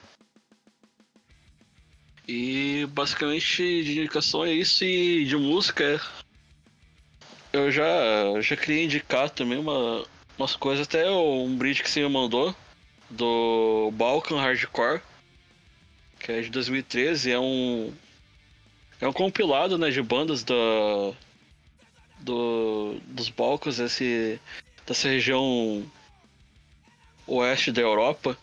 E 2.26 2.86
basicamente 2.90 3.84
de 3.84 4.00
indicação 4.00 4.44
é 4.44 4.52
isso 4.52 4.84
e 4.84 5.24
de 5.24 5.36
música 5.36 5.84
é. 5.84 6.27
Eu 7.52 7.70
já, 7.70 8.40
já 8.40 8.56
queria 8.56 8.84
indicar 8.84 9.30
também 9.30 9.58
uma, 9.58 10.04
umas 10.38 10.54
coisas, 10.54 10.86
até 10.86 11.10
um 11.10 11.56
bridge 11.56 11.82
que 11.82 11.90
você 11.90 12.00
me 12.00 12.08
mandou 12.08 12.54
do 13.10 13.90
Balkan 13.94 14.40
Hardcore, 14.40 15.00
que 16.20 16.32
é 16.32 16.40
de 16.42 16.50
2013, 16.50 17.32
é 17.32 17.38
um. 17.38 17.92
É 19.00 19.06
um 19.06 19.12
compilado 19.12 19.78
né, 19.78 19.90
de 19.90 20.02
bandas 20.02 20.42
da, 20.42 20.54
do, 22.20 22.98
dos 23.06 23.28
Balcãs, 23.28 23.78
esse, 23.78 24.40
dessa 24.84 25.08
região 25.08 25.88
oeste 27.26 27.70
da 27.70 27.80
Europa. 27.80 28.36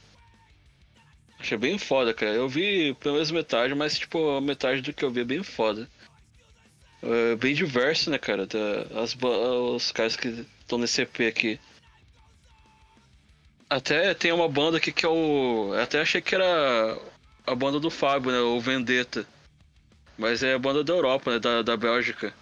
Achei 1.40 1.58
bem 1.58 1.78
foda, 1.78 2.14
cara. 2.14 2.34
Eu 2.34 2.48
vi 2.48 2.94
pelo 2.96 3.16
menos 3.16 3.32
metade, 3.32 3.76
mas 3.76 4.00
tipo, 4.00 4.40
metade 4.42 4.82
do 4.82 4.94
que 4.94 5.04
eu 5.04 5.12
vi 5.12 5.22
é 5.22 5.26
bem 5.26 5.44
foda. 5.44 5.90
É 7.06 7.36
bem 7.36 7.54
diverso, 7.54 8.10
né, 8.10 8.18
cara? 8.18 8.48
As, 8.96 9.16
os 9.16 9.92
caras 9.92 10.16
que 10.16 10.46
estão 10.60 10.80
nesse 10.80 11.04
EP 11.04 11.22
aqui. 11.22 11.60
Até 13.70 14.14
tem 14.14 14.32
uma 14.32 14.50
banda 14.50 14.78
aqui 14.78 14.92
que 14.92 15.06
é 15.06 15.10
o. 15.10 15.74
Até 15.80 16.02
achei 16.02 16.22
que 16.22 16.34
era 16.34 16.98
a 17.46 17.56
banda 17.56 17.80
do 17.80 17.92
Fábio, 17.92 18.32
né? 18.32 18.40
O 18.40 18.60
Vendetta. 18.60 19.28
Mas 20.18 20.42
é 20.42 20.54
a 20.54 20.60
banda 20.60 20.84
da 20.84 20.94
Europa, 20.94 21.32
né? 21.32 21.40
Da, 21.40 21.62
da 21.62 21.78
Bélgica. 21.78 22.34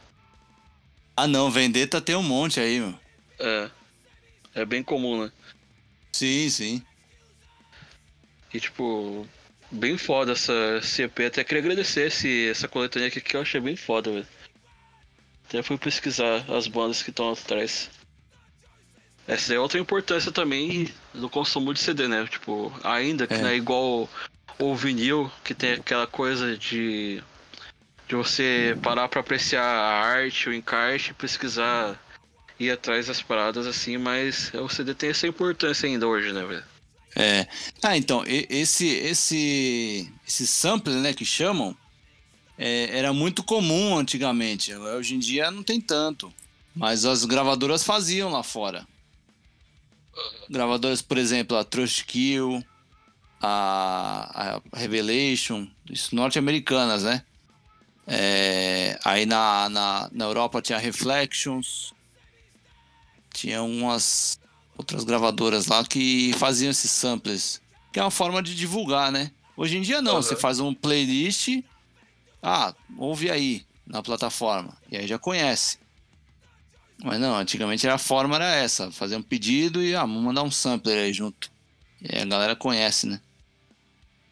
Ah 1.16 1.28
não, 1.28 1.52
Vendetta 1.52 2.02
tem 2.02 2.16
um 2.16 2.24
monte 2.24 2.60
aí, 2.60 2.80
meu. 2.80 2.98
É. 3.40 3.70
É 4.56 4.66
bem 4.66 4.84
comum, 4.84 5.24
né? 5.24 5.32
Sim, 6.14 6.50
sim. 6.50 6.86
E, 8.54 8.60
tipo, 8.60 9.28
bem 9.72 9.98
foda 9.98 10.34
essa 10.34 10.80
CP. 10.82 11.26
Até 11.26 11.44
queria 11.44 11.64
agradecer 11.64 12.08
esse, 12.08 12.48
essa 12.48 12.68
coletânea 12.68 13.08
aqui 13.08 13.20
que 13.20 13.36
eu 13.36 13.42
achei 13.42 13.60
bem 13.60 13.76
foda, 13.76 14.12
velho. 14.12 14.28
Até 15.54 15.62
fui 15.62 15.78
pesquisar 15.78 16.44
as 16.50 16.66
bandas 16.66 17.04
que 17.04 17.12
estão 17.12 17.32
atrás. 17.32 17.88
Essa 19.28 19.54
é 19.54 19.60
outra 19.60 19.80
importância 19.80 20.32
também 20.32 20.90
do 21.14 21.30
consumo 21.30 21.72
de 21.76 21.80
CD, 21.80 22.08
né? 22.08 22.26
Tipo, 22.26 22.74
ainda 22.84 23.28
que 23.28 23.36
é. 23.36 23.38
não 23.38 23.50
é 23.50 23.56
igual 23.56 24.10
o 24.58 24.76
vinil, 24.76 25.32
que 25.44 25.54
tem 25.54 25.74
aquela 25.74 26.08
coisa 26.08 26.58
de, 26.58 27.22
de 28.08 28.16
você 28.16 28.76
parar 28.82 29.08
para 29.08 29.20
apreciar 29.20 29.64
a 29.64 30.04
arte, 30.04 30.50
o 30.50 30.54
encarte, 30.54 31.14
pesquisar, 31.14 32.04
ir 32.60 32.72
atrás 32.72 33.06
das 33.06 33.22
paradas 33.22 33.68
assim, 33.68 33.96
mas 33.96 34.52
o 34.56 34.68
CD 34.68 34.96
tem 34.96 35.12
essa 35.12 35.28
importância 35.28 35.88
ainda 35.88 36.08
hoje, 36.08 36.34
né, 36.34 36.44
velho? 36.44 36.64
É. 37.16 37.48
Ah, 37.84 37.96
então, 37.96 38.24
esse, 38.26 38.88
esse, 38.88 40.12
esse 40.28 40.48
sample, 40.48 40.96
né, 40.96 41.14
que 41.14 41.24
chamam, 41.24 41.78
é, 42.58 42.98
era 42.98 43.14
muito 43.14 43.44
comum 43.44 43.98
antigamente. 43.98 44.74
Hoje 44.74 45.16
em 45.16 45.20
dia 45.20 45.50
não 45.52 45.64
tem 45.64 45.80
tanto. 45.82 46.34
Mas 46.76 47.06
as 47.06 47.26
gravadoras 47.26 47.84
faziam 47.84 48.32
lá 48.32 48.44
fora. 48.44 48.88
Gravadoras, 50.50 51.02
por 51.02 51.18
exemplo, 51.18 51.58
a 51.58 51.64
Trust 51.64 52.06
Kill, 52.06 52.64
a, 53.42 54.62
a 54.74 54.78
Revelation, 54.78 55.68
isso 55.90 56.16
norte-americanas, 56.16 57.04
né? 57.04 57.24
É, 58.06 59.00
aí 59.04 59.26
na, 59.26 59.70
na, 59.70 60.10
na 60.12 60.26
Europa 60.26 60.62
tinha 60.62 60.78
Reflections, 60.78 61.94
tinha 63.34 63.64
umas 63.64 64.40
outras 64.78 65.04
gravadoras 65.04 65.68
lá 65.68 65.84
que 65.84 66.34
faziam 66.38 66.72
esses 66.72 66.92
samples, 66.92 67.62
que 67.92 68.00
é 68.00 68.04
uma 68.04 68.12
forma 68.12 68.42
de 68.42 68.56
divulgar, 68.56 69.12
né? 69.12 69.32
Hoje 69.56 69.78
em 69.78 69.82
dia 69.82 70.02
não, 70.02 70.16
uhum. 70.16 70.22
você 70.22 70.36
faz 70.36 70.60
um 70.60 70.74
playlist, 70.74 71.64
ah, 72.44 72.76
ouve 72.98 73.32
aí 73.32 73.66
na 73.88 74.04
plataforma, 74.04 74.78
e 74.92 74.98
aí 74.98 75.08
já 75.08 75.18
conhece. 75.18 75.80
Mas 77.04 77.20
não, 77.20 77.36
antigamente 77.36 77.88
a 77.88 77.98
forma 77.98 78.36
era 78.36 78.54
essa, 78.54 78.92
fazer 78.92 79.16
um 79.16 79.24
pedido 79.24 79.84
e 79.84 79.96
ah, 79.96 80.06
mandar 80.06 80.44
um 80.44 80.52
sampler 80.52 80.98
aí 80.98 81.14
junto. 81.14 81.52
E 82.02 82.16
aí 82.16 82.22
a 82.22 82.26
galera 82.26 82.56
conhece, 82.56 83.08
né? 83.08 83.20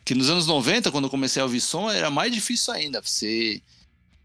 Que 0.06 0.14
nos 0.14 0.30
anos 0.30 0.46
90, 0.46 0.92
quando 0.92 1.06
eu 1.06 1.10
comecei 1.10 1.42
a 1.42 1.46
ouvir 1.46 1.62
som, 1.62 1.90
era 1.90 2.12
mais 2.12 2.32
difícil 2.32 2.74
ainda. 2.74 3.02
Você, 3.02 3.62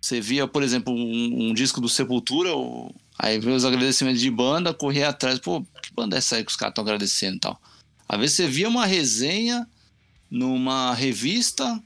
você 0.00 0.20
via, 0.20 0.46
por 0.46 0.62
exemplo, 0.62 0.92
um, 0.92 1.48
um 1.48 1.54
disco 1.54 1.80
do 1.80 1.88
Sepultura, 1.88 2.52
ou 2.52 2.94
Aí 3.18 3.38
veio 3.38 3.56
os 3.56 3.64
agradecimentos 3.64 4.20
de 4.20 4.30
banda, 4.30 4.74
corria 4.74 5.08
atrás, 5.08 5.38
pô, 5.38 5.64
que 5.82 5.92
banda 5.94 6.16
é 6.16 6.18
essa 6.18 6.36
aí 6.36 6.44
que 6.44 6.50
os 6.50 6.56
caras 6.56 6.72
estão 6.72 6.84
agradecendo 6.84 7.36
e 7.36 7.40
tal? 7.40 7.60
Às 8.08 8.20
vezes 8.20 8.36
você 8.36 8.46
via 8.46 8.68
uma 8.68 8.84
resenha 8.84 9.66
numa 10.30 10.94
revista, 10.94 11.82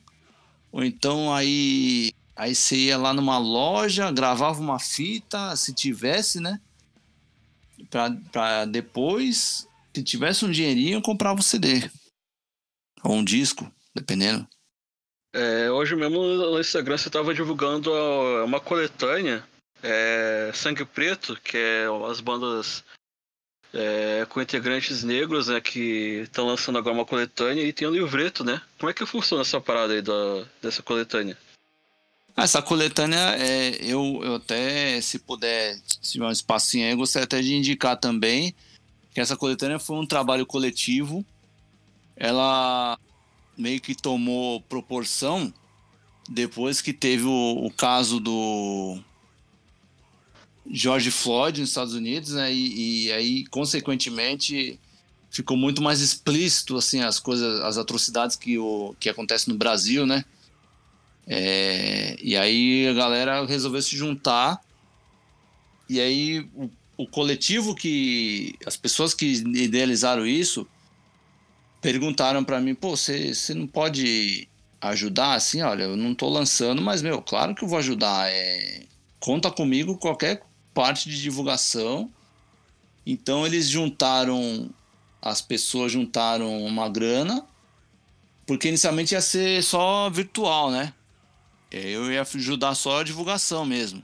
ou 0.73 0.85
então 0.85 1.33
aí, 1.33 2.13
aí 2.37 2.55
você 2.55 2.77
ia 2.77 2.99
lá 2.99 3.13
numa 3.13 3.39
loja, 3.39 4.11
gravava 4.11 4.61
uma 4.61 4.79
fita, 4.79 5.55
se 5.57 5.75
tivesse, 5.75 6.41
né? 6.41 6.61
Pra 7.91 8.65
depois, 8.67 9.67
se 9.95 10.03
tivesse 10.03 10.45
um 10.45 10.51
dinheirinho, 10.51 11.03
comprava 11.03 11.39
um 11.39 11.43
CD. 11.43 11.91
Ou 13.03 13.15
um 13.15 13.25
disco, 13.25 13.71
dependendo. 13.95 14.47
É, 15.33 15.71
hoje 15.71 15.95
mesmo 15.95 16.21
no 16.23 16.61
Instagram 16.61 16.99
você 16.99 17.09
estava 17.09 17.33
divulgando 17.33 17.93
uma 18.45 18.61
coletânea 18.61 19.45
é, 19.83 20.51
Sangue 20.55 20.85
Preto, 20.85 21.37
que 21.43 21.57
é 21.57 21.87
as 22.09 22.21
bandas 22.21 22.85
é, 23.73 24.27
com 24.29 24.41
integrantes 24.41 25.03
negros, 25.03 25.49
né, 25.49 25.61
que 25.61 26.23
estão 26.23 26.47
lançando 26.47 26.79
agora 26.79 26.95
uma 26.95 27.05
coletânea 27.05 27.63
e 27.63 27.73
tem 27.73 27.87
um 27.87 27.93
livreto, 27.93 28.45
né? 28.45 28.61
Como 28.79 28.91
é 28.91 28.95
que 28.95 29.07
funciona 29.07 29.43
essa 29.43 29.61
parada 29.61 29.93
aí 29.93 30.03
da, 30.03 30.45
dessa 30.61 30.83
coletânea? 30.83 31.37
Ah, 32.37 32.45
essa 32.45 32.63
coletânea, 32.63 33.37
é, 33.39 33.77
eu, 33.83 34.21
eu 34.23 34.35
até, 34.37 35.01
se 35.01 35.19
puder, 35.19 35.77
se 35.87 36.13
tiver 36.13 36.27
um 36.27 36.31
espacinho 36.31 36.87
aí, 36.87 36.93
eu 36.93 36.97
gostaria 36.97 37.25
até 37.25 37.41
de 37.41 37.55
indicar 37.55 37.97
também 37.97 38.55
que 39.13 39.21
essa 39.21 39.37
coletânea 39.37 39.79
foi 39.79 39.97
um 39.97 40.07
trabalho 40.07 40.47
coletivo. 40.47 41.25
Ela 42.17 42.99
meio 43.57 43.81
que 43.81 43.95
tomou 43.95 44.61
proporção 44.63 45.53
depois 46.29 46.81
que 46.81 46.93
teve 46.93 47.25
o, 47.25 47.67
o 47.67 47.71
caso 47.71 48.21
do 48.21 48.99
George 50.69 51.11
Floyd 51.11 51.61
nos 51.61 51.71
Estados 51.71 51.95
Unidos, 51.95 52.33
né? 52.33 52.53
E, 52.53 53.07
e, 53.07 53.13
aí, 53.13 53.47
consequentemente, 53.47 54.79
ficou 55.31 55.57
muito 55.57 55.83
mais 55.83 56.01
explícito 56.01 56.77
assim 56.77 57.01
as 57.01 57.19
coisas, 57.19 57.61
as 57.61 57.79
atrocidades 57.79 58.37
que 58.37 58.59
o 58.59 58.95
que 58.99 59.09
acontece 59.09 59.49
no 59.49 59.57
Brasil, 59.57 60.07
né? 60.07 60.25
É, 61.27 62.17
e 62.21 62.37
aí 62.37 62.89
a 62.89 62.93
galera 62.93 63.45
resolveu 63.47 63.81
se 63.81 63.97
juntar 63.97 64.61
e 65.89 66.01
aí 66.01 66.41
o, 66.55 66.69
o 66.97 67.07
coletivo 67.07 67.75
que 67.75 68.55
as 68.67 68.77
pessoas 68.77 69.15
que 69.15 69.27
idealizaram 69.27 70.27
isso 70.27 70.67
perguntaram 71.81 72.45
para 72.45 72.61
mim, 72.61 72.75
pô, 72.75 72.97
você 72.97 73.33
não 73.55 73.67
pode 73.67 74.49
ajudar 74.81 75.35
assim? 75.35 75.63
Olha, 75.63 75.85
eu 75.85 75.97
não 75.97 76.15
tô 76.15 76.29
lançando, 76.29 76.83
mas 76.83 77.03
meu, 77.03 77.23
claro 77.23 77.55
que 77.55 77.65
eu 77.65 77.69
vou 77.69 77.79
ajudar. 77.79 78.31
É, 78.31 78.83
conta 79.19 79.51
comigo 79.51 79.97
qualquer 79.97 80.43
parte 80.75 81.09
de 81.09 81.21
divulgação. 81.21 82.11
Então 83.07 83.47
eles 83.47 83.69
juntaram, 83.69 84.71
as 85.21 85.41
pessoas 85.41 85.93
juntaram 85.93 86.65
uma 86.65 86.89
grana, 86.89 87.45
porque 88.47 88.69
inicialmente 88.69 89.15
ia 89.15 89.21
ser 89.21 89.63
só 89.63 90.11
virtual, 90.11 90.71
né? 90.71 90.93
Eu 91.71 92.11
ia 92.11 92.23
ajudar 92.23 92.75
só 92.75 93.01
a 93.01 93.05
divulgação 93.05 93.65
mesmo. 93.65 94.03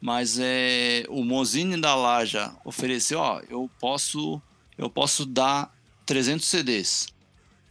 Mas 0.00 0.38
é, 0.38 1.04
o 1.08 1.24
Mozine 1.24 1.80
da 1.80 1.94
Laja 1.94 2.52
ofereceu, 2.64 3.18
ó, 3.18 3.40
eu 3.48 3.68
posso, 3.80 4.40
eu 4.76 4.88
posso 4.88 5.26
dar 5.26 5.74
300 6.06 6.46
CDs. 6.46 7.08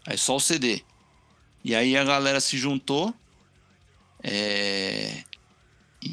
Aí 0.06 0.18
só 0.18 0.36
o 0.36 0.40
CD. 0.40 0.84
E 1.64 1.74
aí 1.74 1.98
a 1.98 2.04
galera 2.04 2.40
se 2.40 2.58
juntou 2.58 3.14
é, 4.24 5.24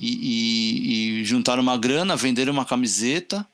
e, 0.01 0.19
e, 0.23 1.21
e, 1.21 1.25
juntaram 1.25 1.62
uma 1.62 1.77
grana, 1.77 2.16
venderam 2.16 2.53
uma 2.53 2.65
camiseta. 2.65 3.47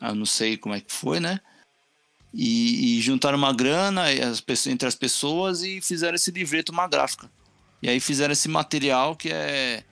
Eu 0.00 0.14
não 0.14 0.26
sei 0.26 0.56
como 0.56 0.74
é 0.74 0.80
que 0.80 0.92
foi, 0.92 1.20
né? 1.20 1.40
E, 2.32 2.98
e 2.98 3.00
juntaram 3.00 3.36
uma 3.36 3.52
grana 3.52 4.04
as, 4.04 4.66
entre 4.66 4.86
as 4.86 4.94
pessoas 4.94 5.62
e 5.62 5.80
fizeram 5.80 6.14
esse 6.14 6.30
livreto, 6.30 6.72
uma 6.72 6.88
gráfica. 6.88 7.30
E 7.82 7.88
aí 7.88 8.00
fizeram 8.00 8.32
esse 8.32 8.48
material 8.48 9.16
que 9.16 9.30
é. 9.30 9.84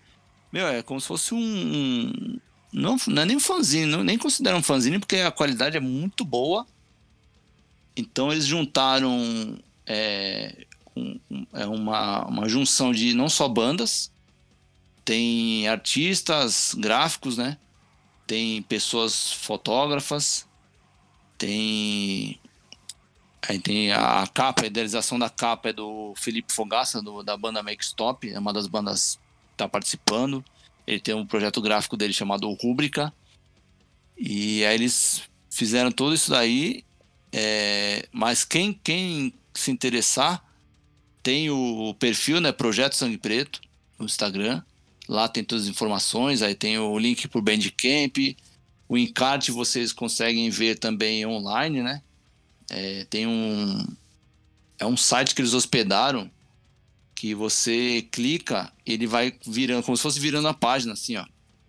Meu, 0.52 0.66
é 0.66 0.82
como 0.82 1.00
se 1.00 1.06
fosse 1.06 1.34
um. 1.34 1.38
um 1.38 2.38
não, 2.72 2.96
não 3.06 3.22
é 3.22 3.24
nem 3.24 3.36
um 3.36 3.40
fanzine, 3.40 3.86
não, 3.86 4.04
nem 4.04 4.18
consideram 4.18 4.58
um 4.58 4.62
fanzine, 4.62 4.98
porque 4.98 5.16
a 5.16 5.30
qualidade 5.30 5.76
é 5.76 5.80
muito 5.80 6.24
boa. 6.24 6.66
Então 7.96 8.30
eles 8.30 8.44
juntaram 8.44 9.58
é, 9.86 10.66
um, 10.94 11.18
é 11.52 11.66
uma, 11.66 12.26
uma 12.26 12.48
junção 12.48 12.92
de 12.92 13.14
não 13.14 13.28
só 13.28 13.48
bandas, 13.48 14.12
tem 15.08 15.66
artistas 15.66 16.74
gráficos, 16.76 17.38
né? 17.38 17.56
Tem 18.26 18.60
pessoas 18.60 19.32
fotógrafas, 19.32 20.46
tem 21.38 22.38
Aí 23.48 23.58
tem 23.58 23.90
a 23.90 24.26
capa, 24.26 24.64
a 24.64 24.66
idealização 24.66 25.18
da 25.18 25.30
capa 25.30 25.70
é 25.70 25.72
do 25.72 26.12
Felipe 26.14 26.52
Fogaça, 26.52 27.00
do, 27.00 27.22
da 27.22 27.38
banda 27.38 27.62
Make 27.62 27.82
Stop, 27.82 28.28
é 28.28 28.38
uma 28.38 28.52
das 28.52 28.66
bandas 28.66 29.14
que 29.14 29.54
está 29.54 29.66
participando. 29.66 30.44
Ele 30.86 31.00
tem 31.00 31.14
um 31.14 31.26
projeto 31.26 31.62
gráfico 31.62 31.96
dele 31.96 32.12
chamado 32.12 32.52
Rúbrica. 32.52 33.10
E 34.14 34.62
aí 34.66 34.74
eles 34.74 35.22
fizeram 35.48 35.90
tudo 35.90 36.14
isso 36.14 36.30
daí. 36.30 36.84
É, 37.32 38.06
mas 38.12 38.44
quem, 38.44 38.74
quem 38.84 39.32
se 39.54 39.70
interessar, 39.70 40.44
tem 41.22 41.48
o 41.48 41.94
perfil, 41.98 42.42
né? 42.42 42.52
Projeto 42.52 42.94
Sangue 42.94 43.16
Preto, 43.16 43.62
no 43.98 44.04
Instagram. 44.04 44.62
Lá 45.08 45.26
tem 45.28 45.42
todas 45.42 45.64
as 45.64 45.70
informações, 45.70 46.42
aí 46.42 46.54
tem 46.54 46.78
o 46.78 46.98
link 46.98 47.26
pro 47.28 47.40
Bandcamp. 47.40 48.36
O 48.88 48.98
encarte 48.98 49.50
vocês 49.50 49.92
conseguem 49.92 50.50
ver 50.50 50.78
também 50.78 51.24
online, 51.24 51.82
né? 51.82 52.02
É, 52.68 53.06
tem 53.08 53.26
um. 53.26 53.86
É 54.78 54.86
um 54.86 54.96
site 54.96 55.34
que 55.34 55.40
eles 55.40 55.54
hospedaram 55.54 56.30
que 57.14 57.34
você 57.34 58.06
clica, 58.12 58.72
ele 58.86 59.06
vai 59.06 59.34
virando, 59.44 59.82
como 59.82 59.96
se 59.96 60.02
fosse 60.02 60.20
virando 60.20 60.46
a 60.46 60.54
página, 60.54 60.92
assim, 60.92 61.16
ó. 61.16 61.24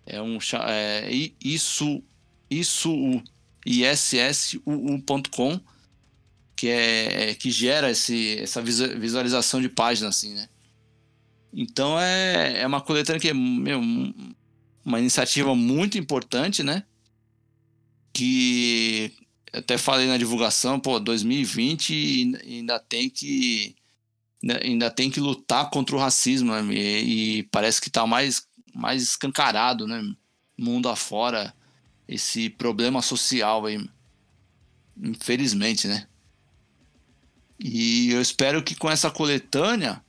É 0.05 0.21
um. 0.21 0.37
É, 0.67 1.09
isso. 1.43 2.03
Isso. 2.49 3.23
issuu.com 3.65 5.59
que 6.59 6.67
é, 6.67 7.29
é 7.29 7.35
que 7.35 7.49
gera 7.49 7.89
esse, 7.89 8.37
essa 8.37 8.61
visualização 8.61 9.61
de 9.61 9.69
página, 9.69 10.09
assim, 10.09 10.33
né? 10.33 10.49
Então 11.53 11.99
é, 11.99 12.61
é 12.61 12.67
uma 12.67 12.81
coletânea 12.81 13.19
que 13.19 13.29
é 13.29 13.33
meu, 13.33 13.81
uma 14.85 14.99
iniciativa 14.99 15.55
muito 15.55 15.97
importante, 15.97 16.63
né? 16.63 16.83
Que 18.13 19.13
até 19.53 19.77
falei 19.77 20.07
na 20.07 20.17
divulgação, 20.17 20.79
pô, 20.79 20.99
2020 20.99 22.37
ainda 22.43 22.79
tem 22.79 23.09
que 23.09 23.75
ainda 24.63 24.89
tem 24.89 25.09
que 25.09 25.19
lutar 25.19 25.69
contra 25.69 25.95
o 25.95 25.99
racismo, 25.99 26.51
né? 26.51 26.63
E, 26.73 27.39
e 27.39 27.43
parece 27.43 27.81
que 27.81 27.89
tá 27.89 28.05
mais 28.05 28.47
mais 28.73 29.03
escancarado, 29.03 29.87
né? 29.87 30.01
Mundo 30.57 30.89
afora 30.89 31.53
esse 32.07 32.49
problema 32.49 33.01
social 33.01 33.65
aí. 33.65 33.83
Infelizmente, 34.97 35.87
né? 35.87 36.07
E 37.59 38.11
eu 38.11 38.21
espero 38.21 38.63
que 38.63 38.75
com 38.75 38.89
essa 38.89 39.11
coletânea 39.11 40.01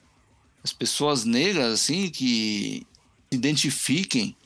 as 0.62 0.72
pessoas 0.72 1.24
negras 1.24 1.72
assim 1.72 2.10
que 2.10 2.86
se 3.30 3.36
identifiquem 3.36 4.36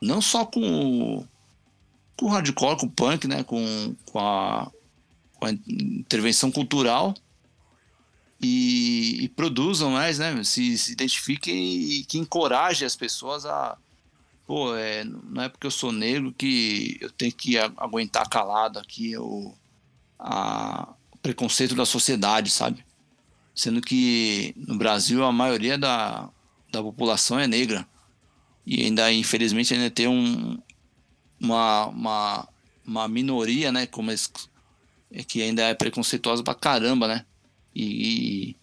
não 0.00 0.20
só 0.20 0.44
com 0.44 1.26
com 2.22 2.26
o 2.26 2.28
hardcore, 2.28 2.78
com 2.78 2.86
o 2.86 2.90
punk, 2.90 3.26
né? 3.26 3.42
Com, 3.42 3.96
com, 4.06 4.18
a, 4.18 4.70
com 5.34 5.46
a 5.46 5.50
intervenção 5.50 6.52
cultural 6.52 7.14
e, 8.40 9.24
e, 9.24 9.28
produzam 9.28 9.90
mais, 9.90 10.18
né? 10.18 10.42
Se, 10.44 10.78
se 10.78 10.92
identifiquem 10.92 11.54
e 11.56 12.04
que 12.04 12.18
encorajem 12.18 12.86
as 12.86 12.96
pessoas 12.96 13.44
a. 13.44 13.76
Pô, 14.46 14.74
é, 14.74 15.04
não 15.04 15.42
é 15.42 15.48
porque 15.48 15.66
eu 15.66 15.70
sou 15.70 15.92
negro 15.92 16.32
que 16.32 16.98
eu 17.00 17.10
tenho 17.10 17.32
que 17.32 17.56
aguentar 17.58 18.28
calado 18.28 18.78
aqui 18.78 19.16
o, 19.16 19.54
a, 20.18 20.92
o 21.12 21.18
preconceito 21.18 21.74
da 21.74 21.86
sociedade, 21.86 22.50
sabe? 22.50 22.84
Sendo 23.54 23.80
que 23.80 24.54
no 24.56 24.76
Brasil 24.76 25.22
a 25.24 25.32
maioria 25.32 25.76
da, 25.76 26.28
da 26.70 26.82
população 26.82 27.38
é 27.38 27.46
negra. 27.46 27.86
E 28.66 28.82
ainda, 28.82 29.12
infelizmente, 29.12 29.74
ainda 29.74 29.90
tem 29.90 30.06
um, 30.08 30.58
uma, 31.40 31.86
uma, 31.86 32.48
uma 32.86 33.08
minoria, 33.08 33.72
né? 33.72 33.86
Como 33.86 34.10
é 34.10 34.16
que 35.26 35.42
ainda 35.42 35.62
é 35.62 35.74
preconceituosa 35.74 36.42
pra 36.42 36.54
caramba, 36.54 37.08
né? 37.08 37.26
E, 37.74 38.56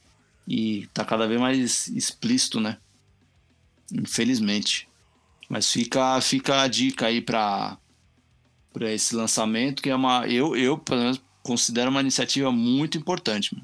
e, 0.47 0.81
e 0.81 0.87
tá 0.87 1.03
cada 1.03 1.27
vez 1.27 1.39
mais 1.39 1.87
explícito, 1.87 2.59
né? 2.59 2.77
Infelizmente. 3.91 4.87
Mas 5.49 5.71
fica, 5.71 6.19
fica 6.21 6.61
a 6.61 6.67
dica 6.67 7.07
aí 7.07 7.21
para 7.21 7.77
para 8.71 8.91
esse 8.91 9.15
lançamento, 9.15 9.81
que 9.81 9.89
é 9.89 9.95
uma. 9.95 10.27
Eu, 10.27 10.55
eu, 10.55 10.77
pelo 10.77 11.01
menos, 11.01 11.21
considero 11.41 11.89
uma 11.89 12.01
iniciativa 12.01 12.51
muito 12.51 12.97
importante. 12.97 13.55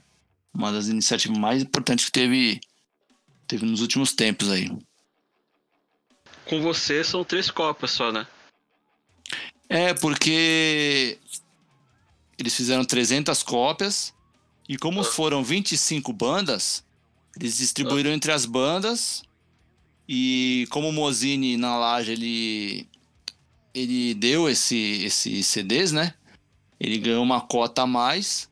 Uma 0.56 0.72
das 0.72 0.88
iniciativas 0.88 1.38
mais 1.38 1.62
importantes 1.62 2.06
que 2.06 2.12
teve, 2.12 2.62
teve 3.46 3.66
nos 3.66 3.82
últimos 3.82 4.14
tempos 4.14 4.50
aí. 4.50 4.72
Com 6.46 6.62
você 6.62 7.04
são 7.04 7.26
três 7.26 7.52
copas 7.52 7.92
só, 7.92 8.12
né? 8.12 8.26
É, 9.68 9.94
porque 9.94 11.18
eles 12.38 12.56
fizeram 12.56 12.86
300 12.86 13.44
cópias 13.44 14.14
e 14.70 14.78
como 14.78 15.02
ah. 15.02 15.04
foram 15.04 15.44
25 15.44 16.14
bandas, 16.14 16.84
eles 17.38 17.58
distribuíram 17.58 18.12
ah. 18.12 18.14
entre 18.14 18.32
as 18.32 18.46
bandas 18.46 19.24
e 20.08 20.68
como 20.70 20.90
o 20.90 20.94
Mozini 20.94 21.58
na 21.58 21.78
laje 21.78 22.12
ele 22.12 22.88
ele 23.74 24.14
deu 24.14 24.48
esse 24.48 25.04
esses 25.04 25.48
CDs, 25.48 25.92
né? 25.92 26.14
Ele 26.80 26.98
ganhou 26.98 27.24
uma 27.24 27.42
cota 27.42 27.82
a 27.82 27.88
mais, 27.88 28.50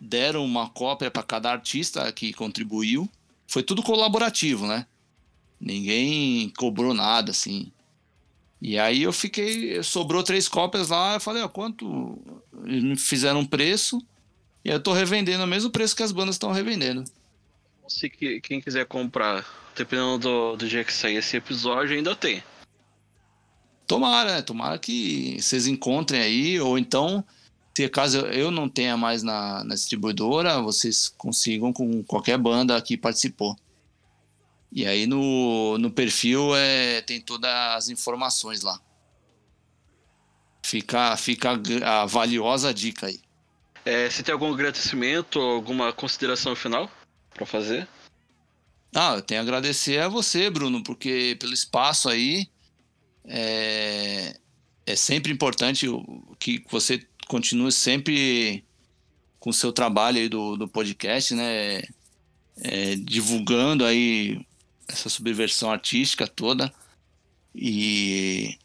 deram 0.00 0.44
uma 0.44 0.68
cópia 0.68 1.10
para 1.10 1.22
cada 1.22 1.50
artista 1.50 2.10
que 2.12 2.32
contribuiu. 2.32 3.08
Foi 3.46 3.62
tudo 3.62 3.82
colaborativo, 3.82 4.66
né? 4.66 4.86
Ninguém 5.60 6.48
cobrou 6.56 6.94
nada 6.94 7.32
assim. 7.32 7.70
E 8.62 8.78
aí 8.78 9.02
eu 9.02 9.12
fiquei, 9.12 9.82
sobrou 9.82 10.22
três 10.22 10.46
cópias 10.48 10.88
lá, 10.88 11.14
eu 11.14 11.20
falei, 11.20 11.42
ó, 11.42 11.48
quanto? 11.48 12.18
Eles 12.64 12.82
me 12.82 12.96
fizeram 12.96 13.40
um 13.40 13.46
preço, 13.46 14.00
e 14.64 14.68
eu 14.68 14.80
tô 14.80 14.92
revendendo 14.92 15.42
o 15.42 15.46
mesmo 15.46 15.70
preço 15.70 15.96
que 15.96 16.02
as 16.02 16.12
bandas 16.12 16.34
estão 16.34 16.52
revendendo. 16.52 17.04
Se 17.88 18.08
quem 18.08 18.60
quiser 18.60 18.86
comprar, 18.86 19.44
dependendo 19.74 20.18
do, 20.18 20.56
do 20.56 20.68
dia 20.68 20.84
que 20.84 20.92
sair 20.92 21.16
esse 21.16 21.36
episódio, 21.36 21.96
ainda 21.96 22.14
tem. 22.14 22.42
Tomara, 23.86 24.36
né? 24.36 24.42
Tomara 24.42 24.78
que 24.78 25.36
vocês 25.40 25.66
encontrem 25.66 26.20
aí, 26.20 26.60
ou 26.60 26.78
então, 26.78 27.24
se 27.80 27.88
caso 27.88 28.18
eu 28.26 28.50
não 28.50 28.68
tenha 28.68 28.94
mais 28.94 29.22
na, 29.22 29.64
na 29.64 29.74
distribuidora, 29.74 30.60
vocês 30.60 31.08
consigam 31.08 31.72
com 31.72 32.02
qualquer 32.04 32.36
banda 32.36 32.80
que 32.82 32.94
participou. 32.94 33.56
E 34.70 34.86
aí 34.86 35.06
no, 35.06 35.78
no 35.78 35.90
perfil 35.90 36.54
é, 36.54 37.00
tem 37.00 37.22
todas 37.22 37.50
as 37.50 37.88
informações 37.88 38.60
lá. 38.60 38.78
Fica, 40.62 41.16
fica 41.16 41.58
a 41.82 42.04
valiosa 42.04 42.72
dica 42.74 43.06
aí. 43.06 43.18
É, 43.84 44.10
você 44.10 44.22
tem 44.22 44.34
algum 44.34 44.52
agradecimento, 44.52 45.40
alguma 45.40 45.90
consideração 45.90 46.54
final 46.54 46.90
para 47.32 47.46
fazer? 47.46 47.88
Ah, 48.94 49.14
eu 49.14 49.22
tenho 49.22 49.40
a 49.40 49.42
agradecer 49.42 50.00
a 50.00 50.08
você, 50.08 50.50
Bruno, 50.50 50.82
porque 50.82 51.34
pelo 51.40 51.54
espaço 51.54 52.10
aí 52.10 52.46
é, 53.24 54.36
é 54.84 54.96
sempre 54.96 55.32
importante 55.32 55.86
que 56.38 56.62
você 56.68 57.06
continue 57.30 57.70
sempre 57.70 58.64
com 59.38 59.50
o 59.50 59.54
seu 59.54 59.72
trabalho 59.72 60.18
aí 60.18 60.28
do, 60.28 60.56
do 60.56 60.66
podcast, 60.66 61.32
né? 61.32 61.80
É, 62.56 62.96
divulgando 62.96 63.84
aí 63.84 64.44
essa 64.88 65.08
subversão 65.08 65.70
artística 65.70 66.26
toda. 66.26 66.74
E, 67.54 68.58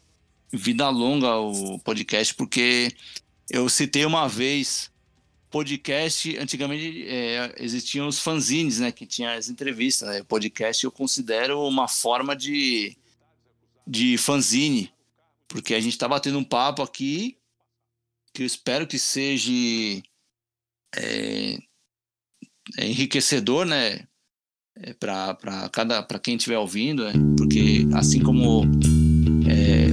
vida 0.52 0.88
longa 0.88 1.36
o 1.36 1.78
podcast, 1.78 2.34
porque 2.34 2.92
eu 3.48 3.68
citei 3.68 4.04
uma 4.04 4.28
vez 4.28 4.90
podcast, 5.48 6.36
antigamente 6.36 7.06
é, 7.08 7.54
existiam 7.58 8.08
os 8.08 8.18
fanzines, 8.18 8.80
né, 8.80 8.90
que 8.90 9.06
tinha 9.06 9.34
as 9.34 9.48
entrevistas, 9.48 10.08
né? 10.08 10.24
Podcast 10.24 10.84
eu 10.84 10.90
considero 10.90 11.62
uma 11.62 11.86
forma 11.86 12.34
de, 12.34 12.96
de 13.86 14.18
fanzine, 14.18 14.92
porque 15.46 15.72
a 15.72 15.80
gente 15.80 15.92
está 15.92 16.08
batendo 16.08 16.38
um 16.38 16.44
papo 16.44 16.82
aqui 16.82 17.38
que 18.36 18.42
eu 18.42 18.46
espero 18.46 18.86
que 18.86 18.98
seja 18.98 19.50
é, 20.94 21.56
é 22.76 22.86
enriquecedor, 22.86 23.64
né, 23.64 24.00
é, 24.76 24.92
para 24.92 25.70
cada 25.72 26.02
para 26.02 26.18
quem 26.18 26.36
estiver 26.36 26.58
ouvindo, 26.58 27.02
né? 27.04 27.14
porque 27.34 27.86
assim 27.94 28.20
como 28.20 28.64
é, 29.48 29.86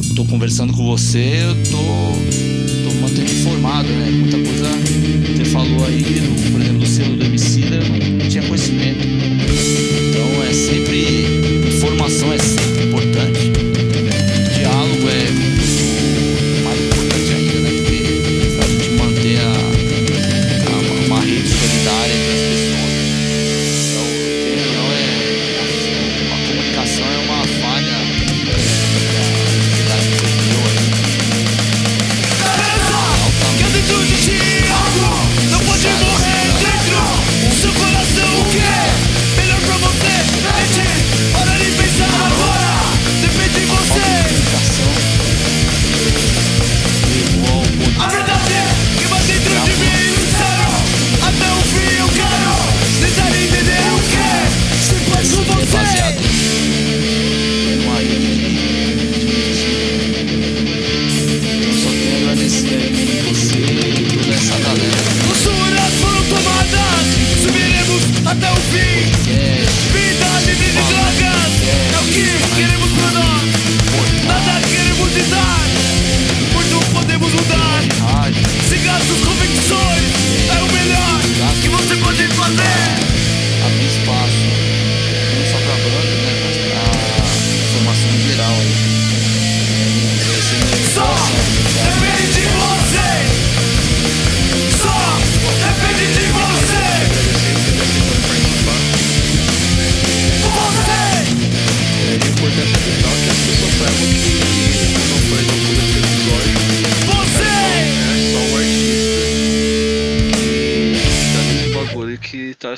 estou 0.00 0.24
conversando 0.28 0.72
com 0.74 0.86
você, 0.86 1.42
eu 1.42 1.54
tô, 1.64 2.88
tô 2.88 2.94
mantendo 3.00 3.32
informado, 3.32 3.88
né? 3.88 4.10
Muita 4.10 4.36
coisa 4.36 4.68
você 5.36 5.44
falou 5.46 5.84
aí, 5.84 6.02
por 6.52 6.60
exemplo, 6.60 6.78
do 6.78 6.86
selo 6.86 7.16
do 7.16 7.24
Emicida, 7.24 7.76
eu 7.76 8.12
não 8.12 8.28
tinha 8.28 8.46
conhecimento. 8.46 9.07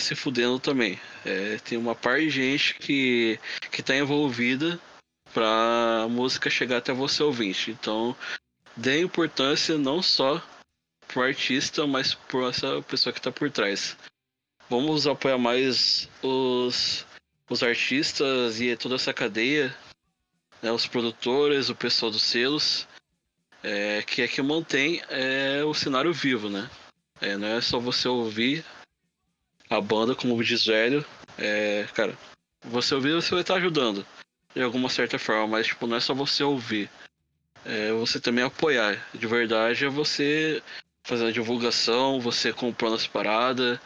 Se 0.00 0.14
fudendo 0.14 0.58
também. 0.58 0.98
É, 1.24 1.58
tem 1.58 1.78
uma 1.78 1.94
par 1.94 2.18
de 2.18 2.30
gente 2.30 2.74
que, 2.74 3.38
que 3.70 3.82
tá 3.82 3.96
envolvida 3.96 4.80
pra 5.32 6.06
música 6.10 6.50
chegar 6.50 6.78
até 6.78 6.92
você 6.92 7.22
ouvinte. 7.22 7.70
Então, 7.70 8.16
dê 8.76 9.00
importância 9.00 9.78
não 9.78 10.02
só 10.02 10.42
pro 11.06 11.22
artista, 11.22 11.86
mas 11.86 12.14
por 12.14 12.48
essa 12.48 12.82
pessoa 12.82 13.12
que 13.12 13.20
tá 13.20 13.30
por 13.30 13.50
trás. 13.50 13.96
Vamos 14.68 15.06
apoiar 15.06 15.38
mais 15.38 16.08
os, 16.22 17.04
os 17.48 17.62
artistas 17.62 18.60
e 18.60 18.76
toda 18.76 18.94
essa 18.94 19.12
cadeia, 19.12 19.74
né, 20.62 20.70
os 20.70 20.86
produtores, 20.86 21.68
o 21.68 21.74
pessoal 21.74 22.10
dos 22.10 22.22
selos, 22.22 22.86
é, 23.62 24.02
que 24.02 24.22
é 24.22 24.28
que 24.28 24.40
mantém 24.40 25.02
é, 25.08 25.64
o 25.64 25.74
cenário 25.74 26.12
vivo, 26.12 26.48
né? 26.48 26.70
É, 27.20 27.36
não 27.36 27.48
é 27.48 27.60
só 27.60 27.78
você 27.78 28.08
ouvir 28.08 28.64
a 29.70 29.80
banda, 29.80 30.14
como 30.14 30.42
diz 30.42 30.66
velho, 30.66 31.04
é, 31.38 31.86
cara, 31.94 32.18
você 32.64 32.94
ouvir, 32.94 33.14
você 33.14 33.30
vai 33.30 33.40
estar 33.40 33.54
ajudando 33.54 34.04
de 34.54 34.62
alguma 34.62 34.88
certa 34.88 35.18
forma, 35.18 35.46
mas 35.46 35.68
tipo, 35.68 35.86
não 35.86 35.96
é 35.96 36.00
só 36.00 36.12
você 36.12 36.42
ouvir. 36.42 36.90
É 37.64 37.92
você 37.92 38.18
também 38.18 38.44
apoiar. 38.44 39.08
De 39.14 39.26
verdade 39.26 39.84
é 39.84 39.88
você 39.88 40.62
fazendo 41.04 41.28
a 41.28 41.32
divulgação, 41.32 42.20
você 42.20 42.52
comprando 42.52 42.96
as 42.96 43.06
paradas, 43.06 43.78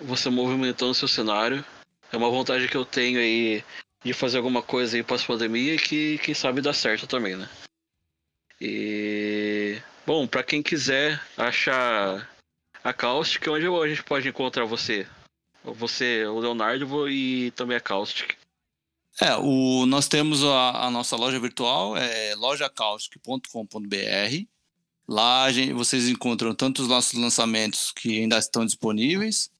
você 0.00 0.30
movimentando 0.30 0.94
seu 0.94 1.08
cenário. 1.08 1.64
É 2.12 2.16
uma 2.16 2.30
vontade 2.30 2.68
que 2.68 2.76
eu 2.76 2.84
tenho 2.84 3.18
aí 3.18 3.64
de 4.04 4.12
fazer 4.12 4.36
alguma 4.36 4.62
coisa 4.62 4.96
aí 4.96 5.02
pós-pandemia 5.02 5.76
que, 5.76 6.18
quem 6.18 6.34
sabe, 6.34 6.60
dá 6.60 6.72
certo 6.72 7.06
também, 7.06 7.36
né? 7.36 7.48
E. 8.60 9.80
Bom, 10.06 10.26
para 10.26 10.44
quem 10.44 10.62
quiser 10.62 11.20
achar 11.36 12.30
a 12.84 12.92
Caustic, 12.92 13.48
onde 13.48 13.66
a 13.66 13.88
gente 13.88 14.04
pode 14.04 14.28
encontrar 14.28 14.64
você? 14.64 15.04
Você, 15.74 16.24
o 16.26 16.38
Leonardo 16.38 17.08
e 17.08 17.50
também 17.52 17.76
a 17.76 17.80
Caustic. 17.80 18.36
É, 19.20 19.34
o, 19.36 19.86
nós 19.86 20.08
temos 20.08 20.44
a, 20.44 20.86
a 20.86 20.90
nossa 20.90 21.16
loja 21.16 21.40
virtual, 21.40 21.96
é 21.96 22.34
lojacaustic.com.br. 22.34 24.46
Lá 25.08 25.50
gente, 25.52 25.72
vocês 25.72 26.08
encontram 26.08 26.54
tanto 26.54 26.82
os 26.82 26.88
nossos 26.88 27.18
lançamentos 27.18 27.92
que 27.92 28.20
ainda 28.20 28.38
estão 28.38 28.66
disponíveis, 28.66 29.50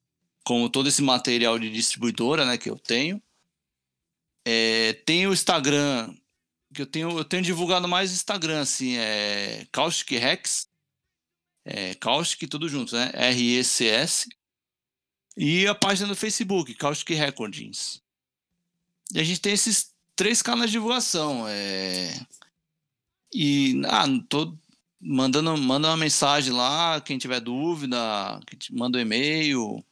como 0.44 0.68
todo 0.68 0.88
esse 0.88 1.02
material 1.02 1.58
de 1.58 1.70
distribuidora 1.70 2.44
né, 2.44 2.58
que 2.58 2.68
eu 2.68 2.78
tenho. 2.78 3.22
É, 4.44 4.92
tem 5.04 5.26
o 5.26 5.32
Instagram, 5.32 6.14
que 6.74 6.82
eu 6.82 6.86
tenho, 6.86 7.18
eu 7.18 7.24
tenho 7.24 7.42
divulgado 7.42 7.88
mais 7.88 8.12
Instagram, 8.12 8.60
assim, 8.60 8.96
é 8.96 9.66
Caustic 9.72 10.20
Rex, 10.20 10.68
é, 11.64 11.94
Caustic, 11.94 12.48
tudo 12.48 12.68
junto, 12.68 12.94
né? 12.94 13.10
R-E-C-S. 13.14 14.28
E 15.36 15.66
a 15.66 15.74
página 15.74 16.08
do 16.08 16.16
Facebook, 16.16 16.74
Caustic 16.74 17.10
Recordings. 17.10 18.00
E 19.14 19.20
a 19.20 19.22
gente 19.22 19.40
tem 19.40 19.52
esses 19.52 19.92
três 20.14 20.40
canais 20.40 20.70
de 20.70 20.76
divulgação. 20.76 21.46
É... 21.46 22.18
E, 23.34 23.82
ah, 23.86 24.06
tô 24.28 24.56
mandando 24.98 25.56
manda 25.58 25.88
uma 25.88 25.96
mensagem 25.96 26.52
lá, 26.52 27.00
quem 27.02 27.18
tiver 27.18 27.40
dúvida, 27.40 27.98
manda 28.70 28.98
um 28.98 29.00
e-mail. 29.02 29.84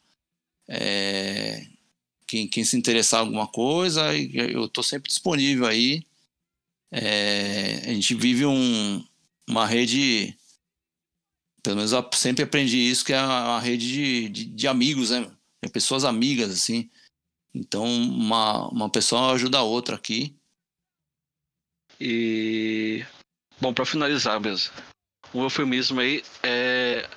É... 0.67 1.67
Quem, 2.25 2.47
quem 2.47 2.65
se 2.65 2.75
interessar 2.75 3.21
em 3.21 3.27
alguma 3.27 3.47
coisa, 3.47 4.17
eu 4.17 4.67
tô 4.67 4.81
sempre 4.81 5.09
disponível 5.09 5.67
aí. 5.67 6.03
É... 6.91 7.83
A 7.85 7.93
gente 7.93 8.15
vive 8.15 8.47
um, 8.47 9.05
uma 9.47 9.67
rede 9.67 10.35
pelo 11.65 11.77
menos 11.77 11.91
eu 11.93 12.07
sempre 12.13 12.43
aprendi 12.43 12.77
isso, 12.77 13.03
que 13.03 13.11
é 13.11 13.19
uma 13.19 13.59
rede 13.59 13.87
de, 13.87 14.29
de, 14.29 14.45
de 14.45 14.67
amigos, 14.67 15.09
né? 15.09 15.34
De 15.63 15.71
pessoas 15.71 16.03
amigas, 16.03 16.51
assim. 16.51 16.89
Então, 17.53 17.85
uma, 17.85 18.67
uma 18.69 18.89
pessoa 18.89 19.33
ajuda 19.33 19.59
a 19.59 19.63
outra 19.63 19.95
aqui. 19.95 20.35
E. 21.99 23.05
Bom, 23.59 23.73
para 23.73 23.85
finalizar 23.85 24.39
mesmo, 24.39 24.73
um 25.33 25.43
eufemismo 25.43 25.99
aí 26.01 26.23
é. 26.43 27.09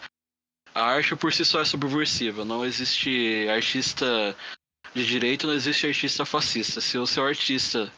A 0.74 0.82
arte 0.82 1.16
por 1.16 1.32
si 1.32 1.44
só 1.44 1.60
é 1.60 1.64
subversiva. 1.64 2.44
Não 2.44 2.64
existe 2.64 3.48
artista 3.48 4.36
de 4.94 5.04
direito, 5.04 5.46
não 5.46 5.54
existe 5.54 5.86
artista 5.86 6.24
fascista. 6.24 6.80
Se 6.80 6.96
o 6.98 7.06
seu 7.06 7.24
artista, 7.24 7.92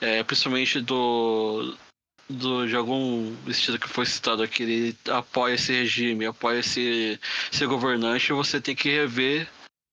é, 0.00 0.22
principalmente 0.22 0.82
do, 0.82 1.74
do, 2.28 2.66
de 2.66 2.76
algum 2.76 3.34
estilo 3.46 3.78
que 3.78 3.88
foi 3.88 4.06
citado 4.06 4.42
aqui, 4.42 4.62
ele 4.62 4.96
apoia 5.10 5.54
esse 5.54 5.72
regime, 5.72 6.26
apoia 6.26 6.60
esse, 6.60 7.18
esse 7.52 7.66
governante, 7.66 8.32
você 8.32 8.60
tem 8.60 8.74
que 8.74 8.88
rever 8.88 9.48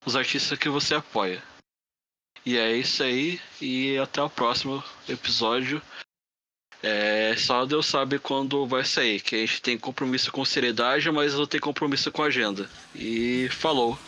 os 0.06 0.16
artistas 0.16 0.58
que 0.58 0.70
você 0.70 0.96
apoia. 0.96 1.44
E 2.46 2.58
é 2.58 2.76
isso 2.76 3.04
aí, 3.04 3.40
e 3.62 3.98
até 3.98 4.22
o 4.22 4.30
próximo 4.30 4.84
episódio. 5.08 5.82
É, 6.84 7.36
só 7.38 7.64
Deus 7.64 7.86
sabe 7.86 8.18
quando 8.18 8.66
vai 8.66 8.84
sair, 8.84 9.22
que 9.22 9.36
a 9.36 9.40
gente 9.40 9.62
tem 9.62 9.78
compromisso 9.78 10.32
com 10.32 10.44
seriedade, 10.44 11.12
mas 11.12 11.36
não 11.36 11.46
tem 11.46 11.60
compromisso 11.60 12.12
com 12.12 12.24
agenda. 12.24 12.68
E 12.96 13.48
falou. 13.50 14.00